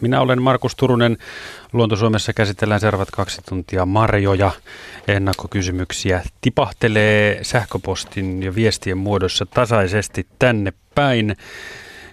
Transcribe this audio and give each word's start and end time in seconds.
Minä 0.00 0.20
olen 0.20 0.42
Markus 0.42 0.76
Turunen. 0.76 1.16
Luontosuomessa 1.72 2.32
käsitellään 2.32 2.80
seuraavat 2.80 3.10
kaksi 3.10 3.42
tuntia 3.48 3.86
marjoja. 3.86 4.50
Ennakkokysymyksiä 5.08 6.22
tipahtelee 6.40 7.38
sähköpostin 7.42 8.42
ja 8.42 8.54
viestien 8.54 8.98
muodossa 8.98 9.46
tasaisesti 9.46 10.26
tänne 10.38 10.72
päin. 10.94 11.36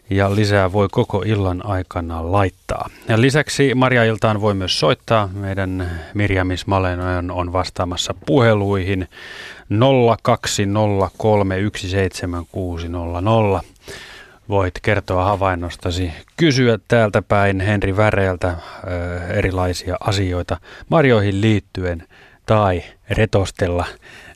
Ja 0.09 0.35
lisää 0.35 0.71
voi 0.71 0.87
koko 0.91 1.23
illan 1.25 1.65
aikana 1.65 2.31
laittaa. 2.31 2.89
Ja 3.07 3.21
lisäksi 3.21 3.75
Marja-iltaan 3.75 4.41
voi 4.41 4.53
myös 4.53 4.79
soittaa. 4.79 5.29
Meidän 5.33 5.91
Mirjamis 6.13 6.67
Malen 6.67 7.31
on 7.31 7.53
vastaamassa 7.53 8.13
puheluihin 8.25 9.07
020317600 9.73 9.77
voit 14.49 14.73
kertoa 14.81 15.23
havainnostasi, 15.23 16.13
kysyä 16.37 16.79
täältä 16.87 17.21
päin 17.21 17.59
Henri 17.59 17.97
Väreeltä 17.97 18.55
erilaisia 19.29 19.95
asioita 19.99 20.57
marjoihin 20.89 21.41
liittyen 21.41 22.03
tai 22.45 22.83
retostella 23.09 23.85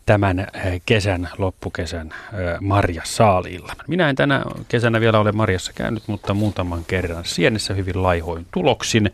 tämän 0.06 0.48
kesän, 0.86 1.30
loppukesän 1.38 2.14
marjasaaliilla. 2.62 3.74
Minä 3.88 4.10
en 4.10 4.16
tänä 4.16 4.44
kesänä 4.68 5.00
vielä 5.00 5.20
ole 5.20 5.32
marjassa 5.32 5.74
käynyt, 5.74 6.04
mutta 6.08 6.34
muutaman 6.34 6.86
kerran 6.88 7.26
sienessä 7.26 7.74
hyvin 7.74 8.04
laihoin 8.04 8.46
tuloksin. 8.54 9.12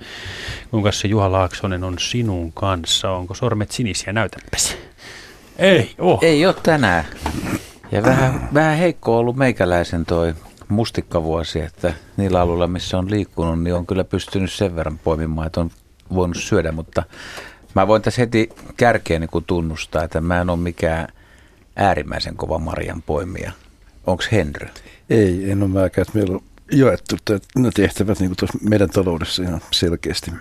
Kuinka 0.71 0.91
se 0.91 1.07
Juha 1.07 1.31
Laaksonen 1.31 1.83
on 1.83 1.99
sinun 1.99 2.53
kanssa? 2.53 3.11
Onko 3.11 3.33
sormet 3.33 3.71
sinisiä? 3.71 4.13
Näytäpäs. 4.13 4.77
Ei 5.57 5.95
oh. 5.99 6.19
Ei 6.23 6.45
ole 6.45 6.55
tänään. 6.63 7.05
Ja 7.91 8.03
vähän, 8.03 8.49
vähän 8.53 8.77
heikko 8.77 9.17
ollut 9.17 9.35
meikäläisen 9.35 10.05
toi 10.05 10.33
mustikkavuosi, 10.67 11.59
että 11.59 11.93
niillä 12.17 12.41
alueilla, 12.41 12.67
missä 12.67 12.97
on 12.97 13.11
liikkunut, 13.11 13.63
niin 13.63 13.75
on 13.75 13.85
kyllä 13.85 14.03
pystynyt 14.03 14.51
sen 14.51 14.75
verran 14.75 14.99
poimimaan, 15.03 15.47
että 15.47 15.61
on 15.61 15.71
voinut 16.13 16.37
syödä, 16.37 16.71
mutta 16.71 17.03
mä 17.75 17.87
voin 17.87 18.01
tässä 18.01 18.21
heti 18.21 18.49
kärkeen 18.77 19.21
niin 19.21 19.43
tunnustaa, 19.47 20.03
että 20.03 20.21
mä 20.21 20.41
en 20.41 20.49
ole 20.49 20.59
mikään 20.59 21.07
äärimmäisen 21.75 22.35
kova 22.35 22.59
marjan 22.59 23.01
poimija. 23.01 23.51
Onko 24.07 24.23
Henry? 24.31 24.67
Ei, 25.09 25.51
en 25.51 25.63
ole 25.63 25.69
mäkään. 25.69 26.05
Meillä 26.13 26.35
on 26.35 26.43
jaettu 26.71 27.15
ne 27.55 27.71
tehtävät 27.73 28.19
niin 28.19 28.35
kuin 28.39 28.69
meidän 28.69 28.89
taloudessa 28.89 29.43
ihan 29.43 29.61
selkeästi 29.71 30.31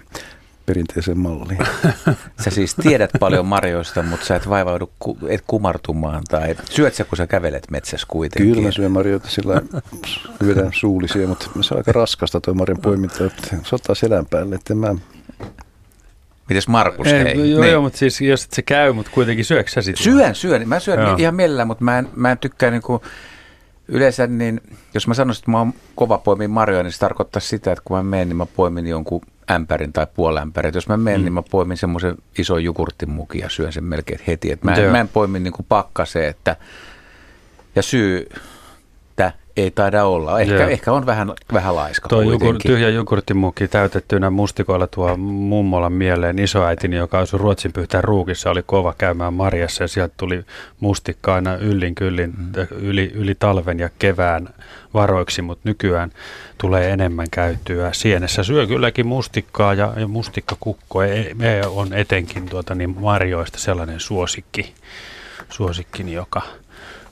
perinteiseen 0.67 1.19
malliin. 1.19 1.59
Sä 2.45 2.50
siis 2.50 2.75
tiedät 2.75 3.11
paljon 3.20 3.47
marjoista, 3.47 4.03
mutta 4.03 4.27
sä 4.27 4.36
et 4.36 4.48
vaivaudu 4.48 4.92
ku, 4.98 5.19
et 5.28 5.45
kumartumaan 5.47 6.23
tai 6.28 6.56
syöt 6.70 6.95
sä, 6.95 7.05
kun 7.05 7.17
sä 7.17 7.27
kävelet 7.27 7.70
metsässä 7.70 8.06
kuitenkin? 8.11 8.53
Kyllä 8.53 8.67
mä 8.67 8.73
syön 8.73 8.92
marjoita 8.92 9.28
sillä 9.28 9.62
syödään 10.45 10.70
suullisia, 10.75 11.28
mutta 11.28 11.50
se 11.61 11.75
on 11.75 11.78
aika 11.78 11.92
raskasta 11.92 12.41
tuo 12.41 12.55
marjan 12.55 12.81
poiminta, 12.83 13.25
että 13.25 13.56
se 13.62 13.75
ottaa 13.75 13.95
selän 13.95 14.27
päälle, 14.27 14.55
että 14.55 14.75
mä 14.75 14.95
Mites 16.48 16.69
Markus, 16.69 17.06
ei, 17.06 17.25
hei? 17.25 17.51
Joo, 17.51 17.61
niin. 17.61 17.73
joo, 17.73 17.83
mutta 17.83 17.98
siis 17.98 18.20
jos 18.20 18.45
et 18.45 18.53
se 18.53 18.62
käy, 18.62 18.92
mutta 18.92 19.11
kuitenkin 19.14 19.45
syöksä 19.45 19.75
sä 19.75 19.83
sitten? 19.83 20.05
Syön, 20.05 20.34
syön. 20.34 20.69
Mä 20.69 20.80
syön 20.80 21.01
joo. 21.01 21.17
ihan 21.19 21.34
mielellään, 21.34 21.69
mutta 21.69 21.84
mä 21.84 21.98
en, 21.98 22.08
mä 22.17 22.30
en 22.30 22.39
tykkää 22.39 22.70
niinku, 22.70 23.03
yleensä 23.89 24.27
niin, 24.27 24.61
jos 24.95 25.06
mä 25.08 25.14
sanoisin, 25.14 25.41
että 25.41 25.51
mä 25.51 25.58
oon 25.58 25.75
kova 25.95 26.19
poimin 26.19 26.51
marjoja, 26.51 26.83
niin 26.83 26.92
se 26.92 26.98
tarkoittaa 26.98 27.41
sitä, 27.41 27.73
että 27.73 27.83
kun 27.84 27.97
mä 27.97 28.03
menen, 28.03 28.28
niin 28.28 28.36
mä 28.36 28.47
poimin 28.47 28.86
jonkun 28.86 29.20
ämpärin 29.50 29.92
tai 29.92 30.06
puolämpärin. 30.14 30.75
Jos 30.75 30.89
mä 30.89 30.97
menen, 30.97 31.20
mm. 31.20 31.25
niin 31.25 31.33
mä 31.33 31.42
poimin 31.50 31.77
semmoisen 31.77 32.16
ison 32.39 32.64
jogurttimukin 32.64 33.41
ja 33.41 33.48
syön 33.48 33.72
sen 33.72 33.84
melkein 33.84 34.20
heti. 34.27 34.50
Et 34.50 34.64
mä, 34.64 34.75
en, 34.75 34.91
mä 34.91 35.00
en 35.00 35.08
poimi 35.08 35.41
niin 35.41 35.55
pakkaseen, 35.69 36.28
että 36.28 36.56
ja 37.77 37.83
syy 37.83 38.28
ei 39.57 39.71
taida 39.71 40.05
olla. 40.05 40.41
Ehkä, 40.41 40.69
ehkä 40.69 40.93
on 40.93 41.07
vähän, 41.07 41.33
vähän 41.53 41.77
laiska 41.77 42.09
Tuo 42.09 42.21
jukur, 42.21 42.57
tyhjä 42.62 42.89
jogurttimukki 42.89 43.69
täytettynä 43.69 44.31
mustikoilla 44.31 44.87
tuo 44.87 45.17
mummolan 45.17 45.93
mieleen 45.93 46.39
isoäitini, 46.39 46.97
joka 46.97 47.19
asui 47.19 47.39
Ruotsin 47.39 47.73
pyhtään 47.73 48.05
ruukissa, 48.05 48.51
oli 48.51 48.63
kova 48.67 48.95
käymään 48.98 49.35
marjassa 49.35 49.85
ja 49.85 49.89
sieltä 49.89 50.15
tuli 50.17 50.45
mustikka 50.81 51.35
aina 51.35 51.55
yllin 51.55 51.95
kyllin 51.95 52.35
mm. 52.39 52.53
yli, 52.70 53.13
yli 53.14 53.35
talven 53.35 53.79
ja 53.79 53.91
kevään 53.98 54.48
varoiksi, 54.95 55.42
mutta 55.42 55.69
nykyään 55.69 56.11
tulee 56.59 56.91
enemmän 56.91 57.27
käytyä. 57.30 57.92
Sienessä 57.92 58.42
syö 58.42 58.67
kylläkin 58.67 59.07
mustikkaa 59.07 59.75
ja, 59.75 59.92
ja 59.97 60.09
mustikkakukko 60.09 61.03
e, 61.03 61.20
e, 61.20 61.67
on 61.67 61.92
etenkin 61.92 62.48
tuota, 62.48 62.75
niin 62.75 62.97
marjoista 63.01 63.59
sellainen 63.59 64.01
suosikki, 64.01 64.75
suosikkini, 65.48 66.13
joka– 66.13 66.42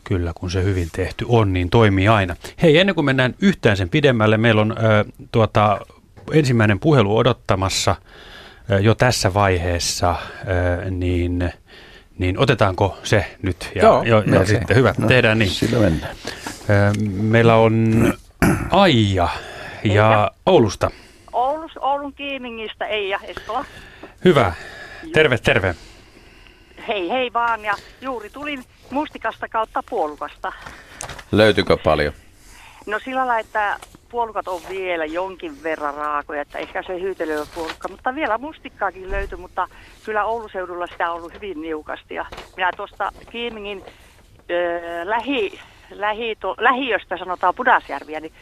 kyllä, 0.05 0.33
kun 0.35 0.51
se 0.51 0.63
hyvin 0.65 0.89
tehty 0.93 1.25
on, 1.29 1.53
niin 1.53 1.71
toimii 1.71 2.09
aina. 2.09 2.37
Hei, 2.63 2.79
ennen 2.79 2.95
kuin 2.95 3.05
mennään 3.05 3.35
yhtään 3.43 3.77
sen 3.77 3.89
pidemmälle, 3.89 4.37
meillä 4.37 4.61
on 4.61 4.73
ö, 4.79 5.05
tuota, 5.33 5.79
ensimmäinen 6.33 6.81
puhelu 6.81 7.17
odottamassa 7.17 7.97
ö, 8.71 8.81
jo 8.81 8.95
tässä 8.95 9.35
vaiheessa, 9.35 10.15
ö, 10.85 10.91
niin, 10.91 11.53
niin 12.19 12.39
otetaanko 12.39 12.99
se 13.03 13.37
nyt? 13.43 13.71
Ja, 13.75 13.83
Joo, 13.83 14.03
jo, 14.03 14.21
ja 14.21 14.47
sitten 14.47 14.77
hyvä, 14.77 14.95
no, 14.99 15.09
tehdään 15.09 15.39
niin. 15.39 15.51
Sillä 15.51 15.79
mennään. 15.79 16.17
Ö, 16.71 17.01
meillä 17.23 17.55
on 17.57 17.93
Aija 18.71 19.29
ja 19.85 20.31
Oulusta. 20.47 20.91
Oulus, 21.33 21.73
Oulun 21.81 22.13
Kiimingistä, 22.13 22.87
Eija 22.87 23.19
Eskola. 23.23 23.65
Hyvä, 24.25 24.53
terve, 25.13 25.39
terve. 25.39 25.75
Hei 26.89 27.11
hei 27.11 27.33
vaan 27.33 27.65
ja 27.65 27.75
juuri 28.01 28.31
tulin 28.31 28.65
mustikasta 28.91 29.49
kautta 29.49 29.81
puolukasta. 29.91 30.53
Löytyykö 31.33 31.77
paljon? 31.77 32.13
No 32.87 32.99
sillä 32.99 33.19
lailla, 33.19 33.39
että 33.39 33.77
puolukat 34.09 34.49
on 34.49 34.61
vielä 34.69 35.05
jonkin 35.05 35.63
verran 35.63 35.95
raakoja, 35.95 36.43
että 36.43 36.59
ehkä 36.59 36.83
se 36.83 37.01
hyytelöä 37.01 37.47
puolukka, 37.55 37.89
mutta 37.89 38.15
vielä 38.15 38.39
mustikkaakin 38.39 39.11
löytyy, 39.11 39.39
mutta 39.39 39.69
kyllä 40.05 40.25
Oulun 40.25 40.51
seudulla 40.51 40.87
sitä 40.87 41.11
on 41.11 41.17
ollut 41.17 41.35
hyvin 41.35 41.63
niukasti. 41.63 42.15
Ja 42.15 42.27
minä 42.57 42.71
tuosta 42.77 43.13
Kiimingin 43.31 43.83
äh, 43.87 45.07
lähi, 45.07 45.61
lähi, 45.91 46.37
to, 46.41 46.55
lähiöstä 46.59 47.17
sanotaan 47.17 47.55
Pudasjärviä, 47.55 48.21
niin 48.21 48.33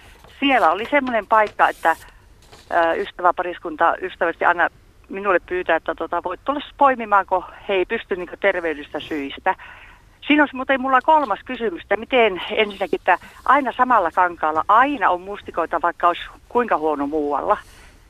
siellä 0.40 0.70
oli 0.70 0.86
semmoinen 0.90 1.26
paikka, 1.26 1.68
että 1.68 1.90
äh, 1.90 2.98
ystäväpariskunta 2.98 3.96
ystävästi 4.02 4.44
aina 4.44 4.68
minulle 5.08 5.40
pyytää, 5.40 5.76
että 5.76 5.94
tota, 5.94 6.22
voit 6.22 6.40
tulla 6.44 6.60
poimimaan, 6.78 7.26
kun 7.26 7.44
he 7.68 7.74
ei 7.74 7.84
pysty 7.84 8.16
niin 8.16 8.28
terveydestä 8.40 9.00
syistä. 9.00 9.54
Siinä 10.26 10.42
olisi 10.42 10.56
muuten 10.56 10.80
mulla 10.80 11.00
kolmas 11.00 11.38
kysymys, 11.44 11.82
että 11.82 11.96
miten 11.96 12.42
ensinnäkin, 12.50 13.00
että 13.00 13.18
aina 13.44 13.72
samalla 13.72 14.10
kankaalla 14.10 14.64
aina 14.68 15.10
on 15.10 15.20
mustikoita, 15.20 15.82
vaikka 15.82 16.08
olisi 16.08 16.22
kuinka 16.48 16.76
huono 16.76 17.06
muualla. 17.06 17.56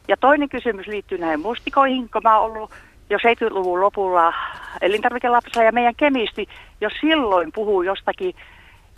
Ja 0.08 0.16
toinen 0.16 0.48
kysymys 0.48 0.86
liittyy 0.86 1.18
näihin 1.18 1.40
mustikoihin, 1.40 2.08
kun 2.10 2.20
mä 2.24 2.38
oon 2.38 2.52
ollut 2.52 2.70
jo 3.10 3.18
70-luvun 3.18 3.80
lopulla 3.80 4.34
elintarvikelapsa 4.80 5.62
ja 5.62 5.72
meidän 5.72 5.94
kemisti 5.94 6.48
jo 6.80 6.90
silloin 7.00 7.52
puhuu 7.52 7.82
jostakin 7.82 8.34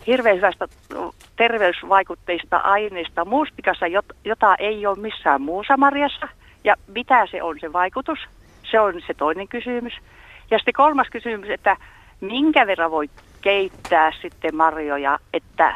hirveän 0.07 0.37
hyvästä 0.37 0.67
terveysvaikutteista 1.35 2.57
aineista 2.57 3.25
mustikassa, 3.25 3.85
jota 4.25 4.55
ei 4.55 4.85
ole 4.85 4.99
missään 4.99 5.41
muussa 5.41 5.77
marjassa. 5.77 6.27
Ja 6.63 6.75
mitä 6.87 7.27
se 7.31 7.43
on 7.43 7.59
se 7.59 7.73
vaikutus? 7.73 8.19
Se 8.71 8.79
on 8.79 8.93
se 9.07 9.13
toinen 9.13 9.47
kysymys. 9.47 9.93
Ja 10.51 10.57
sitten 10.57 10.73
kolmas 10.73 11.07
kysymys, 11.11 11.49
että 11.49 11.77
minkä 12.21 12.67
verran 12.67 12.91
voi 12.91 13.09
keittää 13.41 14.11
sitten 14.21 14.55
marjoja, 14.55 15.19
että 15.33 15.75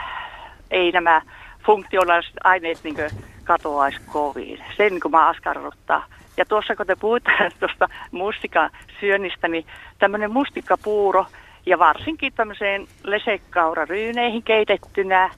ei 0.72 0.92
nämä 0.92 1.22
funktionaaliset 1.66 2.36
aineet 2.44 2.80
niin 2.84 2.96
katoaisi 3.44 4.00
kovin. 4.12 4.64
Sen 4.78 4.92
niin 4.92 5.02
kuin 5.02 5.12
mä 5.12 5.28
askarruttaa. 5.28 6.06
Ja 6.38 6.46
tuossa 6.46 6.76
kun 6.76 6.88
te 6.88 6.96
puhutaan 6.96 7.52
tuosta 7.60 7.90
mustikan 8.12 8.70
syönnistä, 9.00 9.48
niin 9.48 9.66
tämmöinen 10.00 10.32
mustikkapuuro 10.32 11.26
ja 11.66 11.80
varsinkin 11.80 12.34
tämmöiseen 12.34 12.88
lesekauraryyneihin 13.04 14.44
keitettynä, 14.44 15.30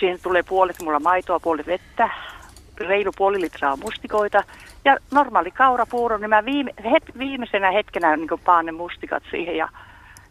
siihen 0.00 0.18
tulee 0.22 0.42
puolet 0.42 0.82
mulla 0.82 1.00
maitoa, 1.00 1.40
puolet 1.40 1.66
vettä, 1.66 2.10
reilu 2.76 3.10
puoli 3.16 3.40
litraa 3.40 3.76
mustikoita 3.76 4.44
ja 4.84 4.96
normaali 5.12 5.50
kaurapuuro, 5.50 6.18
niin 6.18 6.30
mä 6.30 6.44
viime, 6.44 6.72
het, 6.92 7.18
viimeisenä 7.18 7.70
hetkenä 7.70 8.16
niin 8.16 8.28
paan 8.44 8.66
ne 8.66 8.72
mustikat 8.72 9.22
siihen 9.30 9.56
ja 9.56 9.68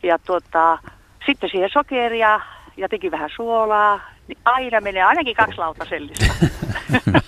ja 0.03 0.19
tuota, 0.19 0.77
sitten 1.25 1.49
siihen 1.49 1.69
sokeria 1.73 2.39
ja 2.77 2.89
teki 2.89 3.11
vähän 3.11 3.29
suolaa, 3.35 3.99
niin 4.27 4.37
aina 4.45 4.81
menee 4.81 5.03
ainakin 5.03 5.35
kaksi 5.35 5.57
lautasellista. 5.57 6.25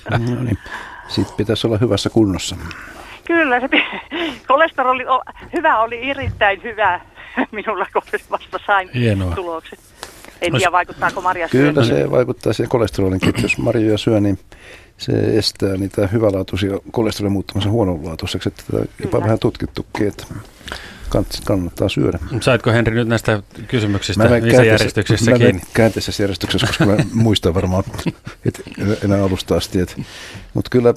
no 0.09 0.43
niin. 0.43 0.57
Sitten 1.07 1.37
pitäisi 1.37 1.67
olla 1.67 1.77
hyvässä 1.77 2.09
kunnossa. 2.09 2.55
Kyllä, 3.27 3.59
se 3.59 3.69
kolesteroli, 4.47 5.03
hyvä 5.53 5.79
oli 5.79 6.09
erittäin 6.09 6.63
hyvä 6.63 7.01
minulla, 7.51 7.85
kun 7.93 8.01
vasta 8.31 8.59
sain 8.65 8.89
Hienoa. 8.93 9.35
tulokset. 9.35 9.79
En 10.41 10.53
tiedä, 10.53 10.71
vaikuttaako 10.71 11.21
marja 11.21 11.49
Kyllä 11.49 11.85
se 11.85 12.11
vaikuttaa 12.11 12.53
siihen 12.53 12.69
kolesterolinkin. 12.69 13.33
Jos 13.41 13.57
marjoja 13.57 13.97
syö, 13.97 14.19
niin 14.19 14.39
se 14.97 15.37
estää 15.37 15.77
niitä 15.77 16.07
hyvälaatuisia 16.07 16.77
kolesterolin 16.91 17.31
muuttamassa 17.31 17.69
huonolaatuiseksi. 17.69 18.49
Että 18.49 18.63
jopa 19.03 19.21
vähän 19.21 19.39
tutkittukin. 19.39 20.07
Että 20.07 20.25
kannattaa 21.45 21.89
syödä. 21.89 22.19
Saitko 22.42 22.71
Henri 22.71 22.95
nyt 22.95 23.07
näistä 23.07 23.44
kysymyksistä 23.68 24.30
missä 24.42 24.63
järjestyksessä 24.63 25.31
mä 25.31 25.38
kiinni? 25.38 25.62
käänteisessä 25.74 26.24
järjestyksessä, 26.24 26.68
koska 26.68 26.86
mä 26.86 26.98
muistan 27.13 27.54
varmaan 27.54 27.83
et 28.45 28.62
enää 29.04 29.24
alusta 29.24 29.56
asti. 29.56 29.80
Mutta 30.54 30.69
kyllä 30.69 30.94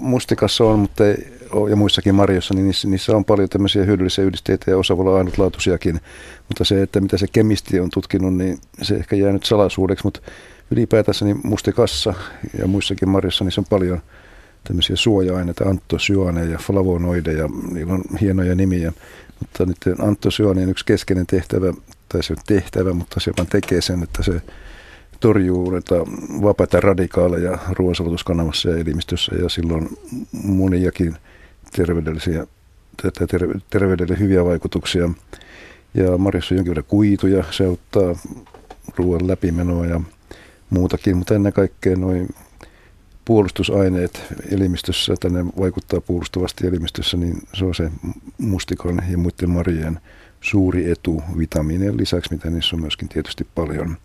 mustikassa 0.00 0.64
on, 0.64 0.78
mutta 0.78 1.06
ei, 1.06 1.34
ja 1.70 1.76
muissakin 1.76 2.14
marjoissa, 2.14 2.54
niin 2.54 2.66
niissä, 2.66 2.88
niissä 2.88 3.16
on 3.16 3.24
paljon 3.24 3.48
tämmöisiä 3.48 3.84
hyödyllisiä 3.84 4.24
yhdisteitä 4.24 4.70
ja 4.70 4.78
osa 4.78 4.96
voi 4.96 5.06
olla 5.06 5.18
ainutlaatuisiakin. 5.18 6.00
Mutta 6.48 6.64
se, 6.64 6.82
että 6.82 7.00
mitä 7.00 7.18
se 7.18 7.26
kemisti 7.32 7.80
on 7.80 7.90
tutkinut, 7.90 8.34
niin 8.34 8.58
se 8.82 8.94
ehkä 8.94 9.16
jää 9.16 9.32
nyt 9.32 9.44
salaisuudeksi. 9.44 10.04
Mutta 10.04 10.20
ylipäätänsä 10.70 11.24
niin 11.24 11.40
mustikassa 11.42 12.14
ja 12.58 12.66
muissakin 12.66 13.08
marjoissa 13.08 13.44
niissä 13.44 13.60
on 13.60 13.66
paljon 13.70 14.00
tämmöisiä 14.64 14.96
suoja-aineita, 14.96 15.64
antosyaaneja 15.64 16.50
ja 16.50 16.58
flavonoideja, 16.58 17.48
niillä 17.72 17.92
on 17.92 18.02
hienoja 18.20 18.54
nimiä. 18.54 18.92
Mutta 19.40 19.66
nyt 19.66 19.78
antosyoonien 19.98 20.68
yksi 20.68 20.84
keskeinen 20.84 21.26
tehtävä, 21.26 21.74
tai 22.08 22.22
se 22.22 22.32
on 22.32 22.42
tehtävä, 22.46 22.92
mutta 22.92 23.20
se 23.20 23.32
vaan 23.36 23.46
tekee 23.46 23.80
sen, 23.80 24.02
että 24.02 24.22
se 24.22 24.42
torjuu 25.20 25.70
näitä 25.70 25.94
vapaita 26.42 26.80
radikaaleja 26.80 27.58
ruoansulutuskanavassa 27.72 28.68
ja 28.68 28.76
elimistössä 28.76 29.34
ja 29.34 29.48
silloin 29.48 29.98
moniakin 30.32 31.16
terveydellisiä, 31.76 32.46
terveydelle 33.70 34.18
hyviä 34.18 34.44
vaikutuksia. 34.44 35.10
Ja 35.94 36.18
marjassa 36.18 36.54
on 36.54 36.56
jonkin 36.56 36.70
verran 36.70 36.84
kuituja, 36.88 37.44
se 37.50 37.66
auttaa 37.66 38.16
ruoan 38.96 39.28
läpimenoa 39.28 39.86
ja 39.86 40.00
muutakin, 40.70 41.16
mutta 41.16 41.34
ennen 41.34 41.52
kaikkea 41.52 41.96
noin 41.96 42.28
puolustusaineet 43.24 44.22
elimistössä, 44.50 45.12
että 45.12 45.28
ne 45.28 45.46
vaikuttaa 45.46 46.00
puolustavasti 46.00 46.66
elimistössä, 46.66 47.16
niin 47.16 47.38
se 47.54 47.64
on 47.64 47.74
se 47.74 47.90
mustikon 48.38 49.00
ja 49.10 49.18
muiden 49.18 49.50
marjojen 49.50 50.00
suuri 50.40 50.90
etu 50.90 51.22
vitamiinien 51.38 51.96
lisäksi, 51.96 52.34
mitä 52.34 52.50
niissä 52.50 52.76
on 52.76 52.82
myöskin 52.82 53.08
tietysti 53.08 53.46
paljon. 53.54 53.96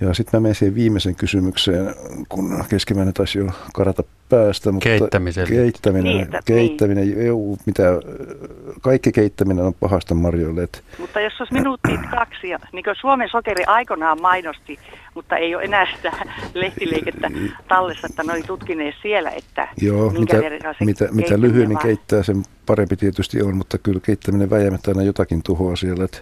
Ja 0.00 0.14
sitten 0.14 0.40
mä 0.40 0.42
menen 0.42 0.54
siihen 0.54 0.74
viimeisen 0.74 1.14
kysymykseen, 1.14 1.94
kun 2.28 2.64
keskimmäinen 2.68 3.14
taisi 3.14 3.38
jo 3.38 3.46
karata 3.74 4.02
päästä. 4.28 4.72
Mutta 4.72 4.84
Keittämisen. 4.84 5.48
Keittäminen, 5.48 6.16
niin, 6.16 6.28
keittäminen 6.44 7.08
niin. 7.08 7.20
EU, 7.20 7.56
mitä, 7.66 7.82
kaikki 8.80 9.12
keittäminen 9.12 9.64
on 9.64 9.74
pahasta 9.74 10.14
marjoille. 10.14 10.62
Et, 10.62 10.84
mutta 10.98 11.20
jos 11.20 11.40
olisi 11.40 11.54
minuutti 11.54 11.98
kaksi, 12.10 12.46
niin 12.72 12.84
kuin 12.84 12.96
Suomen 13.00 13.28
sokeri 13.28 13.64
aikanaan 13.64 14.20
mainosti, 14.20 14.78
mutta 15.14 15.36
ei 15.36 15.54
ole 15.54 15.64
enää 15.64 15.86
sitä 15.96 16.12
lehtiliikettä 16.54 17.30
tallessa, 17.68 18.06
että 18.06 18.22
ne 18.22 18.32
oli 18.32 18.42
tutkineet 18.42 18.94
siellä, 19.02 19.30
että 19.30 19.68
Joo, 19.80 20.10
mitä, 20.10 20.36
mitä, 20.80 21.08
mitä 21.12 21.40
lyhyen 21.40 21.78
keittää, 21.78 22.22
sen 22.22 22.42
parempi 22.66 22.96
tietysti 22.96 23.42
on, 23.42 23.56
mutta 23.56 23.78
kyllä 23.78 24.00
keittäminen 24.00 24.50
väjämättä 24.50 24.90
aina 24.90 25.02
jotakin 25.02 25.42
tuhoa 25.42 25.76
siellä, 25.76 26.04
että 26.04 26.18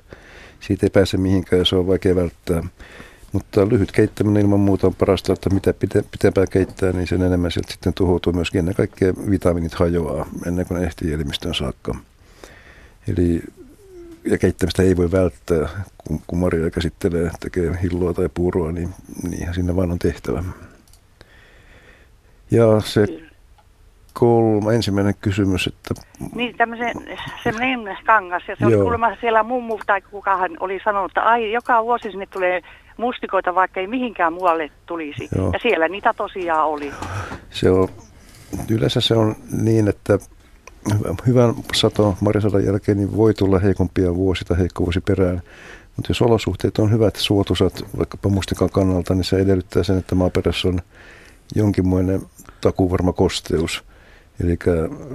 siitä 0.61 0.87
ei 0.87 0.90
pääse 0.90 1.17
mihinkään 1.17 1.58
ja 1.58 1.64
se 1.64 1.76
on 1.76 1.87
vaikea 1.87 2.17
välttää. 2.17 2.62
Mutta 3.37 3.69
lyhyt 3.69 3.93
keittäminen 3.93 4.43
ilman 4.43 4.61
muuta 4.61 4.87
on 4.87 4.94
parasta, 4.94 5.33
että 5.33 5.50
mitä 5.50 5.75
pitempään 6.11 6.47
keittää, 6.50 6.93
niin 6.93 7.06
sen 7.06 7.23
enemmän 7.23 7.50
sieltä 7.50 7.73
sitten 7.73 7.94
tuhoutuu 7.94 8.33
myöskin 8.33 8.59
ennen 8.59 8.75
kaikkea 8.75 9.12
vitamiinit 9.31 9.75
hajoaa 9.75 10.27
ennen 10.47 10.67
kuin 10.67 10.81
ne 10.81 10.87
ehtii 10.87 11.12
elimistön 11.12 11.55
saakka. 11.55 11.94
Eli 13.09 13.43
ja 14.25 14.38
keittämistä 14.38 14.83
ei 14.83 14.97
voi 14.97 15.12
välttää, 15.12 15.69
kun, 15.99 16.21
kun 16.27 16.38
Maria 16.38 16.71
käsittelee, 16.71 17.31
tekee 17.41 17.79
hilloa 17.83 18.15
tai 18.15 18.29
puuroa, 18.35 18.73
niin 18.73 18.88
niinhän 19.31 19.55
sinne 19.55 19.77
vaan 19.77 19.91
on 19.91 19.99
tehtävä. 19.99 20.44
Ja 22.50 22.81
se 22.81 23.06
kolma, 24.12 24.73
ensimmäinen 24.73 25.15
kysymys, 25.21 25.67
että... 25.67 26.03
Niin, 26.35 26.56
tämmöisen, 26.56 26.93
semmoinen 27.44 27.99
kangas, 28.06 28.43
ja 28.49 28.56
se 28.56 28.67
on 28.67 28.73
kuulemma 28.73 29.17
siellä 29.21 29.43
mummu 29.43 29.79
tai 29.87 30.00
kukahan 30.00 30.56
oli 30.61 30.81
sanonut, 30.85 31.11
että 31.11 31.23
ai, 31.23 31.53
joka 31.53 31.85
vuosi 31.85 32.11
sinne 32.11 32.27
tulee 32.27 32.62
mustikoita, 32.96 33.54
vaikka 33.54 33.81
ei 33.81 33.87
mihinkään 33.87 34.32
muualle 34.32 34.70
tulisi. 34.87 35.28
Joo. 35.37 35.50
Ja 35.52 35.58
siellä 35.62 35.88
niitä 35.88 36.14
tosiaan 36.16 36.66
oli. 36.66 36.93
Se 37.50 37.70
on, 37.70 37.88
yleensä 38.70 39.00
se 39.00 39.14
on 39.14 39.37
niin, 39.62 39.88
että 39.88 40.19
hyvän 41.26 41.54
sato 41.75 42.16
marjasadan 42.20 42.64
jälkeen 42.64 42.98
niin 42.98 43.16
voi 43.16 43.34
tulla 43.34 43.58
heikompia 43.58 44.14
vuosi 44.14 44.44
tai 44.44 44.58
heikko 44.58 44.84
vuosi 44.84 45.00
perään. 45.00 45.43
Mutta 45.96 46.10
jos 46.10 46.22
olosuhteet 46.22 46.78
on 46.78 46.93
hyvät, 46.93 47.16
suotusat 47.16 47.84
vaikkapa 47.98 48.28
mustikan 48.28 48.70
kannalta, 48.70 49.14
niin 49.14 49.25
se 49.25 49.37
edellyttää 49.37 49.82
sen, 49.82 49.98
että 49.98 50.14
maaperässä 50.14 50.69
on 50.69 50.81
jonkinmoinen 51.54 52.22
takuvarma 52.60 53.12
kosteus. 53.12 53.84
Eli 54.44 54.56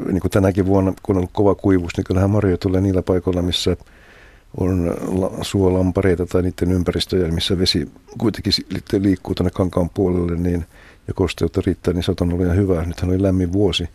niin 0.06 0.22
kuin 0.22 0.32
tänäkin 0.32 0.66
vuonna, 0.66 0.94
kun 1.04 1.16
on 1.16 1.18
ollut 1.18 1.32
kova 1.34 1.56
kuivuus, 1.56 1.98
niin 1.98 2.06
kyllähän 2.06 2.30
marjoja 2.30 2.58
tulee 2.58 2.82
niillä 2.82 3.02
paikoilla, 3.02 3.42
missä 3.42 3.78
on 4.58 4.98
suolampareita 5.42 6.26
tai 6.26 6.42
niiden 6.42 6.72
ympäristöjä, 6.72 7.32
missä 7.32 7.60
vesi 7.60 7.92
kuitenkin 8.18 8.54
liikkuu 9.00 9.36
tuonne 9.36 9.52
kankaan 9.52 9.90
puolelle 9.90 10.36
niin, 10.36 10.66
ja 11.08 11.14
kosteutta 11.14 11.62
riittää, 11.66 11.94
niin 11.94 12.04
on 12.22 12.34
ollut 12.34 12.46
ihan 12.46 12.58
hyvä. 12.58 12.86
Nythän 12.86 13.10
oli 13.10 13.22
lämmin 13.22 13.54
vuosi. 13.54 13.90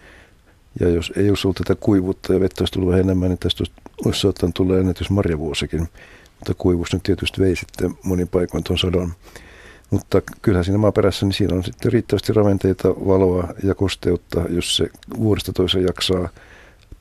Ja 0.81 0.89
jos 0.89 1.13
ei 1.17 1.29
olisi 1.29 1.47
ollut 1.47 1.57
tätä 1.57 1.75
kuivuutta 1.81 2.33
ja 2.33 2.41
vettä 2.41 2.63
olisi 2.63 2.73
tullut 2.73 2.89
vähän 2.89 3.05
enemmän, 3.05 3.29
niin 3.29 3.39
tästä 3.39 3.65
olisi 4.05 4.21
saattanut 4.21 4.55
tulla 4.55 4.79
ennätys 4.79 5.11
marjavuosikin. 5.11 5.89
Mutta 6.39 6.55
kuivuus 6.59 6.93
nyt 6.93 7.03
tietysti 7.03 7.41
vei 7.41 7.57
sitten 7.57 7.95
monin 8.03 8.29
paikoin 8.29 8.65
tuon 8.65 8.79
sadon. 8.79 9.13
Mutta 9.91 10.23
kyllähän 10.43 10.65
siinä 10.65 10.79
maaperässä, 10.79 11.27
niin 11.27 11.33
siinä 11.35 11.57
on 11.57 11.65
sitten 11.65 11.93
riittävästi 11.93 12.33
ravinteita, 12.33 12.89
valoa 12.89 13.49
ja 13.63 13.75
kosteutta, 13.75 14.43
jos 14.49 14.77
se 14.77 14.91
vuodesta 15.19 15.53
toiseen 15.53 15.85
jaksaa 15.85 16.29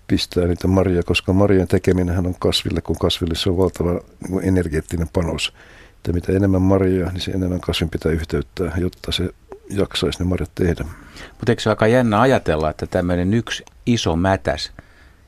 pistää 0.08 0.46
niitä 0.46 0.68
marjoja, 0.68 1.04
koska 1.04 1.34
marjojen 1.34 1.68
tekeminen 1.68 2.28
on 2.28 2.36
kasville, 2.40 2.82
kun 2.82 2.96
kasville 3.02 3.36
se 3.36 3.50
on 3.50 3.58
valtava 3.58 4.00
niin 4.30 4.44
energeettinen 4.44 5.10
panos. 5.14 5.54
Että 5.96 6.14
mitä 6.14 6.32
enemmän 6.32 6.62
marjoja, 6.62 7.12
niin 7.12 7.22
se 7.22 7.32
enemmän 7.32 7.60
kasvin 7.60 7.90
pitää 7.90 8.12
yhteyttää, 8.12 8.72
jotta 8.78 9.12
se 9.12 9.30
jaksaisi 9.70 10.20
ne 10.20 10.26
marjat 10.26 10.52
tehdä. 10.56 10.86
Mutta 11.30 11.52
eikö 11.52 11.62
se 11.62 11.70
aika 11.70 11.88
jännä 11.88 12.22
ajatella, 12.22 12.70
että 12.70 12.86
tämmöinen 12.88 13.34
yksi 13.34 13.66
iso 13.86 14.16
mätäs, 14.16 14.72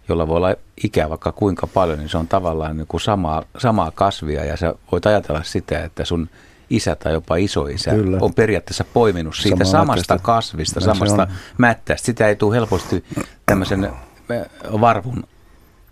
jolla 0.10 0.28
voi 0.28 0.38
olla 0.38 0.56
ikä 0.84 1.10
vaikka 1.10 1.32
kuinka 1.32 1.68
paljon, 1.68 2.00
niin 2.00 2.10
se 2.10 2.18
on 2.18 2.28
tavallaan 2.28 2.78
niin 2.78 2.88
kuin 2.88 3.02
samaa, 3.02 3.44
samaa 3.58 3.92
kasvia 3.92 4.46
ja 4.46 4.58
sä 4.58 4.76
voit 4.92 5.06
ajatella 5.06 5.44
sitä, 5.44 5.84
että 5.84 6.06
sun 6.06 6.30
isä 6.70 6.96
tai 6.96 7.14
jopa 7.14 7.36
isoisä 7.36 7.92
Kyllä. 7.92 8.18
on 8.22 8.34
periaatteessa 8.34 8.86
poiminut 8.94 9.36
siitä 9.36 9.66
Sama 9.66 9.80
samasta 9.80 10.20
kasvista, 10.20 10.80
Näin 10.80 10.96
samasta 10.96 11.28
mättästä. 11.58 12.06
Sitä 12.06 12.28
ei 12.28 12.36
tule 12.36 12.56
helposti 12.56 13.04
tämmöisen 13.46 13.92
varvun 14.82 15.24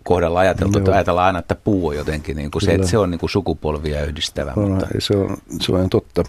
kohdalla 0.06 0.40
ajateltu, 0.40 0.78
että 0.78 0.92
ajatellaan 0.92 1.26
aina, 1.26 1.38
että 1.38 1.54
puu 1.54 1.88
on 1.88 1.96
jotenkin 1.96 2.36
niin 2.36 2.50
kuin 2.50 2.62
se, 2.62 2.74
että 2.74 2.86
se 2.86 2.98
on 2.98 3.10
niin 3.10 3.18
kuin 3.18 3.30
sukupolvia 3.30 4.04
yhdistävä. 4.04 4.52
On, 4.56 4.70
mutta... 4.70 4.86
se, 4.98 5.16
on, 5.16 5.36
se 5.60 5.72
on 5.72 5.90
totta. 5.90 6.24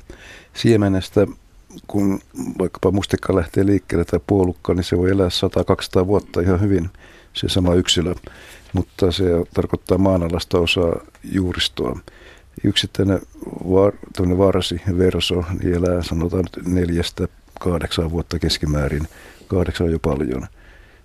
Siemenestä, 0.54 1.28
kun 1.88 2.20
vaikkapa 2.60 2.92
mustikka 2.92 3.36
lähtee 3.36 3.66
liikkeelle 3.66 4.06
tai 4.06 4.20
puolukka, 4.28 4.74
niin 4.74 4.84
se 4.84 4.98
voi 4.98 5.12
elää 5.12 5.30
100-200 6.04 6.08
vuotta 6.08 6.42
ihan 6.42 6.62
hyvin, 6.62 6.90
se 7.34 7.50
sama 7.50 7.74
yksilö. 7.74 8.16
Mutta 8.74 9.12
se 9.12 9.24
tarkoittaa 9.54 9.98
maanalasta 9.98 10.60
osaa 10.60 10.96
juuristoa. 11.24 12.00
Yksittäinen 12.64 13.22
vaar, 13.70 13.94
vaarasi 14.38 14.82
verso 14.98 15.44
niin 15.62 15.74
elää 15.74 16.04
sanotaan 16.04 16.44
neljästä 16.66 17.28
kahdeksan 17.60 18.12
vuotta 18.12 18.40
keskimäärin. 18.40 19.08
Kahdeksan 19.48 19.92
jo 19.92 20.00
paljon 20.00 20.48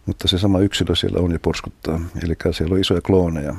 mutta 0.07 0.29
se 0.29 0.39
sama 0.39 0.59
yksilö 0.59 0.95
siellä 0.95 1.21
on 1.21 1.33
ja 1.33 1.39
porskuttaa. 1.43 2.01
Eli 2.25 2.35
siellä 2.51 2.75
on 2.75 2.81
isoja 2.81 3.01
klooneja. 3.01 3.55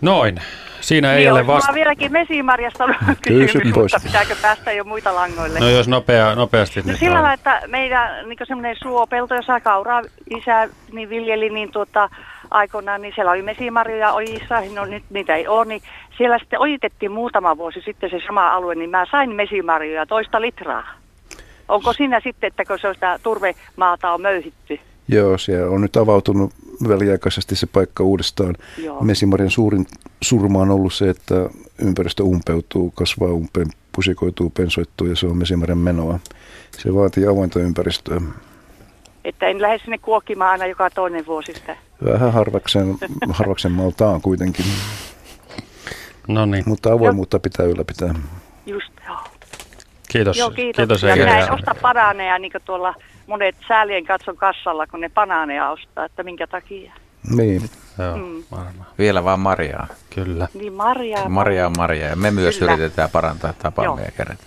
Noin. 0.00 0.40
Siinä 0.80 1.12
ei 1.12 1.18
niin, 1.18 1.32
ole 1.32 1.46
vasta... 1.46 1.74
vieläkin 1.74 2.12
mesimarjasta 2.12 2.88
kysymys, 3.22 3.74
mutta 3.74 4.00
pitääkö 4.02 4.36
päästä 4.42 4.72
jo 4.72 4.84
muita 4.84 5.14
langoille? 5.14 5.60
No 5.60 5.68
jos 5.68 5.88
nopea, 5.88 6.34
nopeasti. 6.34 6.82
No 6.82 6.96
sillä 6.96 7.14
lailla, 7.14 7.32
että 7.32 7.62
meidän 7.66 8.28
niin 8.28 8.38
semmoinen 8.46 8.76
suopelto, 8.82 9.34
jossa 9.34 9.60
kauraa 9.60 10.02
isä 10.30 10.68
niin 10.92 11.10
viljeli, 11.10 11.50
niin 11.50 11.72
tuota, 11.72 12.10
aikoinaan, 12.50 13.02
niin 13.02 13.12
siellä 13.14 13.30
oli 13.30 13.42
mesimarjoja 13.42 14.12
ojissa, 14.12 14.62
no 14.74 14.84
nyt 14.84 15.02
niitä 15.10 15.34
ei 15.34 15.48
ole, 15.48 15.64
niin 15.64 15.82
siellä 16.16 16.38
sitten 16.38 16.60
ojitettiin 16.60 17.12
muutama 17.12 17.56
vuosi 17.56 17.80
sitten 17.84 18.10
se 18.10 18.20
sama 18.26 18.52
alue, 18.52 18.74
niin 18.74 18.90
mä 18.90 19.06
sain 19.10 19.34
mesimarjoja 19.34 20.06
toista 20.06 20.40
litraa. 20.40 20.94
Onko 21.70 21.92
siinä 21.92 22.20
sitten, 22.24 22.48
että 22.48 22.64
kun 22.64 22.78
se 22.78 22.88
on 22.88 22.94
sitä 22.94 23.18
turvemaata 23.22 24.12
on 24.12 24.22
möyhitty? 24.22 24.80
Joo, 25.08 25.38
siellä 25.38 25.70
on 25.70 25.80
nyt 25.80 25.96
avautunut 25.96 26.52
väliaikaisesti 26.88 27.56
se 27.56 27.66
paikka 27.66 28.04
uudestaan. 28.04 28.56
Joo. 28.78 29.00
Mesimarjan 29.00 29.50
suurin 29.50 29.86
surma 30.22 30.58
on 30.58 30.70
ollut 30.70 30.94
se, 30.94 31.10
että 31.10 31.34
ympäristö 31.78 32.22
umpeutuu, 32.22 32.90
kasvaa 32.90 33.28
umpeen, 33.28 33.66
pusikoituu, 33.92 34.50
pensoittuu 34.50 35.06
ja 35.06 35.16
se 35.16 35.26
on 35.26 35.36
mesimarjan 35.36 35.78
menoa. 35.78 36.18
Se 36.78 36.94
vaatii 36.94 37.26
avointa 37.26 37.60
ympäristöä. 37.60 38.20
Että 39.24 39.46
en 39.46 39.62
lähde 39.62 39.78
sinne 39.78 39.98
kuokkimaan 39.98 40.50
aina 40.50 40.66
joka 40.66 40.90
toinen 40.90 41.26
vuosi 41.26 41.52
sitä. 41.54 41.76
Vähän 42.04 42.32
harvaksen, 42.32 42.98
harvaksen 43.28 43.72
maltaan 43.72 44.20
kuitenkin. 44.20 44.64
No 46.28 46.46
niin. 46.46 46.64
Mutta 46.66 46.92
avoimuutta 46.92 47.38
pitää 47.38 47.66
ylläpitää. 47.66 48.14
Just. 48.66 48.99
Kiitos. 50.12 50.38
Joo, 50.38 50.50
kiitos. 50.50 50.76
kiitos 50.76 51.02
ja 51.02 51.16
minä 51.16 51.38
en 51.38 51.52
osta 51.52 51.74
banaaneja 51.82 52.38
niin 52.38 52.52
kuin 52.52 52.62
tuolla 52.64 52.94
monet 53.26 53.56
säälien 53.68 54.04
katson 54.04 54.36
kassalla, 54.36 54.86
kun 54.86 55.00
ne 55.00 55.08
banaaneja 55.08 55.70
ostaa, 55.70 56.04
että 56.04 56.22
minkä 56.22 56.46
takia. 56.46 56.92
Niin. 57.36 57.62
Joo, 57.98 58.16
mm. 58.16 58.42
varmaan. 58.50 58.86
Vielä 58.98 59.24
vaan 59.24 59.40
marjaa. 59.40 59.86
Kyllä. 60.14 60.48
Niin 60.54 60.72
marjaa. 60.72 61.28
Marjaa 61.28 61.66
on 61.66 61.72
marjaa 61.76 62.10
ja 62.10 62.16
me 62.16 62.30
myös 62.30 62.58
Kyllä. 62.58 62.72
yritetään 62.72 63.10
parantaa 63.10 63.52
tapaamme 63.52 64.02
ja 64.02 64.10
kerätä. 64.16 64.44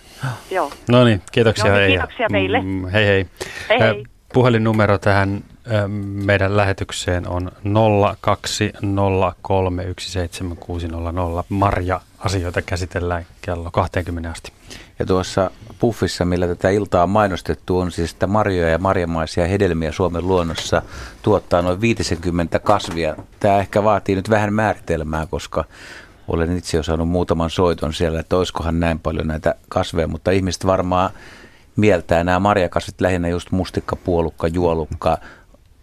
Joo. 0.50 0.70
No 0.88 1.04
niin, 1.04 1.22
kiitoksia. 1.32 1.64
No 1.64 1.70
niin, 1.70 1.80
Heija. 1.80 2.00
kiitoksia 2.00 2.28
teille. 2.32 2.60
Mm, 2.62 2.88
hei 2.88 3.06
hei. 3.06 3.26
Hei, 3.68 3.82
Ö, 3.82 3.84
hei. 3.84 4.04
Puhelinnumero 4.32 4.98
tähän 4.98 5.44
meidän 6.24 6.56
lähetykseen 6.56 7.28
on 7.28 7.52
02031760. 7.64 7.70
Marja, 11.48 12.00
asioita 12.24 12.62
käsitellään 12.62 13.26
kello 13.40 13.70
20 13.70 14.30
asti. 14.30 14.52
Ja 14.98 15.06
tuossa 15.06 15.50
puffissa, 15.78 16.24
millä 16.24 16.46
tätä 16.46 16.70
iltaa 16.70 17.02
on 17.02 17.10
mainostettu, 17.10 17.78
on 17.78 17.92
siis, 17.92 18.12
että 18.12 18.26
marjoja 18.26 18.68
ja 18.68 18.78
marjamaisia 18.78 19.46
hedelmiä 19.46 19.92
Suomen 19.92 20.28
luonnossa 20.28 20.82
tuottaa 21.22 21.62
noin 21.62 21.80
50 21.80 22.58
kasvia. 22.58 23.16
Tämä 23.40 23.58
ehkä 23.58 23.84
vaatii 23.84 24.16
nyt 24.16 24.30
vähän 24.30 24.52
määritelmää, 24.52 25.26
koska 25.26 25.64
olen 26.28 26.56
itse 26.56 26.76
jo 26.76 26.82
saanut 26.82 27.08
muutaman 27.08 27.50
soiton 27.50 27.94
siellä, 27.94 28.20
että 28.20 28.36
olisikohan 28.36 28.80
näin 28.80 28.98
paljon 28.98 29.26
näitä 29.26 29.54
kasveja, 29.68 30.08
mutta 30.08 30.30
ihmiset 30.30 30.66
varmaan 30.66 31.10
mieltää 31.76 32.24
nämä 32.24 32.38
marjakasvit 32.38 33.00
lähinnä 33.00 33.28
just 33.28 33.50
mustikka, 33.50 33.96
puolukka, 33.96 34.48
juolukka, 34.48 35.18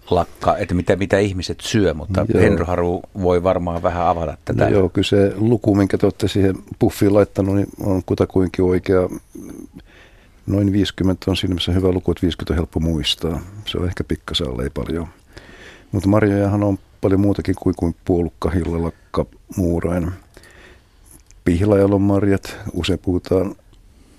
lakka, 0.10 0.58
että 0.58 0.74
mitä, 0.74 0.96
mitä 0.96 1.20
ihmiset 1.20 1.60
syö, 1.62 1.94
mutta 1.94 2.26
Joo. 2.34 2.44
Henry 2.44 2.66
Haru 2.66 3.02
voi 3.22 3.44
varmaan 3.44 3.84
vähän 3.84 4.08
avata 4.08 4.38
tätä. 4.46 4.64
No 4.64 4.70
joo, 4.70 4.90
kyllä 4.90 5.08
se 5.08 5.34
luku, 5.36 5.76
minkä 5.76 5.98
te 5.98 6.06
olette 6.06 6.28
siihen 6.28 6.56
puffiin 6.80 7.14
laittanut, 7.14 7.56
niin 7.56 7.68
on 7.80 8.02
kutakuinkin 8.06 8.66
oikea. 8.66 9.10
Noin 10.48 10.72
50 10.72 11.32
on 11.32 11.38
siinä 11.38 11.52
mielessä 11.52 11.72
hyvä 11.72 11.92
luku, 11.92 12.12
että 12.12 12.22
50 12.22 12.54
on 12.54 12.58
helppo 12.58 12.80
muistaa. 12.80 13.42
Se 13.66 13.78
on 13.78 13.86
ehkä 13.86 14.04
pikkasen 14.04 14.48
alle, 14.48 14.64
ei 14.64 14.70
paljon. 14.70 15.08
Mutta 15.92 16.10
marjojahan 16.10 16.64
on 16.64 16.80
paljon 17.02 17.20
muutakin 17.20 17.56
kuin, 17.56 17.76
kuin 17.76 17.96
puolukka, 18.06 18.50
hillalakka, 18.50 19.26
muurain. 19.56 20.12
Pihlajalla 21.46 21.96
on 21.96 22.02
marjat. 22.02 22.58
Usein 22.74 23.00
puhutaan 23.00 23.56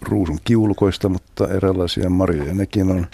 ruusun 0.02 0.38
kiulukoista, 0.44 1.08
mutta 1.08 1.48
eräänlaisia 1.48 2.10
marjoja 2.10 2.54
nekin 2.54 2.90
on. 2.90 3.06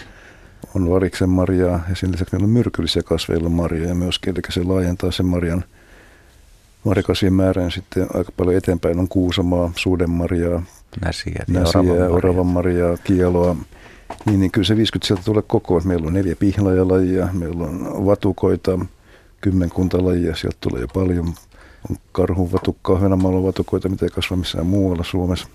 On 0.75 0.89
variksen 0.89 1.29
marjaa 1.29 1.79
ja 1.89 1.95
sen 1.95 2.11
lisäksi 2.11 2.35
meillä 2.35 2.45
on 2.45 2.49
myrkyllisiä 2.51 3.03
kasveilla 3.03 3.49
marjoja 3.49 3.95
myöskin, 3.95 4.33
eli 4.33 4.41
se 4.49 4.63
laajentaa 4.63 5.11
sen 5.11 5.25
marjan 5.25 5.63
marjakasvien 6.83 7.33
määrän 7.33 7.71
sitten 7.71 8.07
aika 8.13 8.31
paljon 8.37 8.55
eteenpäin. 8.57 8.99
On 8.99 9.07
kuusamaa, 9.07 9.71
suudenmarjaa, 9.75 10.63
Näsiä, 11.05 11.43
näsiä, 11.47 11.79
oravanmarjaa. 11.79 12.09
oravan 12.09 12.45
marjaa, 12.45 12.97
kieloa. 13.03 13.55
Niin, 14.25 14.39
niin 14.39 14.51
kyllä 14.51 14.65
se 14.65 14.75
50 14.75 15.07
sieltä 15.07 15.23
tulee 15.25 15.43
koko. 15.47 15.81
Meillä 15.85 16.07
on 16.07 16.13
neljä 16.13 16.35
pihlajalajia, 16.35 17.27
meillä 17.33 17.63
on 17.63 18.05
vatukoita, 18.05 18.79
kymmenkunta 19.41 20.05
lajia, 20.05 20.35
sieltä 20.35 20.57
tulee 20.61 20.81
jo 20.81 20.87
paljon. 20.87 21.33
On 21.89 21.95
karhunvatukkaa, 22.11 22.95
Ahvenanmaalla 22.95 23.37
on 23.37 23.45
vatukoita, 23.45 23.89
mitä 23.89 24.05
ei 24.05 24.09
kasva 24.09 24.35
missään 24.37 24.65
muualla 24.65 25.03
Suomessa. 25.03 25.47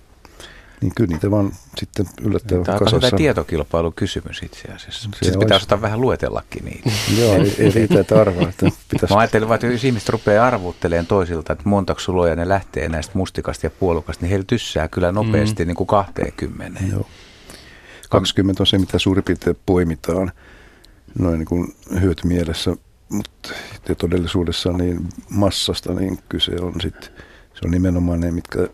Niin 0.81 0.93
kyllä 0.97 1.13
niitä 1.13 1.31
vaan 1.31 1.53
sitten 1.79 2.07
yllättävän 2.23 2.65
Tämä 2.65 2.75
on 2.77 2.81
hyvä 2.81 2.91
kasassa. 2.91 3.17
tietokilpailukysymys 3.17 4.43
itse 4.43 4.69
asiassa. 4.69 4.91
Se 4.91 5.01
Sitten 5.01 5.29
olisi. 5.29 5.39
pitää 5.39 5.57
osata 5.57 5.83
vähän 5.83 6.01
luetellakin 6.01 6.65
niitä. 6.65 6.91
Joo, 7.21 7.35
ei, 7.35 7.55
ei 7.59 7.71
riitä, 7.71 8.01
että 8.01 8.21
arvaa, 8.21 8.49
että 8.49 8.67
pitäisi 8.91 9.15
Mä 9.15 9.21
ajattelin 9.21 9.49
vaan, 9.49 9.55
että 9.55 9.67
jos 9.67 9.85
ihmiset 9.85 10.09
rupeaa 10.09 10.47
arvuuttelemaan 10.47 11.07
toisilta, 11.07 11.53
että 11.53 11.69
montako 11.69 12.01
suloja 12.01 12.37
ne 12.37 12.49
lähtee 12.49 12.89
näistä 12.89 13.19
mustikasta 13.19 13.67
ja 13.67 13.71
puolukasta, 13.71 14.23
niin 14.23 14.31
heillä 14.31 14.45
tyssää 14.47 14.89
kyllä 14.89 15.13
nopeasti 15.13 15.65
mm. 15.65 15.67
niin 15.67 15.77
kuin 15.77 15.87
20. 15.87 16.81
Joo. 16.91 17.07
20 18.11 18.63
on 18.63 18.67
se, 18.67 18.79
mitä 18.79 18.99
suurin 18.99 19.25
piirtein 19.25 19.57
poimitaan 19.67 20.33
noin 21.19 21.39
niin 21.39 21.47
kuin 21.47 21.75
hyötymielessä, 22.01 22.77
mutta 23.09 23.49
todellisuudessa 23.99 24.73
niin 24.73 25.09
massasta 25.31 25.95
niin 25.95 26.19
kyse 26.29 26.53
on 26.61 26.73
sitten, 26.81 27.11
se 27.55 27.61
on 27.65 27.71
nimenomaan 27.71 28.21
ne, 28.21 28.31
mitkä 28.31 28.69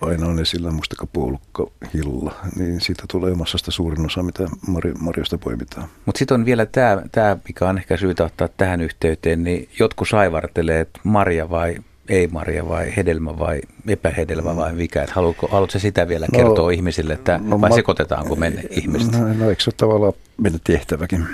aina 0.00 0.26
on 0.26 0.38
esillä, 0.38 0.70
mustikka, 0.70 1.06
puolukka, 1.06 1.66
hilla, 1.94 2.34
niin 2.56 2.80
siitä 2.80 3.04
tulee 3.10 3.34
massasta 3.34 3.70
suurin 3.70 4.06
osa, 4.06 4.22
mitä 4.22 4.48
marjo, 4.66 4.94
marjosta 5.00 5.38
poimitaan. 5.38 5.88
Mutta 6.06 6.18
sitten 6.18 6.34
on 6.34 6.44
vielä 6.44 6.66
tämä, 6.66 7.02
tää, 7.12 7.36
mikä 7.48 7.68
on 7.68 7.78
ehkä 7.78 7.96
syytä 7.96 8.24
ottaa 8.24 8.48
tähän 8.56 8.80
yhteyteen, 8.80 9.44
niin 9.44 9.68
jotkut 9.78 10.08
saivartelee, 10.08 10.80
että 10.80 11.00
marja 11.04 11.50
vai 11.50 11.76
ei 12.08 12.26
marja 12.26 12.68
vai 12.68 12.96
hedelmä 12.96 13.38
vai 13.38 13.60
epähedelmä 13.88 14.56
vai 14.56 14.72
mikä. 14.72 15.02
Et 15.02 15.10
haluatko, 15.10 15.48
haluatko 15.50 15.78
sitä 15.78 16.08
vielä 16.08 16.26
No, 16.32 16.38
kertoa 16.38 16.70
ihmisille, 16.70 17.12
että 17.12 17.40
no 17.42 17.60
vai 17.60 17.70
ma- 17.70 17.76
sekoitetaanko 17.76 18.36
me 18.36 18.50
ne 18.50 18.62
ihmiset? 18.70 19.12
No, 19.12 19.32
no 19.32 19.50
eikö 19.50 19.62
se 19.62 19.70
ole 19.70 19.74
tavallaan 19.76 20.12
meidän 20.36 20.60
tehtäväkin? 20.64 21.26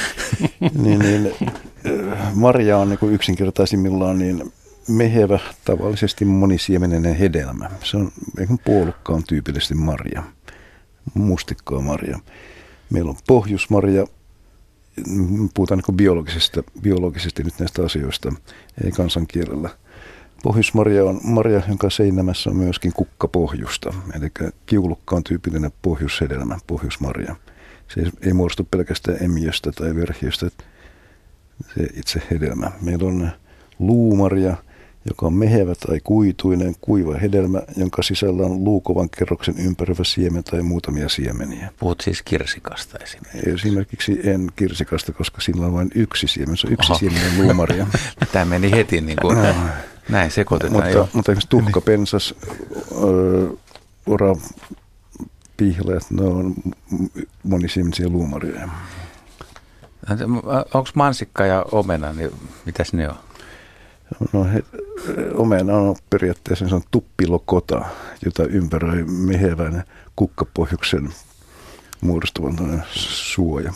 niin, 0.82 0.98
niin, 0.98 1.34
äh, 2.12 2.34
marja 2.34 2.78
on 2.78 2.88
niin 2.88 3.14
yksinkertaisimmillaan 3.14 4.18
niin 4.18 4.52
mehevä, 4.88 5.38
tavallisesti 5.64 6.24
monisiemeninen 6.24 7.14
hedelmä. 7.14 7.70
Se 7.84 7.96
on, 7.96 8.12
puolukka 8.64 9.12
on 9.12 9.24
tyypillisesti 9.28 9.74
marja, 9.74 10.22
mustikka 11.14 11.76
on 11.76 11.84
marja. 11.84 12.18
Meillä 12.90 13.10
on 13.10 13.16
pohjusmarja, 13.26 14.06
puhutaan 15.54 15.78
niin 15.78 15.84
kuin 15.84 15.96
biologisesta, 15.96 16.62
biologisesti 16.82 17.42
nyt 17.42 17.54
näistä 17.58 17.84
asioista, 17.84 18.32
ei 18.84 18.90
kansankielellä. 18.90 19.70
Pohjusmarja 20.42 21.04
on 21.04 21.20
marja, 21.22 21.62
jonka 21.68 21.90
seinämässä 21.90 22.50
on 22.50 22.56
myöskin 22.56 22.92
kukkapohjusta. 22.92 23.94
Eli 24.14 24.50
kiulukka 24.66 25.16
on 25.16 25.24
tyypillinen 25.24 25.72
pohjushedelmä, 25.82 26.58
pohjusmarja. 26.66 27.36
Se 27.88 28.10
ei 28.26 28.32
muodostu 28.32 28.68
pelkästään 28.70 29.24
emiöstä 29.24 29.72
tai 29.72 29.94
verhiöstä, 29.94 30.50
se 31.74 31.86
itse 31.94 32.22
hedelmä. 32.30 32.70
Meillä 32.80 33.08
on 33.08 33.30
luumarja, 33.78 34.56
joka 35.10 35.26
on 35.26 35.34
mehevä 35.34 35.74
tai 35.74 36.00
kuituinen, 36.04 36.74
kuiva 36.80 37.14
hedelmä, 37.14 37.62
jonka 37.76 38.02
sisällä 38.02 38.42
on 38.42 38.64
luukovan 38.64 39.10
kerroksen 39.10 39.54
ympäröivä 39.58 40.04
siemen 40.04 40.44
tai 40.44 40.62
muutamia 40.62 41.08
siemeniä. 41.08 41.72
Puhut 41.78 42.00
siis 42.00 42.22
kirsikasta 42.22 42.98
esimerkiksi. 42.98 43.50
Esimerkiksi 43.50 44.20
en 44.24 44.48
kirsikasta, 44.56 45.12
koska 45.12 45.40
sillä 45.40 45.66
on 45.66 45.72
vain 45.72 45.90
yksi 45.94 46.28
siemen. 46.28 46.56
Se 46.56 46.66
on 46.66 46.72
yksi 46.72 46.94
siemenen 46.94 47.42
luumarja. 47.42 47.86
Tämä 48.32 48.44
meni 48.44 48.70
heti 48.70 49.00
niin 49.00 49.18
kuin, 49.20 49.38
näin 50.08 50.30
sekoitetaan 50.30 50.72
mutta, 50.72 50.90
jo. 50.90 51.08
mutta 51.12 51.32
esimerkiksi 51.32 51.48
tuhkapensas, 51.48 52.34
öö, 53.02 53.50
ora, 54.06 54.36
pihlajat, 55.56 56.10
ne 56.10 56.22
on 56.22 56.54
monisiemisiä 57.42 58.08
luumarjoja. 58.08 58.68
Onko 60.74 60.90
mansikka 60.94 61.46
ja 61.46 61.64
omena, 61.72 62.12
niin 62.12 62.30
mitäs 62.66 62.92
ne 62.92 63.08
on? 63.08 63.16
No, 64.32 64.44
he, 64.44 64.62
omena 65.34 65.76
on 65.76 65.96
periaatteessa 66.10 66.68
se 66.68 66.74
on 66.74 66.82
tuppilokota, 66.90 67.84
jota 68.24 68.44
ympäröi 68.44 69.04
mehevän 69.04 69.84
kukkapohjuksen 70.16 71.08
muodostuvan 72.00 72.84
suoja. 72.92 73.72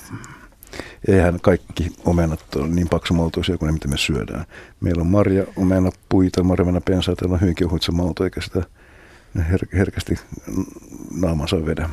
Eihän 1.08 1.40
kaikki 1.40 1.92
omenat 2.04 2.56
ole 2.56 2.68
niin 2.68 2.88
paksumaltoisia 2.88 3.58
kuin 3.58 3.66
ne, 3.66 3.72
mitä 3.72 3.88
me 3.88 3.96
syödään. 3.96 4.44
Meillä 4.80 5.00
on 5.00 5.06
marja, 5.06 5.44
omena, 5.56 5.90
puita, 6.08 6.42
marjavena 6.42 6.80
pensaita, 6.80 7.24
joilla 7.24 7.34
on 7.34 7.40
hyvinkin 7.40 7.66
ohut 7.66 7.82
se 7.82 7.92
malto, 7.92 8.24
eikä 8.24 8.40
sitä 8.40 8.62
her- 9.38 9.76
herkästi 9.76 10.18
naamansa 11.14 11.66
vedä. 11.66 11.88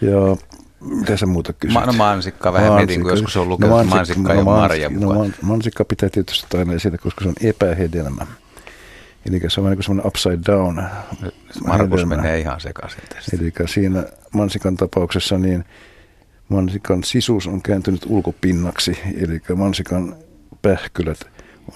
Ja 0.00 0.36
mitä 0.84 1.16
sä 1.16 1.26
muuta 1.26 1.52
kysyt? 1.52 1.74
Ma- 1.74 1.86
no 1.86 1.92
mansikka 1.92 2.52
vähän 2.52 2.72
mietin, 2.72 3.02
kun 3.02 3.10
joskus 3.10 3.36
on 3.36 3.48
lukenut, 3.48 3.80
että 3.80 3.94
mansikka 3.94 4.34
ja 4.34 4.44
mans- 4.44 4.60
marja 4.60 4.88
no, 4.88 5.00
mukaan. 5.00 5.34
mansikka 5.42 5.84
pitää 5.84 6.08
tietysti 6.08 6.56
aina 6.56 6.72
esillä, 6.72 6.98
koska 6.98 7.24
se 7.24 7.28
on 7.28 7.34
epähedelmä. 7.40 8.26
Eli 9.26 9.40
se 9.48 9.60
on 9.60 9.64
vähän 9.64 9.70
niin 9.70 9.76
kuin 9.76 9.84
semmoinen 9.84 10.06
upside 10.06 10.38
down 10.46 10.82
Markus 11.66 12.00
hedelmä. 12.00 12.16
menee 12.16 12.38
ihan 12.40 12.60
sekaisin 12.60 13.00
tästä. 13.14 13.36
Eli 13.36 13.52
siinä 13.66 14.04
mansikan 14.32 14.76
tapauksessa 14.76 15.38
niin 15.38 15.64
mansikan 16.48 17.04
sisuus 17.04 17.46
on 17.46 17.62
kääntynyt 17.62 18.06
ulkopinnaksi, 18.06 18.98
eli 19.20 19.40
mansikan 19.56 20.16
pähkylät 20.62 21.18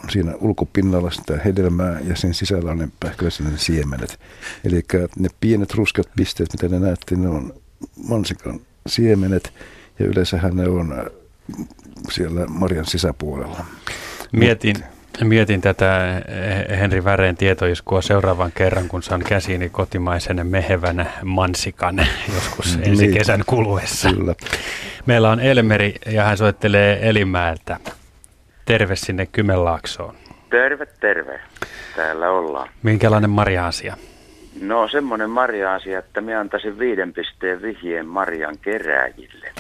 on 0.05 0.11
siinä 0.11 0.35
ulkopinnalla 0.41 1.11
sitä 1.11 1.39
hedelmää 1.45 2.01
ja 2.01 2.17
sen 2.17 2.35
sisällä 2.35 2.71
on 2.71 2.79
ne 2.79 2.89
pähkylät 3.01 3.41
ne 3.41 3.51
siemenet. 3.57 4.21
Eli 4.65 4.83
ne 5.19 5.29
pienet 5.41 5.75
ruskeat 5.75 6.09
pisteet, 6.17 6.49
mitä 6.53 6.69
ne 6.69 6.81
näette, 6.87 7.17
ne 7.17 7.29
on 7.29 7.55
mansikan 8.09 8.61
siemenet 8.89 9.53
ja 9.99 10.07
yleensähän 10.07 10.57
ne 10.57 10.69
on 10.69 10.93
äh, 10.99 11.05
siellä 12.11 12.47
marjan 12.47 12.87
sisäpuolella. 12.87 13.65
Mietin, 14.33 14.77
mietin 15.25 15.61
tätä 15.61 16.19
eh, 16.19 16.79
Henri 16.79 17.05
Väreen 17.05 17.37
tietoiskua 17.37 18.03
seuraavan 18.03 18.53
kerran, 18.55 18.89
kun 18.89 19.03
saan 19.03 19.23
käsiini 19.23 19.69
kotimaisen 19.69 20.47
mehevänä 20.47 21.07
mansikan 21.25 21.97
joskus 22.35 22.79
ensi 22.83 23.07
Niin. 23.07 23.19
kesän 23.19 23.43
kuluessa. 23.47 24.13
Kyllä. 24.13 24.35
Meillä 25.07 25.31
on 25.31 25.41
Elmeri 25.41 25.95
ja 26.07 26.25
hän 26.25 26.37
soittelee 26.37 27.09
Elimäeltä. 27.09 27.77
Terve 28.65 28.97
sinne 28.97 29.27
Kymenlaaksoon. 29.27 30.15
Terve, 30.51 30.87
terve. 31.01 31.41
Täällä 31.97 32.31
ollaan. 32.31 32.69
Minkälainen 32.83 33.31
marja-asia? 33.31 33.97
No 34.61 34.89
semmoinen 34.89 35.31
marja-asia, 35.31 35.99
että 35.99 36.21
minä 36.21 36.41
antaisin 36.41 36.79
viiden 36.79 37.13
pisteen 37.13 37.63
vihjeen 37.63 38.07
marjan 38.07 38.59
kerääjille. 38.63 39.53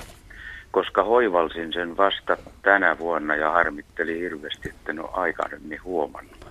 koska 0.71 1.05
hoivalsin 1.05 1.73
sen 1.73 1.97
vasta 1.97 2.37
tänä 2.63 2.99
vuonna 2.99 3.37
ja 3.37 3.51
harmitteli 3.51 4.21
hirveästi, 4.21 4.69
että 4.69 5.03
ole 5.03 5.11
aikaisemmin 5.13 5.85
huomannut. 5.85 6.47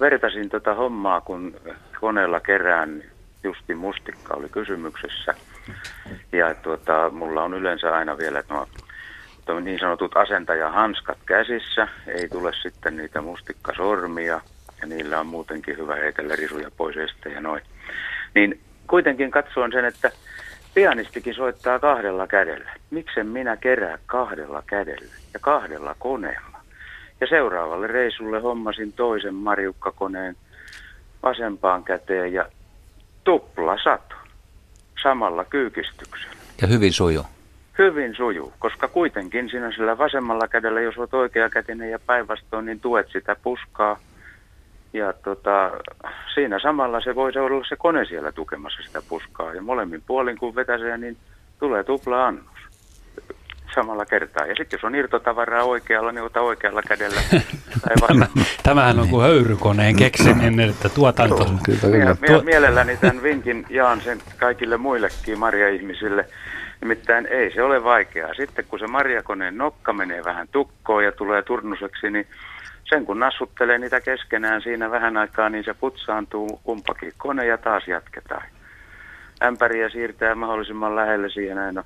Vertasin 0.00 0.48
tota 0.48 0.74
hommaa, 0.74 1.20
kun 1.20 1.56
koneella 2.00 2.40
kerään 2.40 3.02
justi 3.44 3.74
mustikka 3.74 4.34
oli 4.34 4.48
kysymyksessä. 4.48 5.34
Ja 6.32 6.54
tuota, 6.54 7.10
mulla 7.10 7.42
on 7.42 7.54
yleensä 7.54 7.94
aina 7.94 8.18
vielä 8.18 8.42
nuo 8.50 8.68
niin 9.60 9.78
sanotut 9.78 10.16
asentajahanskat 10.16 11.18
käsissä, 11.26 11.88
ei 12.06 12.28
tule 12.28 12.52
sitten 12.62 12.96
niitä 12.96 13.20
mustikkasormia 13.20 14.40
ja 14.80 14.86
niillä 14.86 15.20
on 15.20 15.26
muutenkin 15.26 15.76
hyvä 15.76 15.96
heitellä 15.96 16.36
risuja 16.36 16.70
pois 16.76 16.96
este 16.96 17.30
ja 17.30 17.40
noin. 17.40 17.62
Niin 18.36 18.60
kuitenkin 18.86 19.30
katsoin 19.30 19.72
sen, 19.72 19.84
että 19.84 20.10
pianistikin 20.74 21.34
soittaa 21.34 21.78
kahdella 21.78 22.26
kädellä. 22.26 22.70
Miksen 22.90 23.26
minä 23.26 23.56
kerää 23.56 23.98
kahdella 24.06 24.62
kädellä 24.66 25.14
ja 25.34 25.40
kahdella 25.40 25.96
koneella? 25.98 26.60
Ja 27.20 27.26
seuraavalle 27.26 27.86
reisulle 27.86 28.40
hommasin 28.40 28.92
toisen 28.92 29.34
marjukkakoneen 29.34 30.36
vasempaan 31.22 31.84
käteen 31.84 32.32
ja 32.32 32.46
tupla 33.24 33.78
sato 33.84 34.14
samalla 35.02 35.44
kyykistyksellä. 35.44 36.36
Ja 36.62 36.68
hyvin 36.68 36.92
sujuu. 36.92 37.24
Hyvin 37.78 38.14
sujuu, 38.16 38.52
koska 38.58 38.88
kuitenkin 38.88 39.50
sinä 39.50 39.72
sillä 39.72 39.98
vasemmalla 39.98 40.48
kädellä, 40.48 40.80
jos 40.80 40.98
olet 40.98 41.14
oikeakätinen 41.14 41.90
ja 41.90 41.98
päinvastoin, 41.98 42.66
niin 42.66 42.80
tuet 42.80 43.06
sitä 43.12 43.36
puskaa. 43.42 43.98
Ja 44.96 45.12
tota, 45.12 45.70
siinä 46.34 46.58
samalla 46.58 47.00
se 47.00 47.14
voisi 47.14 47.38
olla 47.38 47.64
se 47.68 47.76
kone 47.76 48.04
siellä 48.04 48.32
tukemassa 48.32 48.82
sitä 48.82 49.02
puskaa. 49.08 49.54
Ja 49.54 49.62
molemmin 49.62 50.02
puolin 50.06 50.38
kun 50.38 50.54
vetäsee, 50.54 50.98
niin 50.98 51.16
tulee 51.58 51.84
tupla 51.84 52.26
annos 52.26 52.56
samalla 53.74 54.06
kertaa. 54.06 54.46
Ja 54.46 54.54
sitten 54.54 54.76
jos 54.76 54.84
on 54.84 54.94
irtotavaraa 54.94 55.64
oikealla, 55.64 56.12
niin 56.12 56.22
ota 56.22 56.40
oikealla 56.40 56.82
kädellä. 56.82 57.20
Tämä, 58.08 58.26
tämähän 58.62 58.98
on 58.98 59.08
kuin 59.08 59.22
höyrykoneen 59.22 59.96
keksiminen, 59.96 60.70
että 60.70 60.88
tuotanto... 60.88 61.44
No, 61.44 61.58
kyllä, 61.64 61.80
kyllä. 61.80 62.16
Mie- 62.20 62.42
mielelläni 62.42 62.96
tämän 62.96 63.22
vinkin 63.22 63.66
jaan 63.68 64.00
sen 64.00 64.18
kaikille 64.36 64.76
muillekin 64.76 65.38
marja-ihmisille. 65.38 66.28
Nimittäin 66.80 67.26
ei 67.26 67.54
se 67.54 67.62
ole 67.62 67.84
vaikeaa. 67.84 68.34
Sitten 68.34 68.64
kun 68.68 68.78
se 68.78 68.86
marjakoneen 68.86 69.58
nokka 69.58 69.92
menee 69.92 70.24
vähän 70.24 70.48
tukkoon 70.52 71.04
ja 71.04 71.12
tulee 71.12 71.42
turnuseksi, 71.42 72.10
niin 72.10 72.26
sen 72.88 73.06
kun 73.06 73.20
nassuttelee 73.20 73.78
niitä 73.78 74.00
keskenään 74.00 74.62
siinä 74.62 74.90
vähän 74.90 75.16
aikaa, 75.16 75.48
niin 75.48 75.64
se 75.64 75.74
putsaantuu 75.74 76.60
kumpakin 76.64 77.12
kone 77.16 77.46
ja 77.46 77.58
taas 77.58 77.88
jatketaan. 77.88 78.42
Ämpäriä 79.42 79.88
siirtää 79.88 80.34
mahdollisimman 80.34 80.96
lähelle 80.96 81.30
siihen 81.30 81.58
aina 81.58 81.84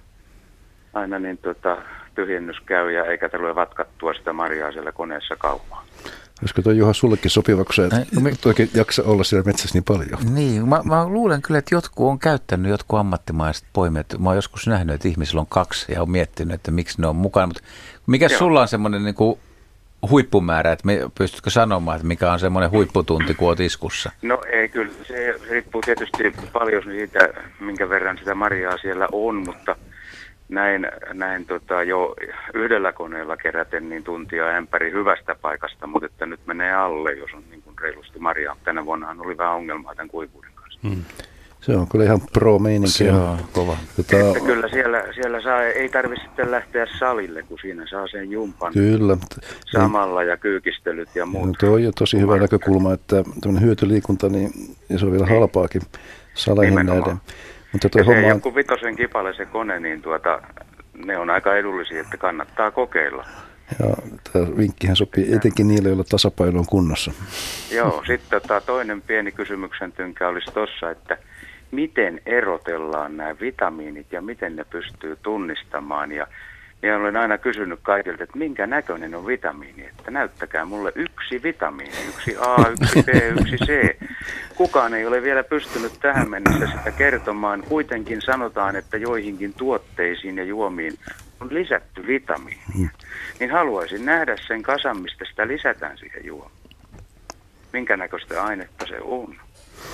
aina 0.94 1.18
niin 1.18 1.38
tota, 1.38 1.76
tyhjennys 2.14 2.60
käy 2.66 2.92
ja 2.92 3.04
eikä 3.04 3.28
tule 3.28 3.54
vatkattua 3.54 4.14
sitä 4.14 4.32
marjaa 4.32 4.72
siellä 4.72 4.92
koneessa 4.92 5.36
kauan. 5.36 5.84
Olisiko 6.42 6.62
tuo 6.62 6.72
Juha 6.72 6.92
sullekin 6.92 7.30
sopiva, 7.30 7.64
kun 7.64 7.74
sä 7.74 7.86
et 7.86 7.92
me... 8.22 8.30
jaksa 8.74 9.02
olla 9.02 9.24
siellä 9.24 9.46
metsässä 9.46 9.76
niin 9.76 9.84
paljon? 9.84 10.34
Niin, 10.34 10.68
mä, 10.68 10.80
mä 10.84 11.06
luulen 11.06 11.42
kyllä, 11.42 11.58
että 11.58 11.74
jotkut 11.74 12.08
on 12.08 12.18
käyttänyt, 12.18 12.70
jotkut 12.70 12.98
ammattimaiset 12.98 13.64
poimijat. 13.72 14.06
Mä 14.18 14.28
oon 14.28 14.36
joskus 14.36 14.66
nähnyt, 14.66 14.94
että 14.94 15.08
ihmisillä 15.08 15.40
on 15.40 15.46
kaksi 15.46 15.92
ja 15.92 16.02
on 16.02 16.10
miettinyt, 16.10 16.54
että 16.54 16.70
miksi 16.70 17.00
ne 17.00 17.06
on 17.06 17.16
mukana. 17.16 17.46
Mutta 17.46 17.62
mikä 18.06 18.26
Joo. 18.30 18.38
sulla 18.38 18.60
on 18.60 18.68
semmoinen 18.68 19.04
niin 19.04 19.14
kuin 19.14 19.38
huippumäärä, 20.10 20.72
että 20.72 20.86
me, 20.86 20.98
pystytkö 21.18 21.50
sanomaan, 21.50 21.96
että 21.96 22.08
mikä 22.08 22.32
on 22.32 22.38
semmoinen 22.38 22.70
huipputunti, 22.70 23.34
kun 23.34 23.48
olet 23.48 23.60
iskussa? 23.60 24.12
No 24.22 24.42
ei 24.52 24.68
kyllä, 24.68 24.92
se 25.02 25.34
riippuu 25.50 25.80
tietysti 25.80 26.34
paljon 26.52 26.82
siitä, 26.82 27.18
minkä 27.60 27.88
verran 27.88 28.18
sitä 28.18 28.34
marjaa 28.34 28.78
siellä 28.78 29.08
on, 29.12 29.36
mutta– 29.36 29.76
näin, 30.50 30.86
näin 31.12 31.46
tota, 31.46 31.82
jo 31.82 32.16
yhdellä 32.54 32.92
koneella 32.92 33.36
keräten 33.36 33.88
niin 33.88 34.04
tuntia 34.04 34.46
ämpäri 34.48 34.92
hyvästä 34.92 35.34
paikasta, 35.34 35.86
mutta 35.86 36.06
että 36.06 36.26
nyt 36.26 36.40
menee 36.46 36.72
alle, 36.72 37.12
jos 37.12 37.30
on 37.34 37.42
niin 37.50 37.62
kuin 37.62 37.78
reilusti 37.78 38.18
marjaa. 38.18 38.56
Tänä 38.64 38.86
vuonna 38.86 39.16
oli 39.18 39.38
vähän 39.38 39.54
ongelmaa 39.54 39.94
tämän 39.94 40.08
kuivuuden 40.08 40.50
kanssa. 40.54 40.80
Hmm. 40.88 41.04
Se 41.60 41.76
on 41.76 41.88
kyllä 41.88 42.04
ihan 42.04 42.20
pro 42.32 42.58
meininki. 42.58 42.90
Se 42.90 43.12
on 43.12 43.38
kova. 43.52 43.76
Tota... 43.96 44.16
Että 44.16 44.40
kyllä 44.40 44.68
siellä, 44.68 45.04
siellä 45.14 45.42
saa, 45.42 45.62
ei 45.62 45.88
tarvitse 45.88 46.24
sitten 46.24 46.50
lähteä 46.50 46.86
salille, 46.98 47.42
kun 47.42 47.58
siinä 47.60 47.86
saa 47.90 48.08
sen 48.08 48.30
jumpan 48.30 48.72
kyllä. 48.72 49.16
samalla 49.72 50.22
ja 50.22 50.36
kyykistelyt 50.36 51.08
ja 51.14 51.26
muut. 51.26 51.46
No 51.46 51.52
tuo 51.60 51.74
on 51.74 51.92
tosi 51.98 52.20
hyvä 52.20 52.36
näkökulma, 52.36 52.92
että 52.92 53.24
tämmöinen 53.40 53.66
hyötyliikunta, 53.66 54.28
niin, 54.28 54.50
ja 54.88 54.98
se 54.98 55.06
on 55.06 55.12
vielä 55.12 55.26
halpaakin 55.26 55.82
saleihin 56.34 56.86
näiden. 56.86 57.16
Mutta 57.72 57.88
toi 57.88 58.00
ja 58.00 58.04
homma... 58.04 58.20
se 58.20 58.28
joku 58.28 58.54
vitosen 58.54 58.96
kipale 58.96 59.34
se 59.34 59.46
kone, 59.46 59.80
niin 59.80 60.02
tuota, 60.02 60.42
ne 61.06 61.18
on 61.18 61.30
aika 61.30 61.56
edullisia, 61.56 62.00
että 62.00 62.16
kannattaa 62.16 62.70
kokeilla. 62.70 63.26
Ja 63.80 63.96
tämä 64.32 64.56
vinkkihän 64.56 64.96
sopii 64.96 65.34
etenkin 65.34 65.68
niille, 65.68 65.88
joilla 65.88 66.04
tasapaino 66.04 66.58
on 66.58 66.66
kunnossa. 66.66 67.12
Joo, 67.70 68.02
sitten 68.06 68.40
tota, 68.40 68.60
toinen 68.60 69.02
pieni 69.02 69.32
kysymyksen 69.32 69.92
tynkä 69.92 70.28
olisi 70.28 70.52
tuossa, 70.52 70.90
että 70.90 71.18
miten 71.70 72.20
erotellaan 72.26 73.16
nämä 73.16 73.36
vitamiinit 73.40 74.12
ja 74.12 74.22
miten 74.22 74.56
ne 74.56 74.64
pystyy 74.64 75.16
tunnistamaan 75.22 76.12
ja 76.12 76.26
ja 76.82 76.96
olen 76.96 77.16
aina 77.16 77.38
kysynyt 77.38 77.80
kaikilta, 77.82 78.22
että 78.24 78.38
minkä 78.38 78.66
näköinen 78.66 79.14
on 79.14 79.26
vitamiini, 79.26 79.86
että 79.86 80.10
näyttäkää 80.10 80.64
mulle 80.64 80.92
yksi 80.94 81.42
vitamiini, 81.42 82.06
yksi 82.08 82.36
A, 82.36 82.56
yksi 82.68 83.02
B, 83.02 83.08
yksi 83.40 83.56
C. 83.56 83.96
Kukaan 84.54 84.94
ei 84.94 85.06
ole 85.06 85.22
vielä 85.22 85.44
pystynyt 85.44 85.92
tähän 86.00 86.30
mennessä 86.30 86.66
sitä 86.66 86.90
kertomaan. 86.90 87.62
Kuitenkin 87.68 88.22
sanotaan, 88.22 88.76
että 88.76 88.96
joihinkin 88.96 89.54
tuotteisiin 89.54 90.36
ja 90.36 90.44
juomiin 90.44 90.92
on 91.40 91.54
lisätty 91.54 92.06
vitamiinia. 92.06 92.90
Niin 93.40 93.50
haluaisin 93.50 94.04
nähdä 94.04 94.36
sen 94.46 94.62
kasan, 94.62 95.02
mistä 95.02 95.24
sitä 95.24 95.48
lisätään 95.48 95.98
siihen 95.98 96.24
juomaan. 96.24 96.52
Minkä 97.72 97.96
näköistä 97.96 98.44
ainetta 98.44 98.86
se 98.86 98.96
on? 99.00 99.36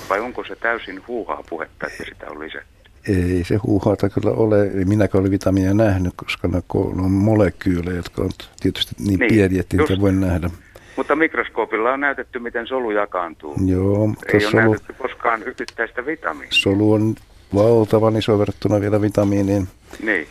Vai 0.09 0.19
onko 0.19 0.43
se 0.43 0.55
täysin 0.55 1.01
huuhaa 1.07 1.43
puhetta, 1.49 1.87
että 1.87 2.03
sitä 2.03 2.25
on 2.29 2.39
lisätty? 2.39 2.77
ei 3.07 3.43
se 3.43 3.55
huuhaata 3.55 4.09
kyllä 4.09 4.31
ole. 4.31 4.71
Minäkään 4.85 5.19
olen 5.21 5.31
vitamiinia 5.31 5.73
nähnyt, 5.73 6.13
koska 6.15 6.47
ne 6.47 6.61
on 6.73 7.11
molekyylejä, 7.11 7.95
jotka 7.95 8.21
on 8.21 8.29
tietysti 8.59 8.95
niin, 8.99 9.19
niin 9.19 9.33
pieniä, 9.33 9.59
että 9.59 9.77
niitä 9.77 10.01
voi 10.01 10.11
nähdä. 10.11 10.49
Mutta 10.95 11.15
mikroskoopilla 11.15 11.93
on 11.93 11.99
näytetty, 11.99 12.39
miten 12.39 12.67
solu 12.67 12.91
jakaantuu. 12.91 13.55
Joo, 13.65 14.07
mutta 14.07 14.25
Ei 14.33 14.39
solu, 14.39 14.57
ole 14.57 14.65
näytetty 14.65 14.93
koskaan 14.93 15.43
yksittäistä 15.43 16.05
vitamiinia. 16.05 16.51
Solu 16.51 16.93
on 16.93 17.15
valtavan 17.55 18.17
iso 18.17 18.39
verrattuna 18.39 18.81
vielä 18.81 19.01
vitamiiniin. 19.01 19.67
Niin. 20.03 20.27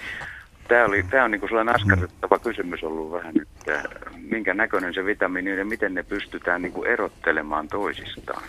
Tämä, 0.69 0.85
oli, 0.85 1.03
tämä 1.03 1.25
on 1.25 1.31
niin 1.31 1.41
kuin 1.41 1.51
sellainen 1.51 1.75
askarrettava 1.75 2.39
kysymys 2.39 2.83
ollut 2.85 3.13
vähän, 3.13 3.35
että 3.43 3.83
minkä 4.31 4.55
näköinen 4.55 4.95
se 4.95 5.05
vitamiini 5.05 5.53
on 5.53 5.59
ja 5.59 5.65
miten 5.65 5.95
ne 5.95 6.03
pystytään 6.03 6.63
niin 6.63 6.73
kuin 6.73 6.89
erottelemaan 6.89 7.69
toisistaan 7.69 8.43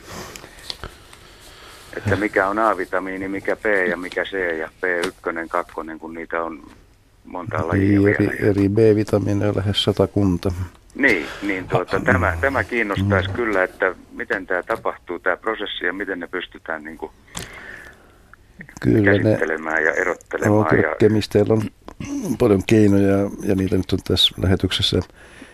että 1.98 2.16
mikä 2.16 2.48
on 2.48 2.60
A-vitamiini, 2.60 3.28
mikä 3.28 3.56
B 3.56 3.66
ja 3.90 3.98
mikä 3.98 4.24
C 4.24 4.58
ja 4.60 4.68
B1, 4.68 5.48
2, 5.50 5.74
kun 6.00 6.14
niitä 6.14 6.44
on 6.44 6.64
monta 7.26 7.68
lajia 7.68 8.00
eri, 8.10 8.28
vielä. 8.28 8.50
eri 8.50 8.70
B-vitamiineja 8.70 9.54
lähes 9.56 9.84
sata 9.84 10.08
kunta. 10.08 10.52
Niin, 10.96 11.26
niin 11.42 11.68
tuota, 11.68 12.00
tämä, 12.00 12.38
tämä 12.42 12.64
kiinnostaisi 12.64 13.30
mm. 13.30 13.36
kyllä, 13.36 13.64
että 13.64 13.96
miten 14.12 14.48
tämä 14.48 14.64
tapahtuu, 14.64 15.20
tämä 15.20 15.38
prosessi 15.38 15.86
ja 15.86 15.94
miten 15.94 16.20
ne 16.20 16.28
pystytään 16.28 16.84
niin 16.84 16.98
kuin 16.98 17.12
kyllä 18.82 19.04
käsittelemään 19.04 19.76
ne, 19.76 19.82
ja 19.82 19.94
erottelemaan. 19.94 20.76
No, 20.76 20.82
ja... 20.82 20.96
Kemisteillä 21.00 21.54
on 21.54 21.62
paljon 22.40 22.62
keinoja 22.68 23.30
ja 23.44 23.56
niitä 23.56 23.78
nyt 23.78 23.94
on 23.94 24.00
tässä 24.08 24.36
lähetyksessä 24.42 25.00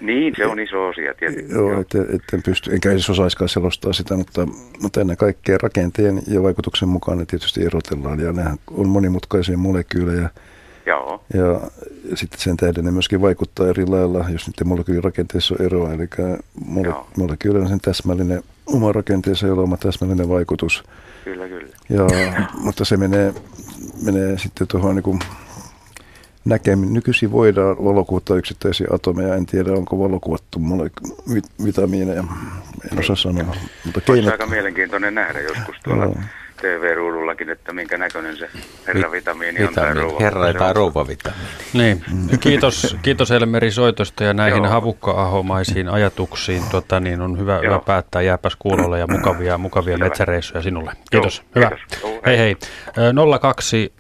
niin, 0.03 0.33
se 0.37 0.45
on 0.45 0.59
iso 0.59 0.87
osia 0.87 1.13
tietenkin. 1.13 1.55
Joo, 1.55 1.81
et, 1.81 1.95
et, 1.95 2.21
en 2.33 2.43
pysty, 2.43 2.73
enkä 2.73 2.91
edes 2.91 3.09
osaiskaan 3.09 3.49
selostaa 3.49 3.93
sitä, 3.93 4.15
mutta, 4.15 4.47
mutta 4.81 5.01
ennen 5.01 5.17
kaikkea 5.17 5.57
rakenteen 5.61 6.21
ja 6.27 6.43
vaikutuksen 6.43 6.89
mukaan 6.89 7.17
ne 7.17 7.25
tietysti 7.25 7.65
erotellaan. 7.65 8.19
Ja 8.19 8.33
nehän 8.33 8.57
on 8.71 8.87
monimutkaisia 8.87 9.57
molekyylejä. 9.57 10.29
Joo. 10.85 11.23
Ja, 11.33 11.61
ja 12.09 12.17
sitten 12.17 12.39
sen 12.39 12.57
tähden 12.57 12.85
ne 12.85 12.91
myöskin 12.91 13.21
vaikuttaa 13.21 13.67
eri 13.67 13.85
lailla, 13.85 14.25
jos 14.29 14.47
niiden 14.47 14.67
molekyylirakenteessa 14.67 15.55
on 15.59 15.65
eroa. 15.65 15.93
Eli 15.93 16.07
mole, 16.65 16.93
molekyyli 17.17 17.59
on 17.59 17.67
sen 17.67 17.79
täsmällinen 17.81 18.43
oma 18.65 18.91
rakenteensa, 18.91 19.47
jolla 19.47 19.61
on 19.61 19.67
oma 19.67 19.77
täsmällinen 19.77 20.29
vaikutus. 20.29 20.83
Kyllä, 21.23 21.47
kyllä. 21.47 21.67
Ja, 21.89 22.07
mutta 22.57 22.85
se 22.85 22.97
menee, 22.97 23.33
menee 24.05 24.37
sitten 24.37 24.67
tuohon 24.67 24.95
niin 24.95 25.19
näkeminen. 26.45 26.93
Nykyisin 26.93 27.31
voidaan 27.31 27.77
valokuvattaa 27.77 28.37
yksittäisiä 28.37 28.87
atomeja. 28.93 29.35
En 29.35 29.45
tiedä, 29.45 29.71
onko 29.71 29.99
valokuvattu 29.99 30.59
mulle 30.59 30.91
vitamiineja. 31.65 32.23
En 32.91 32.99
osaa 32.99 33.15
sanoa. 33.15 33.55
Mutta 33.85 34.01
keinot... 34.01 34.31
aika 34.31 34.45
mielenkiintoinen 34.45 35.15
nähdä 35.15 35.39
joskus 35.39 35.75
tuolla 35.83 36.05
no. 36.05 36.13
TV-ruudullakin, 36.63 37.49
että 37.49 37.73
minkä 37.73 37.97
näköinen 37.97 38.37
se 38.37 38.49
herra 38.87 39.11
vitamiini, 39.11 39.59
vitamiini. 39.59 39.67
on 39.67 39.73
tai 39.73 39.93
rouva. 39.93 40.19
Herra 40.19 40.53
tai 40.53 40.73
rouva 40.73 41.07
vitamiini. 41.07 41.47
Niin. 41.73 42.03
Kiitos, 42.39 42.97
kiitos 43.01 43.31
Elmeri 43.31 43.71
soitosta 43.71 44.23
ja 44.23 44.33
näihin 44.33 44.65
havukka-ahomaisiin 44.65 45.89
ajatuksiin. 45.89 46.63
Tota, 46.71 46.99
niin 46.99 47.21
on 47.21 47.39
hyvä, 47.39 47.59
hyvä 47.63 47.79
päättää. 47.85 48.21
Jääpäs 48.21 48.55
kuulolle 48.55 48.99
ja 48.99 49.07
mukavia, 49.07 49.57
mukavia 49.57 49.97
metsäreissuja 49.97 50.61
sinulle. 50.61 50.91
Kiitos. 51.11 51.43
Joo, 51.55 51.65
hyvä. 51.65 51.77
Kiitos. 51.77 52.25
Hei 52.25 52.37
hei. 52.37 52.55
02 53.41 53.93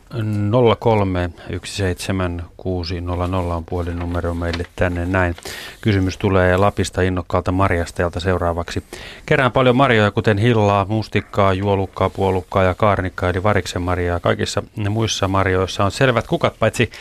on 3.55 3.65
puhelinnumero 3.65 4.33
meille 4.33 4.65
tänne 4.75 5.05
näin. 5.05 5.35
Kysymys 5.81 6.17
tulee 6.17 6.57
Lapista 6.57 7.01
innokkaalta 7.01 7.51
Marjastajalta 7.51 8.19
seuraavaksi. 8.19 8.83
Kerään 9.25 9.51
paljon 9.51 9.75
marjoja, 9.75 10.11
kuten 10.11 10.37
hillaa, 10.37 10.85
mustikkaa, 10.85 11.53
juolukkaa, 11.53 12.09
puolukkaa 12.09 12.63
ja 12.63 12.73
kaarnikkaa, 12.73 13.29
eli 13.29 13.43
variksen 13.43 13.81
marjaa. 13.81 14.19
Kaikissa 14.19 14.63
muissa 14.89 15.27
marjoissa 15.27 15.85
on 15.85 15.91
selvät 15.91 16.27
kukat, 16.27 16.53
paitsi 16.59 16.91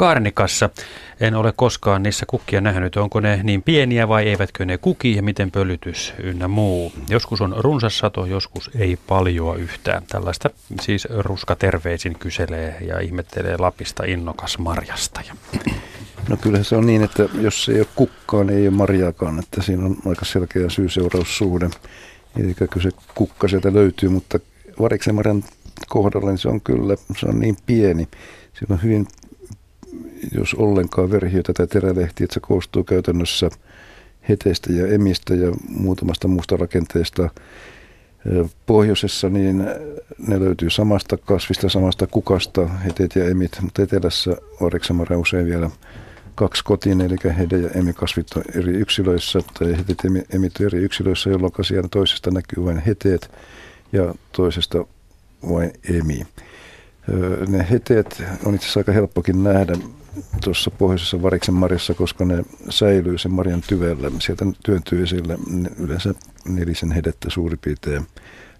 Karnikassa. 0.00 0.70
En 1.20 1.34
ole 1.34 1.52
koskaan 1.56 2.02
niissä 2.02 2.26
kukkia 2.26 2.60
nähnyt. 2.60 2.96
Onko 2.96 3.20
ne 3.20 3.40
niin 3.42 3.62
pieniä 3.62 4.08
vai 4.08 4.28
eivätkö 4.28 4.64
ne 4.64 4.78
kuki 4.78 5.16
ja 5.16 5.22
miten 5.22 5.50
pölytys 5.50 6.14
ynnä 6.22 6.48
muu. 6.48 6.92
Joskus 7.08 7.40
on 7.40 7.54
runsas 7.58 7.98
sato, 7.98 8.26
joskus 8.26 8.70
ei 8.78 8.98
paljoa 9.06 9.56
yhtään. 9.56 10.02
Tällaista 10.08 10.50
siis 10.80 11.08
Ruska 11.10 11.56
terveisin 11.56 12.18
kyselee 12.18 12.76
ja 12.80 13.00
ihmettelee 13.00 13.56
Lapista 13.58 14.04
innokas 14.04 14.58
marjasta. 14.58 15.20
No 16.28 16.36
kyllä 16.36 16.62
se 16.62 16.76
on 16.76 16.86
niin, 16.86 17.02
että 17.02 17.28
jos 17.40 17.68
ei 17.68 17.78
ole 17.78 17.86
kukkaa, 17.94 18.44
niin 18.44 18.58
ei 18.58 18.68
ole 18.68 18.76
marjaakaan. 18.76 19.38
Että 19.38 19.62
siinä 19.62 19.86
on 19.86 19.96
aika 20.06 20.24
selkeä 20.24 20.68
syy-seuraussuhde. 20.68 21.70
Eli 22.38 22.54
kyllä 22.54 22.82
se 22.82 22.90
kukka 23.14 23.48
sieltä 23.48 23.72
löytyy, 23.72 24.08
mutta 24.08 24.38
variksen 24.80 25.14
marjan 25.14 25.44
kohdalla 25.88 26.30
niin 26.30 26.38
se 26.38 26.48
on 26.48 26.60
kyllä, 26.60 26.96
se 27.16 27.26
on 27.26 27.40
niin 27.40 27.56
pieni. 27.66 28.08
Siinä 28.58 28.74
on 28.74 28.82
hyvin 28.82 29.06
jos 30.34 30.54
ollenkaan 30.54 31.10
verhiötä 31.10 31.52
tai 31.52 31.66
terälehtiä, 31.66 32.24
että 32.24 32.34
se 32.34 32.40
koostuu 32.40 32.84
käytännössä 32.84 33.50
heteistä 34.28 34.72
ja 34.72 34.86
emistä 34.86 35.34
ja 35.34 35.52
muutamasta 35.68 36.28
muusta 36.28 36.56
rakenteesta. 36.56 37.30
Pohjoisessa 38.66 39.28
niin 39.28 39.66
ne 40.28 40.40
löytyy 40.40 40.70
samasta 40.70 41.16
kasvista, 41.16 41.68
samasta 41.68 42.06
kukasta, 42.06 42.68
heteet 42.68 43.16
ja 43.16 43.24
emit, 43.24 43.58
mutta 43.62 43.82
etelässä 43.82 44.36
Oreksamara 44.60 45.18
usein 45.18 45.46
vielä 45.46 45.70
kaksi 46.34 46.64
kotiin, 46.64 47.00
eli 47.00 47.16
hede- 47.38 47.58
ja 47.58 47.70
emikasvit 47.70 48.26
on 48.36 48.42
eri 48.54 48.72
yksilöissä, 48.72 49.40
tai 49.58 49.78
heteet 49.78 49.98
ja 50.04 50.22
emit 50.34 50.52
on 50.60 50.66
eri 50.66 50.78
yksilöissä, 50.78 51.30
jolloin 51.30 51.52
siellä 51.62 51.88
toisesta 51.88 52.30
näkyy 52.30 52.64
vain 52.64 52.82
heteet 52.86 53.30
ja 53.92 54.14
toisesta 54.32 54.84
vain 55.50 55.72
emi. 55.88 56.26
Ne 57.48 57.66
heteet 57.70 58.22
on 58.44 58.54
itse 58.54 58.64
asiassa 58.64 58.80
aika 58.80 58.92
helppokin 58.92 59.44
nähdä 59.44 59.72
tuossa 60.44 60.70
pohjoisessa 60.70 61.22
variksen 61.22 61.54
marjassa, 61.54 61.94
koska 61.94 62.24
ne 62.24 62.44
säilyy 62.70 63.18
sen 63.18 63.32
marjan 63.32 63.62
tyvellä. 63.66 64.10
Sieltä 64.18 64.46
työntyy 64.64 65.02
esille 65.02 65.38
yleensä 65.78 66.14
nelisen 66.48 66.92
hedettä 66.92 67.30
suurin 67.30 67.58
piirtein 67.58 68.06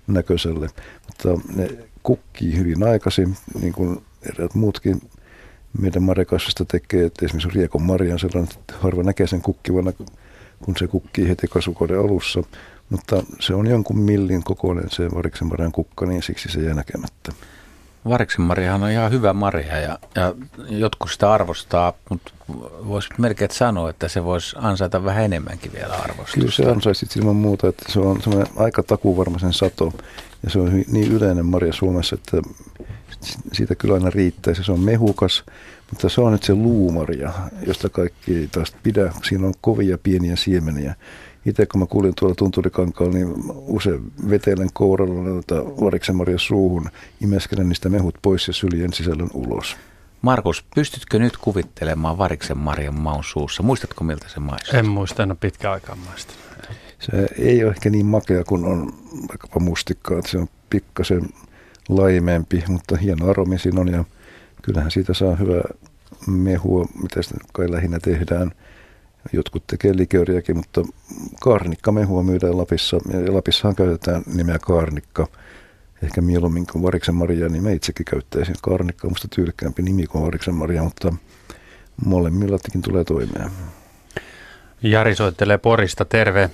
näköiselle. 0.07 0.69
Mutta 1.07 1.49
ne 1.57 1.71
kukkii 2.03 2.59
hyvin 2.59 2.83
aikaisin, 2.83 3.37
niin 3.61 3.73
kuin 3.73 4.03
eräät 4.23 4.55
muutkin 4.55 5.03
meidän 5.81 6.03
marjakasvista 6.03 6.65
tekee. 6.65 7.07
Että 7.07 7.25
esimerkiksi 7.25 7.59
riekon 7.59 7.83
marjan 7.83 8.19
sellainen, 8.19 8.57
että 8.59 8.75
harva 8.79 9.03
näkee 9.03 9.27
sen 9.27 9.43
kukkivana, 9.43 9.93
kun 10.63 10.77
se 10.79 10.87
kukkii 10.87 11.29
heti 11.29 11.47
kasvukauden 11.47 11.99
alussa. 11.99 12.43
Mutta 12.91 13.23
se 13.41 13.55
on 13.55 13.67
jonkun 13.67 13.99
millin 13.99 14.43
kokoinen 14.43 14.91
se 14.91 15.11
variksen 15.15 15.49
marjan 15.49 15.73
kukka, 15.73 16.07
niin 16.07 16.23
siksi 16.23 16.49
se 16.49 16.61
jää 16.61 16.75
näkemättä. 16.75 17.33
Variksen 18.09 18.45
marjahan 18.45 18.83
on 18.83 18.91
ihan 18.91 19.11
hyvä 19.11 19.33
marja 19.33 19.79
ja, 19.79 19.99
ja 20.15 20.35
jotkut 20.69 21.11
sitä 21.11 21.33
arvostaa, 21.33 21.93
mutta 22.11 22.33
voisi 22.87 23.09
melkein 23.19 23.51
sanoa, 23.51 23.91
että 23.91 24.09
se 24.09 24.25
voisi 24.25 24.57
ansaita 24.59 25.05
vähän 25.05 25.25
enemmänkin 25.25 25.73
vielä 25.73 25.95
arvostusta. 25.95 26.41
Kyllä 26.41 26.53
se 26.53 26.71
ansaisi 26.71 27.07
ilman 27.19 27.37
muuta, 27.37 27.69
että 27.69 27.93
se 27.93 28.01
on 28.01 28.23
semmoinen 28.23 28.53
aika 28.57 28.83
takuvarmaisen 28.83 29.53
sato 29.53 29.93
ja 30.43 30.51
se 30.51 30.59
on 30.59 30.85
niin 30.93 31.13
yleinen 31.13 31.47
marja 31.47 31.73
Suomessa, 31.73 32.15
että 32.15 32.43
siitä 33.53 33.75
kyllä 33.75 33.95
aina 33.95 34.11
riittää. 34.11 34.55
Se 34.55 34.73
on 34.73 34.81
mehukas, 34.81 35.45
mutta 35.91 36.09
se 36.09 36.21
on 36.21 36.33
nyt 36.33 36.43
se 36.43 36.55
luumarja, 36.55 37.33
josta 37.67 37.89
kaikki 37.89 38.37
ei 38.37 38.49
taas 38.53 38.75
pidä. 38.83 39.13
Siinä 39.23 39.47
on 39.47 39.55
kovia 39.61 39.99
pieniä 39.99 40.37
siemeniä 40.37 40.95
itse 41.47 41.67
kun 41.67 41.81
mä 41.81 41.87
kuulin 41.87 42.15
tuolla 42.15 42.35
Tunturikankaalla, 42.35 43.15
niin 43.15 43.35
usein 43.49 44.13
vetelen 44.31 44.69
kouralla 44.73 45.23
noita 45.23 45.55
variksen 45.55 46.17
suuhun, 46.37 46.91
imeskelen 47.21 47.69
niistä 47.69 47.89
mehut 47.89 48.15
pois 48.23 48.49
ja 48.49 48.53
syljen 48.55 48.93
sisällön 48.93 49.31
ulos. 49.35 49.77
Markus, 50.23 50.65
pystytkö 50.75 51.19
nyt 51.19 51.37
kuvittelemaan 51.37 52.19
variksen 52.19 52.59
marjan 52.59 53.01
maun 53.01 53.25
suussa? 53.25 53.63
Muistatko 53.63 54.05
miltä 54.05 54.29
se 54.29 54.41
maistuu? 54.41 54.79
En 54.79 54.89
muista, 54.89 55.23
en 55.23 55.31
ole 55.31 55.37
pitkä 55.41 55.73
aikaa 55.73 55.97
maista. 55.97 56.33
Se 56.99 57.29
ei 57.39 57.65
ole 57.65 57.73
ehkä 57.73 57.91
niin 57.91 58.07
makea 58.07 58.45
kuin 58.45 58.65
on 58.65 58.95
vaikkapa 59.29 59.61
mustikkaa, 59.61 60.19
että 60.19 60.31
se 60.31 60.39
on 60.39 60.49
pikkasen 60.71 61.29
laimeempi, 61.89 62.65
mutta 62.69 62.97
hieno 62.97 63.31
aromi 63.31 63.59
siinä 63.59 63.81
on 63.81 63.89
ja 63.89 64.05
kyllähän 64.63 64.91
siitä 64.91 65.15
saa 65.15 65.37
hyvää 65.37 65.63
mehua, 66.27 66.87
mitä 67.03 67.23
sitä 67.23 67.35
kai 67.53 67.71
lähinnä 67.71 67.99
tehdään– 67.99 68.53
Jotkut 69.33 69.67
tekee 69.67 69.97
likööriäkin, 69.97 70.57
mutta 70.57 70.83
kaarnikkamehua 71.41 72.23
myydään 72.23 72.59
Lapissa. 72.59 72.97
Ja 73.13 73.35
Lapissahan 73.35 73.77
käytetään 73.77 74.23
nimeä 74.35 74.59
kaarnikka. 74.59 75.27
Ehkä 76.03 76.21
mieluummin 76.21 76.67
kuin 76.73 76.83
variksen 76.83 77.15
maria, 77.15 77.49
niin 77.49 77.63
mä 77.63 77.71
itsekin 77.71 78.07
käyttäisin. 78.11 78.55
Kaarnikka 78.63 79.07
on 79.07 79.11
musta 79.13 79.29
tyylikkäämpi 79.35 79.83
nimi 79.83 80.07
kuin 80.07 80.25
variksen 80.25 80.55
maria, 80.55 80.83
mutta 80.83 81.15
molemmillakin 82.07 82.83
tulee 82.83 83.05
toimeen. 83.05 83.51
Jari 84.83 85.15
soittelee 85.15 85.59
Porista, 85.59 86.05
terve. 86.05 86.51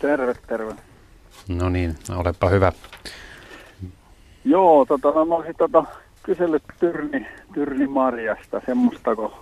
Terve, 0.00 0.34
terve. 0.46 0.74
No 1.48 1.68
niin, 1.68 1.96
olepa 2.16 2.48
hyvä. 2.48 2.72
Joo, 4.44 4.84
tota, 4.84 5.24
mä 5.24 5.34
olisin 5.34 5.54
tota, 5.58 5.84
kysellyt 6.22 6.62
Tyrni, 6.80 7.26
Tyrni 7.54 7.86
Marjasta, 7.86 8.60
semmoista, 8.66 9.16
kun 9.16 9.32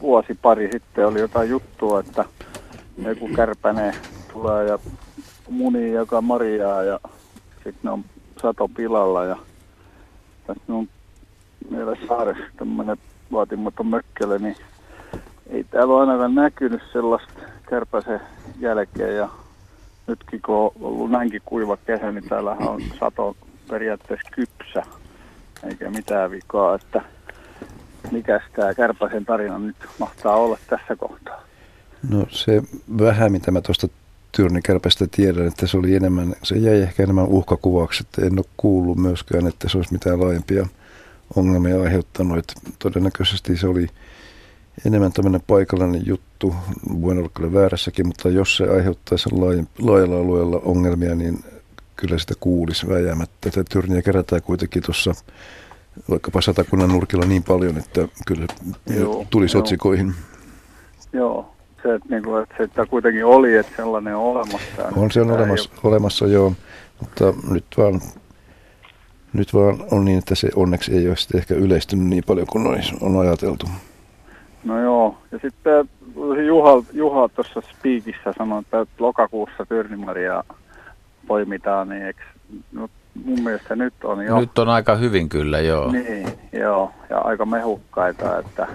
vuosi 0.00 0.38
pari 0.42 0.68
sitten 0.72 1.06
oli 1.06 1.20
jotain 1.20 1.50
juttua, 1.50 2.00
että 2.00 2.24
joku 2.98 3.28
kärpäne 3.36 3.94
tulee 4.32 4.66
ja 4.68 4.78
muni 5.50 5.92
joka 5.92 6.20
marjaa 6.20 6.82
ja 6.82 7.00
sitten 7.54 7.80
ne 7.82 7.90
on 7.90 8.04
sato 8.42 8.68
pilalla 8.68 9.24
ja 9.24 9.36
tässä 10.46 10.62
on 10.68 10.88
meillä 11.70 11.96
saaressa 12.08 12.44
tämmöinen 12.56 12.96
vaatimaton 13.32 13.86
mökkele, 13.86 14.38
niin 14.38 14.56
ei 15.50 15.64
täällä 15.64 15.94
ole 15.94 16.00
ainakaan 16.00 16.34
näkynyt 16.34 16.82
sellaista 16.92 17.40
kärpäsen 17.70 18.20
jälkeen 18.60 19.16
ja 19.16 19.28
nytkin 20.06 20.42
kun 20.42 20.56
on 20.56 20.70
ollut 20.80 21.10
näinkin 21.10 21.42
kuiva 21.44 21.76
kesä, 21.76 22.12
niin 22.12 22.28
täällähän 22.28 22.68
on 22.68 22.82
sato 23.00 23.36
periaatteessa 23.68 24.30
kypsä 24.32 24.82
eikä 25.68 25.90
mitään 25.90 26.30
vikaa, 26.30 26.74
että 26.74 27.02
mikä 28.12 28.40
tämä 28.56 28.74
Kärpäsen 28.74 29.24
tarina 29.24 29.58
nyt 29.58 29.76
mahtaa 29.98 30.36
olla 30.36 30.58
tässä 30.70 30.96
kohtaa? 30.96 31.42
No 32.10 32.26
se 32.30 32.62
vähän, 32.98 33.32
mitä 33.32 33.50
mä 33.50 33.60
tuosta 33.60 33.88
Tyrnikärpästä 34.32 35.06
tiedän, 35.10 35.46
että 35.46 35.66
se 35.66 35.76
oli 35.76 35.94
enemmän, 35.94 36.34
se 36.42 36.56
jäi 36.56 36.82
ehkä 36.82 37.02
enemmän 37.02 37.26
uhkakuvaksi, 37.26 38.04
että 38.06 38.26
en 38.26 38.38
ole 38.38 38.46
kuullut 38.56 38.98
myöskään, 38.98 39.46
että 39.46 39.68
se 39.68 39.78
olisi 39.78 39.92
mitään 39.92 40.20
laajempia 40.20 40.66
ongelmia 41.36 41.82
aiheuttanut. 41.82 42.38
Että 42.38 42.54
todennäköisesti 42.78 43.56
se 43.56 43.66
oli 43.66 43.86
enemmän 44.86 45.12
tämmöinen 45.12 45.42
paikallinen 45.46 46.06
juttu, 46.06 46.54
voin 47.00 47.18
olla 47.18 47.30
kyllä 47.34 47.52
väärässäkin, 47.52 48.06
mutta 48.06 48.28
jos 48.28 48.56
se 48.56 48.64
aiheuttaisi 48.64 49.30
laajalla 49.78 50.16
alueella 50.16 50.60
ongelmia, 50.64 51.14
niin 51.14 51.44
kyllä 51.96 52.18
sitä 52.18 52.34
kuulisi 52.40 52.88
väjäämättä. 52.88 53.50
Tätä 53.50 53.64
tyrniä 53.70 54.02
kerätään 54.02 54.42
kuitenkin 54.42 54.82
tuossa 54.82 55.14
vaikkapa 56.10 56.40
satakunnan 56.40 56.88
nurkilla 56.88 57.26
niin 57.26 57.42
paljon, 57.42 57.78
että 57.78 58.08
kyllä 58.26 58.46
joo, 58.96 59.26
tulisi 59.30 59.56
joo. 59.56 59.60
otsikoihin. 59.60 60.14
Joo, 61.12 61.52
se, 61.82 61.94
että, 61.94 62.08
niin 62.08 62.22
kuin, 62.22 62.42
että 62.42 62.54
se 62.58 62.62
että 62.62 62.86
kuitenkin 62.86 63.24
oli, 63.24 63.56
että 63.56 63.72
sellainen 63.76 64.16
on 64.16 64.22
olemassa. 64.22 64.88
On 64.96 65.10
se 65.10 65.20
on 65.20 65.30
olemassa, 65.30 65.70
ole. 65.72 65.92
olemassa, 65.92 66.26
joo, 66.26 66.52
mutta 67.00 67.34
nyt 67.50 67.64
vaan, 67.78 68.00
nyt 69.32 69.54
vaan 69.54 69.84
on 69.90 70.04
niin, 70.04 70.18
että 70.18 70.34
se 70.34 70.48
onneksi 70.56 70.96
ei 70.96 71.08
ole 71.08 71.16
sitten 71.16 71.38
ehkä 71.38 71.54
yleistynyt 71.54 72.06
niin 72.06 72.24
paljon 72.26 72.46
kuin 72.46 72.66
on 73.00 73.20
ajateltu. 73.20 73.66
No 74.64 74.80
joo, 74.80 75.18
ja 75.32 75.38
sitten 75.38 75.88
Juha, 76.46 76.82
Juha 76.92 77.28
tuossa 77.28 77.60
Spiikissä 77.60 78.34
sanoi, 78.38 78.60
että 78.60 78.86
lokakuussa 78.98 79.66
Tyrnimaria 79.66 80.44
poimitaan, 81.26 81.88
niin 81.88 82.02
eikö, 82.02 82.22
no, 82.72 82.88
mun 83.24 83.42
mielestä 83.42 83.76
nyt 83.76 83.94
on 84.04 84.24
jo. 84.24 84.40
Nyt 84.40 84.58
on 84.58 84.68
aika 84.68 84.96
hyvin 84.96 85.28
kyllä, 85.28 85.60
joo. 85.60 85.92
Niin, 85.92 86.26
joo, 86.52 86.92
ja 87.10 87.18
aika 87.18 87.46
mehukkaita, 87.46 88.38
että 88.38 88.68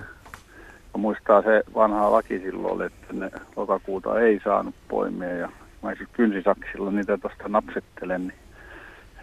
muistaa 0.97 1.41
se 1.41 1.63
vanha 1.75 2.11
laki 2.11 2.39
silloin, 2.39 2.81
että 2.81 3.13
ne 3.13 3.31
lokakuuta 3.55 4.19
ei 4.19 4.41
saanut 4.43 4.75
poimia 4.87 5.33
ja 5.33 5.49
mä 5.83 5.93
kynsisaksilla 6.13 6.91
niitä 6.91 7.17
tuosta 7.17 7.47
napsettelen, 7.47 8.27
niin 8.27 8.39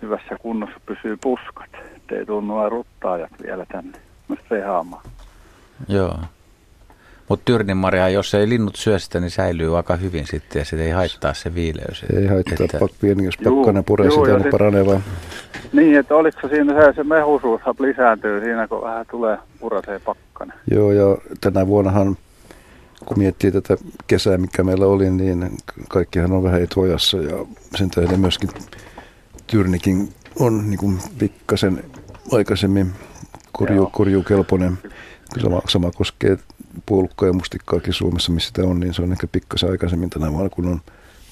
hyvässä 0.03 0.37
kunnossa 0.43 0.81
pysyy 0.87 1.17
puskat, 1.17 1.71
ettei 1.97 2.27
tunnu 2.27 2.69
ruttaajat 2.69 3.31
vielä 3.43 3.67
tänne 3.73 3.99
rehaamaan. 4.51 5.03
Joo. 5.89 6.19
Mutta 7.29 7.45
tyrninmarjaa, 7.45 8.09
jos 8.09 8.35
ei 8.35 8.49
linnut 8.49 8.77
syö 8.77 8.99
sitä, 8.99 9.21
niin 9.21 9.31
säilyy 9.31 9.77
aika 9.77 9.97
hyvin 9.97 10.27
sitten 10.27 10.61
ja 10.61 10.65
se 10.65 10.85
ei 10.85 10.91
haittaa 10.91 11.35
se 11.35 11.55
viileys. 11.55 12.05
Ei 12.17 12.27
haittaa, 12.27 12.65
että... 12.65 12.79
pieni, 13.01 13.25
jos 13.25 13.37
pakkanen 13.45 13.85
puree 13.85 14.11
sitä, 14.11 14.39
niin 14.39 14.51
paranee 14.51 14.87
vaan. 14.87 15.05
Niin, 15.73 15.99
että 15.99 16.15
oliko 16.15 16.49
siinä 16.49 16.85
se, 16.85 16.93
se 16.93 17.05
mehusuus 17.05 17.61
lisääntyy 17.79 18.45
siinä, 18.45 18.69
kun 18.69 18.83
vähän 18.83 19.07
tulee 19.11 19.39
purasee 19.61 19.99
pakkanen. 19.99 20.57
Joo, 20.71 20.93
ja 20.93 21.19
tänä 21.41 21.67
vuonnahan, 21.67 22.17
kun 23.05 23.19
miettii 23.19 23.53
tätä 23.53 23.77
kesää, 24.07 24.39
mikä 24.39 24.63
meillä 24.63 24.87
oli, 24.87 25.11
niin 25.11 25.51
kaikkihan 25.89 26.33
on 26.33 26.43
vähän 26.43 26.63
etuajassa 26.63 27.17
ja 27.17 27.47
sen 27.77 27.91
tähden 27.91 28.21
myöskin 28.21 28.51
Tyrnikin 29.47 30.09
on 30.41 30.71
niin 30.71 30.79
kuin 30.79 30.99
pikkasen 31.19 31.85
aikaisemmin 32.33 32.93
korju, 33.53 33.89
korjukelpoinen. 33.93 34.79
Sama, 35.43 35.61
sama 35.69 35.91
koskee 35.91 36.39
puolukkaa 36.87 37.29
ja 37.29 37.33
mustikkaakin 37.33 37.93
Suomessa, 37.93 38.33
missä 38.33 38.49
sitä 38.49 38.63
on, 38.63 38.81
niin 38.81 38.95
se 38.95 39.03
on 39.03 39.13
ehkä 39.13 39.27
pikkasen 39.27 39.71
aikaisemmin 39.71 40.11
tänä 40.11 40.33
vuonna, 40.33 40.49
kun 40.49 40.69
on 40.69 40.81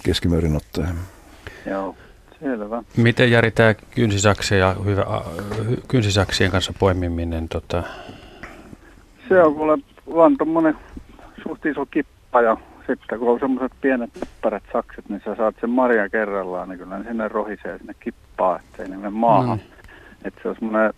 keskimäärin 0.05 0.57
ottaen. 0.57 0.95
Joo, 1.67 1.97
selvä. 2.41 2.83
Miten 2.97 3.31
Jari 3.31 3.51
tämä 3.51 3.75
kynsisaksien, 3.75 4.61
ja 4.61 4.77
hyvä, 4.85 5.05
kynsisaksien 5.89 6.51
kanssa 6.51 6.73
poimiminen? 6.79 7.49
Tota... 7.49 7.83
Se 9.29 9.43
on 9.43 9.55
kuule 9.55 9.79
vaan 10.15 10.37
tuommoinen 10.37 10.77
suht 11.43 11.67
iso 11.67 11.87
kippa 11.87 12.43
ja 12.43 12.57
sitten 12.87 13.19
kun 13.19 13.29
on 13.29 13.41
semmoiset 13.41 13.73
pienet 13.81 14.11
näppärät 14.21 14.63
sakset, 14.73 15.09
niin 15.09 15.23
sä 15.25 15.35
saat 15.35 15.55
sen 15.61 15.71
marja 15.71 16.09
kerrallaan, 16.09 16.69
niin 16.69 16.79
kyllä 16.79 16.99
ne 16.99 17.05
sinne 17.05 17.29
rohisee 17.29 17.79
sinne 17.79 17.95
kippaa, 18.01 18.59
ettei 18.59 18.89
ne 18.89 18.97
mene 18.97 19.11
maahan. 19.11 19.59
Mm. 19.59 19.65
Että 20.25 20.41
se 20.43 20.49
on 20.49 20.55
semmoinen 20.55 20.93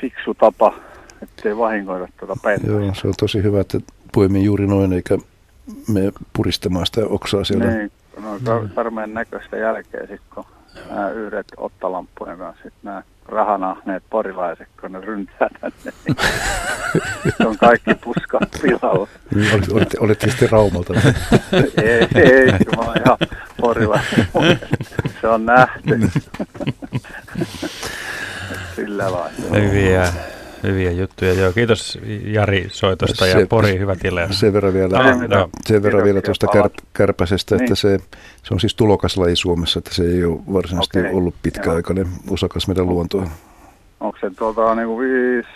fiksu 0.00 0.34
tapa, 0.34 0.74
ettei 1.22 1.56
vahingoida 1.56 2.08
tuota 2.20 2.36
pentaa. 2.42 2.70
Joo, 2.70 2.94
se 2.94 3.08
on 3.08 3.14
tosi 3.18 3.42
hyvä, 3.42 3.60
että 3.60 3.80
poimii 4.12 4.44
juuri 4.44 4.66
noin, 4.66 4.92
eikä 4.92 5.18
me 5.88 6.12
puristamaan 6.32 6.86
sitä 6.86 7.00
oksaa 7.06 7.44
siellä. 7.44 7.66
Niin, 7.66 7.92
no 8.20 8.38
karmeen 8.74 9.14
näköistä 9.14 9.56
jälkeen 9.56 10.08
sitten, 10.08 10.34
kun 10.34 10.44
nämä 10.90 11.10
yhdet 11.10 11.46
ottalampujen 11.56 12.38
kanssa, 12.38 12.62
sitten 12.62 12.80
nämä 12.82 13.02
rahanahneet 13.26 14.02
porilaiset, 14.10 14.68
kun 14.80 14.92
ne 14.92 15.00
ryntää 15.00 15.48
tänne, 15.60 15.92
niin 17.24 17.46
on 17.46 17.58
kaikki 17.58 17.94
puskat 17.94 18.48
pilalla. 18.62 19.08
Niin, 19.34 19.54
olet, 19.54 19.72
olette, 19.72 19.96
olette 20.00 20.30
sitten 20.30 20.50
Raumalta. 20.50 20.94
ei, 21.82 22.08
ei, 22.14 22.46
mä 22.76 22.82
oon 22.82 22.96
ihan 23.06 23.18
porilainen. 23.60 24.28
Se 25.20 25.28
on 25.28 25.46
nähty. 25.46 26.00
Sillä 28.76 29.12
lailla. 29.12 29.60
Hyviä, 29.60 30.12
hyviä 30.62 30.90
juttuja. 30.90 31.32
Joo, 31.32 31.52
kiitos 31.52 31.98
Jari 32.24 32.66
soitosta 32.70 33.24
se, 33.24 33.40
ja 33.40 33.46
Pori, 33.46 33.78
hyvä 33.78 33.96
tila. 33.96 34.20
Sen 34.30 34.52
verran 34.52 34.74
vielä, 34.74 34.98
no, 35.28 35.50
sen 35.64 35.82
verran 35.82 36.04
vielä 36.04 36.22
tuosta 36.22 36.46
kär, 36.46 36.70
kärpäsestä, 36.92 37.54
niin. 37.54 37.62
että 37.62 37.74
se, 37.74 37.98
se 38.42 38.54
on 38.54 38.60
siis 38.60 38.74
tulokaslaji 38.74 39.36
Suomessa, 39.36 39.78
että 39.78 39.94
se 39.94 40.04
ei 40.04 40.24
ole 40.24 40.40
varsinaisesti 40.52 40.98
okay. 40.98 41.12
ollut 41.12 41.34
pitkäaikainen 41.42 42.06
Joo. 42.06 42.34
osakas 42.34 42.68
meidän 42.68 42.86
luontoa. 42.86 43.26
Onko 44.00 44.18
se 44.20 44.30
tuota, 44.30 44.74
niin 44.74 44.88
kuin 44.88 45.08
viisi 45.08 45.48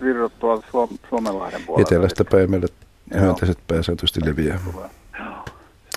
virrat 0.00 0.32
tuolta 0.38 0.66
Suom- 0.70 0.98
Suomenlahden 1.08 1.62
puolella? 1.66 1.88
Etelästä 1.88 2.24
päin 2.24 2.50
meille 2.50 2.66
hyönteiset 3.14 3.58
pääsääntöisesti 3.68 4.20
leviää. 4.24 4.58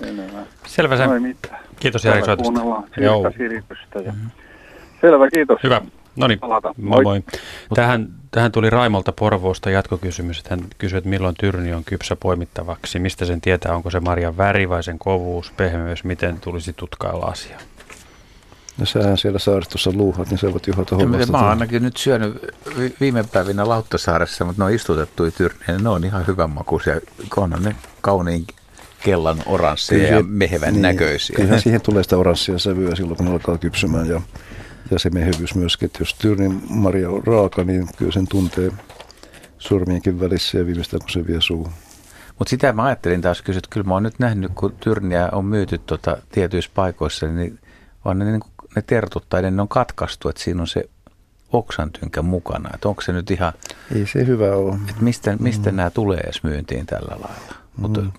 Selvä. 0.00 0.46
Selvä 0.66 0.96
se. 0.96 1.04
Kiitos 1.80 2.04
Jari 2.04 2.18
soitosta. 2.24 2.42
Kuunnellaan 2.42 2.84
Joo. 2.96 3.30
Ja... 4.04 4.12
Mm-hmm. 4.12 4.30
Selvä, 5.00 5.30
kiitos. 5.30 5.58
Hyvä. 5.62 5.82
No 6.16 6.26
niin, 6.26 6.38
moi 6.76 7.02
moi. 7.02 7.22
Tähän, 7.74 8.08
tähän 8.30 8.52
tuli 8.52 8.70
Raimolta 8.70 9.12
Porvoosta 9.12 9.70
jatkokysymys. 9.70 10.38
Että 10.38 10.50
hän 10.50 10.66
kysyi, 10.78 10.98
että 10.98 11.10
milloin 11.10 11.34
tyrni 11.40 11.74
on 11.74 11.84
kypsä 11.84 12.16
poimittavaksi. 12.16 12.98
Mistä 12.98 13.24
sen 13.24 13.40
tietää, 13.40 13.76
onko 13.76 13.90
se 13.90 14.00
marjan 14.00 14.36
väri 14.36 14.68
vai 14.68 14.82
sen 14.82 14.98
kovuus, 14.98 15.52
pehmeys, 15.56 16.04
miten 16.04 16.40
tulisi 16.40 16.72
tutkailla 16.72 17.26
asiaa? 17.26 17.60
No 18.78 18.86
sähän 18.86 19.18
siellä 19.18 19.38
saaristossa 19.38 19.92
luuhat, 19.94 20.30
niin 20.30 20.38
sä 20.38 20.52
voit 20.52 20.66
juhata 20.66 20.96
hommasta. 20.96 21.32
Mä 21.32 21.38
oon 21.38 21.48
ainakin 21.48 21.82
nyt 21.82 21.96
syönyt 21.96 22.54
viime 23.00 23.24
päivinä 23.32 23.68
Lauttasaaressa, 23.68 24.44
mutta 24.44 24.62
ne 24.62 24.66
on 24.66 24.74
istutettuja 24.74 25.30
tyrniä. 25.30 25.78
Ne 25.82 25.88
on 25.88 26.04
ihan 26.04 26.26
hyvän 26.26 26.50
makuisia, 26.50 27.00
kun 27.34 27.54
on 27.54 27.62
ne 27.62 27.76
kauniin 28.00 28.46
kellan 29.04 29.36
oransseja 29.46 30.16
ja 30.16 30.22
mehevän 30.22 30.72
niin, 30.72 30.82
näköisiä. 30.82 31.36
Kyllähän 31.36 31.60
siihen 31.60 31.80
tulee 31.80 32.02
sitä 32.02 32.16
oranssia 32.16 32.58
sävyä 32.58 32.94
silloin, 32.94 33.16
kun 33.16 33.26
ne 33.26 33.32
alkaa 33.32 33.58
kypsymään. 33.58 34.08
Ja 34.08 34.20
ja 34.90 34.98
se 34.98 35.10
mehevyys 35.10 35.54
myöskin, 35.54 35.86
että 35.86 35.98
jos 36.00 36.14
tyrnin 36.14 36.62
marja 36.68 37.10
on 37.10 37.26
raaka, 37.26 37.64
niin 37.64 37.88
kyllä 37.96 38.12
sen 38.12 38.28
tuntee 38.28 38.72
sormienkin 39.58 40.20
välissä 40.20 40.58
ja 40.58 40.66
viimeistään 40.66 41.00
kun 41.00 41.10
se 41.10 41.26
vie 41.26 41.40
suuhun. 41.40 41.72
Mutta 42.38 42.50
sitä 42.50 42.72
mä 42.72 42.84
ajattelin 42.84 43.20
taas 43.20 43.42
kysyä, 43.42 43.58
että 43.58 43.70
kyllä 43.70 43.86
mä 43.86 43.94
oon 43.94 44.02
nyt 44.02 44.18
nähnyt, 44.18 44.52
kun 44.54 44.74
tyrniä 44.80 45.28
on 45.32 45.44
myyty 45.44 45.78
tota, 45.78 46.16
tietyissä 46.32 46.70
paikoissa, 46.74 47.26
niin 47.26 47.58
vaan 48.04 48.18
ne, 48.18 48.24
niin 48.24 48.40
ne 48.76 48.82
tertut 48.82 49.24
tai 49.28 49.50
ne 49.50 49.62
on 49.62 49.68
katkaistu, 49.68 50.28
että 50.28 50.42
siinä 50.42 50.60
on 50.60 50.68
se 50.68 50.88
oksantynkä 51.52 52.22
mukana. 52.22 52.70
Että 52.74 52.88
onko 52.88 53.02
se 53.02 53.12
nyt 53.12 53.30
ihan... 53.30 53.52
Ei 53.94 54.06
se 54.06 54.26
hyvä 54.26 54.56
ole. 54.56 54.74
Että 54.74 55.02
mistä, 55.02 55.36
mistä 55.40 55.70
mm. 55.70 55.76
nämä 55.76 55.90
tulee 55.90 56.20
edes 56.20 56.42
myyntiin 56.42 56.86
tällä 56.86 57.10
lailla? 57.10 57.54
Mutta, 57.76 58.00
mm. 58.00 58.12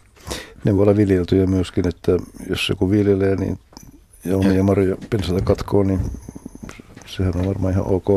Ne 0.64 0.76
voi 0.76 0.82
olla 0.82 0.98
viljeltyjä 0.98 1.48
myöskin, 1.48 1.88
että 1.88 2.12
jos 2.50 2.70
joku 2.70 2.92
viljelee 2.92 3.36
niin, 3.36 3.60
ja 4.24 4.38
omia 4.38 4.64
marjoja 4.64 4.98
pensata 5.10 5.42
katkoo, 5.42 5.84
niin 5.84 6.00
sehän 7.06 7.38
on 7.38 7.48
varmaan 7.48 7.74
ihan 7.74 7.88
ok. 7.88 8.08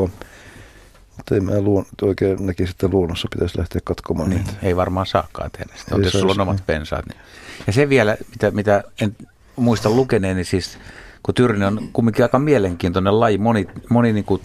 Mutta 1.17 1.35
ei 1.35 1.41
mä 1.41 1.61
luon, 1.61 1.85
oikein 2.01 2.45
näkisi, 2.45 2.71
että 2.71 2.87
luonnossa 2.87 3.27
pitäisi 3.31 3.57
lähteä 3.57 3.81
katkomaan 3.83 4.29
niin, 4.29 4.43
niitä. 4.43 4.53
Ei 4.63 4.75
varmaan 4.75 5.05
saakkaan 5.05 5.51
tehdä 5.51 5.73
sitä, 5.77 5.95
jos 5.95 6.13
sulla 6.13 6.31
on 6.31 6.41
omat 6.41 6.63
pensaat. 6.65 7.05
Niin. 7.05 7.19
Ja 7.67 7.73
se 7.73 7.89
vielä, 7.89 8.17
mitä, 8.29 8.51
mitä 8.51 8.83
en 9.01 9.15
muista 9.55 9.89
lukeneeni, 9.89 10.35
niin 10.35 10.45
siis 10.45 10.77
kun 11.23 11.35
Tyrni 11.35 11.65
on 11.65 11.89
kumminkin 11.93 12.25
aika 12.25 12.39
mielenkiintoinen 12.39 13.19
laji, 13.19 13.37
moni, 13.37 13.67
moni 13.89 14.13
niin 14.13 14.25
kuin 14.25 14.41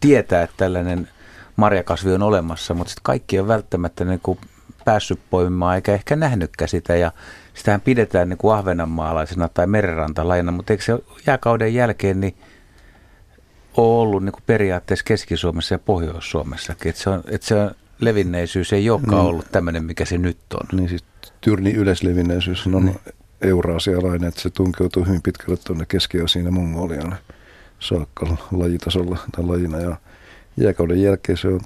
tietää, 0.00 0.42
että 0.42 0.56
tällainen 0.56 1.08
marjakasvi 1.56 2.12
on 2.12 2.22
olemassa, 2.22 2.74
mutta 2.74 2.90
sitten 2.90 3.04
kaikki 3.04 3.38
on 3.38 3.48
välttämättä 3.48 4.04
niin 4.04 4.20
kuin 4.22 4.38
päässyt 4.84 5.20
poimimaan 5.30 5.76
eikä 5.76 5.92
ehkä 5.94 6.16
nähnytkään 6.16 6.68
sitä 6.68 6.96
ja 6.96 7.12
sitähän 7.54 7.80
pidetään 7.80 8.28
niin 8.28 8.38
kuin 8.38 8.54
ahvenanmaalaisena 8.54 9.48
tai 9.48 9.66
merenrantalajina, 9.66 10.52
mutta 10.52 10.72
eikö 10.72 10.84
se 10.84 10.98
jääkauden 11.26 11.74
jälkeen 11.74 12.20
niin– 12.20 12.36
ole 13.76 14.02
ollut 14.02 14.24
niin 14.24 14.32
kuin 14.32 14.42
periaatteessa 14.46 15.04
Keski-Suomessa 15.04 15.74
ja 15.74 15.78
Pohjois-Suomessakin. 15.78 16.90
Että 16.90 17.02
se, 17.02 17.10
on, 17.10 17.22
että 17.28 17.46
se 17.46 17.54
on, 17.54 17.70
levinneisyys 18.00 18.72
ei 18.72 18.90
olekaan 18.90 19.22
mm. 19.22 19.28
ollut 19.28 19.46
tämmöinen, 19.52 19.84
mikä 19.84 20.04
se 20.04 20.18
nyt 20.18 20.38
on. 20.54 20.78
Niin 20.78 20.88
siis 20.88 21.04
Tyrni 21.40 21.72
yleislevinneisyys 21.72 22.66
on 22.66 22.84
mm. 22.84 22.94
euraasialainen, 23.40 24.28
että 24.28 24.40
se 24.40 24.50
tunkeutuu 24.50 25.04
hyvin 25.04 25.22
pitkälle 25.22 25.56
tuonne 25.64 25.86
Keski-Asiin 25.86 26.44
ja 26.44 26.50
Mongolian 26.50 27.16
saakka 27.80 28.36
lajitasolla 28.52 29.18
tai 29.32 29.44
lajina. 29.44 29.78
Ja 29.80 29.96
jääkauden 30.56 31.02
jälkeen 31.02 31.38
se 31.38 31.48
on 31.48 31.60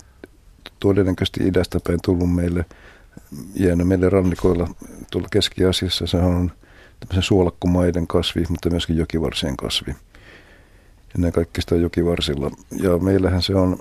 todennäköisesti 0.81 1.47
idästä 1.47 1.79
päin 1.87 1.99
tullut 2.05 2.35
meille, 2.35 2.65
jäänyt 3.55 3.89
meille 3.89 4.09
rannikoilla 4.09 4.69
tuolla 5.11 5.29
Keski-Asiassa. 5.31 6.07
Se 6.07 6.17
on 6.17 6.53
tämmöisen 7.01 7.23
suolakkomaiden 7.23 8.07
kasvi, 8.07 8.45
mutta 8.49 8.71
myöskin 8.71 8.97
jokivarsien 8.97 9.57
kasvi 9.57 9.95
ennen 11.15 11.33
kaikkea 11.33 11.63
sitä 11.63 11.75
jokivarsilla. 11.75 12.51
Ja 12.83 12.99
meillähän 12.99 13.43
se 13.43 13.55
on 13.55 13.79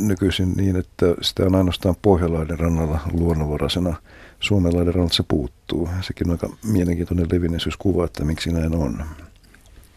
nykyisin 0.00 0.52
niin, 0.56 0.76
että 0.76 1.06
sitä 1.22 1.42
on 1.42 1.54
ainoastaan 1.54 1.96
Pohjalaiden 2.02 2.58
rannalla 2.58 3.00
luonnonvaraisena. 3.12 3.94
Suomenlaiden 4.40 4.94
rannalla 4.94 5.14
se 5.14 5.24
puuttuu. 5.28 5.88
Sekin 6.00 6.26
on 6.26 6.32
aika 6.32 6.56
mielenkiintoinen 6.72 7.26
levinneisyyskuva, 7.32 8.04
että 8.04 8.24
miksi 8.24 8.52
näin 8.52 8.76
on. 8.76 9.04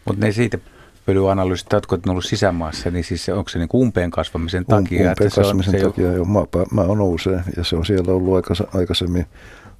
Mutta 0.04 0.26
ne 0.26 0.32
siitä 0.32 0.58
pölyanalyysit, 1.06 1.72
jotka 1.72 1.96
on 1.96 2.10
ollut 2.10 2.24
sisämaassa, 2.24 2.90
niin 2.90 3.04
siis 3.04 3.28
onko 3.28 3.48
se 3.48 3.58
niin 3.58 3.68
umpeen 3.74 4.10
kasvamisen 4.10 4.64
takia? 4.66 4.98
Umpeen 4.98 5.10
että 5.10 5.40
kasvamisen 5.40 5.80
se 5.80 5.86
on, 5.86 5.92
takia, 5.92 6.10
se 6.10 6.16
joo. 6.16 6.24
Maa, 6.24 6.46
maa 6.70 6.94
nousee 6.94 7.42
ja 7.56 7.64
se 7.64 7.76
on 7.76 7.86
siellä 7.86 8.12
ollut 8.12 8.44
aikaisemmin 8.74 9.26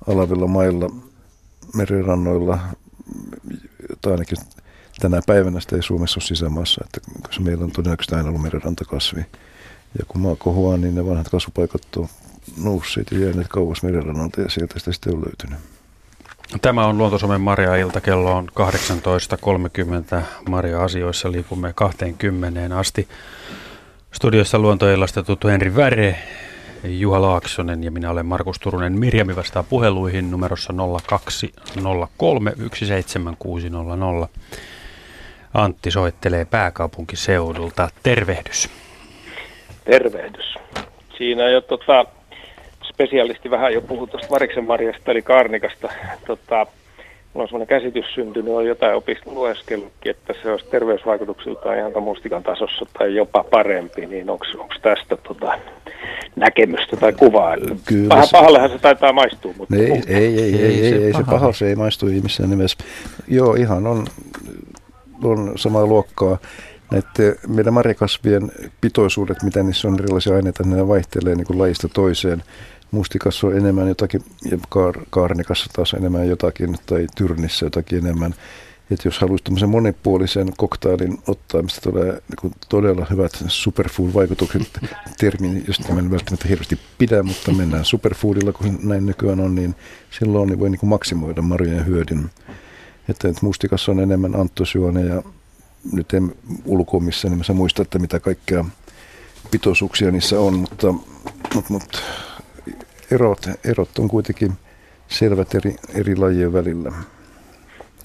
alavilla 0.07 0.47
mailla, 0.47 0.91
merirannoilla, 1.75 2.59
tai 4.01 4.13
ainakin 4.13 4.39
tänä 5.01 5.21
päivänä 5.27 5.61
sitä 5.61 5.77
ei 5.77 5.83
Suomessa 5.83 6.19
ole 6.19 6.25
sisämaassa, 6.25 6.85
että 6.85 7.01
koska 7.23 7.45
meillä 7.45 7.65
on 7.65 7.71
todennäköisesti 7.71 8.15
aina 8.15 8.29
ollut 8.29 8.43
merenrantakasvi. 8.43 9.21
Ja 9.99 10.05
kun 10.09 10.21
maa 10.21 10.37
kohoaa, 10.37 10.77
niin 10.77 10.95
ne 10.95 11.07
vanhat 11.07 11.29
kasvupaikat 11.29 11.97
on 11.97 12.09
nousseet 12.63 13.11
ja 13.11 13.19
jääneet 13.19 13.49
kauas 13.49 13.83
merenrannalta 13.83 14.41
ja 14.41 14.51
sieltä 14.51 14.79
sitä 14.79 14.93
sitten 14.93 15.15
on 15.15 15.21
löytynyt. 15.21 15.59
Tämä 16.63 16.87
on 16.87 16.99
Luontosomen 16.99 17.41
Maria-ilta. 17.41 18.01
Kello 18.01 18.37
on 18.37 18.49
18.30. 20.19 20.23
Maria-asioissa 20.49 21.33
liikumme 21.33 21.73
20 21.73 22.79
asti. 22.79 23.09
Studiossa 24.13 24.59
luontoillasta 24.59 25.23
tuttu 25.23 25.49
Henri 25.49 25.77
Väre, 25.77 26.19
Juha 26.85 27.23
Laaksonen 27.23 27.85
ja 27.85 27.91
minä 27.91 28.11
olen 28.11 28.27
Markus 28.27 28.59
Turunen. 28.59 28.99
Mirjami 28.99 29.37
vastaa 29.37 29.63
puheluihin 29.63 30.31
numerossa 30.31 30.73
0203 31.07 32.53
17600. 32.75 34.29
Antti 35.59 35.91
soittelee 35.91 36.45
pääkaupunkiseudulta. 36.45 37.89
Tervehdys. 38.03 38.71
Tervehdys. 39.85 40.55
Siinä 41.19 41.49
jo 41.49 41.61
tota, 41.61 42.05
spesialisti 42.89 43.51
vähän 43.51 43.73
jo 43.73 43.81
puhui 43.81 44.09
tuosta 44.09 44.31
variksen 44.31 44.65
marjasta 44.65 45.11
eli 45.11 45.23
karnikasta. 45.23 45.89
Tota, 46.27 46.67
mulla 47.35 47.45
on 47.45 47.49
sellainen 47.49 47.67
käsitys 47.67 48.15
syntynyt, 48.15 48.53
on 48.55 48.67
jotain 48.67 48.95
opiskelueskelutkin, 48.95 50.11
että 50.11 50.35
se 50.43 50.51
olisi 50.51 50.67
terveysvaikutuksiltaan 50.67 51.79
ihan 51.79 52.03
mustikan 52.03 52.43
tasossa 52.43 52.87
tai 52.99 53.15
jopa 53.15 53.45
parempi, 53.45 54.07
niin 54.07 54.31
onko 54.31 54.45
tästä 54.83 55.17
tota, 55.17 55.59
näkemystä 56.37 56.97
tai 56.97 57.13
kuvaa? 57.13 57.57
Kyllä. 57.85 58.09
Vähän 58.09 58.29
pahallehan 58.33 58.71
se 58.71 58.79
taitaa 58.79 59.13
maistua, 59.13 59.53
mutta... 59.59 59.77
Ei, 59.77 59.83
ei, 59.83 60.03
ei, 60.09 60.39
ei, 60.39 60.55
ei, 60.63 60.87
ei, 60.87 61.05
ei 61.05 61.13
se 61.13 61.25
paha, 61.31 61.53
se 61.53 61.69
ei 61.69 61.77
maistu 61.77 62.07
ihmissään 62.07 62.51
nimessä. 62.51 62.79
Joo, 63.29 63.55
ihan 63.55 63.87
on, 63.87 64.07
on 65.23 65.53
samaa 65.57 65.87
luokkaa. 65.87 66.39
Näiden 66.91 67.37
meidän 67.49 67.75
marjakasvien 67.75 68.53
pitoisuudet, 68.81 69.43
mitä 69.43 69.63
niissä 69.63 69.89
on 69.89 69.99
erilaisia 70.01 70.37
aineita, 70.37 70.63
ne 70.63 70.89
vaihtelee 70.89 71.35
niin 71.35 71.47
kuin 71.47 71.59
lajista 71.59 71.89
toiseen 71.89 72.43
mustikassa 72.91 73.47
on 73.47 73.57
enemmän 73.57 73.89
jotakin 73.89 74.23
ja 74.51 74.59
kaar, 74.69 74.95
kaarnikassa 75.11 75.67
taas 75.73 75.95
enemmän 75.95 76.29
jotakin 76.29 76.77
tai 76.87 77.07
tyrnissä 77.17 77.67
jotakin 77.67 77.99
enemmän. 77.99 78.35
Että 78.91 79.09
jos 79.09 79.19
haluaisi 79.19 79.45
tämmöisen 79.45 79.69
monipuolisen 79.69 80.53
koktailin 80.57 81.19
ottaa, 81.27 81.63
mistä 81.63 81.81
tulee 81.81 82.13
niin 82.13 82.53
todella 82.69 83.07
hyvät 83.11 83.33
superfood-vaikutukset, 83.49 84.81
termi, 85.21 85.63
josta 85.67 85.93
mä 85.93 85.99
en 85.99 86.11
välttämättä 86.11 86.49
hirveästi 86.49 86.79
pidä, 86.99 87.23
mutta 87.23 87.53
mennään 87.53 87.85
superfoodilla, 87.85 88.53
kun 88.53 88.79
näin 88.83 89.07
nykyään 89.07 89.41
on, 89.41 89.55
niin 89.55 89.75
silloin 90.11 90.49
niin 90.49 90.59
voi 90.59 90.71
niin 90.71 90.81
maksimoida 90.83 91.43
marjojen 91.43 91.87
hyödyn. 91.87 92.31
Että, 93.09 93.29
että 93.29 93.47
mustikassa 93.47 93.93
on 93.93 94.01
enemmän 94.01 94.37
anttosyöneja, 94.37 95.23
nyt 95.93 96.15
en 96.15 96.35
ulkoa 96.65 97.01
missään 97.01 97.33
nimessä 97.33 97.53
muista, 97.53 97.83
että 97.83 97.99
mitä 97.99 98.21
kaikkea 98.21 98.65
pitoisuuksia 99.51 100.11
niissä 100.11 100.41
on, 100.41 100.55
mutta, 100.55 100.93
mutta, 101.55 101.73
mutta 101.73 101.99
erot, 103.11 103.47
erot 103.65 103.99
on 103.99 104.09
kuitenkin 104.09 104.53
selvät 105.09 105.55
eri, 105.55 105.77
eri 105.95 106.17
lajien 106.17 106.53
välillä. 106.53 106.93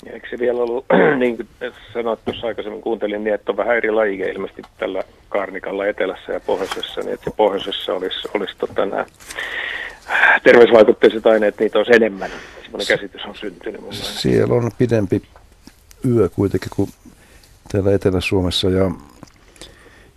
Eikö 0.06 0.30
se 0.30 0.40
vielä 0.40 0.62
ollut, 0.62 0.86
niin 1.20 1.38
kuin 1.38 1.48
sanoit 1.94 2.20
tuossa 2.26 2.48
aikaisemmin, 2.48 2.82
kuuntelin 2.82 3.24
niin, 3.24 3.34
että 3.34 3.52
on 3.52 3.58
vähän 3.58 3.78
eri 3.78 3.92
lajia 3.92 4.32
ilmeisesti 4.32 4.62
tällä 4.78 5.04
karnikalla 5.30 5.86
etelässä 5.86 6.34
ja 6.34 6.40
pohjoisessa, 6.40 7.02
niin 7.02 7.14
että 7.14 7.30
se 7.30 7.36
pohjoisessa 7.38 7.94
olisi, 7.94 8.28
olisi 8.34 8.58
tota, 8.58 8.86
nämä 8.86 9.06
terveysvaikutteiset 10.44 11.28
aineet, 11.28 11.60
niitä 11.60 11.78
olisi 11.78 11.94
enemmän. 11.94 12.32
Sellainen 12.64 12.88
käsitys 12.88 13.26
on 13.26 13.36
syntynyt. 13.36 13.82
Siellä 13.92 14.54
on 14.54 14.72
pidempi 14.78 15.22
yö 16.06 16.30
kuitenkin 16.30 16.72
kuin 16.76 16.90
täällä 17.72 17.94
Etelä-Suomessa 17.94 18.70
ja 18.70 18.92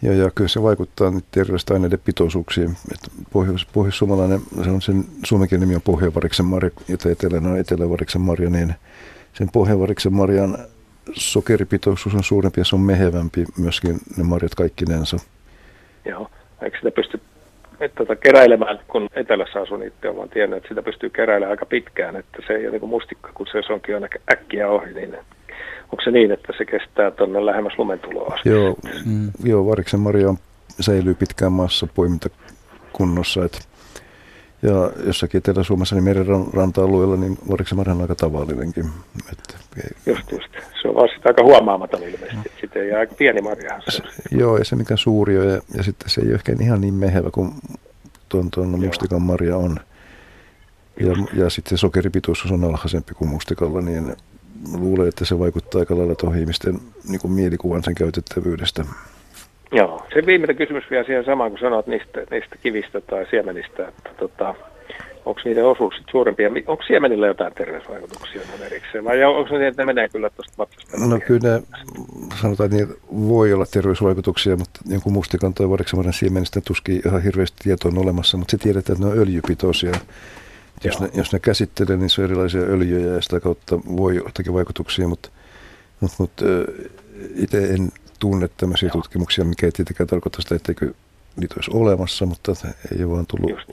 ja, 0.03 0.12
ja 0.12 0.31
kyllä 0.35 0.49
se 0.49 0.62
vaikuttaa 0.62 1.11
nyt 1.11 1.25
terveysaineiden 1.31 1.99
pitoisuuksiin. 2.05 2.77
Että 2.92 3.11
pohjois, 3.33 3.66
pohjoissuomalainen, 3.66 4.40
se 4.64 4.70
on 4.70 4.83
sen 4.83 5.05
suomenkin 5.25 5.61
nimi 5.61 5.75
on 5.75 5.83
pohjavariksen 5.83 6.46
marja, 6.46 6.70
jota 6.88 7.11
etelänä 7.11 7.49
on 7.49 7.59
etelävariksen 7.59 8.20
marja, 8.20 8.51
niin 8.51 8.75
sen 9.33 9.49
pohjavariksen 9.53 10.12
marjan 10.12 10.59
sokeripitoisuus 11.12 12.14
on 12.14 12.25
suurempi 12.25 12.61
ja 12.61 12.64
se 12.64 12.77
on 12.77 12.81
mehevämpi 12.81 13.44
myöskin 13.59 13.99
ne 14.16 14.25
marjat 14.25 14.55
kaikkinensa. 14.55 15.16
Joo, 16.05 16.31
eikö 16.62 16.77
sitä 16.77 16.90
pysty 16.90 17.15
että 17.81 17.97
tota, 17.97 18.17
keräilemään, 18.17 18.81
kun 18.89 19.09
etelässä 19.15 19.61
asun 19.61 19.83
itse, 19.83 20.17
vaan 20.17 20.29
tiennyt, 20.29 20.57
että 20.57 20.69
sitä 20.69 20.83
pystyy 20.83 21.11
keräilemään 21.11 21.51
aika 21.51 21.67
pitkään, 21.67 22.17
että 22.17 22.39
se 22.47 22.53
ei 22.53 22.65
ole 22.65 22.71
niin 22.71 22.81
kuin 22.81 22.91
mustikka, 22.91 23.31
kun 23.35 23.47
se 23.47 23.73
onkin 23.73 23.95
aina 23.95 24.09
äkkiä 24.33 24.69
ohi, 24.69 24.95
niin 24.95 25.15
onko 25.93 26.03
se 26.05 26.11
niin, 26.11 26.33
että 26.33 26.53
se 26.59 26.65
kestää 26.65 27.11
tuonne 27.11 27.47
lähemmäs 27.47 27.79
lumentuloa 27.79 28.35
asti? 28.35 28.49
Joo, 28.49 28.77
mm. 29.07 29.31
joo 29.45 29.67
variksen 29.67 30.01
marja 30.01 30.35
säilyy 30.81 31.15
pitkään 31.15 31.53
maassa 31.53 31.87
poimintakunnossa, 31.95 33.45
että 33.45 33.59
ja 34.62 34.90
jossakin 35.07 35.38
Etelä-Suomessa, 35.38 35.95
niin 35.95 36.05
meren 36.05 36.27
ranta-alueella, 36.53 37.16
niin 37.16 37.38
variksen 37.51 37.79
marja 37.79 37.95
on 37.95 38.03
aika 38.03 38.14
tavallinenkin. 38.14 38.87
Että, 39.33 39.55
just, 40.07 40.33
just. 40.33 40.53
Se 40.83 40.88
on 40.88 40.95
vaan 40.95 41.09
sitä 41.09 41.29
aika 41.29 41.42
huomaamaton 41.42 42.03
ilmeisesti. 42.03 42.37
No. 42.37 42.42
Sitten 42.61 42.83
ei 42.83 42.92
aika 42.92 43.14
pieni 43.14 43.40
marja. 43.40 43.81
Se, 43.88 44.03
joo, 44.31 44.59
ei 44.59 44.64
se 44.64 44.77
mikään 44.77 44.99
suuri 44.99 45.38
ole. 45.38 45.53
Ja, 45.53 45.61
ja 45.77 45.83
sitten 45.83 46.11
se 46.11 46.21
ei 46.21 46.27
ole 46.27 46.35
ehkä 46.35 46.53
ihan 46.61 46.81
niin 46.81 46.95
mehevä 46.95 47.31
kuin 47.31 47.53
tuon, 48.29 48.51
tuon 48.51 48.81
mustikan 48.85 49.23
marja 49.23 49.57
on. 49.57 49.81
Ja, 51.01 51.12
ja 51.33 51.51
sitten 51.51 51.79
se 51.79 51.81
sokeripitoisuus 51.81 52.53
on 52.53 52.64
alhaisempi 52.64 53.14
kuin 53.14 53.29
mustikalla, 53.29 53.81
niin 53.81 54.16
luulen, 54.79 55.09
että 55.09 55.25
se 55.25 55.38
vaikuttaa 55.38 55.79
aika 55.79 55.99
lailla 55.99 56.14
tuohon 56.14 56.38
ihmisten 56.38 56.81
niin 57.09 57.21
kuin 57.21 57.33
mielikuvan 57.33 57.85
sen 57.85 57.95
käytettävyydestä. 57.95 58.85
Joo, 59.72 60.07
se 60.14 60.26
viimeinen 60.26 60.57
kysymys 60.57 60.85
vielä 60.90 61.05
siihen 61.05 61.24
samaan, 61.24 61.50
kun 61.50 61.61
sanoit 61.61 61.87
niistä, 61.87 62.20
niistä 62.31 62.57
kivistä 62.62 63.00
tai 63.00 63.26
siemenistä, 63.31 63.88
että 63.88 64.11
tota, 64.18 64.55
onko 65.26 65.40
niiden 65.44 65.64
osuus 65.64 65.94
suurempia, 66.11 66.50
onko 66.66 66.83
siemenillä 66.87 67.26
jotain 67.26 67.55
terveysvaikutuksia 67.55 68.40
erikseen, 68.66 69.05
vai 69.05 69.24
onko 69.24 69.52
ne 69.52 69.59
niin, 69.59 69.68
että 69.68 69.83
ne 69.83 69.87
menee 69.87 70.09
kyllä 70.09 70.31
tuosta 70.31 70.52
vatsasta? 70.59 71.07
No 71.07 71.20
kyllä 71.26 71.48
ne, 71.48 71.62
sanotaan, 72.40 72.81
että 72.81 72.94
voi 73.12 73.52
olla 73.52 73.66
terveysvaikutuksia, 73.66 74.57
mutta 74.57 74.81
jonkun 74.88 75.12
mustikan 75.12 75.55
tai 75.55 75.70
variksemaren 75.70 76.12
siemenistä 76.12 76.61
tuskin 76.61 77.02
ihan 77.07 77.22
hirveästi 77.22 77.57
tietoa 77.62 77.90
on 77.90 77.98
olemassa, 77.98 78.37
mutta 78.37 78.50
se 78.50 78.59
tiedetään, 78.59 78.96
että 78.96 79.07
ne 79.07 79.12
on 79.12 79.18
öljypitoisia. 79.18 79.92
Jos 80.85 81.00
ne, 81.00 81.09
jos 81.14 81.33
ne 81.33 81.38
käsittelee, 81.38 81.96
niin 81.96 82.11
se 82.11 82.20
on 82.20 82.24
erilaisia 82.24 82.61
öljyjä 82.61 83.14
ja 83.14 83.22
sitä 83.22 83.40
kautta 83.40 83.79
voi 83.96 84.16
jotakin 84.16 84.55
vaikutuksia, 84.55 85.09
mutta, 85.09 85.29
mutta, 86.00 86.16
mutta 86.18 86.44
itse 87.37 87.64
en 87.64 87.88
tunne 88.18 88.48
tämmöisiä 88.57 88.87
Joo. 88.87 88.92
tutkimuksia, 88.92 89.44
mikä 89.44 89.66
ei 89.66 89.72
tietenkään 89.72 90.07
tarkoita 90.07 90.42
sitä, 90.42 90.55
etteikö 90.55 90.94
niitä 91.37 91.55
olisi 91.57 91.70
olemassa, 91.74 92.26
mutta 92.26 92.52
ei 92.98 93.05
ole 93.05 93.12
vaan 93.12 93.26
tullut 93.26 93.50
Just. 93.50 93.70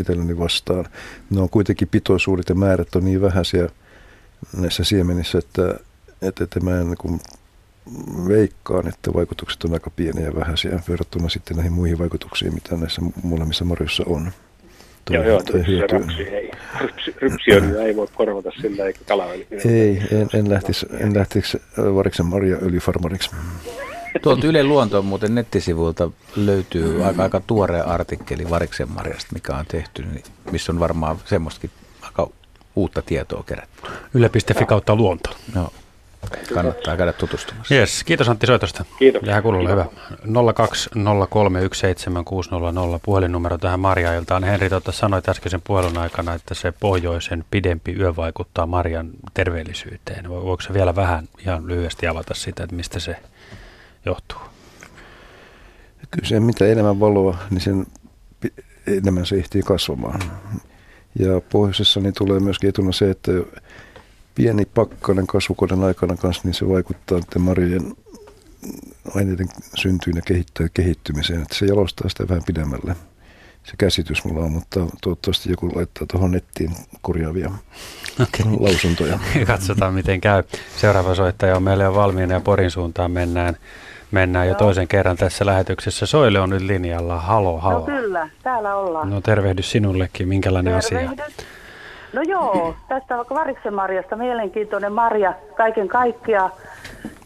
itselleni 0.00 0.38
vastaan. 0.38 0.84
Ne 1.30 1.40
on 1.40 1.50
kuitenkin 1.50 1.88
pitoisuudet 1.88 2.48
ja 2.48 2.54
määrät 2.54 2.96
on 2.96 3.04
niin 3.04 3.20
vähäisiä 3.20 3.68
näissä 4.56 4.84
siemenissä, 4.84 5.38
että, 5.38 5.74
että, 6.22 6.44
että 6.44 6.60
mä 6.60 6.80
en 6.80 6.86
niin 6.86 7.20
veikkaan, 8.28 8.88
että 8.88 9.14
vaikutukset 9.14 9.64
on 9.64 9.72
aika 9.72 9.90
pieniä 9.90 10.24
ja 10.24 10.34
vähäisiä 10.34 10.82
verrattuna 10.88 11.28
sitten 11.28 11.56
näihin 11.56 11.72
muihin 11.72 11.98
vaikutuksiin, 11.98 12.54
mitä 12.54 12.76
näissä 12.76 13.02
molemmissa 13.22 13.64
marjoissa 13.64 14.02
on. 14.06 14.32
Joo, 15.10 15.24
joo, 15.24 15.42
toi 15.42 15.62
rapsi 15.92 16.22
ei. 16.22 16.50
Rypsiöljyä 17.16 17.82
ei 17.82 17.96
voi 17.96 18.08
korvata 18.14 18.50
sillä 18.60 18.84
eikä 18.84 19.00
kalaöljyä. 19.08 19.60
Ei, 19.64 20.02
en, 20.12 20.28
en, 20.34 20.50
lähtisi, 20.50 20.86
en 21.00 21.18
lähtisi 21.18 21.62
variksen 21.94 22.26
marjaöljyfarmariksi. 22.26 23.30
Tuolta 24.22 24.46
Yle 24.46 24.64
Luontoon 24.64 25.04
muuten 25.04 25.34
nettisivuilta 25.34 26.10
löytyy 26.36 27.04
aika, 27.04 27.22
aika 27.22 27.40
tuore 27.46 27.80
artikkeli 27.80 28.50
variksen 28.50 28.90
marjasta, 28.90 29.30
mikä 29.32 29.56
on 29.56 29.66
tehty, 29.68 30.02
niin 30.02 30.24
missä 30.50 30.72
on 30.72 30.80
varmaan 30.80 31.16
semmoistakin 31.24 31.70
aika 32.02 32.28
uutta 32.76 33.02
tietoa 33.02 33.42
kerätty. 33.46 33.82
Yle.fi 34.14 34.64
kautta 34.66 34.96
luonto. 34.96 35.30
Joo. 35.54 35.72
Kannattaa 36.54 36.96
käydä 36.96 37.12
tutustumassa. 37.12 37.74
Yes, 37.74 38.04
kiitos 38.04 38.28
Antti 38.28 38.46
soitosta. 38.46 38.84
Kiitos. 38.98 39.22
Jää 39.22 39.42
kululle, 39.42 39.70
hyvä. 39.70 39.86
020317600 40.12 40.18
puhelinnumero 43.04 43.58
tähän 43.58 43.80
Marja-iltaan. 43.80 44.44
Henri 44.44 44.68
tuota, 44.68 44.92
sanoit 44.92 45.28
äskeisen 45.28 45.62
puhelun 45.64 45.98
aikana, 45.98 46.34
että 46.34 46.54
se 46.54 46.72
pohjoisen 46.80 47.44
pidempi 47.50 47.96
yö 47.98 48.16
vaikuttaa 48.16 48.66
Marjan 48.66 49.10
terveellisyyteen. 49.34 50.28
Voiko 50.28 50.60
se 50.60 50.74
vielä 50.74 50.96
vähän 50.96 51.28
ihan 51.38 51.66
lyhyesti 51.66 52.06
avata 52.06 52.34
sitä, 52.34 52.64
että 52.64 52.76
mistä 52.76 53.00
se 53.00 53.16
johtuu? 54.06 54.38
Kyllä 56.10 56.28
se, 56.28 56.40
mitä 56.40 56.66
enemmän 56.66 57.00
valoa, 57.00 57.38
niin 57.50 57.60
sen 57.60 57.86
enemmän 58.86 59.26
se 59.26 59.36
ehtii 59.36 59.62
kasvamaan. 59.62 60.20
Ja 61.18 61.40
pohjoisessa 61.52 62.00
niin 62.00 62.14
tulee 62.14 62.40
myöskin 62.40 62.68
etuna 62.68 62.92
se, 62.92 63.10
että 63.10 63.32
pieni 64.34 64.64
pakkanen 64.64 65.26
kasvukoden 65.26 65.84
aikana 65.84 66.16
kanssa, 66.16 66.42
niin 66.44 66.54
se 66.54 66.68
vaikuttaa 66.68 67.20
marjojen 67.38 67.94
aineiden 69.14 69.48
syntyyn 69.74 70.16
ja 70.16 70.22
kehittymiseen. 70.74 71.42
Että 71.42 71.54
se 71.54 71.66
jalostaa 71.66 72.08
sitä 72.08 72.28
vähän 72.28 72.42
pidemmälle. 72.46 72.96
Se 73.64 73.72
käsitys 73.78 74.24
mulla 74.24 74.44
on, 74.44 74.52
mutta 74.52 74.80
toivottavasti 75.02 75.50
joku 75.50 75.70
laittaa 75.74 76.06
tuohon 76.10 76.30
nettiin 76.30 76.70
korjaavia 77.02 77.50
okay. 78.22 78.52
lausuntoja. 78.60 79.18
Katsotaan 79.46 79.94
miten 79.94 80.20
käy. 80.20 80.42
Seuraava 80.76 81.14
soittaja 81.14 81.56
on 81.56 81.62
meille 81.62 81.84
jo 81.84 81.94
valmiina 81.94 82.34
ja 82.34 82.40
Porin 82.40 82.70
suuntaan 82.70 83.10
mennään. 83.10 83.56
Mennään 84.10 84.48
jo 84.48 84.54
toisen 84.54 84.88
kerran 84.88 85.16
tässä 85.16 85.46
lähetyksessä. 85.46 86.06
Soile 86.06 86.40
on 86.40 86.50
nyt 86.50 86.62
linjalla. 86.62 87.20
Halo, 87.20 87.58
halo. 87.58 87.78
No 87.78 87.84
kyllä, 87.84 88.28
täällä 88.42 88.74
ollaan. 88.74 89.10
No 89.10 89.20
tervehdys 89.20 89.70
sinullekin. 89.70 90.28
Minkälainen 90.28 90.80
tervehdys. 90.80 91.26
asia? 91.26 91.46
No 92.14 92.22
joo, 92.22 92.74
tästä 92.88 93.16
vaikka 93.16 93.34
variksen 93.34 93.74
marjasta, 93.74 94.16
mielenkiintoinen 94.16 94.92
marja 94.92 95.34
kaiken 95.56 95.88
kaikkiaan. 95.88 96.50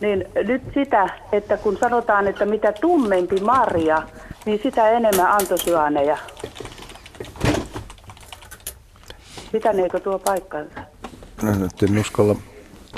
Niin 0.01 0.25
nyt 0.35 0.63
sitä, 0.75 1.09
että 1.33 1.57
kun 1.57 1.77
sanotaan, 1.81 2.27
että 2.27 2.47
mitä 2.47 2.73
tummempi 2.73 3.41
marja, 3.41 4.03
niin 4.47 4.61
sitä 4.63 4.91
enemmän 4.91 5.31
antosyaneja. 5.31 6.19
Pitäneekö 9.53 10.01
tuo 10.01 10.19
paikkansa? 10.19 10.81
No 11.43 11.55
nyt 11.55 11.83
en 11.83 11.99
uskalla 11.99 12.35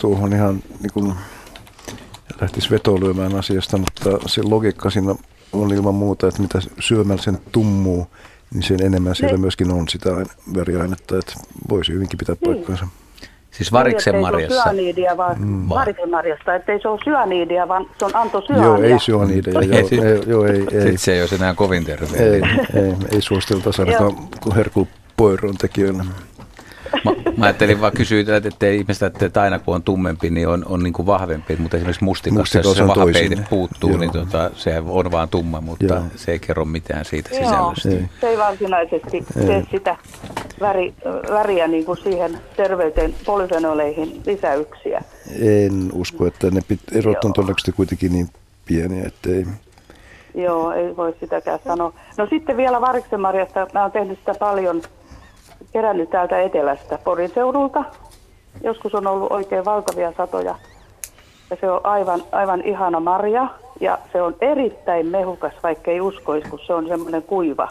tuohon 0.00 0.32
ihan 0.32 0.62
niin 0.80 0.92
kuin 0.94 1.14
lähtisi 2.40 2.70
vetolyömään 2.70 3.34
asiasta, 3.34 3.78
mutta 3.78 4.18
se 4.26 4.42
logiikka 4.42 4.90
siinä 4.90 5.14
on 5.52 5.72
ilman 5.72 5.94
muuta, 5.94 6.28
että 6.28 6.42
mitä 6.42 6.58
syömällä 6.80 7.22
sen 7.22 7.38
tummuu, 7.52 8.06
niin 8.54 8.62
sen 8.62 8.82
enemmän 8.82 9.14
siellä 9.14 9.36
ne. 9.36 9.40
myöskin 9.40 9.70
on 9.70 9.88
sitä 9.88 10.10
väriainetta, 10.54 11.18
että 11.18 11.32
voisi 11.70 11.92
hyvinkin 11.92 12.18
pitää 12.18 12.36
niin. 12.40 12.54
paikkansa. 12.54 12.86
Siis 13.50 13.72
variksen 13.72 14.16
marjassa. 14.16 14.44
Ettei 14.44 14.48
se 14.48 14.58
ole 14.58 14.64
syaniidia, 14.64 15.16
vaan 15.16 15.40
mm. 15.40 15.68
variksen 15.68 16.10
marjasta. 16.10 16.54
Että 16.54 16.72
ei 16.72 16.80
se 16.80 16.88
ole 16.88 17.00
syaniidia, 17.04 17.68
vaan 17.68 17.86
se 17.98 18.04
on 18.04 18.16
antosyanidia. 18.16 18.66
Joo, 18.66 18.82
ei 18.82 18.98
syöniitä. 18.98 19.50
Joo, 19.50 19.62
ei, 19.62 20.22
joo, 20.26 20.44
ei, 20.44 20.52
ei, 20.52 20.60
Sitten 20.60 20.98
se 20.98 21.12
ei 21.12 21.20
olisi 21.20 21.34
enää 21.34 21.54
kovin 21.54 21.84
terve. 21.84 22.16
ei, 22.16 22.42
ei, 22.82 22.94
ei 23.12 23.20
suositelta 23.20 23.70
ainakaan 23.78 24.16
kuin 24.42 24.56
herkupoiron 24.56 25.56
tekijöille. 25.56 26.02
Mä, 27.04 27.12
mä 27.36 27.44
ajattelin 27.44 27.80
vaan 27.80 27.92
kysyä, 27.92 28.20
että 28.20 28.48
ettei 28.48 28.76
ihmiset, 28.76 29.22
että 29.22 29.42
aina 29.42 29.58
kun 29.58 29.74
on 29.74 29.82
tummempi, 29.82 30.30
niin 30.30 30.48
on, 30.48 30.64
on 30.68 30.82
niin 30.82 30.92
kuin 30.92 31.06
vahvempi. 31.06 31.56
Mutta 31.56 31.76
esimerkiksi 31.76 32.04
mustikassa, 32.04 32.58
jos 32.58 32.76
se 32.76 32.82
on 32.82 32.88
vahapeite 32.88 33.44
puuttuu, 33.50 33.90
Joo. 33.90 33.98
niin 33.98 34.12
tota, 34.12 34.50
se 34.54 34.82
on 34.86 35.12
vaan 35.12 35.28
tumma, 35.28 35.60
mutta 35.60 35.94
Joo. 35.94 36.02
se 36.16 36.32
ei 36.32 36.38
kerro 36.38 36.64
mitään 36.64 37.04
siitä 37.04 37.30
Joo, 37.34 37.44
sisällöstä. 37.44 37.88
Ei. 37.88 38.08
se 38.20 38.28
ei 38.28 38.38
varsinaisesti 38.38 39.24
tee 39.46 39.66
sitä 39.70 39.96
väri, 40.60 40.94
väriä 41.30 41.68
niin 41.68 41.84
kuin 41.84 41.98
siihen 41.98 42.38
terveyteen 42.56 43.14
polyfenoleihin 43.26 44.22
lisäyksiä. 44.26 45.02
En 45.40 45.90
usko, 45.92 46.26
että 46.26 46.50
ne 46.50 46.60
pit, 46.68 46.80
erot 46.92 47.24
on 47.24 47.28
Joo. 47.28 47.32
todennäköisesti 47.34 47.72
kuitenkin 47.72 48.12
niin 48.12 48.28
pieniä, 48.66 49.04
että 49.06 49.30
ei. 49.30 49.46
Joo, 50.34 50.72
ei 50.72 50.96
voi 50.96 51.14
sitäkään 51.20 51.58
sanoa. 51.64 51.92
No 52.18 52.26
sitten 52.30 52.56
vielä 52.56 52.80
variksen 52.80 53.20
marjasta. 53.20 53.66
Mä 53.74 53.82
oon 53.82 53.92
tehnyt 53.92 54.18
sitä 54.18 54.34
paljon, 54.38 54.82
kerännyt 55.72 56.10
täältä 56.10 56.40
etelästä 56.40 56.98
Porin 57.04 57.30
seudulta. 57.34 57.84
Joskus 58.62 58.94
on 58.94 59.06
ollut 59.06 59.32
oikein 59.32 59.64
valtavia 59.64 60.12
satoja. 60.16 60.54
Ja 61.50 61.56
se 61.60 61.70
on 61.70 61.80
aivan, 61.84 62.22
aivan 62.32 62.62
ihana 62.62 63.00
marja. 63.00 63.48
Ja 63.80 63.98
se 64.12 64.22
on 64.22 64.36
erittäin 64.40 65.06
mehukas, 65.06 65.52
vaikka 65.62 65.90
ei 65.90 66.00
uskoisi, 66.00 66.50
kun 66.50 66.58
se 66.66 66.74
on 66.74 66.88
semmoinen 66.88 67.22
kuiva. 67.22 67.68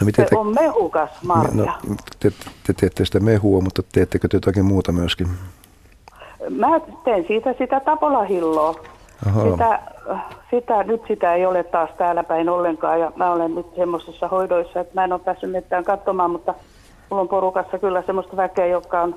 No, 0.00 0.04
miten 0.04 0.24
Se 0.24 0.28
te, 0.30 0.38
on 0.38 0.54
mehukas 0.54 1.10
marja. 1.22 1.54
no, 1.88 1.96
te, 2.20 2.30
te 2.66 2.72
teette 2.72 3.04
sitä 3.04 3.20
mehua, 3.20 3.60
mutta 3.60 3.82
teettekö 3.92 4.28
te 4.28 4.36
jotakin 4.36 4.64
muuta 4.64 4.92
myöskin? 4.92 5.26
Mä 6.50 6.80
teen 7.04 7.24
siitä 7.26 7.54
sitä 7.58 7.80
tapolahilloa. 7.80 8.74
Sitä, 9.50 9.80
sitä, 10.50 10.82
nyt 10.82 11.02
sitä 11.08 11.34
ei 11.34 11.46
ole 11.46 11.64
taas 11.64 11.90
täällä 11.98 12.24
päin 12.24 12.48
ollenkaan 12.48 13.00
ja 13.00 13.12
mä 13.16 13.32
olen 13.32 13.54
nyt 13.54 13.66
semmoisissa 13.76 14.28
hoidoissa, 14.28 14.80
että 14.80 14.94
mä 14.94 15.04
en 15.04 15.12
ole 15.12 15.20
päässyt 15.24 15.50
mitään 15.50 15.84
katsomaan, 15.84 16.30
mutta 16.30 16.54
mulla 17.12 17.22
on 17.22 17.28
porukassa 17.28 17.78
kyllä 17.78 18.02
semmoista 18.02 18.36
väkeä, 18.36 18.66
joka 18.66 19.00
on 19.00 19.14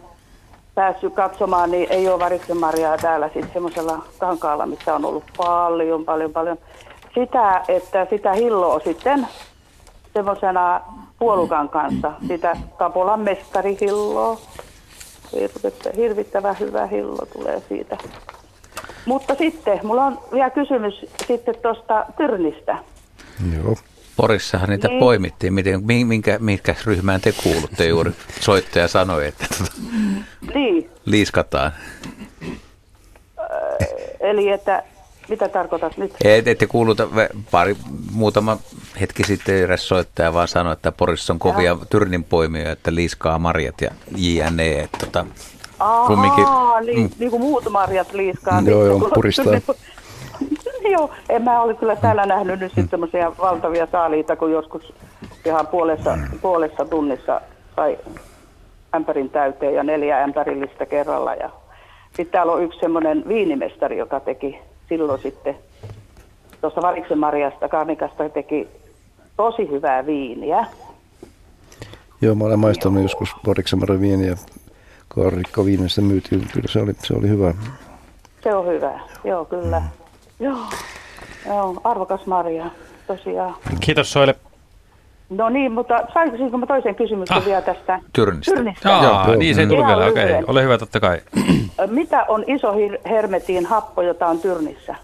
päässyt 0.76 1.14
katsomaan, 1.14 1.72
niin 1.72 1.88
ei 1.90 2.10
ole 2.10 2.20
variksen 2.20 2.58
marjaa 2.58 2.98
täällä 2.98 3.28
sitten 3.28 3.54
semmoisella 3.54 4.06
kankaalla, 4.20 4.66
missä 4.66 4.96
on 4.96 5.06
ollut 5.06 5.24
paljon, 5.38 6.06
paljon, 6.06 6.32
paljon. 6.32 6.58
Sitä, 7.14 7.64
että 7.68 8.08
sitä 8.10 8.34
hilloa 8.34 8.80
sitten 8.80 9.28
semmoisena 10.14 10.82
puolukan 11.20 11.70
kanssa, 11.70 12.12
sitä 12.28 12.58
Tapolan 12.78 13.20
mestarihilloa. 13.20 14.38
Hirvittävä, 15.34 15.94
hirvittävä 15.96 16.54
hyvä 16.54 16.86
hillo 16.86 17.26
tulee 17.34 17.62
siitä. 17.70 17.98
Mutta 19.06 19.36
sitten, 19.36 19.80
mulla 19.84 20.06
on 20.06 20.20
vielä 20.32 20.50
kysymys 20.50 21.06
sitten 21.28 21.56
tuosta 21.62 22.06
Tyrnistä. 22.18 22.78
Joo. 23.56 23.76
Porissahan 24.16 24.70
niitä 24.70 24.88
Niin. 24.88 25.00
poimittiin. 25.00 25.54
Miten, 25.54 25.82
minkä, 25.86 26.38
minkä 26.40 26.76
ryhmään 26.86 27.22
te 27.22 27.32
kuulutte 27.44 27.86
juuri? 27.88 28.12
Soittaja 28.40 28.88
sanoi, 28.88 29.28
että 29.28 29.46
tota, 29.58 29.72
Niin, 30.56 30.90
liiskataan. 31.06 31.72
eli 34.20 34.50
että 34.50 34.84
mitä 35.30 35.50
tarkoitat 35.50 35.98
nyt? 35.98 36.14
Et, 36.24 36.48
ette 36.48 36.68
kuuluta, 36.68 37.08
pari, 37.52 37.76
muutama 38.12 38.58
hetki 39.02 39.24
sitten 39.24 39.56
eräs 39.56 39.88
soittaja 39.88 40.34
vaan 40.34 40.48
sanoi, 40.48 40.74
että 40.74 40.92
Porissa 40.92 41.34
on 41.34 41.40
kovia 41.40 41.78
tyrnin 41.90 42.24
poimia, 42.24 42.72
että 42.72 42.96
liiskaa 42.96 43.40
marjat 43.40 43.82
ja 43.82 43.92
jne. 44.18 44.80
Että, 44.80 44.98
tota, 44.98 45.26
Aa, 45.80 46.08
kumminkin- 46.08 46.46
niin, 46.86 47.00
mm. 47.02 47.10
niin 47.20 47.32
kuin 47.32 47.42
muut 47.42 47.70
marjat 47.70 48.14
liiskaa. 48.14 48.54
Joo, 48.54 48.62
niistä, 48.84 49.04
joo, 49.06 49.12
puristaa. 49.14 49.46
joo, 50.94 51.10
en 51.30 51.44
mä 51.44 51.62
ole 51.62 51.74
kyllä 51.74 51.96
täällä 51.96 52.26
nähnyt 52.26 52.60
nyt 52.60 52.72
sitten 52.72 52.90
semmoisia 52.90 53.32
valtavia 53.38 53.88
saaliita, 53.92 54.36
kun 54.36 54.52
joskus 54.52 54.94
ihan 55.46 55.68
puolessa, 55.68 56.18
puolessa 56.42 56.86
tunnissa 56.86 57.42
sai 57.76 57.98
ämpärin 58.96 59.30
täyteen 59.30 59.74
ja 59.74 59.84
neljä 59.84 60.24
ämpärillistä 60.24 60.86
kerralla. 60.86 61.34
Ja 61.34 61.50
sitten 62.08 62.32
täällä 62.32 62.54
on 62.54 62.64
yksi 62.64 62.80
semmoinen 62.80 63.24
viinimestari, 63.28 63.98
joka 63.98 64.20
teki 64.20 64.60
silloin 64.90 65.22
sitten 65.22 65.56
tuosta 66.62 66.82
Variksen 66.82 67.18
Marjasta, 67.18 67.70
Karnikasta 67.70 68.30
teki 68.30 68.68
tosi 69.38 69.70
hyvää 69.72 70.06
viiniä. 70.06 70.66
Joo, 72.22 72.36
mä 72.36 72.44
olen 72.44 72.60
maistanut 72.60 73.04
joskus 73.04 73.30
Boriksen 73.46 73.80
viiniä 74.02 74.28
ja 74.28 74.36
kaarikka 75.08 75.66
viimeistä 75.66 76.02
myytiin. 76.02 76.48
Kyllä 76.54 76.68
se 76.68 76.82
oli, 76.82 76.94
se 77.04 77.14
oli 77.14 77.30
hyvä. 77.30 77.54
Se 78.44 78.56
on 78.56 78.68
hyvä, 78.68 79.00
joo 79.24 79.46
kyllä. 79.46 79.82
Joo, 80.40 80.58
joo 81.48 81.82
arvokas 81.84 82.26
Maria, 82.26 82.66
tosiaan. 83.08 83.56
Kiitos 83.80 84.12
Soile. 84.12 84.36
No 85.30 85.50
niin, 85.50 85.72
mutta 85.72 86.00
saisinko 86.14 86.58
mä 86.58 86.66
toisen 86.66 86.96
kysymyksen 86.96 87.38
Ah. 87.38 87.46
vielä 87.46 87.62
tästä 87.62 88.00
Tyrnistä. 88.14 88.52
Tyrnistä? 88.56 88.96
Aa, 88.98 89.04
Joo. 89.28 89.36
niin 89.36 89.56
se 89.56 89.62
ei 89.62 89.68
tullut 89.68 89.86
Ihan 89.86 89.98
vielä. 90.00 90.12
Okei, 90.12 90.26
lyhyen. 90.26 90.44
ole 90.50 90.64
hyvä 90.64 90.78
totta 90.78 91.00
kai. 91.00 91.22
Mitä 91.88 92.26
on 92.28 92.44
iso 92.48 92.74
hermetin 93.10 93.66
happo, 93.66 94.02
jota 94.02 94.28
on 94.28 94.40
Tyrnissä? 94.40 94.96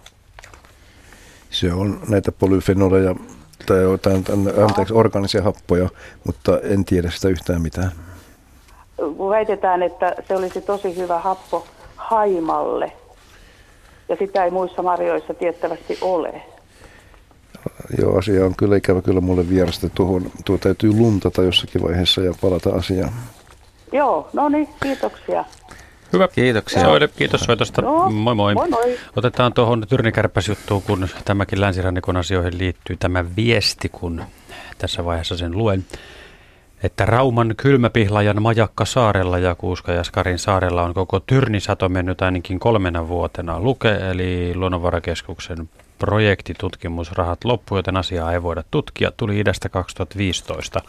Se 1.50 1.74
on 1.74 2.00
näitä 2.10 2.32
polyfenoleja 2.32 3.16
tai 3.66 3.82
jotain, 3.82 4.24
anteeksi, 4.64 4.94
organisia 4.94 5.42
happoja, 5.44 5.90
mutta 6.26 6.60
en 6.64 6.86
tiedä 6.86 7.10
sitä 7.12 7.28
yhtään 7.28 7.62
mitään. 7.62 7.92
Väitetään, 9.30 9.84
että 9.84 10.16
se 10.28 10.36
olisi 10.36 10.62
tosi 10.62 10.98
hyvä 10.98 11.20
happo 11.20 11.68
haimalle. 11.96 12.92
Ja 14.12 14.18
sitä 14.20 14.43
ei 14.43 14.51
muissa 14.51 14.82
marjoissa 14.82 15.34
tiettävästi 15.34 15.97
ole. 16.01 16.41
Joo, 17.99 18.18
asia 18.18 18.45
on 18.45 18.55
kyllä 18.57 18.76
ikävä 18.76 19.01
kyllä 19.01 19.22
mulle 19.22 19.49
vierasta. 19.49 19.89
Tuohon, 19.89 20.32
tuo 20.45 20.57
täytyy 20.57 20.93
luntata 20.93 21.43
jossakin 21.43 21.84
vaiheessa 21.84 22.22
ja 22.22 22.34
palata 22.41 22.70
asiaan. 22.70 23.12
Joo, 23.91 24.30
no 24.34 24.49
niin, 24.49 24.68
kiitoksia. 24.84 25.45
Hyvä. 26.14 26.28
Kiitoksia. 26.28 26.82
Soile, 26.82 27.07
kiitos 27.07 27.41
soitosta. 27.41 27.82
Joo, 27.82 28.09
Moi 28.09 28.36
moi. 28.36 28.53
moi 28.53 28.70
moi. 28.70 28.97
Otetaan 29.16 29.53
tuohon 29.53 29.86
Tyrnikärppäsjuttuun, 29.89 30.82
kun 30.82 31.07
tämäkin 31.26 31.62
länsirannikon 31.62 32.18
asioihin 32.18 32.57
liittyy 32.57 32.95
tämä 32.99 33.26
viesti, 33.36 33.89
kun 33.89 34.24
tässä 34.78 35.05
vaiheessa 35.05 35.38
sen 35.38 35.57
luen. 35.57 35.86
Että 36.84 37.06
Rauman 37.06 37.54
kylmäpihlajan 37.58 38.42
majakka 38.42 38.86
saarella 38.86 39.40
ja 39.40 39.56
Kuuskajaskarin 39.56 40.40
saarella 40.40 40.84
on 40.84 40.94
koko 40.94 41.20
Tyrnisato 41.20 41.90
mennyt 41.90 42.22
ainakin 42.22 42.60
kolmena 42.60 43.08
vuotena. 43.08 43.60
Luke, 43.60 43.90
eli 43.90 44.52
Luonnonvarakeskuksen 44.56 45.70
projektitutkimusrahat 46.00 47.44
loppu, 47.44 47.76
joten 47.76 47.98
asiaa 47.98 48.34
ei 48.34 48.44
voida 48.44 48.64
tutkia. 48.72 49.12
Tuli 49.18 49.40
idästä 49.40 49.70
2015. 49.70 50.82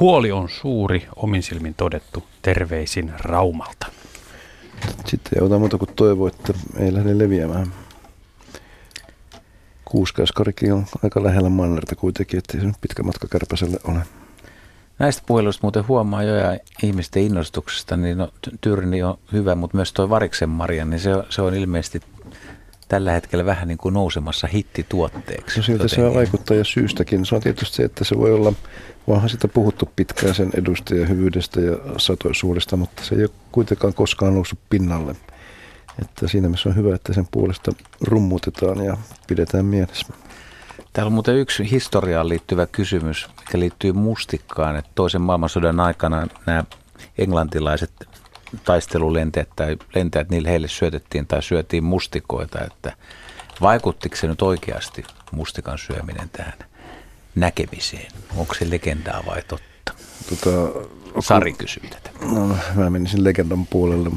Huoli 0.00 0.32
on 0.32 0.48
suuri, 0.48 1.06
omin 1.16 1.42
silmin 1.42 1.74
todettu. 1.74 2.24
Terveisin 2.42 3.12
Raumalta. 3.18 3.86
Sitten 5.06 5.42
ei 5.42 5.58
muuta 5.58 5.78
kuin 5.78 5.90
toivoa, 5.96 6.28
että 6.28 6.52
ei 6.78 6.94
lähde 6.94 7.18
leviämään. 7.18 7.72
Kuuskaiskarikin 9.84 10.72
on 10.72 10.86
aika 11.04 11.22
lähellä 11.22 11.48
mannerta 11.48 11.96
kuitenkin, 11.96 12.38
että 12.38 12.56
ei 12.56 12.60
se 12.60 12.66
nyt 12.66 12.76
pitkä 12.80 13.02
matka 13.02 13.28
Kärpäselle 13.28 13.78
ole. 13.84 14.19
Näistä 15.00 15.22
puheluista 15.26 15.60
muuten 15.62 15.88
huomaa 15.88 16.22
jo 16.22 16.34
ja 16.34 16.58
ihmisten 16.82 17.22
innostuksesta, 17.22 17.96
niin 17.96 18.18
no, 18.18 18.28
Ty- 18.46 18.56
Tyrni 18.60 19.02
on 19.02 19.18
hyvä, 19.32 19.54
mutta 19.54 19.76
myös 19.76 19.92
tuo 19.92 20.08
Variksen 20.10 20.48
Marja, 20.48 20.84
niin 20.84 21.00
se 21.00 21.14
on, 21.14 21.24
se 21.28 21.42
on 21.42 21.54
ilmeisesti 21.54 22.00
tällä 22.88 23.12
hetkellä 23.12 23.44
vähän 23.44 23.68
niin 23.68 23.78
kuin 23.78 23.94
nousemassa 23.94 24.46
hittituotteeksi. 24.46 25.58
No 25.58 25.62
siltä 25.62 25.88
se 25.88 26.14
vaikuttaa 26.14 26.56
ja 26.56 26.64
syystäkin. 26.64 27.26
Se 27.26 27.34
on 27.34 27.40
tietysti 27.40 27.76
se, 27.76 27.82
että 27.82 28.04
se 28.04 28.18
voi 28.18 28.32
olla, 28.32 28.52
onhan 29.06 29.30
sitä 29.30 29.48
puhuttu 29.48 29.88
pitkään 29.96 30.34
sen 30.34 30.50
edusta 30.54 30.94
ja 30.94 31.06
hyvyydestä 31.06 31.60
ja 31.60 31.76
satoisuudesta, 31.96 32.76
mutta 32.76 33.04
se 33.04 33.14
ei 33.14 33.22
ole 33.22 33.30
kuitenkaan 33.52 33.94
koskaan 33.94 34.34
noussut 34.34 34.58
pinnalle. 34.70 35.16
Että 36.02 36.28
siinä 36.28 36.48
mielessä 36.48 36.68
on 36.68 36.76
hyvä, 36.76 36.94
että 36.94 37.12
sen 37.12 37.26
puolesta 37.30 37.72
rummutetaan 38.00 38.84
ja 38.84 38.96
pidetään 39.26 39.64
mielessä. 39.64 40.06
Täällä 40.92 41.08
on 41.08 41.12
muuten 41.12 41.36
yksi 41.36 41.70
historiaan 41.70 42.28
liittyvä 42.28 42.66
kysymys, 42.66 43.28
mikä 43.40 43.58
liittyy 43.58 43.92
mustikkaan. 43.92 44.76
Että 44.76 44.90
toisen 44.94 45.20
maailmansodan 45.20 45.80
aikana 45.80 46.26
nämä 46.46 46.64
englantilaiset 47.18 47.92
taistelulentäjät 48.64 49.48
tai 49.56 49.76
lentäjät, 49.94 50.30
niille 50.30 50.48
heille 50.48 50.68
syötettiin 50.68 51.26
tai 51.26 51.42
syötiin 51.42 51.84
mustikoita. 51.84 52.64
Että 52.64 52.92
vaikuttiko 53.60 54.16
se 54.16 54.26
nyt 54.26 54.42
oikeasti 54.42 55.04
mustikan 55.32 55.78
syöminen 55.78 56.28
tähän 56.32 56.58
näkemiseen? 57.34 58.12
Onko 58.36 58.54
se 58.54 58.70
legendaa 58.70 59.22
vai 59.26 59.42
totta? 59.42 59.92
Tota, 60.28 60.78
Sari 61.20 61.52
kysyy 61.52 61.82
tätä. 61.90 62.10
no, 62.34 62.56
mä 62.74 62.90
menisin 62.90 63.24
legendan 63.24 63.66
puolelle. 63.66 64.10